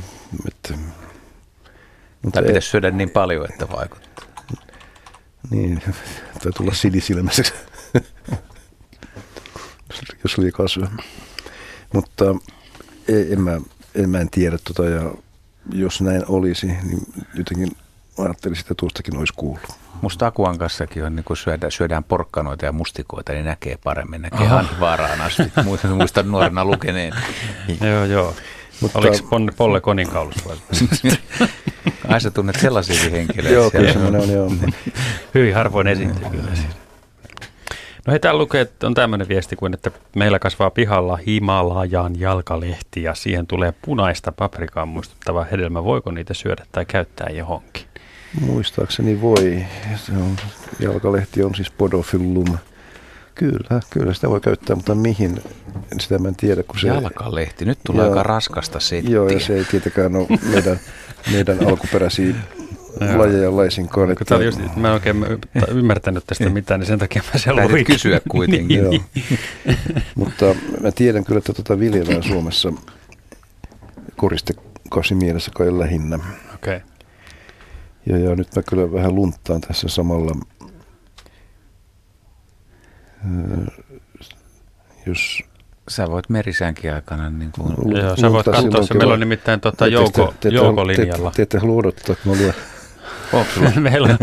Että, 0.47 0.74
mutta 2.21 2.32
Tai 2.32 2.43
ei- 2.43 2.47
pitäisi 2.47 2.69
syödä 2.69 2.91
niin 2.91 3.09
paljon, 3.09 3.45
että 3.51 3.67
vaikuttaa. 3.71 4.26
Niin, 5.49 5.81
tai 6.43 6.51
tulla 6.51 6.73
sinisilmäiseksi, 6.73 7.53
jos 10.23 10.37
liikaa 10.37 10.67
syö. 10.67 10.87
Mutta 11.93 12.25
ei, 13.07 13.33
en 13.33 13.41
mä 13.41 13.61
en 13.95 14.09
mä 14.09 14.19
en 14.19 14.29
tiedä 14.29 14.57
tota 14.63 14.85
ja 14.85 15.11
jos 15.73 16.01
näin 16.01 16.23
olisi, 16.27 16.67
niin 16.67 16.99
jotenkin 17.33 17.71
ajattelin, 18.17 18.59
että 18.59 18.73
tuostakin 18.77 19.17
olisi 19.17 19.33
kuullut. 19.35 19.71
Musta 20.01 20.27
Akuankassakin 20.27 21.05
on, 21.05 21.15
niin 21.15 21.23
kun 21.23 21.37
syödään, 21.37 21.71
syödään 21.71 22.03
porkkanoita 22.03 22.65
ja 22.65 22.71
mustikoita, 22.71 23.31
niin 23.31 23.45
näkee 23.45 23.77
paremmin. 23.83 24.21
Näkee 24.21 24.49
vaaraan 24.79 25.21
asti. 25.21 25.43
Muistan, 25.65 25.91
muistan 25.91 26.31
nuorena 26.31 26.65
lukeneen. 26.65 27.13
joo, 27.81 28.05
joo. 28.05 28.35
Mutta, 28.81 28.99
Oliko 28.99 29.17
Polle 29.57 29.81
Koninkaulus 29.81 30.35
vai? 30.45 30.57
Ai 32.14 32.22
sä 32.22 32.32
tunnet 32.32 32.55
sellaisia 32.59 33.09
henkilöitä. 33.11 33.53
joo, 33.53 33.72
kyllä 33.72 33.93
semmoinen 33.93 34.22
on, 34.22 34.30
joo. 34.32 34.51
Hyvin 35.36 35.55
harvoin 35.55 35.88
esiintyy 35.88 36.30
kyllä 36.30 36.51
No 38.07 38.11
hei, 38.11 38.20
täällä 38.20 38.39
lukee, 38.39 38.61
että 38.61 38.88
on 38.88 38.93
tämmöinen 38.93 39.28
viesti 39.28 39.55
kuin, 39.55 39.74
että 39.74 39.91
meillä 40.16 40.39
kasvaa 40.39 40.70
pihalla 40.70 41.18
Himalajan 41.28 42.20
jalkalehti 42.20 43.03
ja 43.03 43.16
siihen 43.16 43.47
tulee 43.47 43.74
punaista 43.82 44.32
paprikaa 44.32 44.86
muistuttava 44.86 45.43
hedelmä. 45.43 45.84
Voiko 45.84 46.11
niitä 46.11 46.34
syödä 46.34 46.66
tai 46.72 46.86
käyttää 46.86 47.30
johonkin? 47.30 47.84
Muistaakseni 48.41 49.22
voi. 49.22 49.66
Se 49.95 50.11
on, 50.11 50.36
jalkalehti 50.80 51.43
on 51.43 51.55
siis 51.55 51.72
podophyllum. 51.72 52.57
Kyllä, 53.36 53.80
kyllä 53.89 54.14
sitä 54.14 54.30
voi 54.30 54.41
käyttää, 54.41 54.76
mutta 54.76 54.95
mihin, 54.95 55.41
sitä 55.99 56.18
mä 56.18 56.28
en 56.28 56.36
tiedä. 56.36 56.64
Kun 56.64 56.80
se, 56.80 56.88
Jalkalehti, 56.88 57.66
nyt 57.66 57.80
tulee 57.86 58.05
ja, 58.05 58.09
aika 58.09 58.24
raskasta 58.24 58.80
settiä. 58.80 59.11
Joo, 59.11 59.30
ja 59.30 59.39
se 59.39 59.53
ei 59.53 59.64
tietenkään 59.64 60.16
ole 60.16 60.28
meidän, 60.53 60.80
meidän 61.32 61.59
alkuperäisiä 61.67 62.36
lajeja 63.15 63.55
laisinkaan. 63.55 64.11
Että... 64.11 64.36
Just, 64.36 64.59
mä 64.76 64.88
en 64.88 64.93
oikein 64.93 65.26
ymmärtänyt 65.67 66.24
tästä 66.28 66.43
niin. 66.43 66.53
mitään, 66.53 66.80
niin 66.80 66.88
sen 66.88 66.99
takia 66.99 67.21
mä 67.34 67.39
sen 67.39 67.55
luin. 67.55 67.86
kysyä 67.86 68.21
kuitenkin. 68.30 68.78
Joo. 68.78 68.93
Mutta 70.15 70.55
mä 70.82 70.91
tiedän 70.91 71.24
kyllä, 71.26 71.38
että 71.38 71.53
tuota 71.53 71.80
viljellään 71.80 72.24
Suomessa 72.24 72.74
koristekasi 74.15 75.15
mielessä 75.15 75.51
kai 75.55 75.80
lähinnä. 75.80 76.19
Okei. 76.55 76.76
Okay. 76.76 76.89
Ja, 78.05 78.17
ja 78.17 78.36
nyt 78.36 78.55
mä 78.55 78.61
kyllä 78.69 78.91
vähän 78.91 79.15
lunttaan 79.15 79.61
tässä 79.61 79.88
samalla. 79.88 80.36
Jos 85.05 85.43
Sä 85.88 86.11
voit 86.11 86.29
merisäänkin 86.29 86.93
aikana. 86.93 87.29
Niin 87.29 87.51
kuin... 87.51 87.73
Lu- 87.77 87.97
Joo, 87.97 88.15
sä 88.15 88.31
voit 88.31 88.45
katsoa 88.45 88.84
se. 88.84 88.93
Meillä 88.93 89.13
on 89.13 89.19
nimittäin 89.19 89.61
tuota 89.61 89.88
jouko, 89.88 90.34
te, 90.39 90.49
te, 90.49 90.55
joukolinjalla. 90.55 91.31
Te, 91.31 91.36
te, 91.36 91.45
te, 91.45 91.59
te 91.59 91.65
luodottaa, 91.65 92.15
kun 92.23 92.38
mä 92.38 92.43
luen. 92.43 92.53
Meillä 93.79 94.17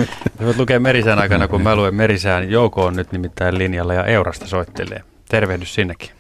voit 0.45 0.59
lukea 0.59 0.81
merisään 0.81 1.19
aikana, 1.19 1.49
kun 1.49 1.63
mä 1.63 1.77
luen 1.77 1.95
merisään. 1.95 2.51
Jouko 2.51 2.85
on 2.85 2.97
nyt 2.97 3.13
nimittäin 3.13 3.59
linjalla 3.59 3.95
ja 3.95 4.05
Eurasta 4.05 4.47
soittelee. 4.47 5.03
Tervehdys 5.29 5.75
sinnekin. 5.75 6.11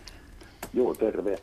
Joo, 0.74 0.95
terve. 0.95 1.38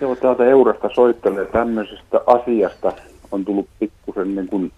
Joo, 0.00 0.16
täältä 0.16 0.44
Eurasta 0.44 0.88
soittelee 0.94 1.44
tämmöisestä 1.44 2.20
asiasta. 2.26 2.92
On 3.32 3.44
tullut 3.44 3.68
pikkusen 3.78 4.34
niin 4.34 4.46
kuin 4.46 4.72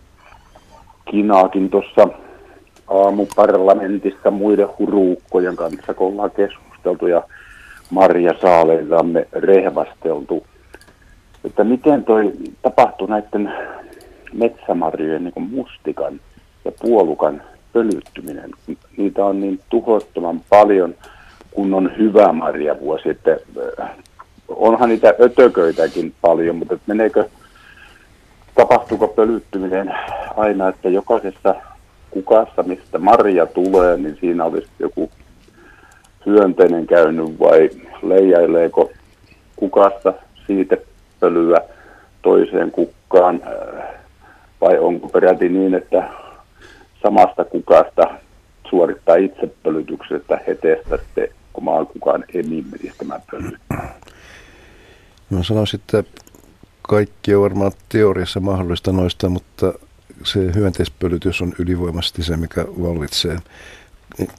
kinaakin 1.10 1.70
tuossa 1.70 2.08
aamuparlamentissa 2.88 4.30
muiden 4.30 4.68
huruukkojen 4.78 5.56
kanssa, 5.56 5.94
kun 5.94 6.08
ollaan 6.12 6.30
keskusteltu 6.30 7.06
ja 7.06 7.22
Marja 7.94 8.34
Saaleitamme 8.40 9.26
rehvasteltu, 9.32 10.46
että 11.44 11.64
miten 11.64 12.04
toi 12.04 12.32
tapahtui 12.62 13.08
näiden 13.08 13.52
metsämarjojen 14.32 15.24
niin 15.24 15.50
mustikan 15.50 16.20
ja 16.64 16.72
puolukan 16.82 17.42
pölyttyminen. 17.72 18.50
Niitä 18.96 19.24
on 19.24 19.40
niin 19.40 19.60
tuhottoman 19.68 20.40
paljon, 20.48 20.94
kun 21.50 21.74
on 21.74 21.90
hyvä 21.98 22.32
marjavuosi. 22.32 23.08
Että 23.08 23.36
äh, 23.80 23.90
onhan 24.48 24.88
niitä 24.88 25.14
ötököitäkin 25.20 26.14
paljon, 26.20 26.56
mutta 26.56 26.78
meneekö, 26.86 27.28
tapahtuuko 28.54 29.08
pölyttyminen 29.08 29.94
aina, 30.36 30.68
että 30.68 30.88
jokaisessa 30.88 31.54
kukassa, 32.10 32.62
mistä 32.62 32.98
marja 32.98 33.46
tulee, 33.46 33.96
niin 33.96 34.16
siinä 34.20 34.44
olisi 34.44 34.68
joku 34.78 35.10
hyönteinen 36.26 36.86
käynyt 36.86 37.38
vai 37.40 37.70
leijaileeko 38.02 38.92
kukasta 39.56 40.12
siitepölyä 40.46 41.58
toiseen 42.22 42.70
kukkaan 42.70 43.40
äh, 43.46 43.84
vai 44.60 44.78
onko 44.78 45.08
peräti 45.08 45.48
niin, 45.48 45.74
että 45.74 46.10
samasta 47.02 47.44
kukasta 47.44 48.02
suorittaa 48.70 49.16
itsepölytyksen, 49.16 50.16
että 50.16 50.40
hetestä 50.46 50.96
sitten 50.96 51.28
omaan 51.54 51.86
kukaan 51.86 52.24
emimedistämään 52.34 53.22
pöly. 53.30 53.58
Mä 55.30 55.42
sanoisin, 55.42 55.80
että 55.80 56.04
kaikki 56.82 57.34
on 57.34 57.42
varmaan 57.42 57.72
teoriassa 57.88 58.40
mahdollista 58.40 58.92
noista, 58.92 59.28
mutta 59.28 59.72
se 60.22 60.54
hyönteispölytys 60.54 61.42
on 61.42 61.52
ylivoimaisesti 61.58 62.22
se, 62.22 62.36
mikä 62.36 62.64
vallitsee. 62.82 63.38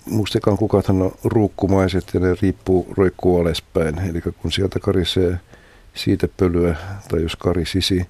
Mustikan 0.09 0.57
kukathan 0.57 1.01
on 1.01 1.11
ruukkumaiset 1.23 2.03
ja 2.13 2.19
ne 2.19 2.35
riippuu, 2.41 2.93
roikkuu 2.97 3.39
alaspäin. 3.39 3.99
Eli 3.99 4.21
kun 4.21 4.51
sieltä 4.51 4.79
karisee 4.79 5.39
siitä 5.93 6.27
pölyä 6.37 6.75
tai 7.07 7.21
jos 7.21 7.35
karisisi, 7.35 8.05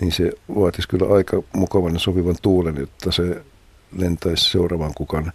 niin 0.00 0.12
se 0.12 0.32
vaatisi 0.54 0.88
kyllä 0.88 1.14
aika 1.14 1.42
mukavan 1.52 1.92
ja 1.92 1.98
sopivan 1.98 2.36
tuulen, 2.42 2.76
jotta 2.76 3.12
se 3.12 3.42
lentäisi 3.98 4.50
seuraavan 4.50 4.94
kukan 4.94 5.32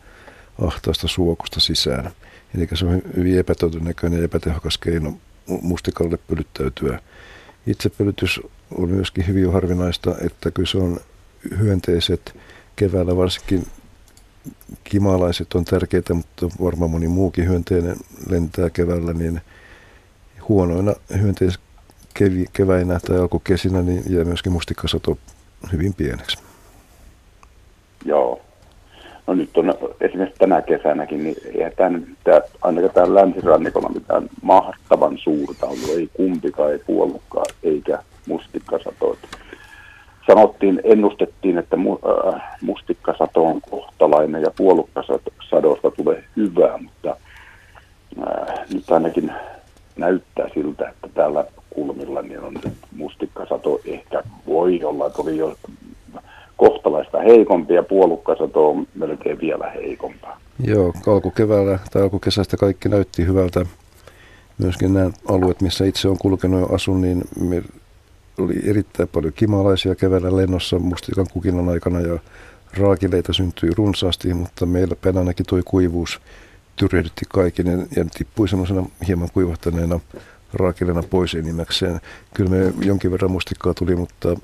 ahtaasta 0.62 1.08
suokusta 1.08 1.60
sisään. 1.60 2.12
Eli 2.56 2.68
se 2.74 2.86
on 2.86 3.02
hyvin 3.16 3.40
epätodennäköinen 3.40 4.20
ja 4.20 4.26
epätehokas 4.26 4.78
keino 4.78 5.14
mustikalle 5.62 6.18
pölyttäytyä. 6.18 7.00
Itsepölytys 7.68 8.40
on 8.78 8.90
myöskin 8.90 9.28
hyvin 9.28 9.54
harvinaista, 9.54 10.16
että 10.22 10.52
kyllä 10.52 10.68
se 10.68 10.78
on 10.78 11.00
hyönteiset 11.58 12.36
keväällä 12.76 13.16
varsinkin 13.16 13.68
kimalaiset 14.84 15.54
on 15.54 15.66
tärkeitä, 15.66 16.14
mutta 16.14 16.50
varmaan 16.64 16.92
moni 16.92 17.08
muukin 17.08 17.50
hyönteinen 17.50 17.96
lentää 18.30 18.70
keväällä, 18.70 19.14
niin 19.14 19.42
huonoina 20.50 20.94
hyönteis 21.22 21.60
keväinä 22.54 23.00
tai 23.00 23.18
alkukesinä 23.18 23.82
niin 23.82 24.04
jää 24.10 24.26
myöskin 24.26 24.52
mustikkasato 24.52 25.18
hyvin 25.72 25.94
pieneksi. 25.94 26.38
Joo. 28.06 28.42
No 29.28 29.36
nyt 29.36 29.58
on 29.58 29.74
esimerkiksi 30.02 30.40
tänä 30.40 30.62
kesänäkin, 30.62 31.24
niin 31.24 31.36
ei 31.46 31.72
tämän, 31.72 32.18
tämä, 32.24 32.42
ainakaan 32.62 32.94
täällä 32.94 33.22
länsirannikolla 33.22 33.90
mitään 33.90 34.30
mahtavan 34.42 35.18
suurta 35.18 35.66
ollut. 35.66 35.90
Ei 35.90 36.10
kumpikaan, 36.14 36.72
ei 36.72 36.80
puolukkaa, 36.80 37.44
eikä 37.64 38.04
mustikkasato. 38.28 39.18
Sanottiin, 40.30 40.82
ennustettiin, 40.84 41.58
että 41.58 41.78
äh, 42.36 42.42
mustikkasato 42.62 43.44
on 43.46 43.62
kohtalainen 43.70 44.42
ja 44.42 44.52
puolukkasadosta 44.58 45.92
tulee 45.92 46.24
hyvää, 46.38 46.78
mutta 46.78 47.16
äh, 48.22 48.60
nyt 48.74 48.92
ainakin 48.92 49.32
näyttää 49.98 50.50
siltä, 50.54 50.90
että 50.90 51.08
täällä 51.14 51.46
kulmilla 51.70 52.22
niin 52.22 52.40
on 52.40 52.54
mustikkasato 52.96 53.80
ehkä 53.86 54.24
voi 54.48 54.84
olla, 54.84 55.08
että 55.08 55.22
oli 55.22 55.38
jo 55.38 55.56
kohtalaista 56.58 57.20
heikompi 57.20 57.74
ja 57.74 57.84
puolukkasato 57.84 58.70
on 58.70 58.88
melkein 58.96 59.40
vielä 59.40 59.70
heikompaa. 59.70 60.40
Joo, 60.66 60.94
alkukeväällä 61.08 61.80
tai 61.92 62.02
alkukesästä 62.02 62.58
kaikki 62.58 62.90
näytti 62.90 63.26
hyvältä. 63.26 63.66
Myöskin 64.58 64.94
nämä 64.94 65.10
alueet, 65.28 65.62
missä 65.62 65.86
itse 65.86 66.08
on 66.08 66.18
kulkenut 66.18 66.70
ja 66.70 66.76
asun, 66.76 67.02
niin 67.02 67.24
oli 68.40 68.60
erittäin 68.64 69.10
paljon 69.10 69.34
kimalaisia 69.34 69.96
keväällä 69.96 70.38
lennossa 70.38 70.80
mustikan 70.80 71.28
kukinnan 71.34 71.70
aikana 71.70 72.00
ja 72.00 72.20
raakileita 72.78 73.34
syntyi 73.34 73.70
runsaasti, 73.78 74.34
mutta 74.34 74.66
meillä 74.66 74.96
päin 74.96 75.18
ainakin 75.18 75.46
tuo 75.46 75.62
kuivuus 75.66 76.22
tyrehdytti 76.76 77.26
kaiken 77.30 77.88
ja 77.96 78.06
tippui 78.18 78.50
semmoisena 78.50 78.86
hieman 79.08 79.30
kuivahtaneena 79.34 80.00
raakilena 80.54 81.04
pois 81.04 81.36
enimmäkseen. 81.36 82.02
Kyllä 82.34 82.50
me 82.50 82.74
jonkin 82.86 83.12
verran 83.12 83.32
mustikkaa 83.32 83.74
tuli, 83.74 83.96
mutta 83.96 84.36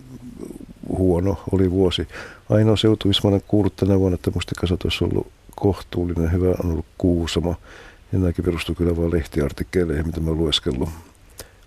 huono 0.97 1.37
oli 1.51 1.71
vuosi. 1.71 2.07
Ainoa 2.49 2.75
seutu, 2.75 3.07
missä 3.07 3.27
olen 3.27 3.41
kuullut 3.47 3.75
tänä 3.75 3.99
vuonna, 3.99 4.15
että 4.15 4.31
mustikasat 4.35 4.83
olisi 4.83 5.03
ollut 5.03 5.27
kohtuullinen, 5.55 6.31
hyvä 6.31 6.49
on 6.49 6.71
ollut 6.71 6.85
Kuusamo. 6.97 7.55
Ja 8.11 8.19
nämäkin 8.19 8.45
perustuu 8.45 8.75
kyllä 8.75 8.97
vain 8.97 9.11
lehtiartikkeleihin, 9.11 10.07
mitä 10.07 10.19
mä 10.19 10.31
lueskellut 10.31 10.89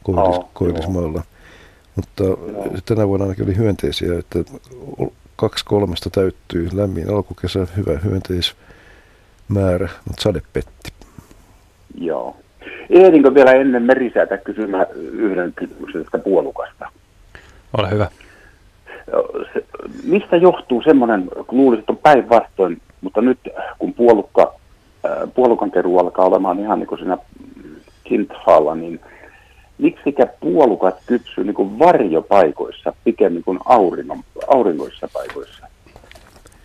Koillis, 0.02 0.38
oh, 0.38 0.50
Koillismaalla. 0.52 1.22
Mutta 1.98 2.24
joo. 2.24 2.74
tänä 2.84 3.08
vuonna 3.08 3.24
ainakin 3.24 3.44
oli 3.44 3.56
hyönteisiä, 3.56 4.18
että 4.18 4.38
kaksi 5.36 5.64
kolmesta 5.64 6.10
täyttyy. 6.10 6.68
Lämmin 6.72 7.10
alkukesä, 7.10 7.66
hyvä 7.76 7.98
hyönteismäärä, 8.04 9.88
mutta 10.04 10.22
sade 10.22 10.42
petti. 10.52 10.92
Joo. 12.00 12.36
Ehdinkö 12.90 13.34
vielä 13.34 13.52
ennen 13.52 13.82
merisäätä 13.82 14.38
kysymään 14.38 14.86
yhden 14.94 15.52
kysymyksen 15.56 16.02
tästä 16.02 16.18
puolukasta? 16.18 16.88
Ole 17.78 17.90
hyvä. 17.90 18.06
Se, 19.52 19.64
mistä 20.04 20.36
johtuu 20.36 20.82
semmoinen, 20.82 21.28
kun 21.46 21.58
luulisin, 21.58 21.80
että 21.80 21.92
on 21.92 21.98
päinvastoin, 21.98 22.80
mutta 23.00 23.20
nyt 23.20 23.38
kun 23.78 23.94
puolukka, 23.94 24.54
äh, 25.06 25.28
puolukan 25.34 25.70
keruu 25.70 25.98
alkaa 25.98 26.26
olemaan 26.26 26.58
ihan 26.58 26.78
niin 26.78 26.86
kuin 26.86 26.98
siinä 26.98 27.18
kinthaalla, 28.04 28.74
niin 28.74 29.00
miksikä 29.78 30.26
puolukat 30.40 30.94
kypsyy 31.06 31.44
niin 31.44 31.54
kuin 31.54 31.78
varjopaikoissa 31.78 32.92
pikemmin 33.04 33.44
kuin 33.44 33.58
auringon, 33.64 34.24
auringoissa 34.48 35.08
paikoissa. 35.12 35.66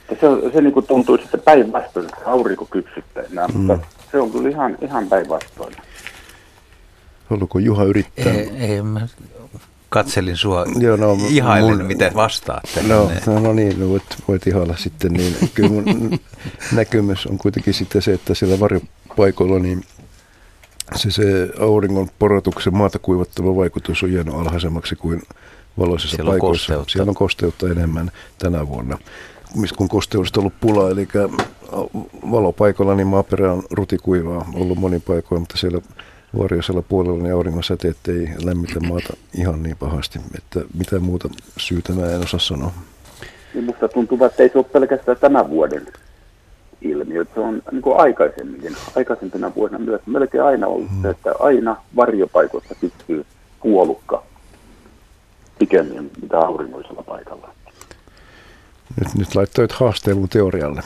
Ja 0.10 0.16
se, 0.22 0.52
se 0.54 0.62
niin 0.62 0.74
kuin 0.74 0.88
tuntuu 0.88 1.18
sitten 1.18 1.42
päinvastoin, 1.42 2.06
että 2.06 2.26
aurinko 2.26 2.66
kypsyttää 2.66 3.24
nämä, 3.30 3.48
mm. 3.48 3.60
mutta 3.60 3.88
se 4.12 4.20
on 4.20 4.32
kyllä 4.32 4.50
ihan, 4.50 4.78
ihan 4.82 5.08
päinvastoin. 5.08 5.76
Haluatko 7.30 7.60
Juha 7.60 7.84
yrittää? 7.84 8.34
Ei, 8.34 8.50
ei 8.60 8.82
mä 8.82 9.08
katselin 9.94 10.38
sua 10.38 10.66
Joo, 10.80 10.96
no, 10.96 11.18
ihailen, 11.30 11.78
mun, 11.78 11.86
miten 11.86 12.14
vastaat. 12.14 12.64
No, 12.88 13.12
no, 13.28 13.40
no 13.40 13.54
niin, 13.54 13.80
no 13.80 13.90
voit, 13.90 14.04
voit 14.28 14.48
ihailla 14.48 14.76
sitten. 14.78 15.14
Niin, 15.14 15.36
kyllä 15.54 15.70
mun 15.70 15.86
näkemys 16.76 17.26
on 17.26 17.38
kuitenkin 17.38 17.74
sitten 17.74 18.02
se, 18.02 18.14
että 18.14 18.34
siellä 18.34 18.60
varjopaikoilla 18.60 19.60
niin 19.60 19.84
se, 20.96 21.12
se 21.12 21.50
auringon 21.60 22.10
porotuksen 22.20 22.78
maata 22.78 23.00
kuivattava 23.00 23.56
vaikutus 23.56 24.04
on 24.04 24.14
jäänyt 24.14 24.34
alhaisemmaksi 24.34 24.96
kuin 24.96 25.22
valoisissa 25.80 26.16
Siellä 26.16 26.32
paikoissa. 26.32 26.78
On 26.80 26.86
Siellä 26.88 27.10
on 27.10 27.16
kosteutta 27.16 27.70
enemmän 27.70 28.12
tänä 28.40 28.68
vuonna, 28.68 28.98
kun 29.78 29.90
kosteudesta 29.90 30.40
on 30.40 30.42
ollut 30.42 30.60
pula. 30.60 30.90
Eli 30.90 31.08
valopaikalla 32.32 32.96
niin 32.96 33.08
maaperä 33.08 33.54
on 33.54 33.64
rutikuivaa 33.72 34.50
ollut 34.54 34.78
monin 34.78 35.02
paikoin, 35.02 35.42
mutta 35.42 35.58
siellä 35.58 35.82
varjoisella 36.38 36.82
puolella 36.82 37.24
niin 37.24 37.34
auringon 37.34 37.64
säteet 37.64 37.98
ei 38.08 38.30
lämmitä 38.44 38.80
maata 38.80 39.14
ihan 39.34 39.64
niin 39.64 39.78
pahasti, 39.78 40.20
että 40.38 40.60
mitä 40.78 41.00
muuta 41.00 41.30
syytä 41.58 41.94
mä 41.94 42.06
en 42.06 42.24
osaa 42.24 42.40
sanoa. 42.40 42.74
Niin 43.54 43.66
musta 43.66 43.88
tuntuu, 43.88 44.24
että 44.24 44.44
ei 44.44 44.50
se 44.50 44.58
ole 44.58 44.66
pelkästään 44.66 45.18
tämän 45.18 45.50
vuoden 45.50 45.88
ilmiö. 46.84 47.26
Se 47.34 47.40
on 47.40 47.62
niin 47.72 47.82
kuin 47.82 48.00
aikaisemmin, 48.00 48.76
aikaisempina 48.96 49.56
vuosina 49.56 49.80
myös 49.80 50.02
melkein 50.06 50.44
aina 50.44 50.68
ollut 50.68 50.90
se, 51.02 51.10
että 51.10 51.34
aina 51.40 51.76
varjopaikoissa 51.96 52.76
pystyy 52.82 53.26
puolukka 53.62 54.24
pikemmin 55.60 56.12
mitä 56.22 56.40
auringoisella 56.40 57.04
paikalla. 57.04 57.54
Nyt, 59.00 59.16
nyt 59.16 59.36
laittoit 59.36 59.72
haasteelun 59.72 60.30
teorialle. 60.30 60.82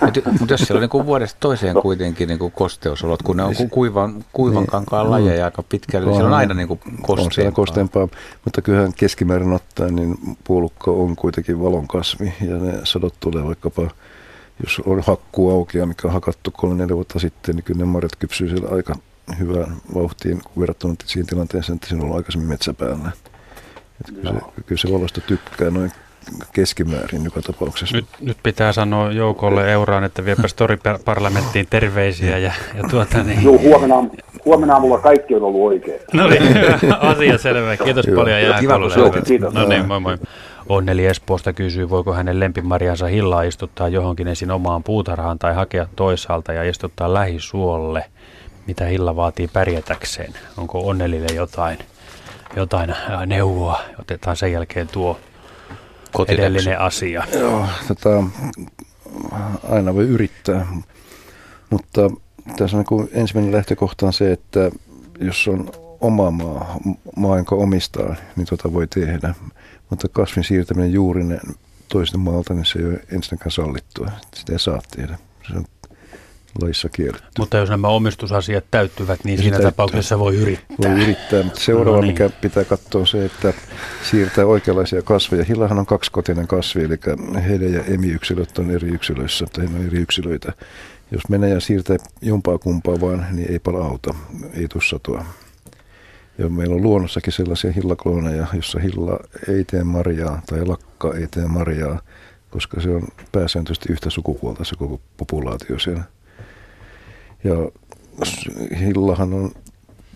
Mutta 0.00 0.20
mut 0.40 0.50
jos 0.50 0.60
siellä 0.60 0.84
on 0.84 0.88
niin 0.92 1.06
vuodesta 1.06 1.36
toiseen 1.40 1.74
kuitenkin 1.74 2.28
niin 2.28 2.52
kosteusolot, 2.52 3.22
kun 3.22 3.36
ne 3.36 3.42
on 3.42 3.54
kuivan, 3.70 4.24
kuivan 4.32 4.62
niin, 4.62 4.70
kankaan 4.70 5.10
lajeja 5.10 5.44
aika 5.44 5.62
pitkälle, 5.68 6.06
niin 6.06 6.12
on, 6.12 6.16
siellä 6.16 6.34
on 6.34 6.38
aina 6.38 6.54
niin 6.54 6.68
kosteampaa. 6.68 7.24
On 7.24 7.32
siellä 7.32 7.52
kosteampaa, 7.52 8.08
mutta 8.44 8.62
kyllähän 8.62 8.92
keskimäärin 8.96 9.52
ottaen 9.52 9.96
niin 9.96 10.16
puolukka 10.44 10.90
on 10.90 11.16
kuitenkin 11.16 11.60
valonkasvi 11.62 12.34
ja 12.40 12.56
ne 12.56 12.80
sadot 12.84 13.14
tulee 13.20 13.44
vaikkapa 13.44 13.90
jos 14.62 14.82
on 14.86 15.02
hakkuu 15.06 15.50
auki, 15.50 15.86
mikä 15.86 16.08
on 16.08 16.14
hakattu 16.14 16.50
kolme 16.50 16.74
neljä 16.74 16.96
vuotta 16.96 17.18
sitten, 17.18 17.56
niin 17.56 17.64
kyllä 17.64 17.78
ne 17.78 17.84
marjat 17.84 18.16
kypsyy 18.16 18.48
siellä 18.48 18.68
aika 18.74 18.94
hyvään 19.38 19.76
vauhtiin 19.94 20.42
verrattuna 20.60 20.94
siihen 21.04 21.26
tilanteeseen, 21.26 21.76
että 21.76 21.88
siinä 21.88 22.04
on 22.04 22.16
aikaisemmin 22.16 22.48
metsä 22.48 22.74
päällä. 22.74 23.10
kyllä, 24.06 24.32
se, 24.32 24.62
kyllä 24.66 24.80
se 24.80 24.92
valosta 24.92 25.20
tykkää 25.20 25.70
noin 25.70 25.92
keskimäärin 26.52 27.24
joka 27.24 27.42
tapauksessa. 27.42 27.96
Nyt, 27.96 28.06
nyt 28.20 28.36
pitää 28.42 28.72
sanoa 28.72 29.12
joukolle 29.12 29.72
euraan, 29.72 30.04
että 30.04 30.24
viepä 30.24 30.48
Story-parlamenttiin 30.48 31.66
terveisiä. 31.70 32.38
Ja, 32.38 32.52
ja 32.74 32.88
tuota, 32.90 33.22
niin. 33.22 33.42
Joo, 33.42 33.58
huomenna, 33.58 33.96
huomenna 34.44 34.74
aamulla 34.74 34.98
kaikki 34.98 35.34
on 35.34 35.42
ollut 35.42 35.62
oikein. 35.62 36.00
No 36.12 36.28
niin, 36.28 36.42
asia 37.12 37.38
selvä. 37.38 37.76
Kiitos 37.76 38.06
paljon 38.14 38.42
jääpalolle. 38.42 39.22
Kiitos. 39.26 39.54
No 39.54 39.68
niin, 39.68 39.86
moi 39.86 40.00
moi. 40.00 40.18
Onneli 40.68 41.06
Espoosta 41.06 41.52
kysyy, 41.52 41.90
voiko 41.90 42.12
hänen 42.12 42.40
lempimarjansa 42.40 43.06
hillaa 43.06 43.42
istuttaa 43.42 43.88
johonkin 43.88 44.28
ensin 44.28 44.50
omaan 44.50 44.82
puutarhaan 44.82 45.38
tai 45.38 45.54
hakea 45.54 45.86
toisaalta 45.96 46.52
ja 46.52 46.70
istuttaa 46.70 47.14
lähisuolle. 47.14 48.04
Mitä 48.66 48.84
hilla 48.84 49.16
vaatii 49.16 49.48
pärjätäkseen? 49.48 50.34
Onko 50.56 50.88
Onnelille 50.88 51.34
jotain, 51.34 51.78
jotain 52.56 52.94
neuvoa? 53.26 53.80
Otetaan 53.98 54.36
sen 54.36 54.52
jälkeen 54.52 54.88
tuo 54.88 55.20
edellinen 56.28 56.80
asia. 56.80 57.24
Joo, 57.32 57.66
tota, 57.88 58.24
aina 59.70 59.94
voi 59.94 60.04
yrittää, 60.04 60.66
mutta 61.70 62.10
tässä 62.56 62.76
on 62.76 62.84
niin 62.90 63.08
ensimmäinen 63.12 63.54
lähtökohta 63.54 64.06
on 64.06 64.12
se, 64.12 64.32
että 64.32 64.70
jos 65.20 65.48
on 65.48 65.70
oma 66.00 66.30
maa, 66.30 66.76
maa 67.16 67.36
jonka 67.36 67.54
omistaa, 67.54 68.16
niin 68.36 68.46
tota 68.46 68.72
voi 68.72 68.86
tehdä. 68.86 69.34
Mutta 69.94 70.08
kasvin 70.08 70.44
siirtäminen 70.44 70.92
juurinen 70.92 71.40
toisten 71.88 72.20
maalta, 72.20 72.54
niin 72.54 72.64
se 72.64 72.78
ei 72.78 72.84
ole 72.84 73.00
ensinnäkään 73.12 73.50
sallittua. 73.50 74.10
Sitä 74.34 74.52
ei 74.52 74.58
saa 74.58 74.80
tehdä. 74.96 75.18
Se 75.48 75.56
on 75.56 75.64
laissa 76.62 76.88
kielletty. 76.88 77.28
Mutta 77.38 77.56
jos 77.56 77.70
nämä 77.70 77.88
omistusasiat 77.88 78.64
täyttyvät, 78.70 79.24
niin 79.24 79.36
ja 79.36 79.42
siinä 79.42 79.58
tapauksessa 79.58 80.18
voi 80.18 80.36
yrittää. 80.36 80.76
Voi 80.78 81.02
yrittää, 81.02 81.42
mutta 81.42 81.60
seuraava, 81.60 81.96
no 81.96 82.02
niin. 82.02 82.12
mikä 82.12 82.30
pitää 82.40 82.64
katsoa 82.64 83.00
on 83.00 83.06
se, 83.06 83.24
että 83.24 83.54
siirtää 84.10 84.46
oikeanlaisia 84.46 85.02
kasveja. 85.02 85.44
Hillahan 85.44 85.78
on 85.78 85.86
kaksiskotinen 85.86 86.46
kasvi, 86.46 86.84
eli 86.84 86.98
heidän 87.48 87.72
ja 87.72 87.84
emi-yksilöt 87.84 88.58
on 88.58 88.70
eri 88.70 88.88
yksilöissä, 88.88 89.44
mutta 89.44 89.60
he 89.60 89.68
on 89.76 89.86
eri 89.86 89.98
yksilöitä. 89.98 90.52
Jos 91.10 91.28
menee 91.28 91.50
ja 91.50 91.60
siirtää 91.60 91.96
jompaa 92.22 92.58
kumpaa 92.58 93.00
vaan, 93.00 93.26
niin 93.32 93.52
ei 93.52 93.58
paljon 93.58 93.86
auta, 93.86 94.14
ei 94.54 94.68
tule 94.68 94.82
satoa. 94.82 95.24
Ja 96.38 96.48
meillä 96.48 96.74
on 96.74 96.82
luonnossakin 96.82 97.32
sellaisia 97.32 97.72
hillaklooneja, 97.72 98.46
jossa 98.52 98.80
hilla 98.80 99.18
ei 99.48 99.64
tee 99.64 99.84
marjaa 99.84 100.42
tai 100.46 100.64
lakka 100.66 101.14
ei 101.14 101.26
tee 101.30 101.46
marjaa, 101.46 102.00
koska 102.50 102.80
se 102.80 102.90
on 102.90 103.02
pääsääntöisesti 103.32 103.92
yhtä 103.92 104.10
sukupuolta 104.10 104.64
se 104.64 104.76
koko 104.76 105.00
populaatio 105.16 105.78
siellä. 105.78 106.02
Ja 107.44 107.54
hillahan 108.80 109.34
on 109.34 109.50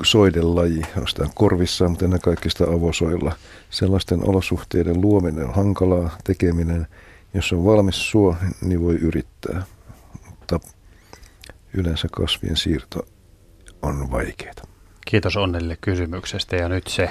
soidelaji, 0.02 0.82
jostain 1.00 1.30
korvissa, 1.34 1.88
mutta 1.88 2.04
ennen 2.04 2.20
kaikkea 2.20 2.50
sitä 2.50 2.64
avosoilla. 2.64 3.32
Sellaisten 3.70 4.28
olosuhteiden 4.28 5.00
luominen 5.00 5.48
on 5.48 5.54
hankalaa 5.54 6.18
tekeminen. 6.24 6.86
Jos 7.34 7.52
on 7.52 7.64
valmis 7.64 8.10
suo, 8.10 8.36
niin 8.62 8.82
voi 8.82 8.94
yrittää. 8.94 9.62
Mutta 10.30 10.60
yleensä 11.74 12.08
kasvien 12.12 12.56
siirto 12.56 13.06
on 13.82 14.10
vaikeaa. 14.10 14.67
Kiitos 15.08 15.36
Onnelle 15.36 15.78
kysymyksestä 15.80 16.56
ja 16.56 16.68
nyt 16.68 16.86
se. 16.86 17.10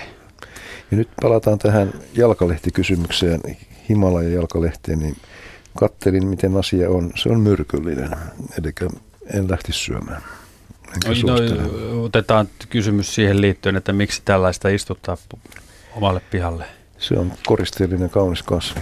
Ja 0.92 0.98
nyt 0.98 1.10
palataan 1.22 1.60
tähän 1.60 1.94
jalkalehtikysymykseen, 2.14 3.42
Himalajan 3.90 4.34
jalkalehteen, 4.34 5.00
niin 5.00 5.18
kattelin 5.78 6.28
miten 6.28 6.58
asia 6.58 6.90
on. 6.90 7.12
Se 7.16 7.30
on 7.30 7.40
myrkyllinen, 7.40 8.12
eli 8.58 8.92
en 9.34 9.52
lähti 9.52 9.74
syömään. 9.74 10.22
No, 11.24 12.04
otetaan 12.04 12.48
kysymys 12.70 13.16
siihen 13.16 13.42
liittyen, 13.42 13.76
että 13.76 13.94
miksi 13.94 14.22
tällaista 14.26 14.70
istuttaa 14.70 15.18
omalle 15.96 16.22
pihalle? 16.32 16.66
Se 16.98 17.14
on 17.14 17.34
koristeellinen 17.46 18.10
kaunis 18.10 18.44
kasvi 18.44 18.82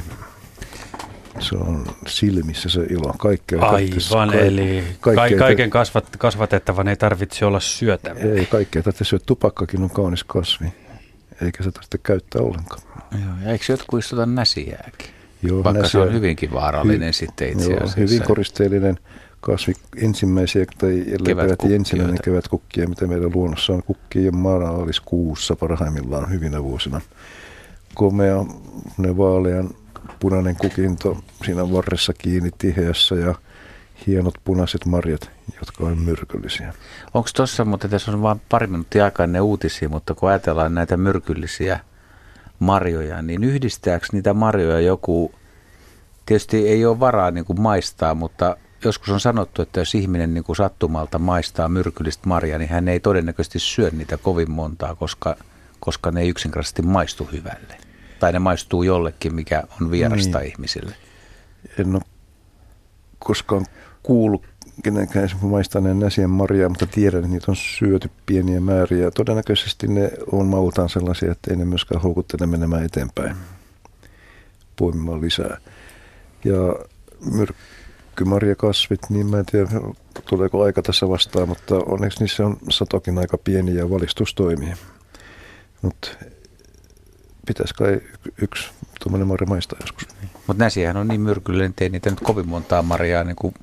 se 1.39 1.55
on 1.55 1.85
silmissä 2.07 2.69
se 2.69 2.81
ilo. 2.89 3.13
Kaikkea 3.17 3.59
Aivan, 3.61 4.29
ka- 4.29 4.35
eli 4.35 4.83
kaikkea, 4.99 5.37
kaiken 5.37 5.69
kasvat, 5.69 6.17
kasvatettavan 6.17 6.87
ei 6.87 6.95
tarvitse 6.95 7.45
olla 7.45 7.59
syötävä. 7.59 8.19
Ei, 8.19 8.45
kaikkea 8.45 8.83
tarvitse 8.83 9.03
syödä. 9.03 9.23
Tupakkakin 9.25 9.83
on 9.83 9.89
kaunis 9.89 10.23
kasvi, 10.23 10.65
eikä 11.41 11.63
se 11.63 11.71
tarvitse 11.71 11.97
käyttää 11.97 12.41
ollenkaan. 12.41 12.81
Joo, 13.11 13.33
ja 13.45 13.51
eikö 13.51 13.65
jotkut 13.69 13.99
istuta 13.99 14.25
näsiääkin? 14.25 15.07
Joo, 15.43 15.63
Vaikka 15.63 15.81
näsiä, 15.81 15.91
se 15.91 15.97
on 15.97 16.13
hyvinkin 16.13 16.51
vaarallinen 16.53 17.07
hy, 17.07 17.13
sitten 17.13 17.49
itse 17.49 17.69
joo, 17.69 17.77
asiassa. 17.77 17.99
Hyvin 17.99 18.21
koristeellinen 18.21 18.99
kasvi. 19.41 19.73
Ensimmäisiä 19.97 20.65
tai 20.77 21.05
peräti 21.25 21.75
ensimmäinen 21.75 22.17
kevätkukkia, 22.23 22.87
mitä 22.87 23.07
meidän 23.07 23.31
luonnossa 23.33 23.73
on. 23.73 23.83
Kukkien 23.83 24.33
kuussa 25.05 25.55
parhaimmillaan 25.55 26.29
hyvinä 26.29 26.63
vuosina. 26.63 27.01
Komea, 27.93 28.45
ne 28.97 29.17
vaalean 29.17 29.69
punainen 30.25 30.55
kukinto 30.55 31.17
siinä 31.45 31.71
varressa 31.71 32.13
kiinni 32.13 32.51
tiheässä 32.57 33.15
ja 33.15 33.35
hienot 34.07 34.33
punaiset 34.43 34.85
marjat, 34.85 35.31
jotka 35.59 35.83
on 35.83 35.97
myrkyllisiä. 35.97 36.73
Onko 37.13 37.29
tuossa, 37.35 37.65
mutta 37.65 37.87
tässä 37.87 38.11
on 38.11 38.21
vain 38.21 38.41
pari 38.49 38.67
minuuttia 38.67 39.05
aikaa 39.05 39.27
ne 39.27 39.41
uutisia, 39.41 39.89
mutta 39.89 40.13
kun 40.13 40.29
ajatellaan 40.29 40.75
näitä 40.75 40.97
myrkyllisiä 40.97 41.79
marjoja, 42.59 43.21
niin 43.21 43.43
yhdistääkö 43.43 44.05
niitä 44.11 44.33
marjoja 44.33 44.79
joku, 44.79 45.31
tietysti 46.25 46.67
ei 46.67 46.85
ole 46.85 46.99
varaa 46.99 47.31
niin 47.31 47.45
kuin 47.45 47.61
maistaa, 47.61 48.15
mutta 48.15 48.57
joskus 48.83 49.09
on 49.09 49.19
sanottu, 49.19 49.61
että 49.61 49.79
jos 49.79 49.95
ihminen 49.95 50.33
niin 50.33 50.43
kuin 50.43 50.55
sattumalta 50.55 51.19
maistaa 51.19 51.69
myrkyllistä 51.69 52.29
marjaa, 52.29 52.59
niin 52.59 52.69
hän 52.69 52.87
ei 52.87 52.99
todennäköisesti 52.99 53.59
syö 53.59 53.89
niitä 53.89 54.17
kovin 54.17 54.51
montaa, 54.51 54.95
koska, 54.95 55.35
koska 55.79 56.11
ne 56.11 56.21
ei 56.21 56.29
yksinkertaisesti 56.29 56.81
maistu 56.81 57.29
hyvälle 57.31 57.84
tai 58.25 58.33
ne 58.33 58.39
maistuu 58.39 58.83
jollekin, 58.83 59.35
mikä 59.35 59.63
on 59.81 59.91
vierasta 59.91 60.39
niin. 60.39 60.51
ihmisille? 60.51 60.95
En 61.79 61.95
ole 61.95 62.01
koskaan 63.19 63.65
kuullut 64.03 64.45
kenenkään 64.83 65.29
maistaneen 65.41 65.99
näsien 65.99 66.29
marjaa, 66.29 66.69
mutta 66.69 66.85
tiedän, 66.85 67.19
että 67.19 67.31
niitä 67.31 67.51
on 67.51 67.55
syöty 67.55 68.09
pieniä 68.25 68.59
määriä. 68.59 69.11
Todennäköisesti 69.11 69.87
ne 69.87 70.11
on 70.31 70.45
maultaan 70.45 70.89
sellaisia, 70.89 71.31
että 71.31 71.51
ei 71.51 71.57
ne 71.57 71.65
myöskään 71.65 72.01
houkuttele 72.01 72.47
menemään 72.47 72.85
eteenpäin 72.85 73.35
poimimaan 74.75 75.21
lisää. 75.21 75.57
Ja 76.45 76.85
myrkkymarjakasvit, 77.31 79.01
niin 79.09 79.27
mä 79.27 79.39
en 79.39 79.45
tiedä, 79.45 79.67
tuleeko 80.29 80.63
aika 80.63 80.81
tässä 80.81 81.09
vastaan, 81.09 81.49
mutta 81.49 81.75
onneksi 81.75 82.19
niissä 82.19 82.45
on 82.45 82.57
satokin 82.69 83.17
aika 83.17 83.37
pieni 83.37 83.75
ja 83.75 83.89
valistus 83.89 84.33
toimii. 84.33 84.73
Mutta 85.81 86.09
pitäisi 87.45 87.73
kai 87.73 88.01
yksi 88.41 88.71
tuommoinen 89.03 89.27
marja 89.27 89.47
maistaa 89.47 89.79
joskus. 89.81 90.07
Mutta 90.47 90.63
näsiähän 90.63 90.97
on 90.97 91.07
niin 91.07 91.21
myrkyllinen, 91.21 91.69
että 91.69 91.83
ei 91.83 91.89
niitä 91.89 92.09
nyt 92.09 92.19
kovin 92.19 92.47
montaa 92.47 92.81
marjaa 92.81 93.23
niin 93.23 93.35
kuin 93.35 93.53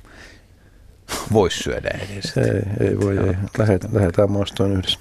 voisi 1.33 1.63
syödä 1.63 1.89
edes. 1.89 2.37
Ei, 2.37 2.87
ei 2.87 2.99
voi, 2.99 3.17
ei. 3.17 3.35
Lähetään, 3.57 3.93
lähetään 3.93 4.31
maastoon 4.31 4.71
yhdessä. 4.71 4.99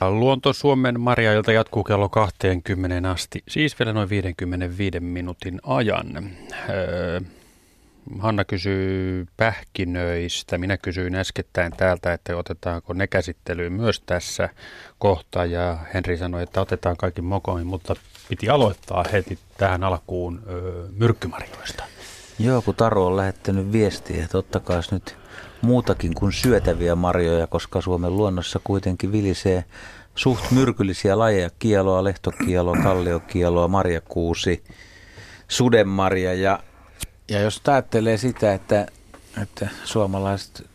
Luonto 0.00 0.52
Suomen 0.52 1.00
Marjailta 1.00 1.52
jatkuu 1.52 1.84
kello 1.84 2.08
20 2.08 3.10
asti, 3.10 3.42
siis 3.48 3.78
vielä 3.78 3.92
noin 3.92 4.08
55 4.08 5.00
minuutin 5.00 5.60
ajan. 5.62 6.30
Öö, 6.68 7.20
Hanna 8.18 8.44
kysyy 8.44 9.26
pähkinöistä. 9.36 10.58
Minä 10.58 10.76
kysyin 10.76 11.14
äskettäin 11.14 11.72
täältä, 11.76 12.12
että 12.12 12.36
otetaanko 12.36 12.92
ne 12.92 13.06
käsittelyyn 13.06 13.72
myös 13.72 14.00
tässä 14.00 14.48
kohtaa. 14.98 15.44
Ja 15.44 15.78
Henri 15.94 16.18
sanoi, 16.18 16.42
että 16.42 16.60
otetaan 16.60 16.96
kaikki 16.96 17.22
mokoihin, 17.22 17.66
mutta 17.66 17.94
piti 18.28 18.48
aloittaa 18.48 19.04
heti 19.12 19.38
tähän 19.56 19.84
alkuun 19.84 20.42
öö, 20.50 20.86
myrkkymarjoista. 20.96 21.84
Joo, 22.38 22.62
kun 22.62 22.74
Taro 22.74 23.06
on 23.06 23.16
lähettänyt 23.16 23.72
viestiä, 23.72 24.24
että 24.24 24.38
ottakaa 24.38 24.80
nyt 24.90 25.16
muutakin 25.62 26.14
kuin 26.14 26.32
syötäviä 26.32 26.94
marjoja, 26.94 27.46
koska 27.46 27.80
Suomen 27.80 28.16
luonnossa 28.16 28.60
kuitenkin 28.64 29.12
vilisee 29.12 29.64
suht 30.14 30.50
myrkyllisiä 30.50 31.18
lajeja, 31.18 31.50
kieloa, 31.58 32.04
lehtokieloa, 32.04 32.76
kalliokieloa, 32.82 33.68
marjakuusi, 33.68 34.64
sudenmarja 35.48 36.34
ja, 36.34 36.58
ja 37.28 37.40
jos 37.40 37.62
ajattelee 37.66 38.16
sitä, 38.16 38.54
että, 38.54 38.86
että 39.42 39.68
suomalaiset, 39.84 40.66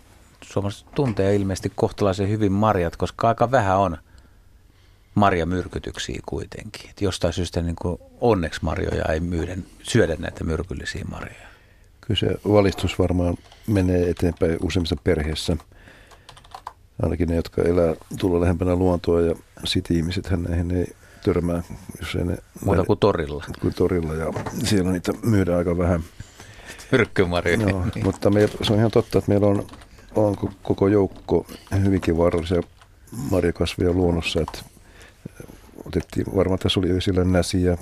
suomalaiset 0.42 0.88
tuntee 0.96 1.36
ilmeisesti 1.36 1.72
kohtalaisen 1.76 2.30
hyvin 2.30 2.52
marjat, 2.52 2.96
koska 2.96 3.28
aika 3.28 3.52
vähän 3.52 3.78
on 3.78 3.98
marjamyrkytyksiä 5.16 6.20
kuitenkin. 6.26 6.90
Et 6.90 7.02
jostain 7.02 7.34
syystä 7.34 7.62
niin 7.62 7.76
kuin 7.82 7.98
onneksi 8.22 8.60
marjoja 8.64 9.06
ei 9.06 9.20
myydä, 9.20 9.58
syödä 9.84 10.16
näitä 10.20 10.44
myrkyllisiä 10.44 11.06
marjoja. 11.12 11.48
Kyllä 12.02 12.20
se 12.20 12.28
valistus 12.52 13.00
varmaan 13.00 13.38
menee 13.68 14.10
eteenpäin 14.10 14.58
useimmissa 14.62 14.96
perheissä. 15.04 15.58
Ainakin 17.04 17.30
ne, 17.30 17.36
jotka 17.36 17.62
elää 17.62 17.96
tulla 18.20 18.42
lähempänä 18.42 18.76
luontoa 18.76 19.22
ja 19.22 19.36
sit-ihmiset 19.64 20.30
näihin 20.48 20.72
ei 20.72 20.96
törmää, 21.24 21.64
jos 22.00 22.16
ei 22.16 22.26
ne... 22.26 22.38
Muuta 22.66 22.84
kuin 22.84 23.00
torilla. 23.00 23.44
Kuin 23.62 23.74
torilla 23.74 24.14
ja 24.14 24.34
siellä 24.64 24.92
niitä 24.92 25.14
myydään 25.24 25.58
aika 25.58 25.78
vähän. 25.78 26.04
Myrkkymarjoja. 26.94 27.70
Joo, 27.70 27.86
mutta 28.04 28.30
me, 28.30 28.50
se 28.62 28.74
on 28.74 28.80
ihan 28.80 28.92
totta, 28.92 29.18
että 29.18 29.32
meillä 29.32 29.48
on, 29.48 29.68
on 30.16 30.36
koko 30.64 30.88
joukko 30.88 31.46
hyvinkin 31.84 32.18
vaarallisia 32.18 32.62
marjakasveja 33.32 33.94
luonnossa, 33.94 34.42
että 34.42 34.60
otettiin, 35.86 36.26
varmaan 36.36 36.60
tässä 36.60 36.80
oli 36.80 36.98
esillä 36.98 37.24
näsiä, 37.24 37.78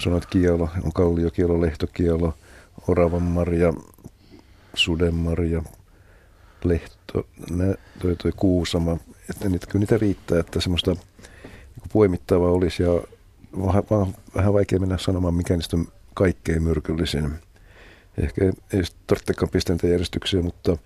sanoit 0.00 0.26
kielo, 0.26 0.68
on 0.84 0.92
kalliokielo, 0.92 1.60
lehtokielo, 1.60 2.34
oravanmarja, 2.88 3.72
sudenmarja, 4.74 5.62
lehto, 6.64 7.26
nä, 7.50 7.74
toi, 8.02 8.16
toi 8.16 8.32
kuusama, 8.36 8.98
että 9.30 9.48
niitä, 9.48 9.66
kyllä 9.66 9.80
niitä 9.80 9.98
riittää, 9.98 10.40
että 10.40 10.60
semmoista 10.60 10.90
niin 10.92 11.90
poimittavaa 11.92 12.50
olisi 12.50 12.82
ja 12.82 12.90
vähän, 13.66 13.82
vähän 14.36 14.52
vaikea 14.52 14.78
mennä 14.78 14.98
sanomaan, 14.98 15.34
mikä 15.34 15.56
niistä 15.56 15.76
on 15.76 15.88
kaikkein 16.14 16.62
myrkyllisin. 16.62 17.32
Ehkä 18.22 18.44
ei 18.44 18.82
tarvitsekaan 19.06 19.50
pisteitä 19.50 19.86
järjestyksiä, 19.86 20.42
mutta 20.42 20.76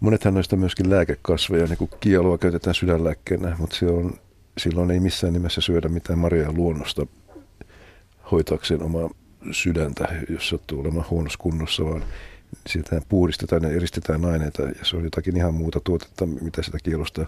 monethan 0.00 0.34
noista 0.34 0.56
myöskin 0.56 0.90
lääkekasveja, 0.90 1.66
niin 1.66 1.78
kuin 1.78 1.90
kieloa 2.00 2.38
käytetään 2.38 2.74
sydänlääkkeenä, 2.74 3.56
mutta 3.58 3.76
se 3.76 3.86
on, 3.86 4.14
silloin 4.58 4.90
ei 4.90 5.00
missään 5.00 5.32
nimessä 5.32 5.60
syödä 5.60 5.88
mitään 5.88 6.18
marjoja 6.18 6.52
luonnosta 6.52 7.06
hoitaakseen 8.30 8.82
omaa 8.82 9.10
sydäntä, 9.50 10.08
jos 10.28 10.48
sattuu 10.48 10.80
olemaan 10.80 11.06
huonossa 11.10 11.38
kunnossa, 11.38 11.84
vaan 11.84 12.04
sieltä 12.66 13.02
puhdistetaan 13.08 13.62
ja 13.62 13.70
eristetään 13.70 14.24
aineita 14.24 14.62
ja 14.62 14.84
se 14.84 14.96
on 14.96 15.04
jotakin 15.04 15.36
ihan 15.36 15.54
muuta 15.54 15.80
tuotetta, 15.80 16.26
mitä 16.26 16.62
sitä 16.62 16.78
kielosta 16.82 17.26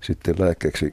sitten 0.00 0.34
lääkkeeksi 0.38 0.92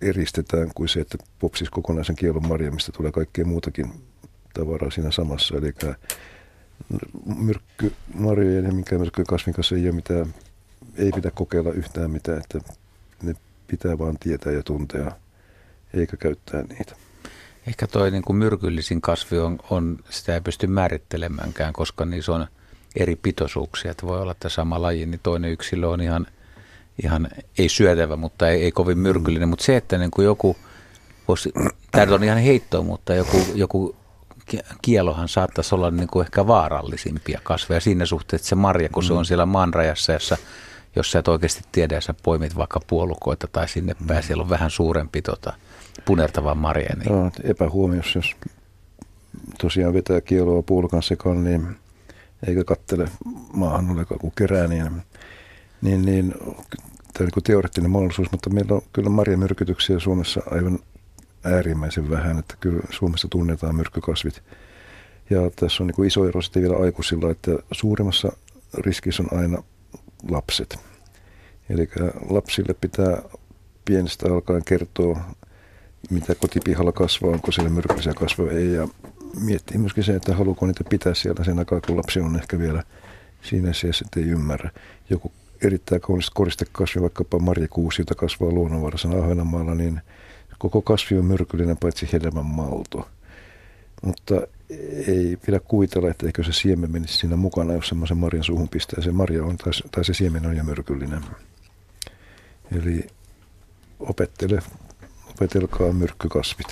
eristetään 0.00 0.70
kuin 0.74 0.88
se, 0.88 1.00
että 1.00 1.18
popsis 1.38 1.70
kokonaisen 1.70 2.16
kielon 2.16 2.48
marja, 2.48 2.70
mistä 2.70 2.92
tulee 2.92 3.12
kaikkea 3.12 3.44
muutakin 3.44 3.92
tavaraa 4.54 4.90
siinä 4.90 5.10
samassa. 5.10 5.56
Eli 5.56 5.74
myrkky 7.36 7.92
marjojen 8.14 8.64
ja 8.64 8.72
minkään 8.72 9.00
myrkky 9.00 9.24
kasvin 9.28 9.54
kanssa 9.54 9.74
ei 9.74 9.84
ole 9.84 9.92
mitään, 9.92 10.34
ei 10.96 11.10
pidä 11.14 11.30
kokeilla 11.34 11.72
yhtään 11.72 12.10
mitään, 12.10 12.38
että 12.38 12.72
ne 13.22 13.34
pitää 13.66 13.98
vaan 13.98 14.18
tietää 14.20 14.52
ja 14.52 14.62
tuntea, 14.62 15.12
eikä 15.94 16.16
käyttää 16.16 16.62
niitä. 16.62 16.96
Ehkä 17.66 17.86
toi 17.86 18.10
niin 18.10 18.22
kuin 18.22 18.36
myrkyllisin 18.36 19.00
kasvi 19.00 19.38
on, 19.38 19.58
on, 19.70 19.98
sitä 20.10 20.34
ei 20.34 20.40
pysty 20.40 20.66
määrittelemäänkään, 20.66 21.72
koska 21.72 22.04
niissä 22.04 22.32
on 22.32 22.46
eri 22.96 23.16
pitoisuuksia. 23.16 23.90
Että 23.90 24.06
voi 24.06 24.20
olla, 24.20 24.32
että 24.32 24.48
sama 24.48 24.82
laji, 24.82 25.06
niin 25.06 25.20
toinen 25.22 25.50
yksilö 25.50 25.88
on 25.88 26.00
ihan, 26.00 26.26
ihan 27.02 27.28
ei 27.58 27.68
syötävä, 27.68 28.16
mutta 28.16 28.48
ei, 28.48 28.62
ei 28.62 28.72
kovin 28.72 28.98
myrkyllinen. 28.98 29.48
Mutta 29.48 29.64
se, 29.64 29.76
että 29.76 29.98
niin 29.98 30.10
kuin 30.10 30.24
joku, 30.24 30.56
voisi, 31.28 31.52
tämä 31.90 32.14
on 32.14 32.24
ihan 32.24 32.38
heittoa, 32.38 32.82
mutta 32.82 33.14
joku, 33.14 33.38
joku 33.54 33.96
kielohan 34.82 35.28
saattaisi 35.28 35.74
olla 35.74 35.90
niin 35.90 36.08
kuin 36.08 36.24
ehkä 36.24 36.46
vaarallisimpia 36.46 37.40
kasveja 37.42 37.80
siinä 37.80 38.06
suhteessa, 38.06 38.42
että 38.42 38.48
se 38.48 38.54
marja, 38.54 38.88
kun 38.88 39.02
se 39.02 39.12
on 39.12 39.18
mm. 39.18 39.24
siellä 39.24 39.46
maanrajassa, 39.46 40.12
jossa 40.12 40.36
jos 40.96 41.10
sä 41.10 41.18
et 41.18 41.28
oikeasti 41.28 41.62
tiedä, 41.72 42.00
sä 42.00 42.14
poimit 42.22 42.56
vaikka 42.56 42.80
puolukoita 42.86 43.48
tai 43.52 43.68
sinne 43.68 43.96
päin, 44.06 44.22
siellä 44.22 44.42
on 44.42 44.50
vähän 44.50 44.70
suurempi 44.70 45.22
tota, 45.22 45.52
punertavan 46.04 46.58
marja. 46.58 46.96
Niin. 46.96 47.12
Joo, 47.12 47.30
epähuomiossa, 47.44 48.18
jos 48.18 48.36
tosiaan 49.60 49.94
vetää 49.94 50.20
kieloa 50.20 50.62
puulukan 50.62 51.02
sekaan, 51.02 51.44
niin 51.44 51.76
eikä 52.46 52.64
kattele 52.64 53.08
maahan 53.52 53.90
ole 53.90 54.04
kun 54.04 54.32
kerää, 54.38 54.68
niin, 54.68 55.02
niin, 55.82 56.04
niin 56.04 56.34
tämä 57.12 57.20
on 57.20 57.30
niin 57.34 57.44
teoreettinen 57.44 57.90
mahdollisuus, 57.90 58.32
mutta 58.32 58.50
meillä 58.50 58.74
on 58.74 58.82
kyllä 58.92 59.10
marjamyrkytyksiä 59.10 59.98
Suomessa 59.98 60.40
aivan 60.50 60.78
äärimmäisen 61.44 62.10
vähän, 62.10 62.38
että 62.38 62.54
kyllä 62.60 62.82
Suomessa 62.90 63.28
tunnetaan 63.28 63.76
myrkkykasvit. 63.76 64.42
Ja 65.30 65.50
tässä 65.56 65.82
on 65.82 65.86
niin 65.86 66.06
iso 66.06 66.28
ero 66.28 66.42
sitten 66.42 66.62
vielä 66.62 66.76
aikuisilla, 66.76 67.30
että 67.30 67.50
suurimmassa 67.72 68.32
riskissä 68.78 69.22
on 69.22 69.38
aina 69.38 69.62
lapset. 70.30 70.78
Eli 71.68 71.88
lapsille 72.30 72.74
pitää 72.74 73.22
pienestä 73.84 74.32
alkaen 74.32 74.64
kertoa 74.64 75.20
mitä 76.10 76.34
kotipihalla 76.34 76.92
kasvaa, 76.92 77.30
onko 77.30 77.52
siellä 77.52 77.70
myrkyllisiä 77.70 78.14
kasvoja 78.14 78.52
ei. 78.52 78.72
Ja 78.72 78.88
miettii 79.40 79.78
myöskin 79.78 80.04
se, 80.04 80.14
että 80.14 80.34
haluuko 80.34 80.66
niitä 80.66 80.84
pitää 80.84 81.14
siellä 81.14 81.44
sen 81.44 81.58
aikaa, 81.58 81.80
kun 81.80 81.96
lapsi 81.96 82.20
on 82.20 82.36
ehkä 82.36 82.58
vielä 82.58 82.82
siinä 83.42 83.72
sijassa, 83.72 84.04
että 84.06 84.20
ei 84.20 84.26
ymmärrä. 84.26 84.70
Joku 85.10 85.32
erittäin 85.62 86.00
kaunis 86.00 86.30
koristekasvi, 86.30 87.00
vaikkapa 87.00 87.38
marjakuusi, 87.38 88.02
jota 88.02 88.14
kasvaa 88.14 88.50
luonnonvaraisena 88.50 89.18
Ahvenanmaalla, 89.18 89.74
niin 89.74 90.00
koko 90.62 90.82
kasvi 90.82 91.18
on 91.18 91.24
myrkyllinen 91.24 91.76
paitsi 91.76 92.08
hedelmän 92.12 92.46
malto. 92.46 93.08
Mutta 94.02 94.34
ei 95.06 95.38
pidä 95.46 95.60
kuvitella, 95.60 96.10
että 96.10 96.26
eikö 96.26 96.44
se 96.44 96.52
siemen 96.52 96.90
menisi 96.90 97.16
siinä 97.16 97.36
mukana, 97.36 97.72
jos 97.72 97.88
semmoisen 97.88 98.16
marjan 98.16 98.44
suuhun 98.44 98.68
pistää. 98.68 99.02
Se 99.02 99.12
marja 99.12 99.44
on, 99.44 99.56
tai, 99.56 99.72
tai 99.90 100.04
se 100.04 100.14
siemen 100.14 100.46
on 100.46 100.56
jo 100.56 100.64
myrkyllinen. 100.64 101.20
Eli 102.78 103.06
opettele 104.00 104.62
opetelkaa 105.30 105.92
myrkkykasvit. 105.92 106.66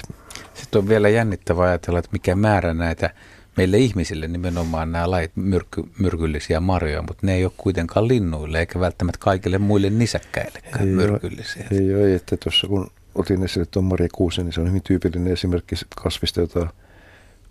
Sitten 0.55 0.79
on 0.79 0.89
vielä 0.89 1.09
jännittävää 1.09 1.69
ajatella, 1.69 1.99
että 1.99 2.11
mikä 2.13 2.37
määrä 2.37 2.75
näitä 2.75 3.11
meille 3.57 3.79
ihmisille 3.79 4.29
nimenomaan 4.29 4.93
nämä 4.93 5.11
lajit 5.11 5.33
myrky, 5.35 5.85
myrkyllisiä 5.99 6.61
marjoja, 6.61 7.03
mutta 7.03 7.27
ne 7.27 7.35
ei 7.35 7.45
ole 7.45 7.53
kuitenkaan 7.57 8.09
linnuille 8.09 8.59
eikä 8.59 8.81
välttämättä 8.81 9.19
kaikille 9.19 9.59
muille 9.59 9.91
nisäkkäillekään 9.91 10.89
ei 10.89 10.95
myrkyllisiä. 10.95 11.67
Ole, 11.73 11.81
ei 11.81 11.95
ole, 11.95 12.15
että 12.15 12.37
tuossa 12.37 12.67
kun 12.67 12.91
otin 13.15 13.43
esille 13.43 13.67
tuon 13.71 13.85
Maria 13.85 14.09
Kuusen, 14.15 14.45
niin 14.45 14.53
se 14.53 14.61
on 14.61 14.69
hyvin 14.69 14.83
tyypillinen 14.83 15.33
esimerkki 15.33 15.75
kasvista, 15.97 16.41
jota 16.41 16.67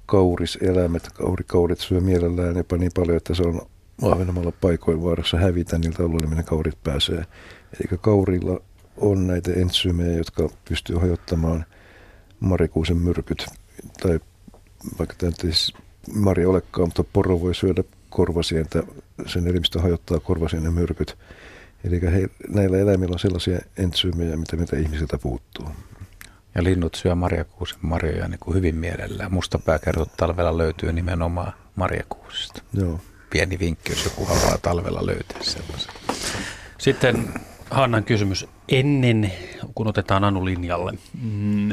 kauriseläimet, 0.06 1.10
kaurikaurit 1.14 1.80
syö 1.80 2.00
mielellään 2.00 2.56
jopa 2.56 2.78
niin 2.78 2.92
paljon, 2.96 3.18
että 3.18 3.34
se 3.34 3.44
on 3.44 3.62
Ahvenanmaalla 4.02 4.54
paikoin 4.62 5.04
vaarassa 5.04 5.38
hävitä 5.38 5.78
niiltä 5.78 6.04
alueille, 6.04 6.28
minne 6.28 6.44
kaurit 6.44 6.84
pääsee. 6.84 7.26
Eli 7.80 8.00
kaurilla 8.02 8.62
on 8.98 9.28
näitä 9.28 9.54
entsyymejä, 9.54 10.18
jotka 10.18 10.50
pystyy 10.70 10.96
hajottamaan 10.96 11.66
marikuusen 12.40 12.98
myrkyt. 12.98 13.46
Tai 14.02 14.20
vaikka 15.00 15.16
tämä 15.18 15.30
ei 15.30 15.42
siis 15.42 15.74
mari 16.14 16.46
olekaan, 16.46 16.88
mutta 16.88 17.04
poro 17.14 17.42
voi 17.42 17.56
syödä 17.56 17.84
korvasientä, 18.10 18.84
sen 19.26 19.48
elimistö 19.48 19.82
hajottaa 19.82 20.20
korvasienen 20.20 20.74
myrkyt. 20.74 21.18
Eli 21.84 22.02
he, 22.02 22.30
näillä 22.50 22.78
eläimillä 22.78 23.14
on 23.14 23.20
sellaisia 23.20 23.60
entsyymejä, 23.78 24.38
mitä, 24.38 24.56
mitä 24.56 24.78
ihmisiltä 24.78 25.18
puuttuu. 25.18 25.70
Ja 26.56 26.64
linnut 26.64 26.96
syö 26.96 27.16
marjakuusen 27.16 27.78
marjoja 27.82 28.28
niin 28.28 28.40
kuin 28.40 28.56
hyvin 28.56 28.76
mielellään. 28.76 29.34
Mustapääkertot 29.34 30.10
talvella 30.18 30.58
löytyy 30.58 30.94
nimenomaan 30.94 31.54
marjakuusesta. 31.76 32.62
Joo. 32.74 33.00
Pieni 33.30 33.60
vinkki, 33.60 33.92
jos 33.92 34.06
joku 34.06 34.26
haluaa 34.26 34.58
talvella 34.58 35.06
löytää 35.06 35.44
sellaisen. 35.44 35.94
Sitten 36.78 37.34
Hannan 37.72 38.04
kysymys. 38.04 38.48
Ennen 38.70 39.34
kun 39.76 39.88
otetaan 39.88 40.24
Anu 40.24 40.46
linjalle. 40.46 40.92
Mm, 41.22 41.70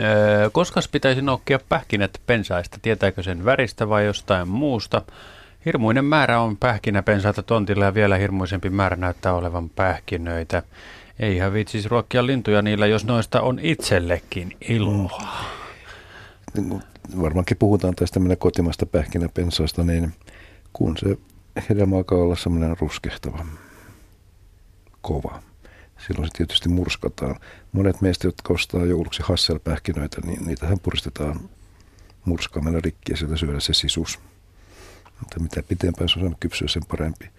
koskas 0.52 0.88
pitäisi 0.88 1.22
noukkia 1.22 1.58
pähkinät 1.68 2.10
pensaista? 2.26 2.78
Tietääkö 2.82 3.22
sen 3.22 3.44
väristä 3.44 3.88
vai 3.88 4.06
jostain 4.06 4.48
muusta? 4.48 5.02
Hirmuinen 5.64 6.04
määrä 6.04 6.40
on 6.40 6.56
pähkinäpensaita 6.56 7.42
tontilla 7.42 7.84
ja 7.84 7.94
vielä 7.94 8.16
hirmuisempi 8.16 8.70
määrä 8.70 8.96
näyttää 8.96 9.34
olevan 9.34 9.70
pähkinöitä. 9.70 10.62
Eihän 11.18 11.52
viitsisi 11.52 11.88
ruokkia 11.88 12.26
lintuja 12.26 12.62
niillä, 12.62 12.86
jos 12.86 13.04
noista 13.04 13.40
on 13.40 13.58
itsellekin 13.62 14.56
iloa. 14.68 15.22
Mm. 16.56 16.80
Varmaankin 17.22 17.56
puhutaan 17.56 17.94
tästä 17.94 18.20
meidän 18.20 18.38
kotimaista 18.38 18.86
pähkinäpensaasta, 18.86 19.84
niin 19.84 20.12
kun 20.72 20.96
se 20.96 21.18
hedelmä 21.68 21.96
alkaa 21.96 22.18
olla 22.18 22.36
semmoinen 22.36 22.76
ruskehtava, 22.80 23.46
kova. 25.00 25.42
Silloin 26.06 26.26
se 26.26 26.32
tietysti 26.36 26.68
murskataan. 26.68 27.36
Monet 27.72 28.00
meistä, 28.00 28.28
jotka 28.28 28.54
ostaa 28.54 28.84
jouluksi 28.84 29.22
hasselpähkinöitä, 29.22 30.20
niin 30.24 30.46
niitähän 30.46 30.80
puristetaan 30.82 31.40
murskaamalla 32.24 32.80
rikki 32.80 33.12
ja 33.12 33.16
sieltä 33.16 33.36
syödä 33.36 33.60
se 33.60 33.74
sisus. 33.74 34.18
Mutta 35.20 35.40
mitä 35.40 35.62
pitempään 35.62 36.08
se 36.08 36.18
on 36.18 36.22
saanut 36.22 36.40
kypsyä, 36.40 36.68
sen 36.68 36.82
parempi. 36.88 37.30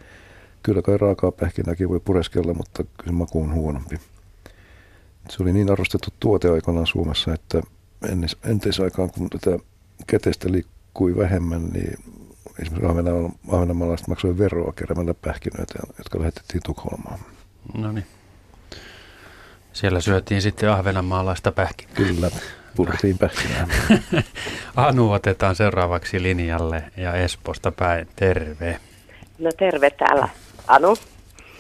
Kyllä 0.64 0.82
kai 0.82 0.98
raakaa 0.98 1.32
pähkinääkin 1.32 1.90
voi 1.90 2.00
pureskella, 2.00 2.54
mutta 2.54 2.84
kyllä 2.98 3.14
maku 3.14 3.42
on 3.42 3.54
huonompi. 3.54 4.00
Se 5.30 5.44
oli 5.44 5.54
niin 5.54 5.72
arvostettu 5.72 6.10
tuote 6.20 6.50
aikanaan 6.50 6.88
Suomessa, 6.88 7.34
että 7.34 7.62
entisaikaan 8.44 9.10
kun 9.10 9.30
tätä 9.30 9.60
käteistä 10.08 10.52
liikkui 10.52 11.18
vähemmän, 11.18 11.66
niin 11.66 11.98
esimerkiksi 12.60 12.86
ahvenanmaalaiset 13.48 14.08
maksoi 14.08 14.38
veroa 14.38 14.74
keräämällä 14.74 15.14
pähkinöitä, 15.14 15.74
jotka 15.98 16.20
lähetettiin 16.20 16.64
Tukholmaan. 16.66 17.20
No 17.78 17.92
niin. 17.92 18.06
Siellä 19.74 20.02
syötiin 20.02 20.42
sitten 20.42 20.72
ahvenanmaalaista 20.72 21.52
pähkinää. 21.52 21.96
Kyllä, 21.96 22.32
purtiin 22.78 23.18
pähkinää. 23.18 23.68
Anu 24.76 25.12
otetaan 25.12 25.56
seuraavaksi 25.56 26.24
linjalle 26.24 26.84
ja 26.98 27.14
Esposta 27.14 27.72
päin. 27.72 28.08
Terve. 28.16 28.78
No 29.40 29.50
terve 29.58 29.90
täällä. 29.90 30.30
Anu. 30.68 30.96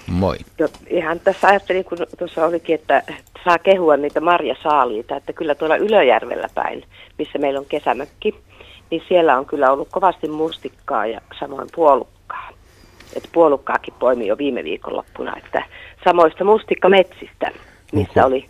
Moi. 0.07 0.38
Jo, 0.59 0.68
ihan 0.88 1.20
tässä 1.20 1.47
ajattelin, 1.47 1.86
kun 1.86 1.97
tuossa 2.18 2.45
olikin, 2.45 2.76
että 2.76 3.03
saa 3.45 3.57
kehua 3.59 3.97
niitä 3.97 4.22
marjasaaliita, 4.22 5.15
että 5.15 5.34
kyllä 5.34 5.55
tuolla 5.55 5.76
Ylöjärvellä 5.76 6.47
päin, 6.55 6.84
missä 7.18 7.39
meillä 7.39 7.59
on 7.59 7.65
kesämökki, 7.65 8.36
niin 8.91 9.01
siellä 9.07 9.38
on 9.38 9.45
kyllä 9.45 9.72
ollut 9.72 9.88
kovasti 9.91 10.28
mustikkaa 10.28 11.05
ja 11.05 11.22
samoin 11.39 11.68
puolukkaa. 11.76 12.49
Että 13.15 13.30
puolukkaakin 13.34 13.93
poimi 13.99 14.28
jo 14.28 14.38
viime 14.38 14.63
viikonloppuna, 14.63 15.38
että 15.38 15.63
samoista 16.05 16.43
mustikkametsistä, 16.43 17.51
missä 17.91 18.26
Onko? 18.26 18.28
oli 18.28 18.49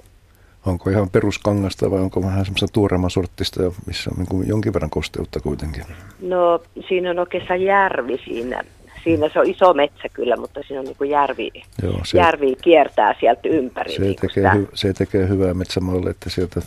Onko 0.67 0.89
ihan 0.89 1.09
peruskangasta 1.09 1.91
vai 1.91 1.99
onko 1.99 2.21
vähän 2.21 2.45
semmoista 2.45 2.67
tuoreemman 2.73 3.09
sorttista, 3.09 3.63
missä 3.85 4.09
on 4.11 4.17
niin 4.17 4.27
kuin 4.27 4.47
jonkin 4.47 4.73
verran 4.73 4.89
kosteutta 4.89 5.39
kuitenkin? 5.39 5.83
No 6.21 6.61
siinä 6.87 7.09
on 7.11 7.19
oikeastaan 7.19 7.61
järvi 7.61 8.17
siinä. 8.25 8.63
Siinä 9.03 9.29
se 9.33 9.39
on 9.39 9.47
iso 9.49 9.73
metsä 9.73 10.09
kyllä, 10.13 10.37
mutta 10.37 10.59
siinä 10.67 10.79
on 10.79 10.85
niin 10.85 10.97
kuin 10.97 11.09
järvi, 11.09 11.51
Joo, 11.83 11.99
se, 12.05 12.17
järvi 12.17 12.55
kiertää 12.61 13.15
sieltä 13.19 13.41
ympäri. 13.49 13.93
se, 13.95 14.01
niin 14.01 14.15
tekee, 14.15 14.51
hy, 14.55 14.67
se 14.73 14.93
tekee 14.93 15.27
hyvää 15.27 15.53
metsämaalle, 15.53 16.09
että 16.09 16.29
sieltä 16.29 16.61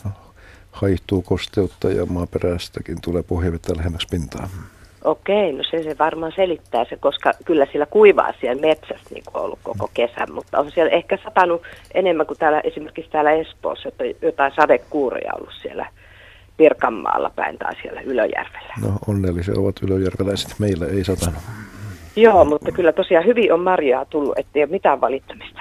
haihtuu 0.72 1.22
kosteutta 1.22 1.88
ja 1.90 2.06
maaperästäkin 2.06 3.00
tulee 3.00 3.22
pohjavettä 3.22 3.76
lähemmäksi 3.76 4.06
pintaa. 4.10 4.48
Okei, 5.04 5.52
no 5.52 5.62
se, 5.70 5.82
se 5.82 5.96
varmaan 5.98 6.32
selittää 6.36 6.84
se, 6.84 6.96
koska 6.96 7.32
kyllä 7.44 7.66
sillä 7.72 7.86
kuivaa 7.86 8.32
siellä 8.40 8.60
metsässä 8.60 9.14
niin 9.14 9.24
kuin 9.32 9.42
ollut 9.42 9.58
koko 9.62 9.90
kesän, 9.94 10.32
mutta 10.32 10.58
on 10.58 10.70
siellä 10.70 10.92
ehkä 10.92 11.18
satanut 11.24 11.62
enemmän 11.94 12.26
kuin 12.26 12.38
täällä, 12.38 12.60
esimerkiksi 12.64 13.10
täällä 13.10 13.32
Espoossa, 13.32 13.88
että 13.88 14.04
jotain 14.22 14.52
sadekuuria 14.56 15.32
ollut 15.38 15.54
siellä 15.62 15.86
Pirkanmaalla 16.56 17.30
päin 17.36 17.58
tai 17.58 17.72
siellä 17.82 18.00
Ylöjärvellä. 18.00 18.74
No 18.82 18.88
onnellisia 19.06 19.54
ovat 19.58 19.76
ylöjärveläiset, 19.82 20.58
meillä 20.58 20.86
ei 20.86 21.04
satanut. 21.04 21.42
Joo, 22.16 22.44
mutta 22.44 22.72
kyllä 22.72 22.92
tosiaan 22.92 23.26
hyvin 23.26 23.52
on 23.52 23.60
marjaa 23.60 24.04
tullut, 24.04 24.38
ettei 24.38 24.62
ole 24.62 24.70
mitään 24.70 25.00
valittamista. 25.00 25.60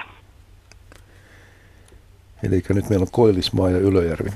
Eli 2.42 2.62
nyt 2.68 2.88
meillä 2.88 3.02
on 3.02 3.08
Koillismaa 3.10 3.70
jaYlöjärvi. 3.70 4.30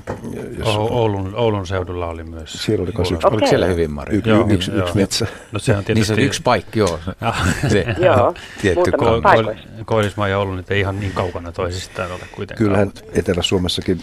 Jos 0.59 0.67
O- 0.67 0.81
Oulun, 0.81 1.35
Oulun 1.35 1.67
seudulla 1.67 2.07
oli 2.07 2.23
myös. 2.23 2.53
Siellä 2.53 2.83
oli 2.83 2.91
myös 2.97 3.11
yksi, 3.11 3.27
Oliko 3.27 3.35
Okei. 3.37 3.47
siellä 3.49 3.65
hyvin 3.65 3.91
Marja? 3.91 4.17
yksi, 4.17 4.29
Joo, 4.29 4.47
yksi, 4.49 4.71
joo. 4.71 4.79
yksi 4.85 4.95
metsä. 4.97 5.27
No 5.51 5.59
se 5.59 5.71
on 5.71 5.77
Niin 5.77 5.85
tietysti... 5.85 6.07
se 6.07 6.13
on 6.13 6.19
yksi 6.19 6.41
paikka, 6.41 6.79
joo. 6.79 6.99
Se, 7.71 7.85
Joo, 7.99 8.33
tietty 8.61 8.91
Ko- 8.91 9.21
ko- 9.21 9.83
Koillismaa 9.85 10.27
ja 10.27 10.37
Oulu 10.39 10.55
nyt 10.55 10.71
ei 10.71 10.79
ihan 10.79 10.99
niin 10.99 11.11
kaukana 11.11 11.51
toisistaan 11.51 12.11
ole 12.11 12.19
kuitenkaan. 12.35 12.65
Kyllähän 12.65 12.91
Etelä-Suomessakin 13.13 14.01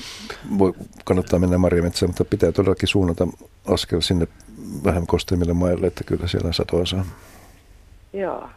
voi, 0.58 0.72
kannattaa 1.04 1.38
mennä 1.38 1.58
marjametsään, 1.58 2.10
mutta 2.10 2.24
pitää 2.24 2.52
todellakin 2.52 2.88
suunnata 2.88 3.26
askel 3.68 4.00
sinne 4.00 4.26
vähän 4.84 5.06
kosteemmille 5.06 5.52
maille, 5.52 5.86
että 5.86 6.04
kyllä 6.04 6.26
siellä 6.26 6.52
satoa 6.52 6.86
saa. 6.86 7.04
Joo, 8.12 8.48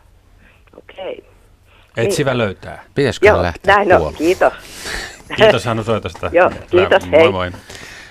okei. 0.77 1.23
Etsivä 1.97 2.37
löytää. 2.37 2.83
Pitäisikö 2.95 3.27
Joo, 3.27 3.41
lähteä 3.41 3.75
näin 3.75 3.91
on, 3.93 3.97
puolelle? 3.97 4.17
kiitos. 4.17 4.53
Kiitos 5.35 5.65
Hannu 5.65 5.83
soitosta. 5.83 6.29
Joo, 6.33 6.51
kiitos, 6.71 7.09
Moi 7.09 7.19
hei. 7.21 7.31
moi. 7.31 7.51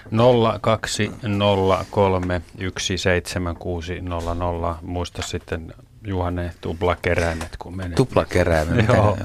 020317600. 0.05 0.09
Muista 4.83 5.23
sitten 5.23 5.75
Juhane 6.07 6.51
tuplakeräimet, 6.61 7.57
kun 7.59 7.77
menee. 7.77 7.97
Tuplakerääminen. 7.97 8.87
Joo. 8.89 9.11
Mitä, 9.11 9.25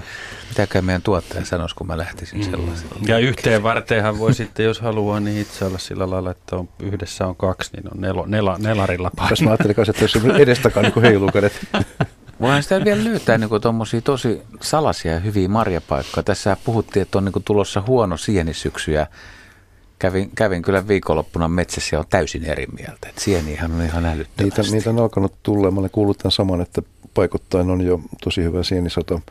mitäkään 0.49 0.85
meidän 0.85 1.01
tuottaja 1.01 1.45
sanoisi, 1.45 1.75
kun 1.75 1.87
mä 1.87 1.97
lähtisin 1.97 2.43
sellaisella. 2.43 2.95
Ja 3.07 3.17
yhteen 3.17 3.63
varteenhan 3.63 4.19
voi 4.19 4.33
sitten, 4.33 4.65
jos 4.65 4.81
haluaa, 4.81 5.19
niin 5.19 5.41
itse 5.41 5.65
olla 5.65 5.77
sillä 5.77 6.09
lailla, 6.09 6.31
että 6.31 6.55
on, 6.55 6.69
yhdessä 6.79 7.27
on 7.27 7.35
kaksi, 7.35 7.71
niin 7.75 7.85
on 7.95 8.01
nelo, 8.01 8.25
nela, 8.25 8.55
nelarilla 8.59 9.09
Tässä 9.09 9.27
paikka. 9.29 9.43
mä 9.43 9.49
ajattelin 9.49 9.75
kanssa, 9.75 9.91
että 9.91 10.03
jos 10.03 10.11
se 10.11 10.19
edestäkaan 10.41 10.85
niin 10.95 11.01
heiluu 11.01 11.31
kädet. 11.31 11.53
Voihan 12.41 12.63
sitä 12.63 12.85
vielä 12.85 13.03
löytää 13.03 13.37
niin 13.37 13.61
tuommoisia 13.61 14.01
tosi 14.01 14.41
salaisia 14.61 15.11
ja 15.11 15.19
hyviä 15.19 15.47
marjapaikkoja. 15.47 16.23
Tässä 16.23 16.57
puhuttiin, 16.65 17.01
että 17.01 17.17
on 17.17 17.25
niin 17.25 17.43
tulossa 17.45 17.83
huono 17.87 18.17
sienisyksy 18.17 18.91
ja 18.91 19.07
kävin, 19.99 20.31
kävin 20.35 20.61
kyllä 20.61 20.87
viikonloppuna 20.87 21.47
metsässä 21.47 21.95
ja 21.95 21.99
on 21.99 22.05
täysin 22.09 22.45
eri 22.45 22.67
mieltä. 22.77 23.09
Et 23.09 23.17
sienihän 23.17 23.71
on 23.71 23.81
ihan 23.81 24.05
älyttömästi. 24.05 24.61
Niitä, 24.61 24.71
niitä 24.71 24.89
on 24.89 24.99
alkanut 24.99 25.33
tulla. 25.43 25.71
Mä 25.71 25.79
olen 25.79 25.91
kuullut 25.91 26.17
tämän 26.17 26.31
saman, 26.31 26.61
että 26.61 26.81
paikottain 27.13 27.69
on 27.69 27.81
jo 27.81 28.01
tosi 28.23 28.43
hyvä 28.43 28.63
sienisato. 28.63 29.21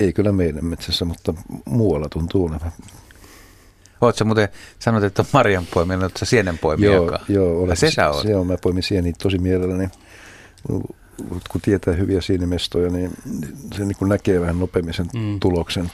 Ei 0.00 0.12
kyllä 0.12 0.32
meidän 0.32 0.64
metsässä, 0.64 1.04
mutta 1.04 1.34
muualla 1.64 2.08
tuntuu 2.08 2.46
olevan. 2.46 2.72
Oletko 4.00 4.24
muuten 4.24 4.48
sanonut, 4.78 5.04
että 5.04 5.22
on 5.22 5.26
marjanpoimija, 5.32 5.98
oletko 5.98 6.24
sienenpoimija? 6.24 6.92
Joo, 6.92 7.04
joka- 7.04 7.20
joo 7.28 7.62
olen, 7.62 7.76
Se 7.76 7.90
sä 7.90 8.10
oot. 8.10 8.22
Se 8.22 8.36
on, 8.36 8.46
mä 8.46 8.56
poimin 8.62 8.82
sieniä 8.82 9.12
tosi 9.22 9.38
mielelläni. 9.38 9.88
Kun 11.50 11.60
tietää 11.60 11.94
hyviä 11.94 12.20
sienimestoja, 12.20 12.90
niin 12.90 13.10
se 13.74 13.84
niin 13.84 13.96
kuin 13.98 14.08
näkee 14.08 14.40
vähän 14.40 14.58
nopeammin 14.58 14.94
sen 14.94 15.06
Mm. 15.14 15.40
tuloksen. 15.40 15.90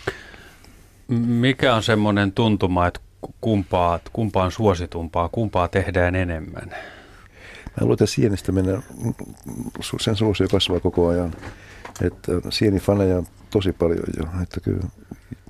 Mikä 1.26 1.74
on 1.74 1.82
semmoinen 1.82 2.32
tuntuma, 2.32 2.86
että 2.86 3.00
kumpaa, 3.40 4.00
kumpaa 4.12 4.44
on 4.44 4.52
suositumpaa, 4.52 5.28
kumpaa 5.28 5.68
tehdään 5.68 6.14
enemmän? 6.14 6.68
Mä 6.70 7.80
luulen, 7.80 7.94
että 7.94 8.06
sienestä 8.06 8.52
mennä, 8.52 8.82
sen 10.00 10.16
suosio 10.16 10.48
kasvaa 10.48 10.80
koko 10.80 11.08
ajan. 11.08 11.34
Että 12.02 12.32
sienifaneja 12.50 13.16
on 13.18 13.26
tosi 13.50 13.72
paljon 13.72 14.04
jo. 14.18 14.42
Että 14.42 14.60
kyllä 14.60 14.82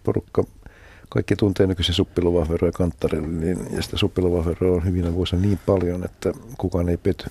porukka, 0.05 0.45
kaikki 1.09 1.37
tuntee 1.37 1.67
nykyisen 1.67 1.95
suppiluvahveroa 1.95 2.69
ja 2.69 2.73
kanttarin, 2.73 3.41
niin, 3.41 3.59
ja 3.71 3.83
sitä 3.83 3.97
suppiluvahveroa 3.97 4.77
on 4.77 4.85
hyvinä 4.85 5.15
vuosina 5.15 5.43
niin 5.43 5.59
paljon, 5.67 6.05
että 6.05 6.33
kukaan 6.59 6.89
ei 6.89 6.97
pety. 6.97 7.31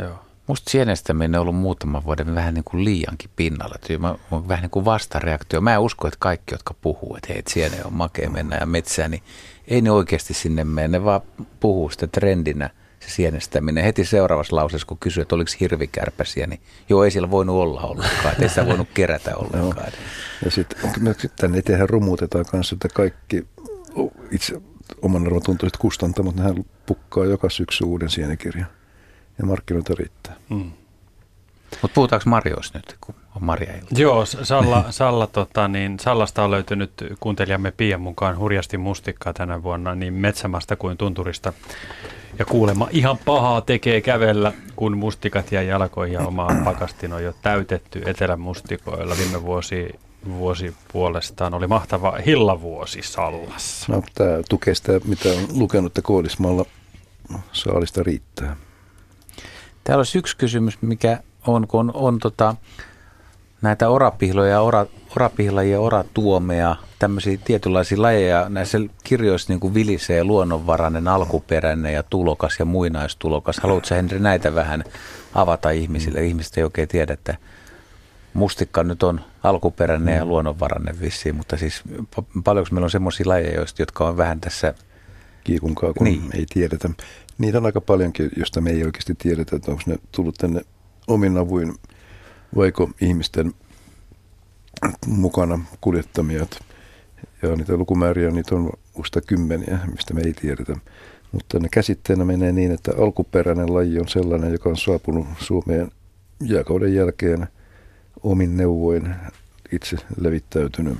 Joo. 0.00 0.18
Musta 0.46 0.70
sienestäminen 0.70 1.34
on 1.34 1.40
ollut 1.40 1.56
muutaman 1.56 2.04
vuoden 2.04 2.34
vähän 2.34 2.54
niin 2.54 2.64
kuin 2.64 2.84
liiankin 2.84 3.30
pinnalla. 3.36 3.76
Mä, 3.98 4.14
mä 4.30 4.48
vähän 4.48 4.62
niin 4.62 4.70
kuin 4.70 4.84
vastareaktio. 4.84 5.60
Mä 5.60 5.74
en 5.74 5.80
usko, 5.80 6.08
että 6.08 6.18
kaikki, 6.20 6.54
jotka 6.54 6.74
puhuu, 6.80 7.16
että 7.16 7.28
hei, 7.28 7.38
et 7.38 7.46
siene 7.46 7.84
on 7.84 7.92
makea 7.92 8.30
mennä 8.30 8.56
ja 8.56 8.66
metsään, 8.66 9.10
niin 9.10 9.22
ei 9.68 9.80
ne 9.80 9.90
oikeasti 9.90 10.34
sinne 10.34 10.64
mene. 10.64 10.88
Ne 10.88 11.04
vaan 11.04 11.20
puhuu 11.60 11.90
sitä 11.90 12.06
trendinä 12.06 12.70
se 13.00 13.10
sienestäminen. 13.10 13.84
Heti 13.84 14.04
seuraavassa 14.04 14.56
lauseessa, 14.56 14.86
kun 14.86 14.98
kysyy, 14.98 15.22
että 15.22 15.34
oliko 15.34 15.50
hirvikärpäsiä, 15.60 16.46
niin 16.46 16.60
joo, 16.88 17.04
ei 17.04 17.10
siellä 17.10 17.30
voinut 17.30 17.56
olla 17.56 17.80
ollenkaan. 17.80 18.34
Ei 18.42 18.48
sitä 18.48 18.66
voinut 18.66 18.88
kerätä 18.94 19.36
ollenkaan. 19.44 19.92
Ja 20.44 20.50
sitten 20.50 20.78
tänne 21.36 21.58
eteenhän 21.58 21.88
rummutetaan 21.88 22.44
kanssa, 22.46 22.74
että 22.74 22.88
kaikki 22.88 23.46
itse 24.30 24.60
oman 25.02 25.26
arvon 25.26 25.42
tuntuiset 25.42 25.76
kustantamot, 25.76 26.36
nehän 26.36 26.64
pukkaa 26.86 27.24
joka 27.24 27.50
syksy 27.50 27.84
uuden 27.84 28.10
sienikirjan. 28.10 28.66
Ja 29.38 29.46
markkinoita 29.46 29.94
riittää. 29.98 30.36
Mm. 30.48 30.70
Mutta 31.82 31.94
puhutaanko 31.94 32.30
marjoista 32.30 32.78
nyt, 32.78 32.96
kun 33.00 33.14
on 33.36 33.44
marjailta? 33.44 33.86
Joo, 33.96 34.26
Salla, 34.26 34.84
Salla, 34.90 35.26
tota, 35.26 35.68
niin 35.68 35.98
Sallasta 35.98 36.44
on 36.44 36.50
löytynyt 36.50 36.90
kuuntelijamme 37.20 37.70
Pian 37.70 38.00
mukaan 38.00 38.38
hurjasti 38.38 38.78
mustikkaa 38.78 39.32
tänä 39.32 39.62
vuonna 39.62 39.94
niin 39.94 40.14
metsämasta 40.14 40.76
kuin 40.76 40.96
tunturista. 40.96 41.52
Ja 42.38 42.44
kuulemma 42.44 42.88
ihan 42.90 43.18
pahaa 43.24 43.60
tekee 43.60 44.00
kävellä, 44.00 44.52
kun 44.76 44.96
mustikat 44.96 45.52
jää 45.52 45.62
jalkoihin 45.62 46.14
ja 46.14 46.20
oma 46.20 46.48
pakastin 46.64 47.12
on 47.12 47.24
jo 47.24 47.34
täytetty 47.42 48.02
etelämustikoilla. 48.06 49.16
Viime 49.16 49.42
vuosi 49.42 49.88
vuosi 50.28 50.74
puolestaan 50.92 51.54
oli 51.54 51.66
mahtava 51.66 52.18
hillavuosi 52.26 53.02
Sallassa. 53.02 53.92
No, 53.92 54.02
tämä 54.14 54.30
tukee 54.48 54.74
sitä, 54.74 54.92
mitä 55.04 55.28
on 55.28 55.46
lukenut, 55.52 55.90
että 55.90 56.02
Koodismalla 56.02 56.64
saalista 57.52 58.02
riittää. 58.02 58.56
Täällä 59.84 60.00
olisi 60.00 60.18
yksi 60.18 60.36
kysymys, 60.36 60.82
mikä 60.82 61.18
on, 61.46 61.68
kun 61.68 61.80
on, 61.80 61.90
on 61.94 62.18
tota, 62.18 62.56
näitä 63.62 63.88
orapihloja, 63.88 64.60
ora, 64.60 64.86
orapihlajia, 65.16 65.80
oratuomeja, 65.80 66.76
tämmöisiä 66.98 67.38
tietynlaisia 67.44 68.02
lajeja. 68.02 68.48
Näissä 68.48 68.78
kirjoissa 69.04 69.52
niin 69.52 69.60
kuin 69.60 69.74
vilisee 69.74 70.24
luonnonvarainen, 70.24 71.08
alkuperäinen 71.08 71.94
ja 71.94 72.02
tulokas 72.02 72.58
ja 72.58 72.64
muinaistulokas. 72.64 73.58
Haluatko 73.58 73.94
Henri 73.94 74.18
näitä 74.18 74.54
vähän 74.54 74.84
avata 75.34 75.70
ihmisille? 75.70 76.20
Mm. 76.20 76.26
Ihmiset 76.26 76.58
ei 76.58 76.64
oikein 76.64 76.88
tiedä, 76.88 77.12
että 77.12 77.36
mustikka 78.34 78.84
nyt 78.84 79.02
on 79.02 79.20
alkuperäinen 79.42 80.14
mm. 80.14 80.18
ja 80.18 80.24
luonnonvarainen 80.24 81.00
vissiin, 81.00 81.36
mutta 81.36 81.56
siis 81.56 81.82
paljonko 82.44 82.68
meillä 82.72 82.84
on 82.84 82.90
semmoisia 82.90 83.28
lajeja, 83.28 83.64
jotka 83.78 84.08
on 84.08 84.16
vähän 84.16 84.40
tässä... 84.40 84.74
Kiikunkaa, 85.44 85.92
kun 85.94 86.04
niin. 86.04 86.30
ei 86.34 86.46
tiedetä. 86.54 86.90
Niitä 87.38 87.58
on 87.58 87.66
aika 87.66 87.80
paljonkin, 87.80 88.30
josta 88.36 88.60
me 88.60 88.70
ei 88.70 88.84
oikeasti 88.84 89.14
tiedetä, 89.14 89.56
että 89.56 89.70
onko 89.70 89.82
ne 89.86 89.96
tullut 90.12 90.34
tänne 90.34 90.60
omin 91.06 91.38
avuin 91.38 91.74
vaiko 92.56 92.90
ihmisten 93.00 93.52
mukana 95.06 95.60
kuljettamia. 95.80 96.46
Ja 97.42 97.56
niitä 97.56 97.76
lukumääriä 97.76 98.30
niitä 98.30 98.54
on 98.54 98.70
usta 98.94 99.20
kymmeniä, 99.20 99.78
mistä 99.92 100.14
me 100.14 100.20
ei 100.24 100.32
tiedetä. 100.32 100.76
Mutta 101.32 101.58
ne 101.58 101.68
käsitteenä 101.68 102.24
menee 102.24 102.52
niin, 102.52 102.72
että 102.72 102.92
alkuperäinen 102.98 103.74
laji 103.74 103.98
on 103.98 104.08
sellainen, 104.08 104.52
joka 104.52 104.68
on 104.68 104.76
saapunut 104.76 105.26
Suomeen 105.38 105.90
jääkauden 106.40 106.94
jälkeen 106.94 107.48
omin 108.22 108.56
neuvoin 108.56 109.14
itse 109.72 109.96
levittäytynyt. 110.20 110.98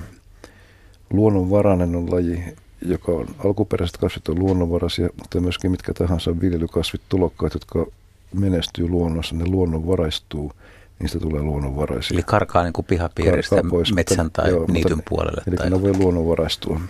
Luonnonvarainen 1.11 1.97
on 1.97 2.13
laji, 2.13 2.45
joka 2.85 3.13
on 3.13 3.27
alkuperäiset 3.45 3.97
kasvit 3.97 4.29
on 4.29 4.39
luonnonvaraisia, 4.39 5.09
mutta 5.19 5.41
myöskin 5.41 5.71
mitkä 5.71 5.95
tahansa 5.95 6.41
viljelykasvit, 6.41 7.01
tulokkaat, 7.09 7.55
jotka 7.55 7.87
menestyy 8.35 8.89
luonnossa, 8.89 9.35
ne 9.35 9.47
luonnonvaraistuu– 9.47 10.53
niistä 10.99 11.21
tulee 11.21 11.43
luonnonvaraisia. 11.43 12.15
Eli 12.15 12.23
karkaa 12.23 12.63
niin 12.63 12.73
kuin 12.73 12.85
pihapiiristä 12.85 13.57
karkaa 13.57 13.71
pois, 13.71 13.95
metsän 13.95 14.31
tai 14.31 14.51
joo, 14.51 14.67
niityn 14.73 14.97
mutta, 14.97 15.09
puolelle. 15.09 15.43
Eli 15.47 15.57
tai... 15.57 15.71
ne 15.71 15.83
voi 15.83 15.97
luonnonvaraistua. 15.99 16.81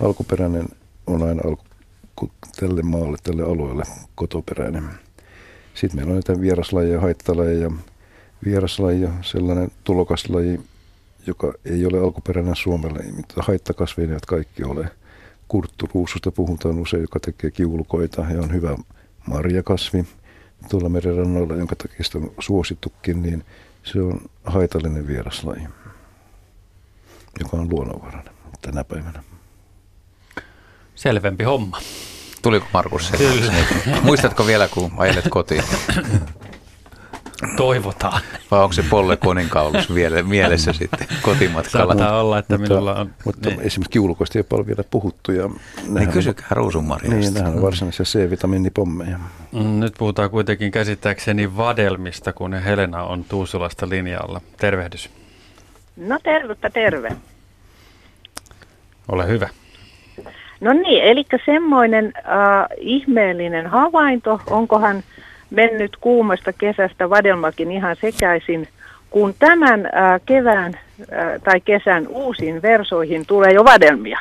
Alkuperäinen 0.00 0.68
on 1.06 1.22
aina 1.22 1.42
alku, 1.44 2.30
tälle 2.60 2.82
maalle, 2.82 3.16
tälle 3.22 3.42
alueelle 3.42 3.82
kotoperäinen. 4.14 4.84
Sitten 5.74 5.96
meillä 5.96 6.10
on 6.10 6.14
näitä 6.14 6.40
vieraslajeja, 6.40 7.00
haittalajeja. 7.00 7.70
Vieraslaji 8.44 9.08
sellainen 9.22 9.70
tulokaslaji, 9.84 10.60
joka 11.26 11.52
ei 11.64 11.86
ole 11.86 11.98
alkuperäinen 11.98 12.56
Suomelle, 12.56 13.04
mutta 13.16 13.42
haittakasveja 13.42 14.08
eivät 14.08 14.26
kaikki 14.26 14.64
ole. 14.64 14.88
Kurtturuususta 15.52 16.32
puhutaan 16.32 16.78
usein, 16.78 17.00
joka 17.00 17.20
tekee 17.20 17.50
kiulukoita 17.50 18.26
ja 18.34 18.40
on 18.40 18.52
hyvä 18.52 18.76
marjakasvi 19.26 20.06
tuolla 20.70 20.88
merenrannoilla, 20.88 21.54
jonka 21.54 21.76
takia 21.76 22.04
sitä 22.04 22.18
on 22.18 22.32
suosittukin, 22.38 23.22
niin 23.22 23.44
se 23.82 24.00
on 24.00 24.20
haitallinen 24.44 25.06
vieraslaji, 25.06 25.62
joka 27.40 27.56
on 27.56 27.70
luonnonvarainen 27.70 28.34
tänä 28.62 28.84
päivänä. 28.84 29.22
Selvempi 30.94 31.44
homma. 31.44 31.78
Tuliko 32.42 32.66
Markus? 32.74 33.10
Kyllä. 33.18 33.52
Muistatko 34.02 34.46
vielä, 34.46 34.68
kun 34.68 34.92
ajelet 34.96 35.28
kotiin? 35.30 35.64
Toivotaan. 37.56 38.22
Vai 38.50 38.60
onko 38.60 38.72
se 38.72 38.84
Polle 38.90 39.16
Koninkaulus 39.16 39.94
vielä 39.94 40.22
mielessä 40.22 40.72
sitten 40.72 41.06
kotimatkalla? 41.22 41.94
Saattaa 41.94 42.20
olla, 42.20 42.38
että 42.38 42.58
mutta, 42.58 42.74
minulla 42.74 42.94
on... 42.94 43.10
Mutta 43.24 43.48
niin. 43.48 43.60
esimerkiksi 43.60 43.90
kiulukoista 43.90 44.38
ei 44.38 44.42
paljon 44.42 44.66
vielä 44.66 44.84
puhuttu. 44.90 45.32
Ja 45.32 45.50
niin 45.88 46.08
kysykää 46.08 46.46
ruusunmarjasta. 46.50 47.16
Niin, 47.16 47.34
nehän 47.34 47.52
on 47.52 47.62
varsinaisia 47.62 48.04
C-vitamiinipommeja. 48.04 49.18
Mm, 49.52 49.80
nyt 49.80 49.94
puhutaan 49.98 50.30
kuitenkin 50.30 50.70
käsittääkseni 50.70 51.56
vadelmista, 51.56 52.32
kun 52.32 52.54
Helena 52.54 53.02
on 53.02 53.24
Tuusulasta 53.24 53.88
linjalla. 53.88 54.40
Tervehdys. 54.56 55.10
No 55.96 56.18
tervettä 56.22 56.70
terve. 56.70 57.16
Ole 59.08 59.28
hyvä. 59.28 59.48
No 60.60 60.72
niin, 60.72 61.04
eli 61.04 61.24
semmoinen 61.46 62.12
äh, 62.16 62.66
ihmeellinen 62.78 63.66
havainto, 63.66 64.40
onkohan 64.50 65.02
mennyt 65.52 65.96
kuumasta 65.96 66.52
kesästä 66.52 67.10
vadelmakin 67.10 67.72
ihan 67.72 67.96
sekäisin, 68.00 68.68
kun 69.10 69.34
tämän 69.38 69.88
ää, 69.92 70.20
kevään 70.26 70.74
ää, 71.10 71.38
tai 71.38 71.60
kesän 71.60 72.08
uusiin 72.08 72.62
versoihin 72.62 73.26
tulee 73.26 73.52
jo 73.52 73.64
vadelmia, 73.64 74.18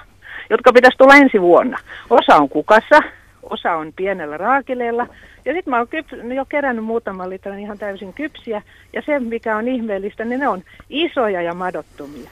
jotka 0.49 0.73
pitäisi 0.73 0.97
tulla 0.97 1.15
ensi 1.15 1.41
vuonna. 1.41 1.79
Osa 2.09 2.35
on 2.35 2.49
kukassa, 2.49 2.99
osa 3.43 3.71
on 3.71 3.93
pienellä 3.95 4.37
raakileella, 4.37 5.07
ja 5.45 5.53
sitten 5.53 5.71
mä 5.71 5.77
oon 5.77 5.87
kyp- 5.87 6.33
jo 6.33 6.45
kerännyt 6.45 6.85
muutaman 6.85 7.29
litran 7.29 7.59
ihan 7.59 7.77
täysin 7.77 8.13
kypsiä, 8.13 8.61
ja 8.93 9.01
se 9.05 9.19
mikä 9.19 9.57
on 9.57 9.67
ihmeellistä, 9.67 10.25
niin 10.25 10.39
ne 10.39 10.47
on 10.47 10.63
isoja 10.89 11.41
ja 11.41 11.53
madottomia. 11.53 12.29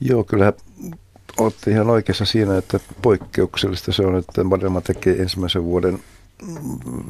Joo, 0.00 0.24
kyllä 0.24 0.52
olette 1.38 1.70
ihan 1.70 1.90
oikeassa 1.90 2.24
siinä, 2.24 2.58
että 2.58 2.80
poikkeuksellista 3.02 3.92
se 3.92 4.02
on, 4.02 4.18
että 4.18 4.50
Vadelma 4.50 4.80
tekee 4.80 5.14
ensimmäisen 5.14 5.64
vuoden 5.64 5.98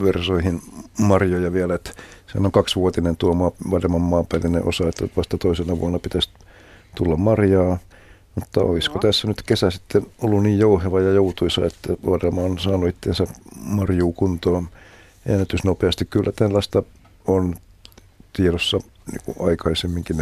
versoihin 0.05 0.63
marjoja 0.99 1.53
vielä, 1.53 1.75
että 1.75 1.91
se 2.27 2.39
on 2.39 2.53
kaksivuotinen 2.53 3.17
tuo 3.17 3.35
maa, 3.35 3.51
varmaan 3.71 4.03
maapellinen 4.03 4.69
osa, 4.69 4.89
että 4.89 5.09
vasta 5.17 5.39
toisena 5.39 5.81
vuonna 5.81 5.99
pitäisi 5.99 6.31
tulla 6.95 7.17
marjaa. 7.17 7.79
Mutta 8.35 8.61
olisiko 8.61 8.95
no. 8.95 9.01
tässä 9.01 9.29
nyt 9.29 9.43
kesä 9.43 9.71
sitten 9.71 10.07
ollut 10.23 10.43
niin 10.43 10.59
jouheva 10.59 11.01
ja 11.01 11.13
joutuisa, 11.13 11.67
että 11.67 11.93
Vadelma 12.07 12.41
on 12.41 12.59
saanut 12.59 12.89
itseensä 12.89 13.27
marjuu 13.65 14.13
kuntoon 14.13 14.69
ennätysnopeasti. 15.27 16.05
Kyllä 16.05 16.33
tällaista 16.33 16.83
on 17.27 17.55
tiedossa 18.33 18.79
niin 19.13 19.37
aikaisemminkin, 19.49 20.21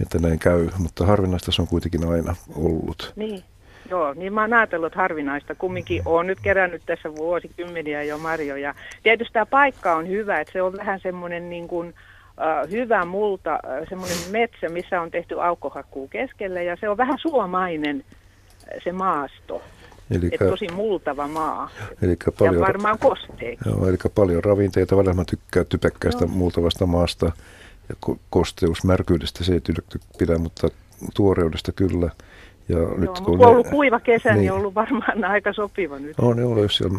että 0.00 0.18
näin 0.18 0.38
käy, 0.38 0.68
mutta 0.78 1.06
harvinaista 1.06 1.52
se 1.52 1.62
on 1.62 1.68
kuitenkin 1.68 2.08
aina 2.08 2.36
ollut. 2.54 3.12
Niin. 3.16 3.44
Joo, 3.90 4.14
niin 4.14 4.32
mä 4.32 4.40
oon 4.40 4.52
ajatellut 4.52 4.94
harvinaista. 4.94 5.54
Kumminkin 5.54 6.02
oon 6.04 6.26
nyt 6.26 6.40
kerännyt 6.42 6.82
tässä 6.86 7.14
vuosikymmeniä 7.14 8.02
jo 8.02 8.18
marjoja. 8.18 8.74
Tietysti 9.02 9.32
tämä 9.32 9.46
paikka 9.46 9.96
on 9.96 10.08
hyvä, 10.08 10.40
että 10.40 10.52
se 10.52 10.62
on 10.62 10.76
vähän 10.76 11.00
semmoinen 11.00 11.50
niin 11.50 11.68
kuin, 11.68 11.88
uh, 11.88 12.70
hyvä 12.70 13.04
multa, 13.04 13.54
uh, 13.54 13.88
semmoinen 13.88 14.18
metsä, 14.30 14.68
missä 14.68 15.00
on 15.00 15.10
tehty 15.10 15.42
aukkohakkuu 15.42 16.08
keskelle 16.08 16.64
ja 16.64 16.76
se 16.80 16.88
on 16.88 16.96
vähän 16.96 17.18
suomainen 17.18 18.04
se 18.84 18.92
maasto. 18.92 19.62
Elikkä, 20.10 20.44
Et 20.44 20.50
tosi 20.50 20.68
multava 20.72 21.28
maa. 21.28 21.70
Elikkä 22.02 22.32
paljon, 22.32 22.54
ja 22.54 22.60
varmaan 22.60 22.98
kosteekin. 22.98 23.58
Joo, 23.66 23.88
eli 23.88 23.96
paljon 24.14 24.44
ravinteita. 24.44 24.96
Välillä 24.96 25.14
mä 25.14 25.24
tykkään 25.24 25.66
typekkäästä 25.66 26.24
no. 26.24 26.30
multavasta 26.30 26.86
maasta 26.86 27.32
ja 27.88 27.94
ko- 28.06 28.18
kosteus, 28.30 28.84
märkyydestä 28.84 29.44
se 29.44 29.52
ei 29.52 29.60
pidä, 30.18 30.38
mutta 30.38 30.68
tuoreudesta 31.14 31.72
kyllä. 31.72 32.10
Ja 32.68 32.78
Joo, 32.78 32.98
nyt 32.98 33.20
kun 33.20 33.40
on 33.40 33.46
ollut 33.46 33.66
kuiva 33.66 34.00
kesä, 34.00 34.32
niin, 34.32 34.40
niin 34.40 34.52
on 34.52 34.58
ollut 34.58 34.74
varmaan 34.74 35.24
aika 35.24 35.52
sopiva 35.52 35.98
nyt. 35.98 36.18
On, 36.20 36.44
on 36.44 36.58
jos 36.58 36.76
siellä 36.76 36.98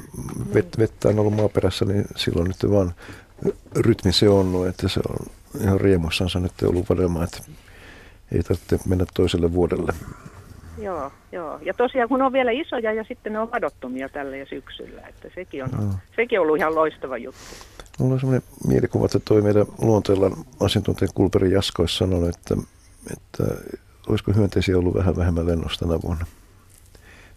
vet, 0.54 0.80
vettä 0.80 1.10
on 1.10 1.20
ollut 1.20 1.36
maaperässä, 1.36 1.86
niin 1.86 2.06
silloin 2.16 2.48
nyt 2.48 2.72
vaan 2.72 2.94
rytmi 3.76 4.12
se 4.12 4.30
on, 4.30 4.68
että 4.70 4.88
se 4.88 5.00
on 5.10 5.26
ihan 5.62 5.82
riemussansa 5.82 6.40
nyt 6.40 6.52
ollut 6.64 6.90
varmaan, 6.90 7.24
että 7.24 7.38
ei 8.32 8.44
tarvitse 8.44 8.80
mennä 8.90 9.06
toiselle 9.14 9.54
vuodelle. 9.54 9.94
Joo, 10.78 11.12
joo. 11.32 11.60
Ja 11.62 11.74
tosiaan 11.74 12.10
kun 12.10 12.22
on 12.22 12.34
vielä 12.34 12.52
isoja 12.52 12.94
ja 12.94 13.04
sitten 13.04 13.34
ne 13.34 13.40
on 13.40 13.50
madottomia 13.52 14.10
tällä 14.10 14.38
ja 14.38 14.46
syksyllä, 14.46 15.02
että 15.08 15.30
sekin 15.36 15.64
on, 15.64 15.70
no. 15.72 15.94
sekin 16.16 16.40
on 16.40 16.44
ollut 16.44 16.58
ihan 16.58 16.76
loistava 16.76 17.18
juttu. 17.18 17.40
Mulla 18.00 18.14
on 18.14 18.20
sellainen 18.20 18.50
mielikuva, 18.68 19.06
että 19.06 19.20
toi 19.20 19.42
meidän 19.42 19.66
luonteella 19.82 20.32
asiantuntija 20.60 21.12
Kulperi 21.16 21.52
Jasko 21.52 21.88
sanonut, 21.88 22.30
että, 22.30 22.56
että 23.14 23.56
olisiko 24.10 24.32
hyönteisiä 24.34 24.78
ollut 24.78 24.96
vähän 24.96 25.16
vähemmän 25.16 25.48
lennosta 25.48 25.86
tänä 25.86 26.00
vuonna? 26.04 26.26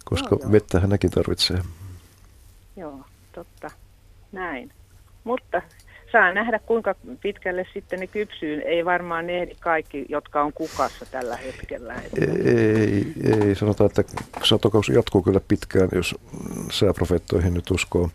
Koska 0.05 0.39
no, 0.45 0.53
vettä 0.53 0.81
hänäkin 0.81 1.11
tarvitsee. 1.11 1.59
Joo, 2.77 3.01
totta. 3.33 3.71
Näin. 4.33 4.73
Mutta 5.25 5.63
saa 6.13 6.33
nähdä, 6.33 6.59
kuinka 6.59 6.95
pitkälle 7.23 7.67
sitten 7.75 8.01
ne 8.01 8.07
kypsyy. 8.07 8.61
Ei 8.61 8.85
varmaan 8.85 9.27
ne 9.27 9.39
ehdi 9.39 9.55
kaikki, 9.61 10.07
jotka 10.09 10.43
on 10.43 10.53
kukassa 10.53 11.07
tällä 11.11 11.37
hetkellä. 11.37 11.95
Ei, 12.45 13.07
ei, 13.25 13.55
sanotaan, 13.55 13.91
että 13.91 14.05
satokausi 14.43 14.95
jatkuu 14.95 15.23
kyllä 15.23 15.41
pitkään, 15.49 15.89
jos 15.93 16.15
sääprofeettoihin 16.71 17.55
nyt 17.55 17.71
uskoo 17.71 18.11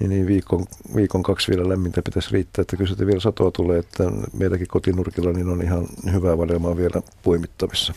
niin, 0.00 0.10
niin 0.10 0.26
viikon, 0.26 0.64
viikon 0.96 1.22
kaksi 1.22 1.50
vielä 1.50 1.68
lämmintä 1.68 2.02
pitäisi 2.02 2.32
riittää, 2.32 2.62
että 2.62 2.76
kyllä 2.76 3.06
vielä 3.06 3.20
satoa 3.20 3.50
tulee, 3.50 3.78
että 3.78 4.04
meilläkin 4.32 4.68
kotinurkilla 4.68 5.32
niin 5.32 5.48
on 5.48 5.62
ihan 5.62 5.86
hyvää 6.12 6.38
vadelmaa 6.38 6.76
vielä 6.76 7.02
poimittavissa. 7.22 7.94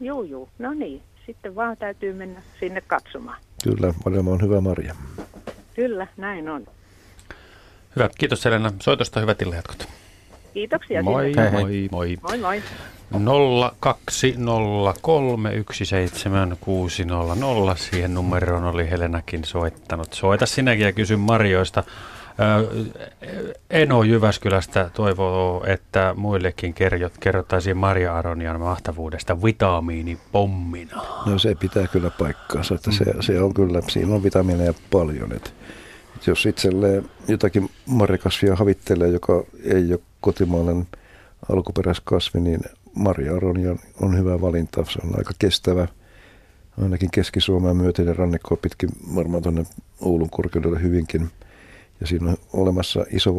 Joo, 0.00 0.22
joo. 0.22 0.48
No 0.58 0.74
niin, 0.74 1.02
sitten 1.26 1.54
vaan 1.54 1.76
täytyy 1.76 2.12
mennä 2.12 2.42
sinne 2.60 2.80
katsomaan. 2.80 3.38
Kyllä, 3.64 3.94
vadelma 4.04 4.30
on 4.30 4.42
hyvä 4.42 4.60
marja. 4.60 4.94
Kyllä, 5.74 6.06
näin 6.16 6.48
on. 6.48 6.66
Hyvä, 7.96 8.10
kiitos 8.18 8.42
Selena 8.42 8.72
soitosta, 8.82 9.20
hyvät 9.20 9.42
illanjatkot. 9.42 9.88
Kiitoksia. 10.54 11.02
Moi, 11.02 11.24
sinne. 11.24 11.50
moi, 11.50 11.88
moi. 11.90 12.16
Moi 12.22 12.38
moi. 12.38 12.62
020317600. 13.12 13.18
Siihen 17.76 18.14
numeroon 18.14 18.64
oli 18.64 18.90
Helenakin 18.90 19.44
soittanut. 19.44 20.12
Soita 20.12 20.46
sinäkin 20.46 20.86
ja 20.86 20.92
kysy 20.92 21.16
Marjoista. 21.16 21.84
Eno 23.70 24.02
Jyväskylästä 24.02 24.90
toivoo, 24.94 25.64
että 25.66 26.14
muillekin 26.16 26.74
kerrot, 26.74 27.12
kerrottaisiin 27.20 27.76
Maria 27.76 28.16
Aronian 28.16 28.60
mahtavuudesta 28.60 29.42
vitamiinipommina. 29.42 31.02
No 31.26 31.38
se 31.38 31.54
pitää 31.54 31.86
kyllä 31.86 32.10
paikkaansa, 32.10 32.74
että 32.74 32.92
se, 32.92 33.04
se 33.20 33.40
on 33.42 33.54
kyllä, 33.54 33.82
siinä 33.88 34.14
on 34.14 34.22
vitamiineja 34.22 34.74
paljon. 34.90 35.32
Että 35.32 35.50
jos 36.26 36.46
itselleen 36.46 37.10
jotakin 37.28 37.70
marjakasvia 37.86 38.56
havittelee, 38.56 39.08
joka 39.08 39.44
ei 39.64 39.92
ole 39.92 40.00
kotimainen 40.20 40.86
alkuperäiskasvi, 41.48 42.40
niin 42.40 42.60
Maria 42.94 43.36
Aronia 43.36 43.76
on 44.02 44.18
hyvä 44.18 44.40
valinta. 44.40 44.84
Se 44.84 44.98
on 45.04 45.18
aika 45.18 45.32
kestävä, 45.38 45.88
ainakin 46.82 47.10
Keski-Suomea 47.10 47.74
myöten 47.74 48.06
ja 48.06 48.14
rannikkoa 48.14 48.58
pitkin 48.62 48.90
varmaan 49.14 49.42
tuonne 49.42 49.64
Oulun 50.00 50.30
korkeudelle 50.30 50.82
hyvinkin. 50.82 51.30
Ja 52.00 52.06
siinä 52.06 52.30
on 52.30 52.36
olemassa 52.52 53.04
iso 53.10 53.36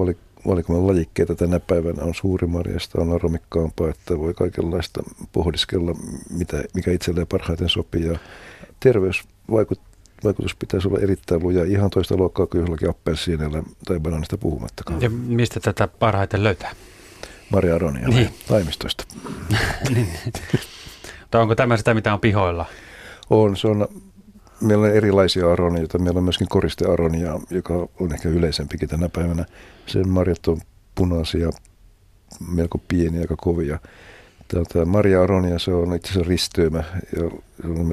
valikoma 0.48 0.88
lajikkeita 0.88 1.36
tänä 1.36 1.60
päivänä. 1.60 2.04
On 2.04 2.16
suuri 2.16 2.48
marjasta, 2.48 3.02
on 3.02 3.14
aromikkaampaa, 3.14 3.90
että 3.90 4.20
voi 4.20 4.34
kaikenlaista 4.34 5.04
pohdiskella, 5.32 5.96
mitä, 6.30 6.64
mikä 6.74 6.92
itselleen 6.92 7.28
parhaiten 7.28 7.70
sopii. 7.70 8.06
Ja 8.06 8.20
terveysvaikutus 10.20 10.56
pitäisi 10.56 10.88
olla 10.88 11.00
erittäin 11.00 11.44
luja. 11.44 11.64
Ihan 11.64 11.90
toista 11.90 12.18
luokkaa 12.18 12.48
kuin 12.48 12.62
jollakin 12.62 12.90
appelsiinilla 12.90 13.64
tai 13.86 14.00
bananista 14.00 14.38
puhumattakaan. 14.38 15.02
Ja 15.02 15.10
mistä 15.10 15.60
tätä 15.60 15.88
parhaiten 15.88 16.44
löytää? 16.44 16.72
Maria 17.50 17.76
Aronia 17.76 18.08
niin. 18.08 18.30
taimistoista. 18.48 19.04
niin. 19.96 20.08
Tai 21.32 21.42
onko 21.42 21.56
tämä 21.56 21.78
sitä, 21.78 21.94
mitä 21.94 22.14
on 22.14 22.20
pihoilla? 22.20 22.66
On, 23.30 23.58
se 23.58 23.68
on 23.68 23.88
meillä 24.62 24.88
on 24.88 24.94
erilaisia 24.94 25.52
aronioita. 25.52 25.98
Meillä 25.98 26.18
on 26.18 26.24
myöskin 26.24 26.48
koristearonia, 26.48 27.40
joka 27.50 27.74
on 28.00 28.14
ehkä 28.14 28.30
yleisempikin 28.30 28.90
tänä 28.90 29.10
päivänä. 29.10 29.46
Sen 29.86 30.10
marjat 30.10 30.48
on 30.48 30.62
punaisia, 30.96 31.50
melko 32.48 32.82
pieniä, 32.88 33.22
aika 33.22 33.36
kovia. 33.38 33.80
Tämä 34.54 34.86
Maria 34.86 35.24
Aronia, 35.24 35.60
se 35.60 35.74
on 35.74 35.96
itse 35.96 36.10
asiassa 36.10 36.30
risteymä, 36.30 36.84
ja 37.18 37.24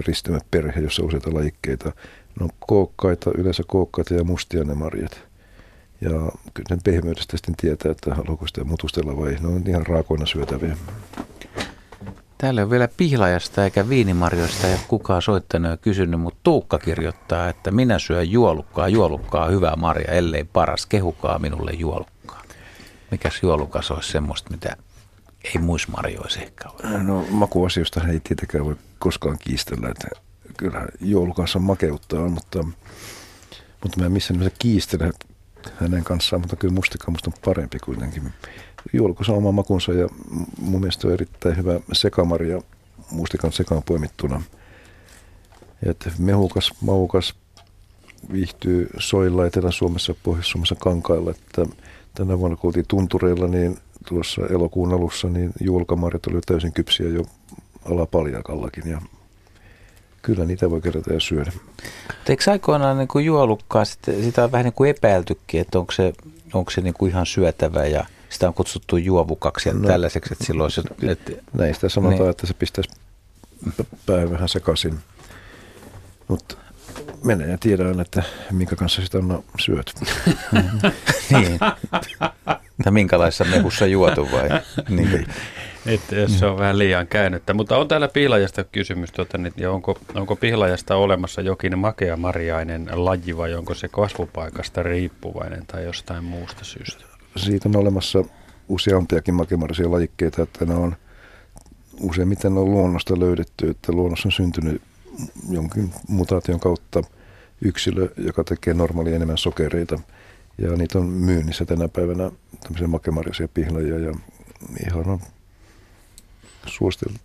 risteymäperhe, 0.07 0.80
jossa 0.80 1.02
on 1.02 1.09
useita 1.09 1.34
lajikkeita. 1.34 1.92
Ne 2.40 2.44
on 2.44 2.50
kookkaita, 2.61 3.30
yleensä 3.38 3.62
kookkaita 3.66 4.14
ja 4.14 4.24
mustia 4.24 4.64
ne 4.64 4.74
marjat. 4.74 5.20
Ja 6.00 6.11
kyllä 6.54 6.68
sen 6.68 6.78
pehmeydestä 6.84 7.36
sitten 7.36 7.57
tietää, 7.57 7.92
että 7.92 8.14
haluaako 8.14 8.46
sitä 8.46 8.64
mutustella 8.64 9.16
vai 9.16 9.36
ne 9.40 9.48
on 9.48 9.62
ihan 9.66 9.86
raakoina 9.86 10.26
syötäviä. 10.26 10.76
Täällä 12.38 12.62
on 12.62 12.70
vielä 12.70 12.88
pihlajasta 12.96 13.64
eikä 13.64 13.88
viinimarjoista 13.88 14.66
ja 14.66 14.78
kukaan 14.88 15.22
soittanut 15.22 15.70
ja 15.70 15.76
kysynyt, 15.76 16.20
mutta 16.20 16.40
Tuukka 16.42 16.78
kirjoittaa, 16.78 17.48
että 17.48 17.70
minä 17.70 17.98
syön 17.98 18.30
juolukkaa, 18.30 18.88
juolukkaa 18.88 19.48
hyvää 19.48 19.76
marja, 19.76 20.12
ellei 20.12 20.44
paras, 20.44 20.86
kehukaa 20.86 21.38
minulle 21.38 21.72
juolukkaa. 21.72 22.42
Mikäs 23.11 23.42
juolukas 23.42 23.90
olisi 23.90 24.12
semmoista, 24.12 24.50
mitä 24.50 24.76
ei 25.45 25.59
muissa 25.61 25.93
marjoissa 25.93 26.41
ehkä 26.41 26.68
ole? 26.68 27.03
No 27.03 27.26
makuasioista 27.30 28.01
ei 28.09 28.20
tietenkään 28.20 28.64
voi 28.64 28.76
koskaan 28.99 29.39
kiistellä, 29.39 29.89
että 29.89 30.09
kyllä 30.57 30.87
juolukas 31.01 31.57
on 31.57 31.62
makeutta 31.62 32.20
on, 32.20 32.32
mutta, 32.32 32.64
mutta 33.82 34.01
mä 34.01 34.07
en 34.07 34.12
missään 34.12 34.41
nimessä 34.41 34.57
kiistele 34.59 35.11
hänen 35.80 36.05
kanssaan, 36.05 36.41
mutta 36.41 36.57
kyllä 36.57 36.74
mustikka 36.74 37.11
musta 37.11 37.30
on 37.30 37.41
parempi 37.45 37.78
kuitenkin. 37.78 38.32
Juolukus 38.93 39.28
on 39.28 39.37
oma 39.37 39.53
makunsa 39.53 39.93
ja 39.93 40.09
mun 40.61 40.80
mielestä 40.80 41.07
on 41.07 41.14
erittäin 41.14 41.57
hyvä 41.57 41.80
sekamaria 41.93 42.61
mustikan 43.11 43.53
sekaan 43.53 43.82
poimittuna. 43.82 44.43
Et 45.82 46.12
mehukas, 46.18 46.72
maukas, 46.80 47.34
viihtyy 48.32 48.89
soilla 48.99 49.47
Etelä-Suomessa, 49.47 50.14
Pohjois-Suomessa 50.22 50.74
kankailla. 50.74 51.30
Että 51.30 51.66
tänä 52.14 52.39
vuonna 52.39 52.57
kun 52.57 52.68
oltiin 52.68 52.87
tuntureilla, 52.89 53.49
niin 53.49 53.78
tuossa 54.09 54.42
elokuun 54.50 54.92
alussa, 54.92 55.28
niin 55.28 55.52
juolkamarjat 55.61 56.26
oli 56.26 56.40
täysin 56.46 56.72
kypsiä 56.72 57.09
jo 57.09 57.22
alapaljaakallakin 57.84 58.90
ja 58.90 59.00
kyllä 60.22 60.44
niitä 60.44 60.70
voi 60.70 60.80
kerätä 60.80 61.14
ja 61.14 61.20
syödä. 61.20 61.52
Eikö 62.28 62.50
aikoinaan 62.50 62.98
niin 62.98 63.09
kuin 63.09 63.24
juolukkaa, 63.24 63.84
sitä 63.84 64.44
on 64.44 64.52
vähän 64.52 64.64
niin 64.64 64.72
kuin 64.72 64.90
epäiltykin, 64.90 65.61
että 65.61 65.78
onko 65.78 65.92
se, 65.92 66.12
onko 66.54 66.70
se 66.70 66.80
niin 66.80 66.94
kuin 66.94 67.11
ihan 67.11 67.26
syötävä 67.26 67.86
ja 67.86 68.07
sitä 68.28 68.48
on 68.48 68.54
kutsuttu 68.54 68.96
juovukaksi 68.96 69.68
ja 69.68 69.74
no, 69.74 69.88
tällaiseksi, 69.88 70.32
että 70.32 70.44
silloin 70.44 70.70
se... 70.70 70.82
Että, 71.02 71.32
näistä 71.52 71.88
sanotaan, 71.88 72.20
niin. 72.20 72.30
että 72.30 72.46
se 72.46 72.54
pistäisi 72.54 72.90
pää 74.07 74.30
vähän 74.30 74.48
sekaisin. 74.48 74.98
Mutta 76.28 76.57
menee 77.24 77.51
ja 77.51 77.59
tiedän, 77.59 78.01
että 78.01 78.22
minkä 78.51 78.76
kanssa 78.76 79.03
sitä 79.03 79.18
on 79.18 79.44
syöty. 79.61 79.92
niin. 81.30 81.59
Tai 82.84 82.92
minkälaisessa 82.92 83.44
mehussa 83.44 83.86
juotu 83.86 84.28
vai? 84.32 84.49
Niin. 84.88 85.26
Että 85.86 86.16
jos 86.16 86.38
se 86.38 86.47
on 86.47 86.59
vähän 86.59 86.78
liian 86.78 87.07
käännyttä. 87.07 87.55
Mutta 87.55 87.76
on 87.76 87.88
täällä 87.88 88.09
pihlajasta 88.09 88.64
kysymys, 88.64 89.12
tuota, 89.12 89.38
niin, 89.38 89.53
ja 89.57 89.72
onko, 89.72 89.99
onko 90.14 90.36
pihlajasta 90.36 90.97
olemassa 90.97 91.40
jokin 91.40 91.78
makea 91.78 92.16
marjainen 92.16 92.88
laji 92.92 93.36
vai 93.36 93.55
onko 93.55 93.74
se 93.74 93.88
kasvupaikasta 93.88 94.82
riippuvainen 94.82 95.66
tai 95.66 95.84
jostain 95.84 96.24
muusta 96.24 96.64
syystä? 96.64 97.05
Siitä 97.36 97.68
on 97.68 97.76
olemassa 97.76 98.24
useampiakin 98.68 99.34
makemarisia 99.34 99.90
lajikkeita, 99.90 100.42
että 100.42 100.64
ne 100.64 100.74
on 100.74 100.97
useimmiten 102.01 102.55
ne 102.55 102.61
on 102.61 102.70
luonnosta 102.70 103.20
löydetty, 103.20 103.70
että 103.70 103.92
luonnossa 103.92 104.28
on 104.28 104.32
syntynyt 104.32 104.82
jonkin 105.50 105.92
mutaation 106.08 106.60
kautta 106.60 107.02
yksilö, 107.60 108.08
joka 108.16 108.44
tekee 108.44 108.74
normaali 108.74 109.14
enemmän 109.14 109.38
sokereita. 109.38 109.98
Ja 110.58 110.76
niitä 110.76 110.98
on 110.98 111.06
myynnissä 111.06 111.64
tänä 111.64 111.88
päivänä 111.88 112.30
tämmöisiä 112.60 112.88
makemarisia 112.88 113.48
pihlajia 113.48 113.98
ja 113.98 114.14
ihan 114.86 115.08
on 115.08 115.20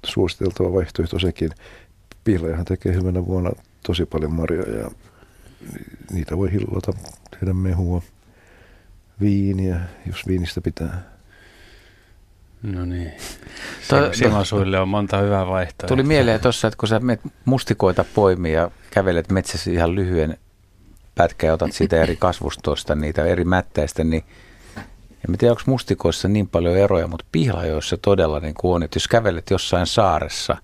suositeltava 0.05 0.73
vaihtoehto 0.73 1.19
sekin. 1.19 1.51
Pihlajahan 2.23 2.65
tekee 2.65 2.93
hyvänä 2.93 3.25
vuonna 3.25 3.51
tosi 3.83 4.05
paljon 4.05 4.33
marjoja 4.33 4.79
ja 4.79 4.91
niitä 6.11 6.37
voi 6.37 6.51
hillata, 6.51 6.93
tehdä 7.31 7.53
mehua, 7.53 8.01
viiniä, 9.19 9.79
jos 10.07 10.27
viinistä 10.27 10.61
pitää. 10.61 11.11
No 12.63 12.85
niin. 12.85 13.11
Silmäsuille 14.11 14.79
on 14.79 14.87
monta 14.87 15.17
hyvää 15.17 15.47
vaihtoehtoa. 15.47 15.87
Tuli 15.87 16.03
mieleen 16.03 16.41
tuossa, 16.41 16.67
että 16.67 16.77
kun 16.77 16.87
sä 16.87 16.99
menet 16.99 17.21
mustikoita 17.45 18.05
poimia 18.15 18.61
ja 18.61 18.71
kävelet 18.91 19.31
metsässä 19.31 19.71
ihan 19.71 19.95
lyhyen 19.95 20.37
pätkä 21.15 21.47
ja 21.47 21.53
otat 21.53 21.71
siitä 21.71 22.01
eri 22.01 22.15
kasvustoista 22.15 22.95
niitä 22.95 23.25
eri 23.25 23.45
mättäistä, 23.45 24.03
niin 24.03 24.23
en 25.29 25.37
tiedä, 25.37 25.51
onko 25.51 25.61
mustikoissa 25.65 26.27
niin 26.27 26.47
paljon 26.47 26.77
eroja, 26.77 27.07
mutta 27.07 27.25
pihlajoissa 27.31 27.97
todella 27.97 28.39
niin 28.39 28.53
kuin 28.53 28.75
on, 28.75 28.83
että 28.83 28.95
jos 28.95 29.07
kävelet 29.07 29.49
jossain 29.49 29.87
saaressa 29.87 30.57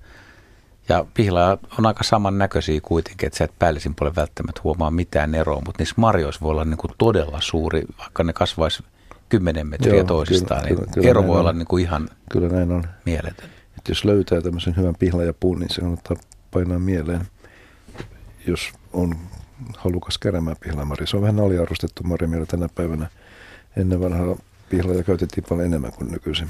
ja 0.89 1.05
pihla 1.13 1.57
on 1.79 1.85
aika 1.85 2.03
samannäköisiä 2.03 2.79
kuitenkin, 2.83 3.27
että 3.27 3.37
sä 3.37 3.43
et 3.43 3.59
päällisin 3.59 3.95
puolella 3.95 4.15
välttämättä 4.15 4.61
huomaa 4.63 4.91
mitään 4.91 5.35
eroa, 5.35 5.61
mutta 5.65 5.81
niissä 5.81 5.95
marjoissa 5.97 6.41
voi 6.41 6.51
olla 6.51 6.65
niin 6.65 6.77
kuin 6.77 6.91
todella 6.97 7.41
suuri, 7.41 7.83
vaikka 7.99 8.23
ne 8.23 8.33
kasvaisi 8.33 8.83
10 9.29 9.67
metriä 9.67 9.95
Joo, 9.95 10.03
toisistaan, 10.03 10.61
kyllä, 10.61 10.75
niin 10.75 10.79
kyllä, 10.79 10.93
kyllä 10.93 11.09
ero 11.09 11.27
voi 11.27 11.39
olla 11.39 11.53
niin 11.53 11.67
kuin 11.67 11.83
ihan 11.83 12.09
kyllä 12.31 12.49
näin 12.49 12.71
on. 12.71 12.83
mieletön. 13.05 13.49
Et 13.77 13.89
jos 13.89 14.05
löytää 14.05 14.41
tämmöisen 14.41 14.75
hyvän 14.77 14.95
pihlajapuun, 14.99 15.59
niin 15.59 15.69
se 15.69 15.81
kannattaa 15.81 16.17
painaa 16.51 16.79
mieleen, 16.79 17.21
jos 18.47 18.69
on 18.93 19.15
halukas 19.77 20.17
kärämään 20.17 20.57
pihlajamari. 20.59 21.07
Se 21.07 21.17
on 21.17 21.21
vähän 21.21 21.39
aliarvostettu 21.39 22.03
marja 22.03 22.27
meillä 22.27 22.45
tänä 22.45 22.67
päivänä. 22.75 23.07
Ennen 23.77 24.01
vanhaa 24.01 24.35
pihlaja 24.69 25.03
käytettiin 25.03 25.43
paljon 25.49 25.65
enemmän 25.67 25.91
kuin 25.91 26.11
nykyisin. 26.11 26.47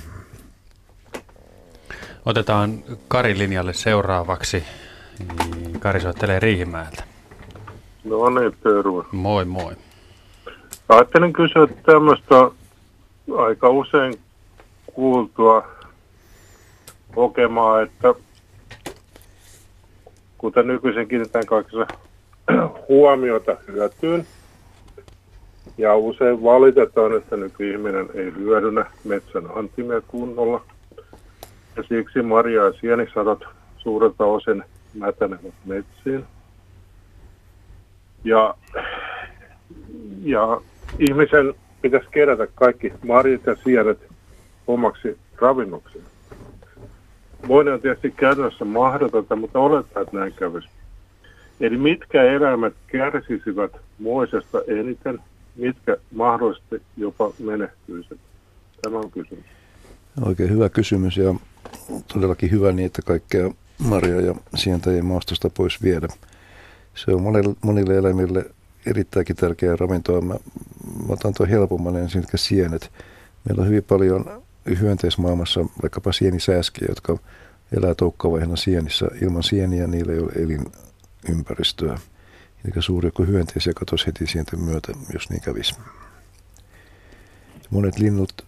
Otetaan 2.26 2.84
Kari 3.08 3.38
linjalle 3.38 3.74
seuraavaksi. 3.74 4.64
Kari 5.80 6.02
soittelee 6.02 6.40
Riihimäeltä. 6.40 7.04
No 8.04 8.30
niin, 8.30 8.52
terve. 8.64 9.04
Moi 9.12 9.46
moi. 9.46 9.74
Ajattelin 10.90 11.34
kysyä 11.34 11.68
tämmöistä 11.86 12.36
aika 13.38 13.70
usein 13.70 14.14
kuultua 14.94 15.68
kokemaa, 17.16 17.82
että 17.82 18.14
kuten 20.38 20.68
nykyisin 20.68 21.08
kiinnitetään 21.08 21.46
kaikessa 21.46 21.88
huomiota 22.90 23.58
hyötyyn, 23.68 24.28
ja 25.78 25.96
usein 25.96 26.44
valitetaan, 26.44 27.18
että 27.18 27.38
nykyihminen 27.38 28.10
ei 28.14 28.34
hyödynnä 28.36 28.86
metsän 29.04 29.44
antimia 29.56 30.02
kunnolla. 30.02 30.62
Ja 31.76 31.84
siksi 31.84 32.22
marja- 32.22 32.66
ja 32.66 32.74
sienisadot 32.74 33.44
suurelta 33.78 34.26
osin 34.26 34.64
mätänevät 34.94 35.54
metsiin. 35.66 36.26
Ja, 38.24 38.56
ja 40.24 40.62
ihmisen 41.00 41.54
pitäisi 41.82 42.08
kerätä 42.12 42.48
kaikki 42.56 42.94
marjat 43.04 43.46
ja 43.46 43.56
sienet 43.64 44.00
omaksi 44.68 45.18
ravinnoksi. 45.42 46.02
Voidaan 47.48 47.82
tietysti 47.82 48.12
käytännössä 48.12 48.66
mahdotonta, 48.66 49.36
mutta 49.36 49.60
olettaa, 49.60 50.02
että 50.02 50.18
näin 50.18 50.34
kävisi. 50.34 50.68
Eli 51.60 51.78
mitkä 51.78 52.24
eläimet 52.24 52.74
kärsisivät 52.88 53.72
moisesta 54.00 54.62
eniten, 54.68 55.20
mitkä 55.56 55.98
mahdollisesti 56.16 56.82
jopa 56.98 57.32
menehtyisivät? 57.40 58.20
Tämä 58.82 58.98
on 58.98 59.12
kysymys. 59.12 59.46
Oikein 60.26 60.50
hyvä 60.50 60.70
kysymys 60.70 61.18
ja 61.18 61.36
todellakin 62.14 62.52
hyvä 62.52 62.72
niin, 62.72 62.86
että 62.86 63.02
kaikkea 63.02 63.52
marja- 63.90 64.22
ja 64.22 64.36
sientä 64.56 64.90
maastosta 65.04 65.50
pois 65.50 65.84
viedä. 65.84 66.08
Se 66.96 67.12
on 67.12 67.22
monille, 67.22 67.56
monille 67.62 67.98
eläimille 67.98 68.46
erittäinkin 68.90 69.36
tärkeää 69.36 69.76
ravintoa. 69.76 70.22
Mä, 70.22 70.34
mä 71.08 71.14
otan 71.14 71.34
tuon 71.34 71.50
helpomman 71.50 71.96
ensin, 71.96 72.20
eli 72.20 72.28
sienet. 72.36 72.92
Meillä 73.46 73.62
on 73.62 73.68
hyvin 73.68 73.84
paljon 73.84 74.44
hyönteismaailmassa 74.80 75.66
vaikkapa 75.82 76.12
sienisääskiä, 76.12 76.86
jotka 76.90 77.18
elää 77.78 77.96
toukkavaiheena 77.96 78.56
sienissä. 78.56 79.08
Ilman 79.22 79.44
sieniä 79.44 79.88
niillä 79.88 80.14
ei 80.14 80.20
ole 80.20 80.32
elinympäristöä. 81.26 82.00
Eli 82.66 82.82
suuri 82.82 83.08
joku 83.08 83.26
hyönteisiä 83.26 83.74
katosi 83.76 84.06
heti 84.08 84.28
sienten 84.28 84.60
myötä, 84.60 84.94
jos 85.14 85.30
niin 85.30 85.42
kävisi. 85.42 85.76
Monet 87.70 88.00
linnut 88.00 88.47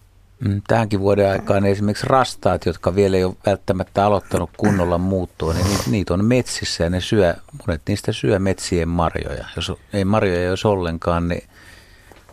tähänkin 0.68 1.00
vuoden 1.00 1.30
aikaan 1.30 1.66
esimerkiksi 1.66 2.06
rastaat, 2.06 2.66
jotka 2.66 2.94
vielä 2.94 3.16
ei 3.16 3.24
ole 3.24 3.34
välttämättä 3.46 4.06
aloittanut 4.06 4.50
kunnolla 4.56 4.98
muuttua, 4.98 5.54
niin 5.54 5.66
niitä, 5.90 6.14
on 6.14 6.24
metsissä 6.24 6.84
ja 6.84 6.90
ne 6.90 7.00
syö, 7.00 7.34
monet 7.66 7.82
niistä 7.88 8.12
syö 8.12 8.38
metsien 8.38 8.88
marjoja. 8.88 9.44
Jos 9.56 9.72
ei 9.92 10.04
marjoja 10.04 10.42
jos 10.42 10.64
ollenkaan, 10.64 11.28
niin 11.28 11.48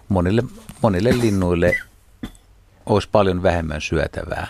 monille, 0.09 0.43
monille 0.81 1.09
linnuille 1.19 1.75
olisi 2.85 3.09
paljon 3.11 3.43
vähemmän 3.43 3.81
syötävää. 3.81 4.47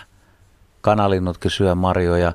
Kanalinnutkin 0.80 1.50
syö 1.50 1.74
marjoja. 1.74 2.32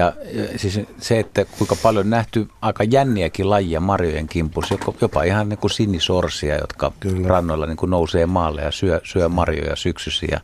Ja, 0.00 0.12
siis 0.56 0.80
se, 0.98 1.18
että 1.18 1.44
kuinka 1.44 1.76
paljon 1.82 2.10
nähty 2.10 2.48
aika 2.60 2.84
jänniäkin 2.84 3.50
lajia 3.50 3.80
marjojen 3.80 4.28
kimpussa, 4.28 4.78
jopa 5.00 5.22
ihan 5.22 5.48
niin 5.48 5.58
kuin 5.58 5.70
sinisorsia, 5.70 6.58
jotka 6.58 6.92
Kyllä. 7.00 7.28
rannoilla 7.28 7.66
niin 7.66 7.76
kuin 7.76 7.90
nousee 7.90 8.26
maalle 8.26 8.62
ja 8.62 8.70
syö, 8.70 9.00
syö 9.04 9.28
marjoja 9.28 9.76
syksyisiä. 9.76 10.40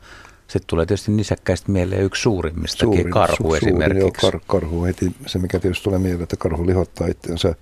Sitten 0.49 0.67
tulee 0.67 0.87
tietysti 0.87 1.13
nisäkkäistä 1.13 1.73
mieleen 1.73 2.03
yksi 2.03 2.23
suurimmistakin, 2.23 2.95
Suurin, 2.95 3.11
karhu 3.11 3.49
su, 3.49 3.55
esimerkiksi. 3.55 4.27
Joo, 4.27 4.31
kar, 4.31 4.41
karhu 4.47 4.85
heti. 4.85 5.13
Se, 5.27 5.39
mikä 5.39 5.59
tietysti 5.59 5.85
tulee 5.85 5.99
mieleen, 5.99 6.23
että 6.23 6.37
karhu 6.37 6.67
lihottaa 6.67 7.07
itseänsä 7.07 7.55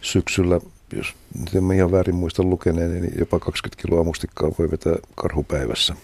syksyllä, 0.00 0.60
jos 0.96 1.14
en 1.54 1.72
ihan 1.72 1.92
väärin 1.92 2.14
muista 2.14 2.42
lukeneen, 2.42 3.02
niin 3.02 3.12
jopa 3.18 3.38
20 3.38 3.82
kiloa 3.82 4.04
mustikkaa 4.04 4.50
voi 4.58 4.70
vetää 4.70 4.96
karhupäivässä. 5.14 5.94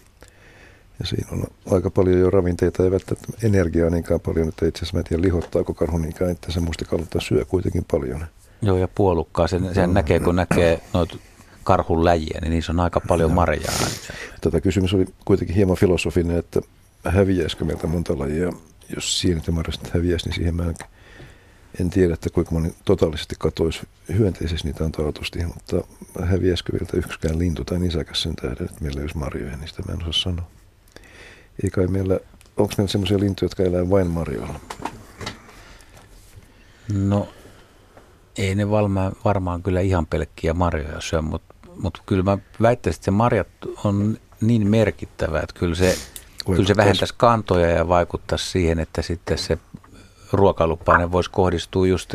Ja 1.01 1.07
siinä 1.07 1.29
on 1.33 1.45
aika 1.71 1.91
paljon 1.91 2.21
jo 2.21 2.31
ravinteita, 2.31 2.85
ei 2.85 2.91
välttämättä 2.91 3.29
energiaa 3.43 3.91
niinkään 3.91 4.21
paljon, 4.21 4.49
että 4.49 4.67
itse 4.67 4.79
asiassa 4.79 4.97
mä 4.97 5.01
en 5.01 5.05
tiedä 5.05 5.23
lihottaako 5.23 5.75
karhu 5.75 5.99
niinkään, 5.99 6.31
että 6.31 6.53
se 6.53 6.61
mustikallutta 6.61 7.21
syö 7.21 7.45
kuitenkin 7.45 7.85
paljon. 7.91 8.27
Joo, 8.63 8.77
ja 8.77 8.89
puolukkaa. 8.89 9.47
Sen, 9.47 9.75
sen 9.75 9.89
no, 9.89 9.95
näkee, 9.95 10.21
kun 10.21 10.37
näkee 10.37 10.81
noita 10.93 11.17
karhun 11.65 12.05
läjiä, 12.05 12.39
niin 12.41 12.51
niissä 12.51 12.73
on 12.73 12.81
aika 12.81 13.01
paljon 13.01 13.33
marjaa. 13.33 13.75
Tätä 14.41 14.61
kysymys 14.61 14.95
oli 14.95 15.07
kuitenkin 15.25 15.57
hieman 15.57 15.77
filosofinen, 15.77 16.39
että 16.39 16.61
häviäisikö 17.05 17.65
meiltä 17.65 17.87
monta 17.87 18.19
lajia, 18.19 18.53
jos 18.95 19.21
sienet 19.21 19.47
ja 19.47 19.53
marjasta 19.53 19.89
häviäisi, 19.95 20.27
niin 20.27 20.35
siihen 20.35 20.55
mä 20.55 20.65
en, 20.65 20.75
en 21.81 21.91
tiedä, 21.91 22.15
että 22.15 22.31
kuinka 22.31 22.53
moni 22.53 22.75
totaalisesti 22.85 23.35
katoisi 23.39 23.81
hyönteisesti 24.19 24.69
niitä 24.69 24.85
on 24.85 24.93
taatusti, 24.93 25.39
mutta 25.47 25.85
häviäisikö 26.25 26.73
meiltä 26.73 26.97
yksikään 26.97 27.39
lintu 27.39 27.65
tai 27.65 27.79
nisäkäs 27.79 28.23
sen 28.23 28.37
tähden, 28.37 28.65
että 28.65 28.81
meillä 28.81 28.99
ei 28.99 29.05
olisi 29.05 29.19
marjoja, 29.19 29.57
niin 29.57 29.69
sitä 29.69 29.83
mä 29.89 29.93
en 29.93 30.01
osaa 30.01 30.13
sanoa. 30.13 30.60
Ei 31.65 31.71
kai 31.71 31.87
meillä, 31.87 32.21
onko 32.57 32.75
meillä 32.79 32.93
sellaisia 32.93 33.19
lintuja, 33.19 33.47
jotka 33.47 33.63
elää 33.63 33.91
vain 33.91 34.07
marjoilla? 34.07 34.61
No 36.93 37.29
ei 38.39 38.55
ne 38.55 38.71
varmaan, 38.71 39.13
varmaan 39.25 39.63
kyllä 39.63 39.81
ihan 39.81 40.07
pelkkiä 40.07 40.55
marjoja 40.55 41.01
syö, 41.01 41.23
mutta, 41.23 41.55
mutta 41.77 42.03
kyllä 42.07 42.23
mä 42.23 42.39
väittäisin, 42.63 42.99
että 42.99 43.05
se 43.05 43.11
marjat 43.11 43.49
on 43.85 44.19
niin 44.41 44.67
merkittävä, 44.67 45.41
että 45.41 45.55
kyllä 45.59 45.75
se, 45.75 45.97
kyllä 46.47 46.67
se 46.67 46.77
vähentäisi 46.77 47.15
kantoja 47.17 47.71
ja 47.71 47.89
vaikuttaisi 47.89 48.51
siihen, 48.51 48.79
että 48.79 49.03
sitten 49.03 49.39
se 49.39 49.59
ruokailupaine 50.33 51.13
voisi 51.13 51.31
kohdistua 51.31 51.87
just 51.87 52.15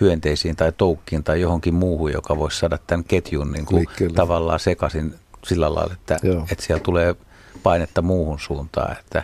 hyönteisiin 0.00 0.56
tai 0.56 0.72
toukkiin 0.72 1.24
tai 1.24 1.40
johonkin 1.40 1.74
muuhun, 1.74 2.12
joka 2.12 2.38
voisi 2.38 2.58
saada 2.58 2.78
tämän 2.86 3.04
ketjun 3.04 3.52
niin 3.52 3.66
kuin 3.66 3.86
tavallaan 4.14 4.60
sekaisin 4.60 5.14
sillä 5.44 5.74
lailla, 5.74 5.94
että, 5.94 6.18
että 6.50 6.64
siellä 6.64 6.82
tulee– 6.82 7.16
painetta 7.62 8.02
muuhun 8.02 8.40
suuntaan, 8.40 8.96
että 8.98 9.22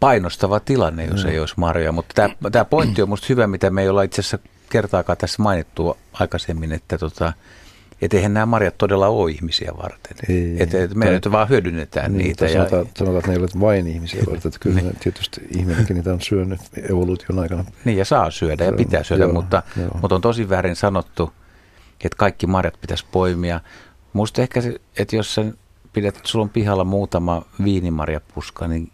painostava 0.00 0.60
tilanne, 0.60 1.04
jos 1.04 1.24
no. 1.24 1.30
ei 1.30 1.40
olisi 1.40 1.54
marjoja. 1.56 1.92
Mutta 1.92 2.14
tämä, 2.14 2.50
tämä 2.52 2.64
pointti 2.64 3.02
on 3.02 3.08
minusta 3.08 3.26
hyvä, 3.28 3.46
mitä 3.46 3.70
me 3.70 3.82
ei 3.82 3.88
olla 3.88 4.02
itse 4.02 4.20
asiassa 4.20 4.38
kertaakaan 4.70 5.18
tässä 5.18 5.42
mainittu 5.42 5.96
aikaisemmin, 6.12 6.72
että 6.72 6.98
tota, 6.98 7.32
että 8.02 8.16
eihän 8.16 8.34
nämä 8.34 8.46
marjat 8.46 8.78
todella 8.78 9.08
ole 9.08 9.30
ihmisiä 9.30 9.72
varten. 9.82 10.16
Ei, 10.28 10.56
että, 10.58 10.82
että 10.82 10.96
me 10.96 11.04
tai, 11.04 11.14
nyt 11.14 11.32
vaan 11.32 11.48
hyödynnetään 11.48 12.12
niin, 12.12 12.24
niitä. 12.24 12.48
Sanotaan, 12.48 12.82
ja, 12.82 12.92
sanotaan, 12.98 13.18
että 13.18 13.30
ne 13.30 13.36
eivät 13.36 13.60
vain 13.60 13.86
ihmisiä 13.86 14.22
varten. 14.26 14.48
Että 14.48 14.60
kyllä 14.60 14.80
niin. 14.80 14.96
tietysti 15.00 15.40
ihminenkin 15.58 15.96
niitä 15.96 16.12
on 16.12 16.20
syönyt 16.20 16.60
evoluution 16.90 17.38
aikana. 17.38 17.64
Niin 17.84 17.98
ja 17.98 18.04
saa 18.04 18.30
syödä 18.30 18.64
ja 18.64 18.72
pitää 18.72 19.02
syödä, 19.02 19.24
joo, 19.24 19.32
mutta, 19.32 19.62
joo. 19.76 19.98
mutta 20.00 20.14
on 20.14 20.20
tosi 20.20 20.48
väärin 20.48 20.76
sanottu, 20.76 21.32
että 22.04 22.16
kaikki 22.16 22.46
marjat 22.46 22.80
pitäisi 22.80 23.04
poimia. 23.12 23.60
Musta 24.12 24.42
ehkä 24.42 24.60
se, 24.60 24.80
että 24.98 25.16
jos 25.16 25.34
sen 25.34 25.54
pidät, 25.92 26.20
sulla 26.24 26.42
on 26.42 26.50
pihalla 26.50 26.84
muutama 26.84 27.42
viinimarjapuska, 27.64 28.68
niin 28.68 28.92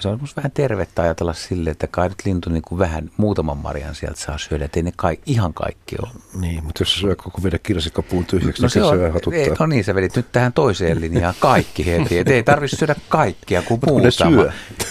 se 0.00 0.08
on 0.08 0.20
vähän 0.36 0.52
tervettä 0.52 1.02
ajatella 1.02 1.32
sille, 1.32 1.70
että 1.70 1.86
kai 1.86 2.08
nyt 2.08 2.18
lintu 2.24 2.50
niin 2.50 2.62
kuin 2.62 2.78
vähän 2.78 3.10
muutaman 3.16 3.58
marjan 3.58 3.94
sieltä 3.94 4.20
saa 4.20 4.38
syödä, 4.38 4.64
että 4.64 4.78
ei 4.78 4.82
ne 4.82 4.92
kai, 4.96 5.18
ihan 5.26 5.54
kaikki 5.54 5.96
ole. 6.02 6.10
Niin, 6.40 6.64
mutta 6.64 6.82
jos 6.82 6.94
syö 6.94 7.16
koko 7.16 7.42
vedä 7.42 7.58
kirsikkapuun 7.58 8.24
tyhjäksi, 8.24 8.62
no 8.62 8.66
niin 8.66 8.72
se, 8.72 8.82
on, 8.82 8.98
se 8.98 9.08
hatuttaa. 9.08 9.40
Ei, 9.40 9.50
no 9.58 9.66
niin, 9.66 9.84
sä 9.84 9.94
vedit 9.94 10.16
nyt 10.16 10.32
tähän 10.32 10.52
toiseen 10.52 11.00
linjaan 11.00 11.34
kaikki 11.40 11.86
heti, 11.86 12.18
että 12.18 12.32
ei 12.32 12.42
tarvitse 12.42 12.76
syödä 12.76 12.94
kaikkia 13.08 13.62
kuin 13.62 13.80
muutama. 13.86 14.42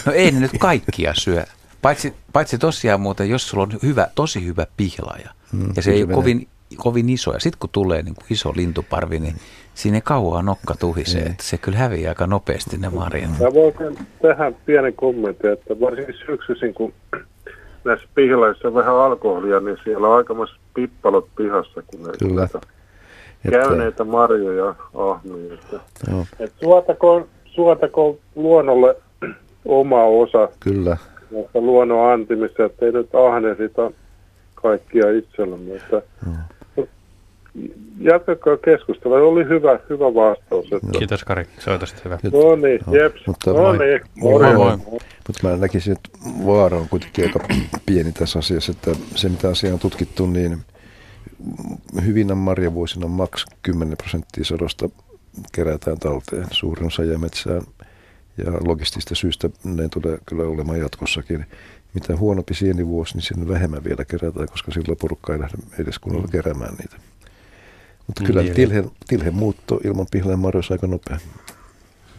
No 0.05 0.11
ei 0.11 0.31
ne 0.31 0.39
nyt 0.39 0.51
kaikkia 0.59 1.13
syö. 1.15 1.45
Paitsi, 1.81 2.13
paitsi 2.33 2.57
tosiaan 2.57 3.01
muuten, 3.01 3.29
jos 3.29 3.47
sulla 3.49 3.63
on 3.63 3.79
hyvä, 3.83 4.07
tosi 4.15 4.45
hyvä 4.45 4.67
pihlaaja, 4.77 5.29
hmm, 5.51 5.73
ja 5.75 5.81
se 5.81 5.91
ei 5.91 6.03
ole 6.03 6.13
kovin, 6.13 6.47
kovin 6.75 7.09
iso, 7.09 7.33
ja 7.33 7.39
sitten 7.39 7.59
kun 7.59 7.69
tulee 7.69 8.01
niin 8.01 8.15
kuin 8.15 8.25
iso 8.29 8.53
lintuparvi, 8.55 9.19
niin 9.19 9.35
siinä 9.81 9.97
ei 9.97 10.01
kauaa 10.01 10.41
nokka 10.41 10.75
tuhisee, 10.79 11.21
niin. 11.21 11.31
että 11.31 11.43
se 11.43 11.57
kyllä 11.57 11.77
häviää 11.77 12.11
aika 12.11 12.27
nopeasti 12.27 12.77
ne 12.77 12.89
marjat. 12.89 13.29
Mä 13.29 13.53
voin 13.53 13.73
tähän 14.21 14.55
pienen 14.65 14.93
kommentin, 14.93 15.51
että 15.51 15.79
varsinkin 15.79 16.15
syksyisin, 16.25 16.73
kun 16.73 16.93
näissä 17.83 18.07
pihlaissa 18.15 18.67
on 18.67 18.73
vähän 18.73 18.95
alkoholia, 18.95 19.59
niin 19.59 19.77
siellä 19.83 20.07
on 20.07 20.17
aikamoiset 20.17 20.57
pippalot 20.73 21.27
pihassa, 21.35 21.83
kun 21.87 22.03
ne 22.03 22.11
kyllä. 22.19 22.47
Tuota, 22.47 22.67
käyneitä 23.51 24.03
marjoja 24.03 24.75
ahmii. 24.93 25.53
Että, 25.53 25.79
et 26.39 26.53
suotako, 26.63 27.27
suotako 27.45 28.17
luonnolle 28.35 28.95
oma 29.65 30.03
osa 30.03 30.49
Kyllä. 30.59 30.97
luonnon 31.53 32.11
antimista, 32.11 32.65
että 32.65 32.85
ei 32.85 32.91
nyt 32.91 33.15
ahneisita 33.15 33.91
kaikkia 34.55 35.11
itsellemme. 35.11 35.75
Että, 35.75 36.01
no 36.25 36.31
jatkakaa 37.99 38.57
keskustelua. 38.57 39.17
Oli 39.17 39.43
hyvä, 39.43 39.79
hyvä 39.89 40.05
vastaus. 40.05 40.65
Että... 40.65 40.99
Kiitos 40.99 41.23
Kari, 41.23 41.45
soitosta 41.59 42.01
hyvä. 42.05 42.17
No 42.23 42.55
niin, 42.55 42.79
jeps. 42.91 43.27
Mutta 43.27 43.53
no 43.53 43.71
niin, 43.71 44.01
moi. 44.15 44.53
moi. 44.53 44.77
Mutta 45.27 45.47
mä 45.47 45.57
näkisin, 45.57 45.93
että 45.93 46.09
vaara 46.45 46.77
on 46.77 46.89
kuitenkin 46.89 47.25
aika 47.25 47.39
pieni 47.85 48.11
tässä 48.11 48.39
asiassa, 48.39 48.71
että 48.71 48.91
se 49.15 49.29
mitä 49.29 49.49
asiaa 49.49 49.73
on 49.73 49.79
tutkittu, 49.79 50.25
niin 50.25 50.57
hyvinä 52.05 52.35
marjavuosina 52.35 53.07
maks 53.07 53.45
10 53.61 53.97
prosenttia 53.97 54.43
sadosta 54.43 54.89
kerätään 55.51 55.99
talteen. 55.99 56.45
Suurin 56.51 56.87
osa 56.87 57.03
jää 57.03 57.17
metsään 57.17 57.61
ja 58.37 58.51
logistista 58.65 59.15
syystä 59.15 59.49
ne 59.63 59.89
tulee 59.89 60.17
kyllä 60.25 60.43
olemaan 60.43 60.79
jatkossakin. 60.79 61.45
Mitä 61.93 62.17
huonompi 62.17 62.53
sienivuosi, 62.53 63.13
niin 63.13 63.23
sen 63.23 63.47
vähemmän 63.47 63.83
vielä 63.83 64.05
kerätään, 64.05 64.47
koska 64.47 64.71
silloin 64.71 64.97
porukka 64.97 65.33
ei 65.33 65.39
lähde 65.39 65.57
edes 65.79 65.99
kunnolla 65.99 66.27
keräämään 66.27 66.75
niitä. 66.75 66.95
Mutta 68.11 68.23
kyllä 68.23 68.41
niin, 68.41 68.53
tilhe, 68.53 68.83
tilhe 69.07 69.31
muutto 69.31 69.79
ilman 69.83 70.07
pihlajanmarjoja 70.11 70.57
olisi 70.57 70.73
aika 70.73 70.87
nopea. 70.87 71.17